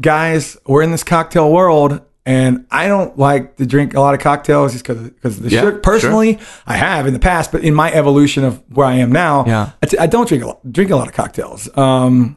guys, 0.00 0.56
we're 0.66 0.82
in 0.82 0.92
this 0.92 1.02
cocktail 1.02 1.50
world, 1.50 2.00
and 2.28 2.66
I 2.70 2.88
don't 2.88 3.18
like 3.18 3.56
to 3.56 3.66
drink 3.66 3.94
a 3.94 4.00
lot 4.00 4.14
of 4.14 4.20
cocktails 4.20 4.72
just 4.72 4.84
because 4.86 5.02
because 5.10 5.40
the 5.40 5.48
Yeah, 5.50 5.60
sugar. 5.62 5.78
Personally, 5.78 6.38
I 6.66 6.76
have 6.76 7.06
in 7.06 7.12
the 7.14 7.18
past, 7.18 7.50
but 7.52 7.62
in 7.64 7.74
my 7.74 7.90
evolution 7.92 8.44
of 8.44 8.62
where 8.76 8.86
I 8.86 8.94
am 8.96 9.10
now, 9.12 9.44
Yeah. 9.46 9.70
I, 9.82 9.86
t- 9.86 9.98
I 9.98 10.06
don't 10.06 10.28
drink 10.28 10.42
a 10.44 10.46
lot, 10.48 10.72
drink 10.72 10.90
a 10.90 10.96
lot 10.96 11.08
of 11.08 11.14
cocktails. 11.14 11.68
Um, 11.76 12.36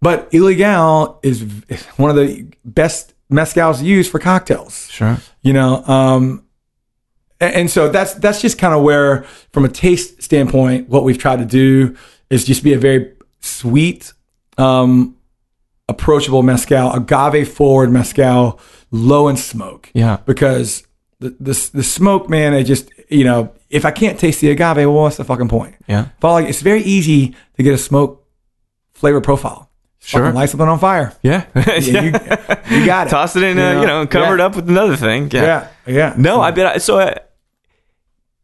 but 0.00 0.30
Ilegal 0.30 1.18
is 1.22 1.42
v- 1.42 1.76
one 1.96 2.10
of 2.10 2.16
the 2.16 2.46
best 2.64 3.14
mezcals 3.32 3.82
used 3.82 4.10
for 4.10 4.18
cocktails. 4.20 4.88
Sure. 4.90 5.16
you 5.42 5.52
know 5.52 5.82
um 5.86 6.44
and, 7.40 7.54
and 7.54 7.70
so 7.70 7.88
that's 7.88 8.14
that's 8.14 8.40
just 8.40 8.56
kind 8.58 8.74
of 8.74 8.82
where 8.82 9.24
from 9.52 9.64
a 9.64 9.68
taste 9.68 10.22
standpoint 10.22 10.88
what 10.88 11.02
we've 11.04 11.18
tried 11.18 11.38
to 11.40 11.44
do 11.62 11.96
is 12.30 12.44
just 12.44 12.62
be 12.62 12.72
a 12.74 12.78
very 12.78 13.12
sweet 13.40 14.12
um 14.58 15.16
approachable 15.88 16.42
mezcal 16.42 16.92
agave 16.92 17.48
forward 17.48 17.90
mezcal 17.90 18.58
low 18.94 19.26
in 19.28 19.36
smoke 19.36 19.90
Yeah. 19.92 20.18
because 20.24 20.86
the, 21.18 21.30
the 21.40 21.70
the 21.74 21.82
smoke 21.82 22.28
man 22.30 22.54
it 22.54 22.64
just 22.64 22.90
you 23.08 23.24
know 23.24 23.52
if 23.70 23.84
i 23.84 23.90
can't 23.90 24.18
taste 24.20 24.40
the 24.40 24.50
agave 24.50 24.76
well 24.76 24.92
what's 24.92 25.16
the 25.16 25.24
fucking 25.24 25.48
point 25.48 25.74
Yeah. 25.88 26.06
but 26.20 26.32
like 26.32 26.48
it's 26.48 26.62
very 26.62 26.82
easy 26.82 27.34
to 27.56 27.62
get 27.62 27.74
a 27.74 27.78
smoke 27.78 28.24
flavor 28.92 29.20
profile 29.20 29.70
Sure. 30.00 30.20
Fucking 30.20 30.34
light 30.36 30.50
something 30.50 30.68
on 30.68 30.78
fire 30.78 31.14
Yeah. 31.22 31.46
Yeah, 31.54 31.76
you, 31.78 32.02
you 32.78 32.86
got 32.86 33.06
it 33.06 33.10
Toss 33.10 33.36
it 33.36 33.42
in, 33.42 33.58
uh, 33.58 33.80
you 33.80 33.86
know, 33.86 34.02
and 34.02 34.10
cover 34.10 34.34
it 34.34 34.40
up 34.40 34.54
with 34.54 34.68
another 34.68 34.96
thing. 34.96 35.30
Yeah. 35.32 35.68
yeah 35.86 35.92
yeah 35.94 36.14
No, 36.18 36.42
I 36.42 36.50
bet. 36.50 36.66
I, 36.66 36.78
so, 36.78 36.98
uh, 36.98 37.14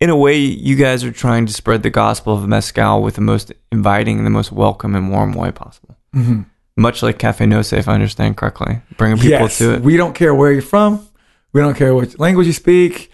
in 0.00 0.08
a 0.08 0.16
way, 0.16 0.38
you 0.38 0.74
guys 0.76 1.04
are 1.04 1.12
trying 1.12 1.44
to 1.44 1.52
spread 1.52 1.82
the 1.82 1.90
gospel 1.90 2.32
of 2.34 2.48
mezcal 2.48 3.02
with 3.02 3.16
the 3.16 3.20
most 3.20 3.52
inviting 3.70 4.16
and 4.16 4.24
the 4.26 4.30
most 4.30 4.50
welcome 4.52 4.94
and 4.94 5.10
warm 5.12 5.32
way 5.34 5.52
possible. 5.52 5.98
Mm-hmm. 6.14 6.42
Much 6.80 7.02
like 7.02 7.18
Cafe 7.18 7.44
No 7.44 7.60
if 7.60 7.88
I 7.88 7.92
understand 7.92 8.38
correctly, 8.38 8.80
bringing 8.96 9.18
people 9.18 9.40
yes, 9.40 9.58
to 9.58 9.74
it. 9.74 9.82
We 9.82 9.98
don't 9.98 10.14
care 10.14 10.34
where 10.34 10.50
you're 10.50 10.62
from. 10.62 11.06
We 11.52 11.60
don't 11.60 11.76
care 11.76 11.94
what 11.94 12.18
language 12.18 12.46
you 12.46 12.54
speak. 12.54 13.10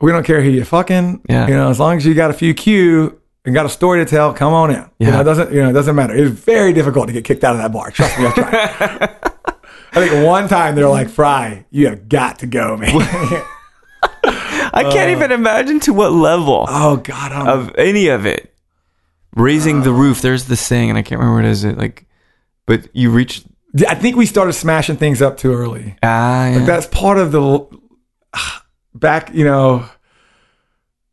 We 0.00 0.10
don't 0.10 0.24
care 0.24 0.42
who 0.42 0.50
you're 0.50 0.64
fucking. 0.64 1.22
Yeah. 1.28 1.46
You 1.46 1.54
know, 1.54 1.70
as 1.70 1.78
long 1.78 1.96
as 1.96 2.04
you 2.04 2.14
got 2.14 2.30
a 2.30 2.34
few 2.34 2.54
Q 2.54 3.20
and 3.44 3.54
got 3.54 3.66
a 3.66 3.68
story 3.68 4.04
to 4.04 4.10
tell, 4.10 4.34
come 4.34 4.52
on 4.52 4.70
in. 4.70 4.80
You 4.98 5.06
Yeah. 5.06 5.10
know, 5.10 5.20
it 5.20 5.24
doesn't 5.24 5.52
you 5.52 5.62
know, 5.62 5.70
it 5.70 5.74
doesn't 5.74 5.94
matter. 5.94 6.12
It's 6.12 6.28
very 6.40 6.72
difficult 6.72 7.06
to 7.06 7.12
get 7.12 7.24
kicked 7.24 7.44
out 7.44 7.54
of 7.54 7.62
that 7.62 7.72
bar. 7.72 7.92
Trust 7.92 8.18
me, 8.18 8.26
I've 8.26 8.34
tried. 8.34 8.52
I 9.92 10.08
think 10.08 10.26
one 10.26 10.48
time 10.48 10.74
they're 10.74 10.88
like, 10.88 11.08
Fry, 11.08 11.66
you 11.70 11.86
have 11.86 12.08
got 12.08 12.40
to 12.40 12.46
go, 12.46 12.76
man. 12.76 12.90
I 14.24 14.90
can't 14.90 15.10
even 15.10 15.30
uh, 15.30 15.36
imagine 15.36 15.78
to 15.80 15.92
what 15.92 16.12
level 16.12 16.66
oh 16.68 16.96
God, 16.96 17.30
I'm, 17.30 17.46
of 17.46 17.74
any 17.78 18.08
of 18.08 18.26
it. 18.26 18.52
Raising 19.36 19.82
uh. 19.82 19.84
the 19.84 19.92
roof. 19.92 20.20
There's 20.20 20.46
the 20.46 20.56
saying, 20.56 20.90
and 20.90 20.98
I 20.98 21.02
can't 21.02 21.20
remember 21.20 21.42
what 21.42 21.44
it 21.44 21.52
is. 21.52 21.62
It 21.62 21.78
like, 21.78 22.06
but 22.66 22.88
you 22.94 23.10
reach. 23.10 23.44
I 23.88 23.94
think 23.94 24.16
we 24.16 24.26
started 24.26 24.52
smashing 24.52 24.96
things 24.96 25.20
up 25.20 25.36
too 25.36 25.52
early. 25.52 25.96
Ah, 26.02 26.48
yeah. 26.48 26.64
That's 26.64 26.86
part 26.86 27.18
of 27.18 27.32
the 27.32 27.66
back, 28.94 29.34
you 29.34 29.44
know. 29.44 29.84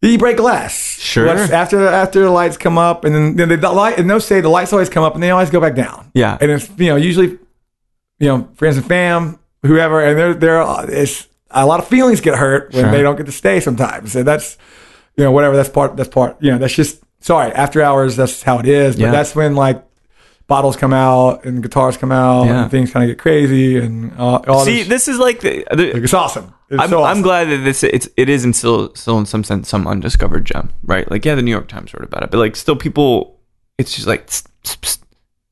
You 0.04 0.18
break 0.18 0.38
glass. 0.38 0.74
Sure. 1.00 1.28
Let's- 1.28 1.52
after 1.52 1.86
after 1.88 2.22
the 2.22 2.32
lights 2.32 2.58
come 2.58 2.78
up, 2.80 3.06
and 3.06 3.14
then, 3.14 3.36
then 3.36 3.50
the, 3.50 3.58
the 3.58 3.72
light, 3.72 4.00
and 4.00 4.10
those 4.10 4.26
say 4.26 4.42
the 4.42 4.50
lights 4.50 4.74
always 4.74 4.90
come 4.90 5.04
up, 5.04 5.14
and 5.14 5.22
they 5.22 5.30
always 5.30 5.52
go 5.52 5.62
back 5.62 5.76
down. 5.76 6.10
yeah. 6.16 6.38
And 6.42 6.50
it's 6.50 6.68
you 6.78 6.88
know 6.88 6.96
usually, 6.96 7.38
you 8.20 8.28
know, 8.28 8.50
friends 8.56 8.78
and 8.78 8.86
fam, 8.86 9.38
whoever, 9.64 10.02
and 10.04 10.18
they're 10.18 10.34
they're 10.34 10.64
it's 10.90 11.28
a 11.52 11.66
lot 11.68 11.80
of 11.80 11.88
feelings 11.88 12.20
get 12.22 12.36
hurt 12.36 12.74
when 12.74 12.84
Sure. 12.86 12.92
they 12.92 13.04
don't 13.04 13.16
get 13.16 13.28
to 13.28 13.32
stay 13.32 13.60
sometimes, 13.60 14.16
and 14.16 14.28
that's 14.28 14.58
you 15.18 15.24
know 15.24 15.32
whatever 15.32 15.56
that's 15.56 15.70
part 15.70 15.96
that's 15.98 16.10
part 16.10 16.36
you 16.42 16.50
know 16.52 16.58
that's 16.58 16.74
just 16.74 17.00
sorry 17.20 17.52
after 17.52 17.82
hours 17.84 18.16
that's 18.16 18.42
how 18.42 18.58
it 18.58 18.66
is, 18.68 18.96
but 18.96 19.02
Yeah. 19.04 19.12
that's 19.12 19.36
when 19.36 19.56
like 19.56 19.84
bottles 20.54 20.76
come 20.84 20.94
out 20.94 21.46
and 21.46 21.64
guitars 21.66 21.96
come 21.98 22.12
out 22.12 22.46
Yeah. 22.46 22.62
and 22.64 22.72
things 22.72 22.92
kind 22.94 23.04
of 23.04 23.10
get 23.16 23.20
crazy 23.28 23.78
and 23.84 24.12
uh, 24.20 24.40
all 24.52 24.66
See, 24.66 24.80
this. 24.80 24.88
this 24.94 25.08
is 25.08 25.18
like 25.28 25.40
the. 25.46 25.54
the 25.80 25.86
Like, 25.94 26.04
it's 26.04 26.14
awesome. 26.14 26.48
It's 26.70 26.82
I'm, 26.84 26.90
so 26.90 27.00
awesome. 27.02 27.18
I'm 27.18 27.22
glad 27.24 27.46
that 27.52 27.62
this 27.68 27.84
it's 27.84 28.08
it 28.24 28.28
is 28.30 28.46
in 28.46 28.54
still 28.54 28.94
still 28.96 29.18
in 29.22 29.26
some 29.26 29.44
sense 29.44 29.68
some 29.70 29.88
undiscovered 29.88 30.46
gem, 30.46 30.66
right? 30.94 31.10
Like 31.14 31.24
yeah, 31.28 31.36
the 31.36 31.42
New 31.42 31.52
York 31.58 31.68
Times 31.68 31.94
wrote 31.94 32.04
about 32.12 32.24
it, 32.24 32.32
but 32.32 32.38
like 32.46 32.56
still 32.56 32.76
people, 32.76 33.40
it's 33.78 33.94
just 33.96 34.08
like 34.08 34.28
psst, 34.28 34.46
psst, 34.64 34.78
psst, 34.86 35.00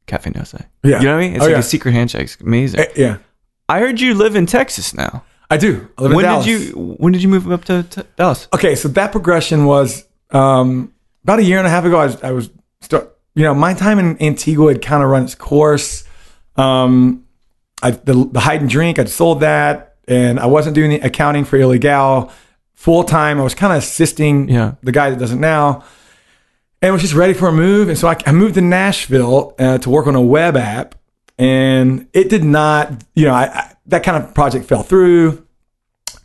Cafe 0.08 0.32
No 0.36 0.42
Sé. 0.42 0.66
Yeah. 0.84 1.00
you 1.00 1.06
know 1.08 1.16
what 1.16 1.24
I 1.24 1.28
mean? 1.28 1.34
It's 1.36 1.42
Oh, 1.44 1.48
like 1.48 1.54
yeah. 1.60 1.60
a 1.68 1.74
secret 1.76 1.92
handshake. 1.94 2.24
It's 2.30 2.38
amazing. 2.42 2.80
Eh, 2.82 2.88
yeah, 3.06 3.18
I 3.68 3.80
heard 3.80 4.00
you 4.00 4.14
live 4.24 4.36
in 4.36 4.46
Texas 4.46 4.94
now. 4.94 5.24
I 5.52 5.58
do. 5.58 5.72
I 5.98 6.02
live 6.04 6.12
in 6.12 6.16
When 6.18 6.26
did 6.40 6.46
you 6.52 6.60
when 7.02 7.12
did 7.14 7.22
you 7.24 7.30
move 7.30 7.52
up 7.52 7.64
to, 7.66 7.84
to 7.84 8.04
Dallas? 8.18 8.48
Okay, 8.54 8.76
so 8.76 8.88
that 9.00 9.12
progression 9.12 9.66
was 9.66 10.06
um, 10.32 10.94
about 11.24 11.40
a 11.40 11.44
year 11.44 11.58
and 11.58 11.68
a 11.68 11.70
half 11.70 11.86
ago. 11.86 11.98
I 12.00 12.06
was, 12.06 12.24
I 12.24 12.32
was 12.32 12.50
you 13.36 13.44
know, 13.44 13.54
my 13.54 13.74
time 13.74 14.00
in 14.00 14.22
Antigua 14.22 14.74
had 14.74 14.82
kind 14.82 15.04
of 15.04 15.10
run 15.10 15.24
its 15.24 15.36
course. 15.36 16.04
Um, 16.56 17.26
I, 17.82 17.92
the, 17.92 18.28
the 18.32 18.40
hide 18.42 18.62
and 18.62 18.70
drink, 18.70 19.00
I'd 19.00 19.10
sold 19.10 19.40
that, 19.42 19.96
and 20.08 20.40
I 20.40 20.48
wasn't 20.48 20.76
doing 20.76 20.90
the 20.90 21.00
accounting 21.00 21.46
for 21.46 21.58
Ilegal 21.58 22.32
full 22.74 23.04
time. 23.04 23.40
I 23.40 23.44
was 23.44 23.56
kind 23.56 23.72
of 23.74 23.80
assisting 23.80 24.50
Yeah. 24.50 24.74
the 24.84 24.92
guy 24.92 25.10
that 25.10 25.20
does 25.20 25.32
it 25.32 25.38
now, 25.38 25.84
and 26.82 26.92
was 26.94 27.02
just 27.02 27.14
ready 27.14 27.34
for 27.34 27.48
a 27.48 27.54
move. 27.54 27.88
And 27.90 27.98
so 27.98 28.08
I, 28.08 28.18
I 28.26 28.32
moved 28.32 28.56
to 28.56 28.62
Nashville 28.62 29.54
uh, 29.60 29.78
to 29.80 29.90
work 29.90 30.08
on 30.08 30.16
a 30.16 30.22
web 30.22 30.58
app, 30.58 30.96
and 31.38 32.08
it 32.14 32.30
did 32.30 32.44
not, 32.44 32.92
you 33.16 33.26
know, 33.26 33.34
I, 33.34 33.44
I, 33.46 33.74
that 33.86 34.04
kind 34.04 34.22
of 34.22 34.34
project 34.34 34.66
fell 34.66 34.84
through 34.84 35.46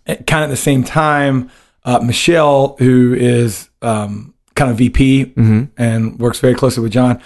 kind 0.06 0.44
of 0.44 0.48
at 0.48 0.50
the 0.50 0.56
same 0.56 0.82
time, 0.84 1.50
uh, 1.84 1.98
Michelle, 2.00 2.76
who 2.78 3.14
is 3.14 3.70
um, 3.80 4.33
kind 4.54 4.70
of 4.70 4.76
VP 4.78 5.32
and 5.76 6.18
works 6.18 6.38
very 6.40 6.54
closely 6.54 6.82
with 6.82 6.92
John, 6.92 7.20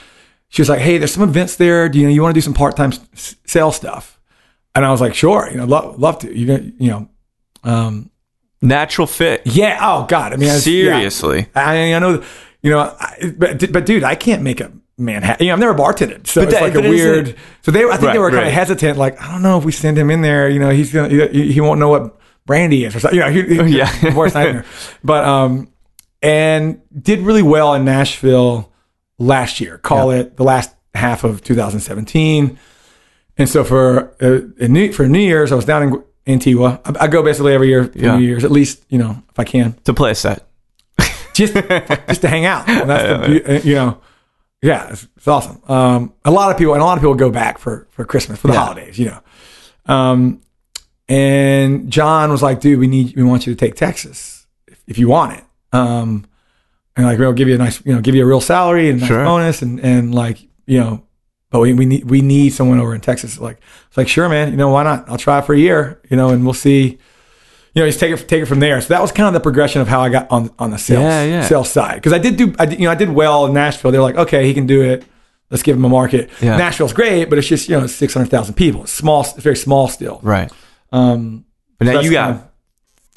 she 0.49 0.63
was 0.63 0.69
like, 0.69 0.81
"Hey, 0.81 0.99
there's 0.99 1.13
some 1.13 1.23
events 1.23 1.57
there. 1.57 1.89
Do 1.89 1.99
you 1.99 2.07
know 2.07 2.13
you 2.13 2.23
want 2.23 2.35
to 2.35 2.39
do 2.39 2.43
some 2.45 2.55
part 2.55 2.77
time 2.77 2.93
s- 3.13 3.37
sales 3.45 3.77
stuff?" 3.77 4.19
And 4.75 4.85
I 4.85 4.91
was 4.91 5.01
like, 5.01 5.15
"Sure, 5.15 5.49
you 5.51 5.57
know, 5.59 5.67
love, 5.67 5.99
love 5.99 6.19
to. 6.21 6.35
You 6.37 6.73
you 6.79 6.91
know, 6.91 7.09
um, 7.65 8.11
Natural 8.61 9.07
fit. 9.07 9.43
yeah. 9.45 9.79
Oh 9.81 10.07
God, 10.09 10.33
I 10.33 10.37
mean, 10.37 10.49
I 10.51 10.55
was- 10.55 10.67
yeah. 10.67 10.95
Seriously. 10.97 11.47
I, 11.55 11.93
I 11.95 11.99
know, 12.01 12.23
you 12.63 12.71
know, 12.71 12.81
I, 12.81 13.33
but 13.37 13.73
but 13.73 13.87
dude, 13.87 14.03
I 14.05 14.15
can't 14.17 14.43
make 14.43 14.61
a 14.61 14.73
Manhattan. 14.97 15.45
You 15.47 15.51
know, 15.51 15.55
I've 15.55 15.61
never 15.61 15.75
bartended, 15.75 16.27
so 16.27 16.41
But 16.41 16.49
it's 16.49 16.55
that- 16.59 16.63
like 16.63 16.75
a 16.75 16.81
weird. 16.81 17.37
So 17.63 17.71
they, 17.71 17.85
I 17.85 17.91
think 17.93 18.03
Right, 18.03 18.13
they 18.15 18.19
were 18.19 18.31
kind 18.31 18.39
right. 18.43 18.47
of 18.49 18.53
hesitant. 18.55 18.99
Like, 18.99 19.21
I 19.23 19.31
don't 19.31 19.43
know 19.43 19.59
if 19.59 19.65
we 19.65 19.71
send 19.71 19.97
him 19.97 20.11
in 20.11 20.23
there. 20.23 20.49
You 20.49 20.59
know, 20.59 20.71
he's 20.71 20.93
gonna 20.93 21.09
he, 21.29 21.53
he 21.53 21.61
won't 21.61 21.79
know 21.79 21.89
what 21.91 22.19
brandy 22.47 22.85
is 22.85 22.97
or 22.97 23.01
something. 23.01 23.19
You 23.21 23.25
know, 23.27 23.31
he, 23.31 23.71
he, 23.71 23.77
Yeah. 23.79 24.15
worst 24.17 24.35
nightmare. 24.35 24.65
But 25.05 25.25
um, 25.25 25.69
and 26.23 26.81
did 27.01 27.21
really 27.21 27.43
well 27.43 27.75
in 27.75 27.85
Nashville 27.85 28.73
last 29.19 29.61
year. 29.61 29.79
Call 29.79 30.11
it 30.11 30.37
the 30.37 30.45
last 30.45 30.75
half 30.95 31.25
of 31.25 31.43
2017. 31.45 32.59
And 33.37 33.49
so 33.49 33.63
for 33.65 34.15
uh, 34.21 34.67
New, 34.67 34.93
for 34.93 35.07
New 35.09 35.21
Year's, 35.21 35.53
I 35.53 35.55
was 35.55 35.65
down 35.65 35.83
in 35.85 36.05
Antigua. 36.27 36.81
I, 36.85 37.05
I 37.05 37.07
go 37.07 37.23
basically 37.23 37.55
every 37.55 37.69
year 37.69 37.85
for 37.85 37.99
Yeah. 37.99 38.17
New 38.17 38.25
Year's, 38.25 38.45
at 38.45 38.51
least 38.51 38.85
you 38.89 38.99
know 38.99 39.23
if 39.31 39.39
I 39.39 39.45
can 39.45 39.75
To 39.85 39.95
play 39.95 40.11
a 40.11 40.15
set. 40.15 40.45
just 41.35 41.55
just 41.55 42.21
to 42.23 42.29
hang 42.29 42.45
out. 42.47 42.69
And 42.69 42.91
that's 42.91 43.63
the, 43.63 43.69
you 43.69 43.75
know, 43.77 44.01
yeah, 44.61 44.89
it's, 44.91 45.07
it's 45.17 45.29
awesome. 45.29 45.63
Um, 45.69 46.13
a 46.25 46.33
lot 46.33 46.51
of 46.51 46.59
people 46.59 46.75
and 46.75 46.83
a 46.83 46.85
lot 46.85 46.99
of 46.99 47.03
people 47.03 47.15
go 47.15 47.31
back 47.31 47.59
for 47.59 47.87
for 47.91 48.05
Christmas 48.05 48.41
for 48.41 48.49
the 48.49 48.55
Yeah. 48.55 48.61
holidays, 48.65 48.99
you 48.99 49.07
know. 49.07 49.21
Um, 49.95 50.41
and 51.09 51.91
John 51.91 52.31
was 52.31 52.43
like, 52.43 52.61
"Dude, 52.61 52.79
we 52.81 52.87
need 52.89 53.15
we 53.17 53.23
want 53.23 53.47
you 53.47 53.55
to 53.55 53.59
take 53.59 53.77
Texas 53.77 54.47
if, 54.67 54.83
if 54.89 54.99
you 54.99 55.09
want 55.09 55.39
it." 55.39 55.45
Um, 55.73 56.25
and 56.97 57.07
like 57.07 57.19
we'll 57.19 57.33
give 57.33 57.49
you 57.49 57.55
a 57.55 57.59
nice, 57.59 57.85
you 57.85 57.95
know, 57.95 58.01
give 58.01 58.15
you 58.15 58.23
a 58.23 58.27
real 58.27 58.41
salary 58.41 58.89
and 58.89 58.99
a 58.99 59.01
nice 59.01 59.09
Sure. 59.09 59.25
bonus, 59.25 59.63
and 59.63 59.79
and 59.81 60.15
like 60.15 60.39
you 60.67 60.79
know, 60.81 61.05
but 61.51 61.61
we 61.61 61.73
we 61.75 61.87
need 61.87 62.11
we 62.11 62.21
need 62.23 62.51
someone 62.51 62.81
over 62.81 62.95
in 62.95 63.01
Texas. 63.01 63.39
Like 63.39 63.61
it's 63.89 63.97
like 63.97 64.09
sure, 64.09 64.29
man, 64.29 64.51
you 64.51 64.57
know 64.57 64.69
why 64.71 64.83
not? 64.83 65.09
I'll 65.09 65.19
try 65.19 65.39
it 65.39 65.45
for 65.45 65.55
a 65.55 65.59
year, 65.59 66.01
you 66.11 66.17
know, 66.17 66.31
and 66.31 66.45
we'll 66.45 66.55
see. 66.55 66.99
You 67.75 67.83
know, 67.85 67.87
just 67.89 68.01
take 68.01 68.13
it 68.13 68.27
take 68.29 68.43
it 68.43 68.47
from 68.47 68.59
there. 68.61 68.81
So 68.81 68.89
that 68.89 69.01
was 69.03 69.13
kind 69.13 69.29
of 69.29 69.35
the 69.35 69.41
progression 69.41 69.81
of 69.81 69.87
how 69.89 70.01
I 70.01 70.09
got 70.09 70.29
on 70.33 70.51
on 70.59 70.71
the 70.73 70.79
sales 70.79 71.03
Yeah, 71.03 71.25
yeah. 71.25 71.43
sales 71.47 71.71
side 71.71 71.97
because 71.97 72.13
I 72.13 72.19
did 72.19 72.37
do 72.37 72.53
I 72.59 72.67
did, 72.67 72.81
you 72.81 72.87
know 72.87 72.91
I 72.91 72.97
did 72.97 73.11
well 73.11 73.47
in 73.47 73.53
Nashville. 73.53 73.93
They're 73.93 74.03
like, 74.03 74.17
okay, 74.17 74.47
he 74.47 74.55
can 74.55 74.67
do 74.67 74.83
it. 74.83 75.05
Let's 75.51 75.63
give 75.63 75.77
him 75.77 75.85
a 75.85 75.89
market. 75.89 76.31
Yeah. 76.43 76.57
Nashville's 76.57 76.93
great, 76.93 77.27
but 77.31 77.39
it's 77.39 77.47
just 77.47 77.69
you 77.69 77.79
know 77.79 77.87
six 77.87 78.15
hundred 78.15 78.31
thousand 78.31 78.55
people. 78.55 78.83
It's 78.83 78.93
small, 78.93 79.21
it's 79.21 79.35
very 79.35 79.57
small 79.57 79.87
still. 79.89 80.19
Right. 80.23 80.51
Um, 80.91 81.45
But 81.79 81.85
now 81.87 82.01
you 82.01 82.11
got 82.11 82.48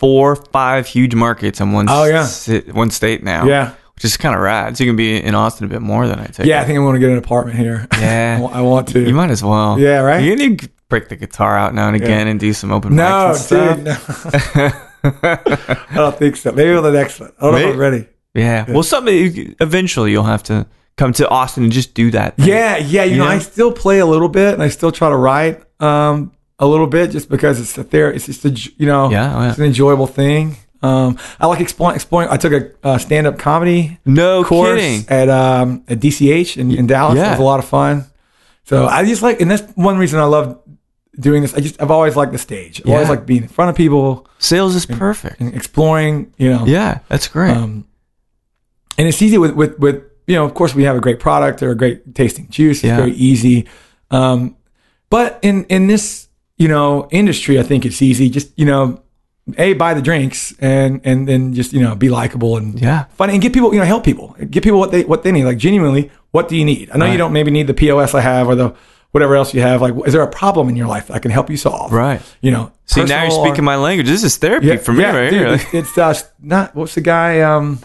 four, 0.01 0.35
five 0.35 0.85
huge 0.87 1.15
markets 1.15 1.61
in 1.61 1.71
one. 1.71 1.85
Oh, 1.89 2.03
yeah. 2.03 2.25
si- 2.25 2.69
one 2.71 2.89
state 2.91 3.23
now. 3.23 3.45
Yeah. 3.45 3.73
which 3.95 4.03
is 4.03 4.17
kind 4.17 4.33
of 4.35 4.41
rad. 4.41 4.75
So 4.75 4.83
you 4.83 4.89
can 4.89 4.95
be 4.97 5.21
in 5.21 5.35
Austin 5.35 5.65
a 5.65 5.69
bit 5.69 5.81
more 5.81 6.07
than 6.07 6.19
I 6.19 6.25
take. 6.25 6.47
yeah, 6.47 6.59
I 6.61 6.65
think 6.65 6.77
I'm 6.77 6.83
going 6.83 6.95
to 6.95 6.99
get 6.99 7.11
an 7.11 7.17
apartment 7.19 7.57
here. 7.57 7.87
Yeah. 7.99 8.35
I 8.39 8.41
wa- 8.41 8.51
I 8.51 8.61
want 8.61 8.87
to. 8.89 8.99
you 8.99 9.13
might 9.13 9.29
as 9.29 9.43
well. 9.43 9.79
Yeah, 9.79 9.99
right? 10.01 10.23
You 10.23 10.35
need 10.35 10.59
to 10.61 10.69
break 10.89 11.07
the 11.09 11.15
guitar 11.15 11.55
out 11.57 11.73
now 11.75 11.87
and 11.87 11.95
again 11.95 12.27
and 12.27 12.39
do 12.39 12.51
some 12.51 12.71
open 12.71 12.95
no, 12.95 13.03
mics 13.33 13.51
and 13.77 13.85
dude, 13.85 13.95
stuff. 13.95 14.55
no. 14.55 14.71
I 15.91 15.95
don't 15.95 16.17
think 16.17 16.35
so. 16.35 16.51
Maybe 16.51 16.71
on 16.73 16.83
the 16.83 16.91
next 16.91 17.19
one. 17.19 17.31
I 17.39 17.43
don't 17.43 17.51
know 17.53 17.57
if 17.57 17.63
Maybe. 17.65 17.73
I'm 17.73 17.79
ready. 17.79 18.07
Yeah. 18.33 18.71
Well, 18.71 18.83
something 18.83 19.55
eventually 19.59 20.11
you'll 20.11 20.23
have 20.23 20.43
to 20.43 20.65
come 20.97 21.13
to 21.13 21.27
Austin 21.29 21.63
and 21.65 21.71
just 21.71 21.93
do 21.93 22.11
that. 22.11 22.37
thing. 22.37 22.47
Yeah, 22.47 22.77
yeah. 22.77 23.03
You 23.03 23.17
know, 23.17 23.25
Yeah. 23.25 23.31
I 23.31 23.39
still 23.39 23.71
play 23.71 23.99
a 23.99 24.05
little 24.05 24.29
bit, 24.29 24.53
and 24.53 24.61
I 24.63 24.69
still 24.69 24.91
try 24.91 25.09
to 25.09 25.15
write. 25.15 25.61
um, 25.81 26.31
a 26.61 26.65
little 26.67 26.87
bit 26.87 27.11
just 27.11 27.27
because 27.27 27.59
it's 27.59 27.77
a 27.77 27.83
there. 27.83 28.09
It's 28.13 28.27
just 28.27 28.45
a 28.45 28.49
you 28.77 28.85
know 28.87 29.09
Yeah, 29.11 29.35
oh, 29.35 29.41
yeah. 29.41 29.49
it's 29.49 29.57
an 29.57 29.65
enjoyable 29.65 30.07
thing. 30.07 30.55
Um, 30.83 31.17
I 31.39 31.45
like 31.47 31.59
exploring. 31.59 31.95
exploring 31.95 32.29
I 32.29 32.37
took 32.37 32.53
a 32.53 32.71
uh, 32.87 32.97
stand 32.97 33.27
up 33.27 33.37
comedy 33.37 33.99
No 34.05 34.43
course 34.43 34.79
kidding. 34.79 35.05
at 35.09 35.27
um, 35.29 35.83
at 35.89 35.99
DCH 35.99 36.57
in, 36.57 36.71
in 36.71 36.87
Dallas. 36.87 37.17
yeah. 37.17 37.27
It 37.27 37.31
was 37.31 37.39
a 37.39 37.43
lot 37.43 37.59
of 37.59 37.65
fun. 37.65 38.05
So 38.63 38.87
I 38.87 39.03
just 39.05 39.21
like, 39.21 39.41
and 39.41 39.51
that's 39.51 39.63
one 39.75 39.97
reason 39.97 40.19
I 40.19 40.23
love 40.23 40.59
doing 41.19 41.41
this. 41.41 41.53
I 41.53 41.59
just 41.59 41.81
I've 41.81 41.91
always 41.91 42.15
liked 42.15 42.31
the 42.31 42.37
stage. 42.39 42.79
I've 42.81 42.89
always 42.93 43.09
like 43.09 43.25
being 43.25 43.43
in 43.43 43.49
front 43.49 43.69
of 43.69 43.75
people 43.75 44.27
Sales 44.39 44.75
is 44.75 44.85
perfect. 44.85 45.39
and 45.41 45.53
exploring. 45.53 46.33
You 46.37 46.49
know, 46.51 46.65
Yeah, 46.65 46.99
that's 47.09 47.27
great. 47.27 47.55
um, 47.57 47.85
and 48.97 49.07
it's 49.07 49.21
easy 49.21 49.37
with, 49.37 49.51
with, 49.55 49.77
with, 49.79 50.03
you 50.27 50.35
know, 50.35 50.45
of 50.45 50.53
course 50.53 50.73
we 50.75 50.83
have 50.83 50.95
a 50.95 50.99
great 50.99 51.19
product 51.19 51.61
or 51.63 51.71
a 51.71 51.75
great 51.75 52.13
tasting 52.15 52.47
juice. 52.49 52.77
It's 52.77 52.85
Yeah. 52.85 52.97
very 52.97 53.11
easy. 53.13 53.67
Um, 54.11 54.55
but 55.09 55.39
in, 55.41 55.65
in 55.65 55.87
this, 55.87 56.27
you 56.61 56.67
know, 56.67 57.07
industry, 57.11 57.59
I 57.59 57.63
think 57.63 57.85
it's 57.85 58.01
easy. 58.01 58.29
Just, 58.29 58.49
you 58.57 58.65
know, 58.65 59.01
a 59.57 59.73
buy 59.73 59.93
the 59.95 60.01
drinks 60.01 60.53
and, 60.59 61.01
and 61.03 61.27
then 61.27 61.53
just, 61.53 61.73
you 61.73 61.81
know, 61.81 61.95
be 61.95 62.09
likable 62.09 62.57
and 62.57 62.79
Yeah. 62.79 63.05
funny 63.15 63.33
and 63.33 63.41
get 63.41 63.51
people, 63.53 63.73
you 63.73 63.79
know, 63.79 63.85
help 63.85 64.03
people, 64.03 64.35
get 64.49 64.63
people 64.63 64.79
what 64.79 64.91
they, 64.91 65.03
what 65.03 65.23
they 65.23 65.31
need. 65.31 65.45
Like 65.45 65.57
genuinely, 65.57 66.11
what 66.31 66.47
do 66.49 66.55
you 66.55 66.63
need? 66.63 66.91
I 66.93 66.97
know 66.97 67.07
you 67.07 67.17
don't 67.17 67.33
maybe 67.33 67.49
need 67.51 67.67
the 67.67 67.73
POS 67.73 68.13
I 68.13 68.21
have 68.21 68.47
or 68.47 68.55
the, 68.55 68.75
whatever 69.11 69.35
else 69.35 69.53
you 69.55 69.61
have. 69.61 69.81
Like, 69.81 69.93
is 70.05 70.13
there 70.13 70.21
a 70.21 70.27
problem 70.29 70.69
in 70.69 70.75
your 70.75 70.87
life 70.87 71.07
that 71.07 71.15
I 71.15 71.19
can 71.19 71.31
help 71.31 71.49
you 71.49 71.57
solve? 71.57 71.91
Right. 71.91 72.21
You 72.41 72.51
know, 72.51 72.71
See, 72.85 73.03
now 73.03 73.07
you're 73.07 73.17
personal 73.25 73.39
or- 73.39 73.47
speaking 73.47 73.65
my 73.65 73.75
language. 73.77 74.07
This 74.07 74.23
is 74.23 74.37
therapy 74.37 74.77
for 74.77 74.93
me 74.93 75.03
right 75.03 75.29
dude, 75.31 75.33
here. 75.33 75.53
It's, 75.73 75.73
it's 75.73 75.97
uh, 75.97 76.13
not 76.39 76.75
what's 76.75 76.93
the 76.95 77.01
guy? 77.01 77.41
Um, 77.41 77.79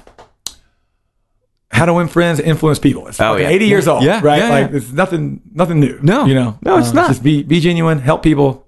how 1.70 1.84
to 1.84 1.92
win 1.94 2.08
friends, 2.08 2.38
influence 2.40 2.78
people. 2.78 3.06
It's 3.08 3.20
Oh, 3.20 3.32
fucking 3.32 3.44
yeah. 3.44 3.50
80 3.50 3.66
years 3.66 3.88
old, 3.88 4.02
Yeah, 4.04 4.20
right? 4.22 4.38
yeah, 4.38 4.48
like 4.50 4.70
it's 4.72 4.92
nothing, 4.92 5.40
nothing 5.52 5.80
new. 5.80 5.98
No. 6.02 6.24
you 6.26 6.34
know, 6.34 6.58
No, 6.62 6.78
it's 6.78 6.90
Uh, 6.90 6.92
not. 6.92 7.08
Just 7.08 7.22
be 7.22 7.42
be 7.42 7.60
genuine, 7.60 7.98
help 7.98 8.22
people, 8.22 8.65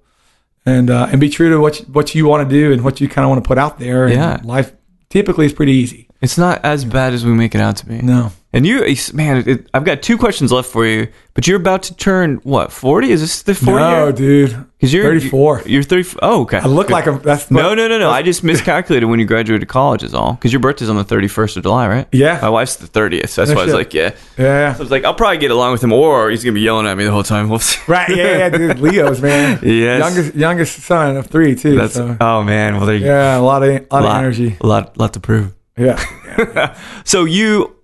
and 0.69 0.89
uh, 0.89 1.07
and 1.11 1.19
be 1.19 1.29
true 1.29 1.49
to 1.49 1.59
what 1.59 1.79
you, 1.79 1.85
what 1.87 2.15
you 2.15 2.25
want 2.27 2.47
to 2.47 2.53
do 2.55 2.71
and 2.71 2.83
what 2.83 3.01
you 3.01 3.07
kind 3.09 3.25
of 3.25 3.29
want 3.29 3.43
to 3.43 3.47
put 3.47 3.57
out 3.57 3.79
there. 3.79 4.05
And 4.05 4.13
Yeah. 4.13 4.39
life 4.43 4.71
typically 5.09 5.45
is 5.45 5.53
pretty 5.53 5.73
easy. 5.73 6.07
It's 6.21 6.37
not 6.37 6.63
as 6.63 6.85
bad 6.85 7.13
as 7.13 7.25
we 7.25 7.31
make 7.33 7.55
it 7.55 7.61
out 7.61 7.77
to 7.77 7.85
be. 7.85 7.99
No, 8.01 8.31
And 8.51 8.65
you, 8.65 8.83
man, 9.13 9.47
it, 9.47 9.69
I've 9.75 9.83
got 9.83 10.01
two 10.01 10.17
questions 10.17 10.51
left 10.51 10.71
for 10.71 10.83
you. 10.83 11.09
But 11.35 11.47
you're 11.47 11.57
about 11.57 11.83
to 11.83 11.95
turn 11.95 12.37
what? 12.37 12.71
Forty? 12.71 13.11
Is 13.11 13.21
this 13.21 13.43
the 13.43 13.53
forty? 13.53 13.79
no, 13.79 14.11
dude. 14.11 14.49
because 14.77 14.91
you're 14.91 15.03
34. 15.03 15.63
You're 15.67 15.83
thirty. 15.83 16.09
Oh, 16.21 16.41
okay. 16.41 16.57
I 16.57 16.65
look 16.65 16.89
like 16.89 17.05
a 17.05 17.11
that's 17.11 17.49
No, 17.51 17.75
no, 17.75 17.87
no, 17.87 17.99
no. 17.99 18.09
I 18.09 18.23
just 18.23 18.43
miscalculated 18.43 19.07
when 19.07 19.19
you 19.19 19.25
graduated 19.25 19.69
college, 19.69 20.03
is 20.03 20.15
all. 20.15 20.33
Because 20.33 20.51
your 20.51 20.59
birthday's 20.59 20.89
on 20.89 20.97
the 20.97 21.05
31st 21.05 21.57
of 21.57 21.63
July, 21.63 21.87
right? 21.87 22.07
Yeah. 22.11 22.39
My 22.41 22.49
wife's 22.49 22.77
the 22.77 22.87
30th. 22.87 23.29
So 23.29 23.41
that's 23.41 23.51
No 23.51 23.55
why 23.55 23.61
I 23.61 23.65
was 23.65 23.73
like, 23.73 23.93
yeah. 23.93 24.15
Yeah, 24.37 24.73
So 24.73 24.79
I 24.79 24.81
was 24.81 24.91
like, 24.91 25.05
I'll 25.05 25.13
probably 25.13 25.37
get 25.37 25.51
along 25.51 25.73
with 25.73 25.83
him, 25.83 25.93
or 25.93 26.29
he's 26.29 26.43
going 26.43 26.53
to 26.55 26.59
be 26.59 26.63
yelling 26.63 26.87
at 26.87 26.97
me 26.97 27.05
the 27.05 27.11
whole 27.11 27.23
time. 27.23 27.47
We'll 27.49 27.59
see. 27.59 27.79
right. 27.87 28.09
Yeah, 28.09 28.37
yeah, 28.37 28.49
dude. 28.49 28.79
Leo's 28.81 29.21
man. 29.21 29.59
Yes. 29.61 29.99
youngest 29.99 30.35
youngest 30.35 30.79
son 30.81 31.15
of 31.17 31.27
three 31.27 31.55
too. 31.55 31.75
That's, 31.75 31.93
so. 31.93 32.17
oh, 32.19 32.43
man. 32.43 32.77
Well, 32.77 32.85
there 32.87 32.95
you 32.95 33.05
yeah, 33.05 33.37
a 33.37 33.39
lot 33.39 33.63
of 33.63 33.69
a 33.69 33.73
lot, 33.73 34.03
lot, 34.03 34.03
of 34.03 34.17
energy. 34.17 34.57
A 34.59 34.67
lot, 34.67 34.97
lot 34.97 35.13
to 35.13 35.19
prove. 35.19 35.55
Yeah, 35.77 36.75
So 37.05 37.23
you, 37.23 37.75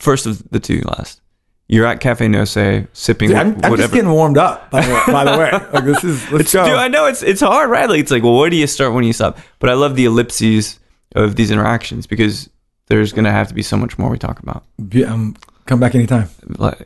first 0.00 0.26
of 0.26 0.48
the 0.50 0.60
two 0.60 0.80
last, 0.86 1.20
you're 1.68 1.86
at 1.86 2.00
Cafe 2.00 2.26
No 2.26 2.42
Sé 2.42 2.88
sipping 2.92 3.28
Dude, 3.28 3.38
I'm, 3.38 3.60
I'm 3.62 3.76
just 3.76 3.92
getting 3.92 4.10
warmed 4.10 4.38
up. 4.38 4.70
By 4.70 4.84
the 4.84 4.92
way, 4.92 5.02
by 5.06 5.24
the 5.24 5.38
way. 5.38 5.50
like 5.72 5.84
this 5.84 6.02
is 6.02 6.32
let's 6.32 6.52
go. 6.52 6.64
Dude, 6.64 6.74
I 6.74 6.88
know 6.88 7.06
it's 7.06 7.22
it's 7.22 7.40
hard, 7.40 7.70
right? 7.70 7.88
Like 7.88 8.00
it's 8.00 8.10
like, 8.10 8.22
well, 8.22 8.36
where 8.36 8.50
do 8.50 8.56
you 8.56 8.66
start? 8.66 8.92
When 8.92 9.02
do 9.02 9.06
you 9.06 9.12
stop? 9.12 9.38
But 9.60 9.70
I 9.70 9.74
love 9.74 9.94
the 9.94 10.04
ellipses 10.04 10.80
of 11.14 11.36
these 11.36 11.50
interactions 11.50 12.06
because 12.06 12.50
there's 12.86 13.12
gonna 13.12 13.30
have 13.30 13.48
to 13.48 13.54
be 13.54 13.62
so 13.62 13.76
much 13.76 13.98
more 13.98 14.10
we 14.10 14.18
talk 14.18 14.40
about, 14.40 14.64
Be- 14.88 15.04
um, 15.04 15.36
come 15.66 15.78
back 15.78 15.94
anytime. 15.94 16.28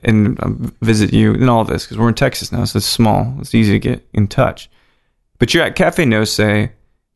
And 0.02 0.42
um, 0.42 0.74
visit 0.82 1.14
you 1.14 1.32
and 1.32 1.48
all 1.48 1.64
this 1.64 1.84
because 1.84 1.96
we're 1.96 2.08
in 2.08 2.14
Texas 2.14 2.52
now, 2.52 2.64
so 2.66 2.76
it's 2.76 2.86
small. 2.86 3.34
It's 3.40 3.54
easy 3.54 3.72
to 3.72 3.78
get 3.78 4.06
in 4.12 4.28
touch. 4.28 4.70
But 5.38 5.54
you're 5.54 5.64
at 5.64 5.76
Cafe 5.76 6.04
No 6.04 6.22
Sé. 6.22 6.70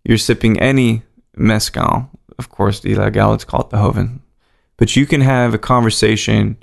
You're 0.05 0.17
sipping 0.17 0.59
any 0.59 1.03
mezcal, 1.37 2.11
of 2.39 2.49
course, 2.49 2.81
the 2.81 2.95
Ilegal, 2.95 3.35
it's 3.35 3.45
called 3.45 3.71
the 3.71 3.77
Joven. 3.77 4.23
But 4.79 4.97
you 4.97 5.05
can 5.05 5.21
have 5.21 5.53
a 5.53 5.59
conversation 5.59 6.57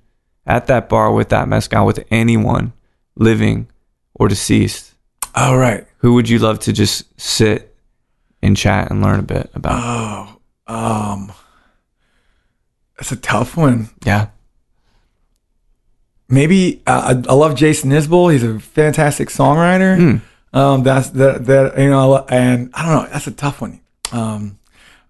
at 0.47 0.65
that 0.67 0.89
bar 0.89 1.11
with 1.11 1.29
that 1.29 1.47
mezcal 1.47 1.85
with 1.85 2.03
anyone, 2.09 2.73
living 3.15 3.67
or 4.15 4.27
deceased. 4.27 4.93
All 5.35 5.57
right. 5.57 5.85
Who 5.97 6.13
would 6.15 6.27
you 6.29 6.39
love 6.39 6.59
to 6.61 6.73
just 6.73 7.19
sit 7.19 7.75
and 8.41 8.55
chat 8.55 8.89
and 8.89 9.01
learn 9.03 9.19
a 9.19 9.23
bit 9.23 9.51
about? 9.53 10.39
Oh, 10.67 10.73
um, 10.73 11.31
that's 12.97 13.11
a 13.11 13.17
tough 13.17 13.55
one. 13.57 13.89
yeah. 14.03 14.29
Maybe 16.27 16.81
uh, 16.87 17.13
I, 17.27 17.29
I 17.29 17.35
love 17.35 17.55
Jason 17.55 17.91
Isbell. 17.91 18.31
He's 18.31 18.41
a 18.41 18.59
fantastic 18.59 19.29
songwriter. 19.29 19.97
Hmm. 19.97 20.57
Um, 20.57 20.81
that's 20.83 21.09
that 21.09 21.45
that 21.45 21.77
you 21.77 21.89
know, 21.91 22.25
and 22.29 22.71
I 22.73 22.81
don't 22.83 23.03
know. 23.03 23.09
That's 23.11 23.27
a 23.27 23.31
tough 23.31 23.61
one. 23.61 23.79
Um, 24.11 24.57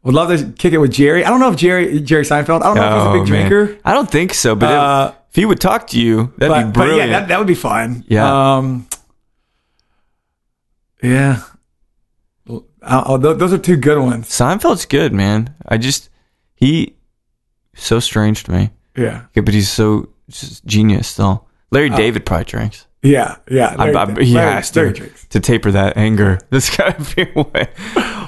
would 0.05 0.13
love 0.15 0.29
to 0.29 0.51
kick 0.53 0.71
it 0.73 0.77
with 0.77 0.93
Jerry. 0.93 1.25
I 1.25 1.29
don't 1.29 1.39
know 1.41 1.49
if 1.51 1.57
Jerry 1.57 1.99
Jerry 1.99 2.23
Seinfeld. 2.23 2.61
I 2.61 2.73
don't 2.73 2.75
know 2.75 2.85
if 2.85 2.93
he's 2.93 3.07
a 3.07 3.11
big 3.11 3.21
Oh, 3.21 3.31
man. 3.39 3.49
drinker. 3.49 3.79
I 3.83 3.93
don't 3.93 4.09
think 4.09 4.33
so, 4.33 4.55
but 4.55 4.71
Uh, 4.71 5.11
if, 5.11 5.15
if 5.31 5.35
he 5.35 5.45
would 5.45 5.59
talk 5.59 5.87
to 5.87 5.99
you, 5.99 6.31
that'd 6.37 6.49
but, 6.49 6.59
be 6.59 6.63
but 6.65 6.73
brilliant. 6.73 7.09
yeah, 7.11 7.19
that, 7.19 7.27
that 7.27 7.37
would 7.39 7.47
be 7.47 7.55
fun. 7.55 8.05
Yeah. 8.07 8.55
Um, 8.57 8.87
yeah. 11.03 11.41
Uh, 12.49 12.59
uh, 12.81 13.17
th- 13.17 13.37
those 13.37 13.51
are 13.51 13.57
two 13.57 13.77
good 13.77 13.99
ones. 13.99 14.27
Seinfeld's 14.29 14.85
good, 14.85 15.11
man. 15.11 15.53
I 15.67 15.77
just 15.77 16.09
he 16.55 16.95
so 17.73 17.99
strange 17.99 18.43
to 18.45 18.51
me. 18.51 18.69
Yeah. 18.95 19.23
Yeah, 19.33 19.41
but 19.41 19.53
he's 19.53 19.69
so 19.69 20.09
just 20.29 20.63
genius 20.65 21.07
still. 21.07 21.47
Larry 21.71 21.89
David 21.89 22.25
probably 22.25 22.45
drinks. 22.45 22.84
Yeah. 23.05 23.35
Yeah. 23.49 23.75
I, 23.77 23.91
Larry- 23.91 23.95
I, 24.21 24.23
he 24.23 24.33
Larry- 24.33 24.51
has 24.53 24.71
to 24.71 25.09
to 25.29 25.39
taper 25.39 25.71
that 25.71 25.97
anger. 25.97 26.39
This 26.49 26.75
gotta 26.75 27.01
be 27.15 27.21
a 27.35 27.41
way. 27.43 27.67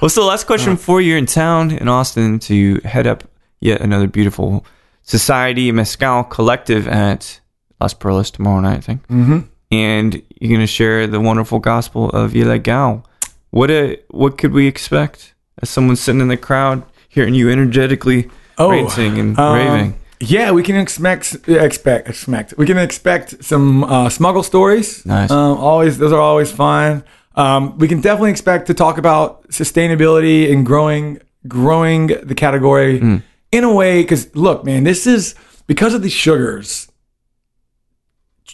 Well, 0.02 0.10
so 0.10 0.26
last 0.26 0.46
question 0.48 0.78
for 0.78 1.02
you. 1.02 1.10
You're 1.10 1.18
in 1.18 1.26
town 1.26 1.72
in 1.72 1.88
Austin 1.88 2.40
to 2.40 2.80
head 2.86 3.08
up 3.08 3.24
yet 3.60 3.82
another 3.82 4.08
beautiful 4.08 4.66
society 5.02 5.72
mezcal 5.72 6.24
collective 6.26 6.88
at 6.88 7.40
Las 7.80 7.94
Perlas 7.94 8.32
tomorrow 8.32 8.60
night, 8.60 8.78
I 8.78 8.82
think. 8.82 9.08
Mm-hmm. 9.08 9.40
And 9.72 10.22
you're 10.40 10.56
gonna 10.58 10.68
share 10.68 11.08
the 11.08 11.20
wonderful 11.20 11.60
gospel 11.60 12.10
of 12.10 12.34
Ilegal. 12.34 13.04
What 13.52 13.72
a 13.72 13.98
what 14.10 14.38
could 14.38 14.52
we 14.54 14.68
expect 14.68 15.34
as 15.62 15.70
someone 15.70 15.96
sitting 15.96 16.22
in 16.22 16.28
the 16.28 16.38
crowd 16.38 16.84
hearing 17.10 17.34
you 17.34 17.50
energetically 17.50 18.30
Oh, 18.60 18.72
and 18.72 19.38
um, 19.40 19.56
raving? 19.56 20.00
Yeah, 20.20 20.52
we 20.52 20.64
can 20.64 20.76
expect 20.76 21.48
expect 21.48 22.10
expect. 22.10 22.54
We 22.58 22.66
can 22.66 22.78
expect 22.78 23.44
some 23.44 23.84
uh, 23.84 24.10
smuggle 24.10 24.44
stories. 24.44 25.06
Nice. 25.06 25.30
Um, 25.32 25.58
always, 25.58 25.98
those 25.98 26.12
are 26.12 26.20
always 26.22 26.52
fun. 26.52 27.04
Um, 27.36 27.78
we 27.78 27.88
can 27.88 28.02
definitely 28.02 28.32
expect 28.32 28.66
to 28.68 28.74
talk 28.74 28.98
about 28.98 29.48
sustainability 29.50 30.52
and 30.52 30.66
growing 30.66 31.20
growing 31.48 32.08
the 32.08 32.34
category 32.36 33.00
Hmm. 33.00 33.18
in 33.52 33.64
a 33.64 33.72
way. 33.72 34.02
Because 34.02 34.36
look, 34.36 34.64
man, 34.66 34.84
this 34.86 35.06
is 35.06 35.36
because 35.68 35.94
of 35.94 36.02
the 36.02 36.10
sugars. 36.10 36.88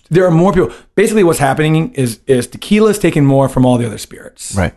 There 0.10 0.26
are 0.26 0.32
more 0.32 0.52
people. 0.52 0.72
Basically, 0.96 1.24
what's 1.24 1.40
happening 1.40 1.94
is 1.94 2.20
is 2.28 2.46
tequila 2.48 2.90
is 2.90 3.00
taking 3.00 3.26
more 3.26 3.48
from 3.48 3.66
all 3.66 3.78
the 3.78 3.86
other 3.86 3.98
spirits, 3.98 4.54
Right. 4.56 4.74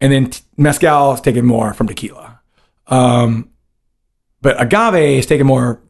and 0.00 0.10
then 0.12 0.30
t- 0.30 0.40
mezcal 0.56 1.12
is 1.12 1.20
taking 1.20 1.44
more 1.44 1.74
from 1.74 1.86
tequila. 1.86 2.40
Um, 2.86 3.50
but 4.42 4.56
agave 4.60 5.18
is 5.18 5.26
taking 5.26 5.46
more 5.46 5.80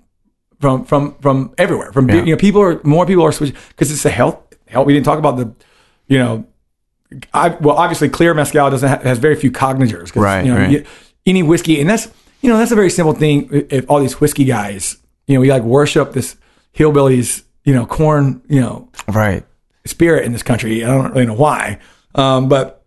from 0.61 0.84
from 0.84 1.14
from 1.20 1.52
everywhere. 1.58 1.92
From 1.92 2.08
Yeah. 2.08 2.16
you 2.24 2.32
know, 2.32 2.36
people 2.36 2.61
are 2.62 2.80
more 2.84 3.06
people 3.06 3.24
are 3.24 3.32
switching 3.32 3.56
because 3.70 3.90
it's 3.90 4.04
a 4.04 4.11
health 4.11 4.36
health. 4.68 4.86
We 4.86 4.92
didn't 4.94 5.06
talk 5.06 5.18
about 5.18 5.36
the, 5.36 5.52
you 6.06 6.18
know, 6.18 6.44
I 7.34 7.48
well 7.61 7.76
obviously 7.76 8.08
clear 8.08 8.34
mezcal 8.34 8.70
doesn't 8.70 8.88
ha- 8.88 9.00
has 9.02 9.18
very 9.18 9.34
few 9.36 9.50
congeners. 9.50 10.12
'cause, 10.12 10.22
Right, 10.22 10.44
You 10.44 10.52
know, 10.54 10.61
right. 10.61 10.70
you- 10.70 10.84
any 11.26 11.42
whiskey, 11.42 11.80
and 11.80 11.88
that's 11.90 12.08
you 12.40 12.48
know 12.50 12.56
that's 12.58 12.70
a 12.72 12.76
very 12.76 12.90
simple 12.90 13.12
thing. 13.14 13.48
If 13.70 13.84
all 13.88 14.00
these 14.00 14.20
whiskey 14.20 14.44
guys, 14.44 14.96
you 15.26 15.34
know, 15.34 15.40
we 15.40 15.50
like 15.50 15.62
worship 15.62 16.12
this 16.12 16.36
hillbillies, 16.76 17.42
you 17.64 17.74
know, 17.74 17.84
corn, 17.86 18.40
you 18.48 18.61
know, 18.61 18.88
Right. 19.08 19.44
spirit 19.86 20.24
in 20.24 20.32
this 20.32 20.42
country. 20.42 20.84
I 20.84 20.88
don't 20.88 21.12
really 21.12 21.26
know 21.26 21.34
why, 21.34 21.78
um, 22.14 22.48
but 22.48 22.82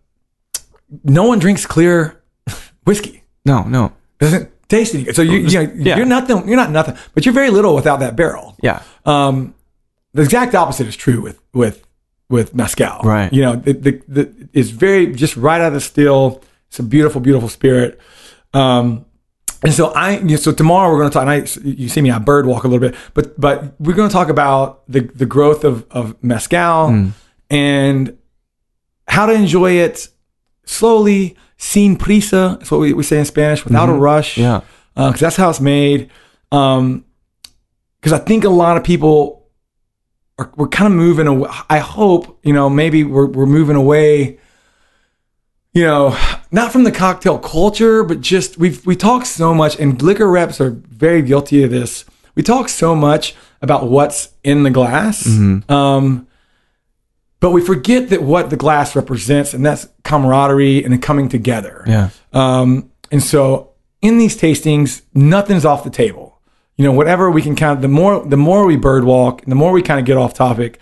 no 1.04 1.24
one 1.24 1.38
drinks 1.38 1.66
clear 1.66 2.16
whiskey 2.86 3.22
No, 3.44 3.62
no. 3.64 3.92
doesn't 4.20 4.48
taste 4.68 4.94
any 4.94 5.04
good. 5.04 5.16
So 5.16 5.22
you, 5.22 5.38
you 5.38 5.66
know, 5.66 5.72
Yeah. 5.76 5.96
you're 5.96 6.06
nothing. 6.06 6.46
You're 6.48 6.56
not 6.56 6.70
nothing, 6.70 6.96
but 7.14 7.24
you're 7.24 7.34
very 7.34 7.50
little 7.50 7.74
without 7.74 8.00
that 8.00 8.16
barrel. 8.16 8.56
Yeah. 8.62 8.82
Um, 9.04 9.54
the 10.12 10.22
exact 10.22 10.54
opposite 10.54 10.86
is 10.86 10.96
true 10.96 11.20
with 11.22 11.40
with 11.52 11.84
with 12.28 12.54
mezcal. 12.54 13.00
Right. 13.02 13.32
You 13.32 13.42
know, 13.42 13.56
the, 13.56 13.72
the, 13.72 14.02
the 14.08 14.48
it's 14.52 14.70
very 14.70 15.12
just 15.14 15.36
right 15.36 15.60
out 15.60 15.68
of 15.68 15.72
the 15.74 15.80
still. 15.80 16.42
It's 16.68 16.78
a 16.78 16.82
beautiful, 16.82 17.20
beautiful 17.20 17.48
spirit. 17.48 18.00
Um, 18.52 19.04
and 19.62 19.72
so 19.72 19.92
I, 19.92 20.18
you 20.18 20.24
know, 20.24 20.36
so 20.36 20.52
tomorrow 20.52 20.90
we're 20.90 20.98
going 20.98 21.10
to 21.10 21.14
talk. 21.14 21.22
And 21.22 21.30
I, 21.30 21.68
you 21.68 21.88
see 21.88 22.00
me, 22.02 22.10
I 22.10 22.18
bird 22.18 22.46
walk 22.46 22.64
a 22.64 22.68
little 22.68 22.86
bit, 22.88 22.98
but 23.14 23.38
but 23.40 23.74
we're 23.80 23.94
going 23.94 24.08
to 24.08 24.12
talk 24.12 24.28
about 24.28 24.82
the 24.90 25.00
the 25.00 25.26
growth 25.26 25.64
of 25.64 25.86
of 25.90 26.22
mezcal 26.22 26.88
Hmm. 26.88 27.08
and 27.50 28.18
how 29.06 29.26
to 29.26 29.32
enjoy 29.32 29.72
it 29.72 30.08
slowly, 30.64 31.36
sin 31.72 31.96
prisa. 31.96 32.58
That's 32.58 32.70
what 32.70 32.80
we, 32.80 32.92
we 32.92 33.02
say 33.02 33.18
in 33.18 33.24
Spanish, 33.24 33.64
without 33.64 33.88
a 33.88 33.92
rush 33.92 34.34
Mm-hmm. 34.36 34.42
Yeah. 34.42 34.60
because 35.10 35.20
that's 35.20 35.36
how 35.36 35.48
it's 35.50 35.60
made. 35.60 36.10
Because 36.50 38.12
I 38.12 38.18
think 38.18 38.44
a 38.44 38.50
lot 38.50 38.76
of 38.76 38.84
people 38.84 39.48
are 40.38 40.50
we're 40.56 40.68
kind 40.68 40.86
of 40.92 40.96
moving 40.98 41.26
away. 41.26 41.48
I 41.70 41.78
hope 41.78 42.38
you 42.42 42.52
know 42.52 42.68
maybe 42.68 43.02
we're 43.04 43.26
we're 43.26 43.46
moving 43.58 43.76
away. 43.76 44.38
You 45.72 45.82
know, 45.82 46.16
not 46.52 46.70
from 46.70 46.84
the 46.84 46.92
cocktail 46.92 47.36
culture, 47.38 48.04
but 48.04 48.20
just 48.20 48.58
we've 48.58 48.84
we 48.86 48.94
talk 48.94 49.26
so 49.26 49.52
much, 49.54 49.78
and 49.80 50.00
liquor 50.00 50.30
reps 50.30 50.60
are 50.60 50.70
very 50.70 51.20
guilty 51.22 51.64
of 51.64 51.70
this. 51.70 52.04
We 52.36 52.42
talk 52.42 52.68
so 52.68 52.94
much 52.94 53.34
about 53.62 53.88
what's 53.88 54.28
in 54.44 54.62
the 54.64 54.70
glass, 54.70 55.26
um, 55.68 56.26
but 57.40 57.50
we 57.50 57.60
forget 57.60 58.08
that 58.10 58.22
what 58.22 58.50
the 58.50 58.56
glass 58.56 58.96
represents, 58.96 59.52
and 59.54 59.64
that's 59.64 59.86
camaraderie 60.02 60.82
and 60.84 61.00
coming 61.02 61.28
together. 61.28 61.84
Yeah. 61.86 62.10
Um, 62.32 62.90
and 63.10 63.22
so 63.22 63.70
in 64.02 64.18
these 64.18 64.36
tastings, 64.36 65.02
nothing's 65.14 65.64
off 65.64 65.84
the 65.84 65.90
table. 65.90 66.38
You 66.76 66.84
know, 66.84 66.92
whatever 66.92 67.30
we 67.30 67.42
can 67.42 67.54
kind 67.54 67.76
of 67.76 67.82
the 67.82 67.88
more 67.88 68.24
the 68.24 68.36
more 68.36 68.66
we 68.66 68.76
bird 68.76 69.04
walk, 69.04 69.44
the 69.46 69.54
more 69.54 69.72
we 69.72 69.82
kind 69.82 70.00
of 70.00 70.06
get 70.06 70.16
off 70.16 70.34
topic, 70.34 70.80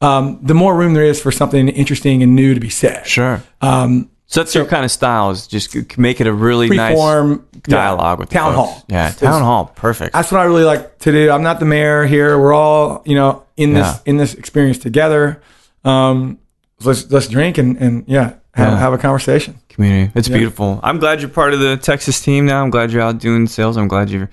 um, 0.00 0.38
the 0.42 0.54
more 0.54 0.76
room 0.76 0.94
there 0.94 1.04
is 1.04 1.20
for 1.20 1.32
something 1.32 1.68
interesting 1.68 2.22
and 2.22 2.36
new 2.36 2.54
to 2.54 2.60
be 2.60 2.70
said. 2.70 3.06
Sure. 3.06 3.42
Um, 3.60 4.08
So 4.26 4.40
that's 4.40 4.54
your 4.54 4.64
kind 4.66 4.84
of 4.84 4.90
style 4.90 5.30
is 5.30 5.46
just 5.46 5.98
make 5.98 6.20
it 6.20 6.26
a 6.26 6.32
really 6.32 6.68
nice 6.70 6.96
Freeform 6.96 7.42
dialogue 7.64 8.18
with 8.18 8.30
town 8.30 8.54
folks. 8.54 8.70
hall. 8.70 8.84
Yeah, 8.88 9.08
It's- 9.08 9.20
town 9.20 9.42
hall. 9.42 9.72
Perfect. 9.74 10.12
That's 10.14 10.30
what 10.32 10.40
I 10.40 10.44
really 10.44 10.64
like 10.64 10.98
to 11.00 11.12
do. 11.12 11.30
I'm 11.30 11.42
not 11.42 11.58
the 11.60 11.66
mayor 11.66 12.06
here. 12.06 12.38
We're 12.38 12.54
all 12.54 13.02
you 13.04 13.14
know 13.16 13.42
in 13.56 13.74
this 13.74 13.86
Yeah. 13.86 13.98
in 14.06 14.16
this 14.18 14.34
experience 14.34 14.78
together. 14.78 15.40
Um, 15.84 16.38
let's 16.84 17.10
let's 17.10 17.28
drink 17.28 17.58
and 17.58 17.76
and 17.78 18.04
yeah 18.06 18.34
have, 18.54 18.72
Yeah. 18.72 18.78
have 18.78 18.92
a 18.92 18.98
conversation. 18.98 19.58
community. 19.68 20.12
It's 20.14 20.28
beautiful. 20.28 20.78
I'm 20.82 20.98
glad 20.98 21.20
you're 21.20 21.30
part 21.30 21.54
of 21.54 21.60
the 21.60 21.76
Texas 21.76 22.20
team 22.20 22.44
now. 22.46 22.62
I'm 22.62 22.70
glad 22.70 22.92
you're 22.92 23.02
out 23.02 23.18
doing 23.18 23.46
sales. 23.46 23.76
I'm 23.76 23.88
glad 23.88 24.10
you're 24.10 24.28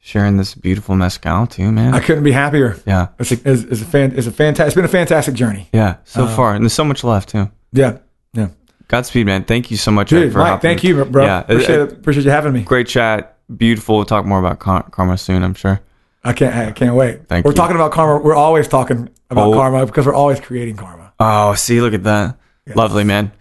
sharing 0.00 0.36
this 0.36 0.54
beautiful 0.54 0.94
mezcal 0.96 1.46
too, 1.46 1.72
man. 1.72 1.94
I 1.94 2.00
couldn't 2.00 2.24
be 2.24 2.32
happier. 2.32 2.76
yeah. 2.86 3.08
It's 3.18 3.30
a, 3.32 3.34
it's, 3.50 3.62
it's 3.62 3.80
a 3.80 3.84
fan. 3.84 4.12
It's 4.16 4.26
a 4.26 4.32
fantastic. 4.32 4.66
It's 4.68 4.74
been 4.74 4.84
a 4.84 4.88
fantastic 4.88 5.34
journey. 5.34 5.68
Yeah. 5.72 5.96
So 6.04 6.24
Uh, 6.24 6.36
far. 6.36 6.54
And 6.54 6.62
there's 6.64 6.72
so 6.74 6.84
much 6.84 7.02
left 7.04 7.30
too. 7.30 7.50
Yeah. 7.72 7.98
Yeah. 8.34 8.48
Godspeed, 8.88 9.24
man. 9.26 9.44
Thank 9.44 9.70
you 9.70 9.76
so 9.78 9.90
much 9.90 10.10
Dude, 10.10 10.32
for 10.32 10.38
Mike, 10.40 10.60
thank 10.60 10.84
you, 10.84 11.02
bro. 11.06 11.24
Yeah. 11.24 11.40
appreciate 11.40 11.78
Uh, 11.80 11.84
it. 11.84 11.92
Appreciate 11.92 12.24
you 12.26 12.30
having 12.30 12.52
me. 12.52 12.62
Great 12.62 12.86
chat. 12.88 13.38
Beautiful. 13.56 13.96
We'll 13.96 14.04
talk 14.04 14.26
more 14.26 14.38
about 14.38 14.58
karma 14.58 15.16
soon, 15.16 15.42
I'm 15.42 15.54
sure. 15.54 15.80
I 16.24 16.32
can't. 16.32 16.54
I 16.54 16.70
can't 16.72 16.94
wait. 16.94 17.26
Thank 17.28 17.44
we're 17.44 17.50
you. 17.50 17.56
talking 17.56 17.76
about 17.76 17.92
karma. 17.92 18.22
We're 18.22 18.34
always 18.34 18.68
talking 18.68 19.08
about 19.30 19.48
Oh. 19.48 19.52
karma 19.54 19.86
because 19.86 20.06
we're 20.06 20.14
always 20.14 20.40
creating 20.40 20.76
karma. 20.76 21.12
Oh, 21.18 21.54
see, 21.54 21.80
look 21.80 21.94
at 21.94 22.04
that. 22.04 22.38
Lovely, 22.74 23.04
man. 23.04 23.32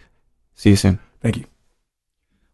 See 0.55 0.71
you 0.71 0.75
soon. 0.75 0.99
Thank 1.21 1.37
you. 1.37 1.45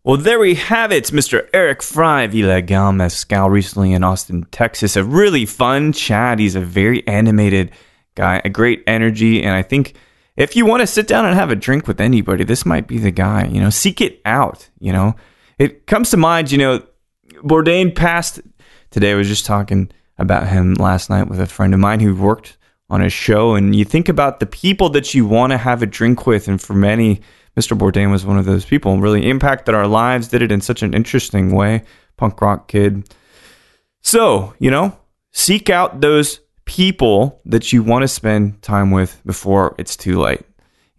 Well, 0.04 0.18
there 0.18 0.40
we 0.40 0.56
have 0.56 0.92
it. 0.92 1.06
Mr. 1.06 1.48
Eric 1.54 1.84
Fry, 1.84 2.28
Ilegal 2.28 2.96
Mezcal, 2.96 3.50
recently 3.50 3.92
in 3.94 4.04
Austin, 4.04 4.46
Texas. 4.52 4.96
A 4.96 5.04
really 5.04 5.46
fun 5.46 5.92
chat. 5.92 6.40
He's 6.40 6.56
a 6.56 6.62
very 6.62 7.06
animated 7.08 7.72
guy, 8.16 8.42
a 8.46 8.50
great 8.50 8.84
energy. 8.88 9.44
And 9.44 9.54
I 9.54 9.62
think 9.64 9.96
if 10.38 10.56
you 10.56 10.66
want 10.66 10.82
to 10.82 10.88
sit 10.88 11.08
down 11.08 11.26
and 11.26 11.36
have 11.36 11.52
a 11.52 11.56
drink 11.58 11.88
with 11.88 12.00
anybody, 12.00 12.44
this 12.46 12.66
might 12.66 12.88
be 12.88 12.98
the 13.00 13.12
guy. 13.12 13.46
You 13.48 13.60
know, 13.60 13.70
seek 13.70 14.00
it 14.00 14.22
out. 14.24 14.70
You 14.80 14.94
know, 14.94 15.16
it 15.58 15.88
comes 15.88 16.10
to 16.12 16.18
mind, 16.18 16.52
you 16.52 16.58
know, 16.58 16.84
Bourdain 17.44 17.94
passed 17.94 18.40
today. 18.92 19.12
I 19.12 19.16
was 19.16 19.28
just 19.28 19.46
talking 19.46 19.90
about 20.18 20.47
him 20.47 20.74
last 20.76 21.09
night 21.09 21.28
with 21.28 21.39
a 21.39 21.47
friend 21.47 21.74
of 21.74 21.80
mine 21.80 21.99
who 21.99 22.15
worked 22.15 22.57
on 22.89 23.01
his 23.01 23.13
show. 23.13 23.55
And 23.55 23.76
you 23.76 23.86
think 23.86 24.09
about 24.09 24.39
the 24.39 24.45
people 24.45 24.89
that 24.89 25.13
you 25.13 25.26
want 25.26 25.51
to 25.51 25.57
have 25.57 25.82
a 25.84 25.86
drink 25.86 26.26
with. 26.26 26.47
And 26.47 26.61
for 26.61 26.74
many, 26.74 27.22
Mr. 27.57 27.78
Bourdain 27.78 28.11
was 28.11 28.26
one 28.26 28.38
of 28.38 28.45
those 28.45 28.65
people 28.65 28.93
and 28.93 29.01
really 29.01 29.30
impacted 29.30 29.76
our 29.76 29.88
lives, 29.88 30.28
did 30.28 30.41
it 30.41 30.51
in 30.51 30.61
such 30.61 30.84
an 30.84 30.93
interesting 30.93 31.53
way. 31.53 31.84
Punk 32.15 32.39
rock 32.41 32.68
kid. 32.68 33.13
So, 34.01 34.53
you 34.59 34.72
know, 34.72 34.97
seek 35.32 35.70
out 35.70 36.01
those 36.01 36.39
people 36.65 37.41
that 37.45 37.72
you 37.72 37.84
want 37.84 38.03
to 38.03 38.07
spend 38.07 38.61
time 38.61 38.91
with 38.91 39.22
before 39.26 39.76
it's 39.78 39.95
too 39.95 40.20
late. 40.20 40.41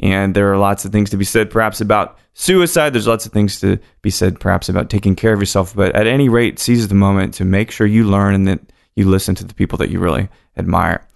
And 0.01 0.35
there 0.35 0.53
are 0.53 0.59
lots 0.59 0.85
of 0.85 0.93
things 0.93 1.11
to 1.11 1.17
be 1.17 1.25
said, 1.25 1.51
perhaps 1.51 1.81
about 1.81 2.19
suicide. 2.35 2.93
There's 2.93 3.09
lots 3.09 3.27
of 3.27 3.33
things 3.33 3.61
to 3.61 3.79
be 4.01 4.11
said, 4.11 4.39
perhaps 4.39 4.69
about 4.69 4.91
taking 4.91 5.17
care 5.17 5.33
of 5.33 5.41
yourself. 5.41 5.75
But 5.75 5.95
at 5.97 6.07
any 6.07 6.29
rate, 6.29 6.59
seize 6.59 6.87
the 6.87 6.95
moment 6.95 7.35
to 7.35 7.45
make 7.45 7.71
sure 7.71 7.87
you 7.87 8.05
learn 8.05 8.35
and 8.35 8.47
that 8.47 8.61
you 8.99 9.09
listen 9.09 9.35
to 9.37 9.45
the 9.45 9.55
people 9.55 9.79
that 9.79 9.91
you 9.91 10.01
really 10.01 10.29
admire. 10.57 11.07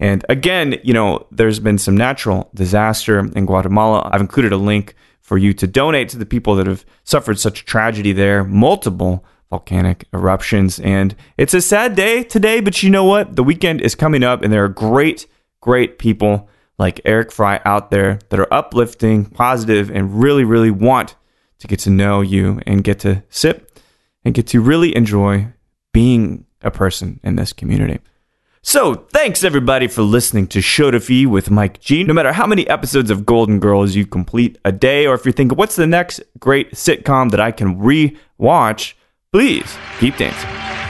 And 0.00 0.24
again, 0.28 0.80
you 0.82 0.94
know, 0.94 1.26
there's 1.30 1.60
been 1.60 1.78
some 1.78 1.96
natural 1.96 2.50
disaster 2.54 3.18
in 3.18 3.46
Guatemala. 3.46 4.08
I've 4.12 4.20
included 4.20 4.52
a 4.52 4.56
link 4.56 4.94
for 5.20 5.36
you 5.36 5.52
to 5.52 5.66
donate 5.66 6.08
to 6.08 6.18
the 6.18 6.24
people 6.24 6.54
that 6.56 6.66
have 6.66 6.86
suffered 7.04 7.38
such 7.38 7.66
tragedy 7.66 8.12
there, 8.12 8.44
multiple 8.44 9.24
volcanic 9.50 10.06
eruptions. 10.14 10.80
And 10.80 11.14
it's 11.36 11.54
a 11.54 11.60
sad 11.60 11.94
day 11.94 12.22
today, 12.22 12.60
but 12.60 12.82
you 12.82 12.90
know 12.90 13.04
what? 13.04 13.36
The 13.36 13.44
weekend 13.44 13.82
is 13.82 13.94
coming 13.94 14.22
up, 14.22 14.42
and 14.42 14.52
there 14.52 14.64
are 14.64 14.68
great, 14.68 15.26
great 15.60 15.98
people 15.98 16.48
like 16.78 17.00
Eric 17.04 17.32
Fry 17.32 17.60
out 17.64 17.90
there 17.90 18.20
that 18.30 18.40
are 18.40 18.52
uplifting, 18.54 19.26
positive, 19.26 19.90
and 19.90 20.20
really, 20.20 20.44
really 20.44 20.70
want 20.70 21.16
to 21.58 21.66
get 21.66 21.80
to 21.80 21.90
know 21.90 22.20
you 22.20 22.60
and 22.66 22.84
get 22.84 23.00
to 23.00 23.22
sip 23.28 23.80
and 24.24 24.32
get 24.32 24.46
to 24.48 24.60
really 24.60 24.94
enjoy 24.96 25.52
being 25.92 26.44
a 26.62 26.70
person 26.70 27.20
in 27.22 27.36
this 27.36 27.52
community. 27.52 28.00
So, 28.60 28.94
thanks 29.12 29.44
everybody 29.44 29.86
for 29.86 30.02
listening 30.02 30.48
to 30.48 30.60
Show 30.60 30.90
to 30.90 31.00
Fee 31.00 31.26
with 31.26 31.50
Mike 31.50 31.80
G. 31.80 32.02
No 32.02 32.12
matter 32.12 32.32
how 32.32 32.46
many 32.46 32.68
episodes 32.68 33.10
of 33.10 33.24
Golden 33.24 33.60
Girls 33.60 33.94
you 33.94 34.04
complete 34.04 34.58
a 34.64 34.72
day, 34.72 35.06
or 35.06 35.14
if 35.14 35.24
you're 35.24 35.32
thinking, 35.32 35.56
what's 35.56 35.76
the 35.76 35.86
next 35.86 36.20
great 36.38 36.72
sitcom 36.72 37.30
that 37.30 37.40
I 37.40 37.52
can 37.52 37.78
re 37.78 38.16
watch, 38.36 38.96
please 39.32 39.76
keep 40.00 40.16
dancing. 40.16 40.87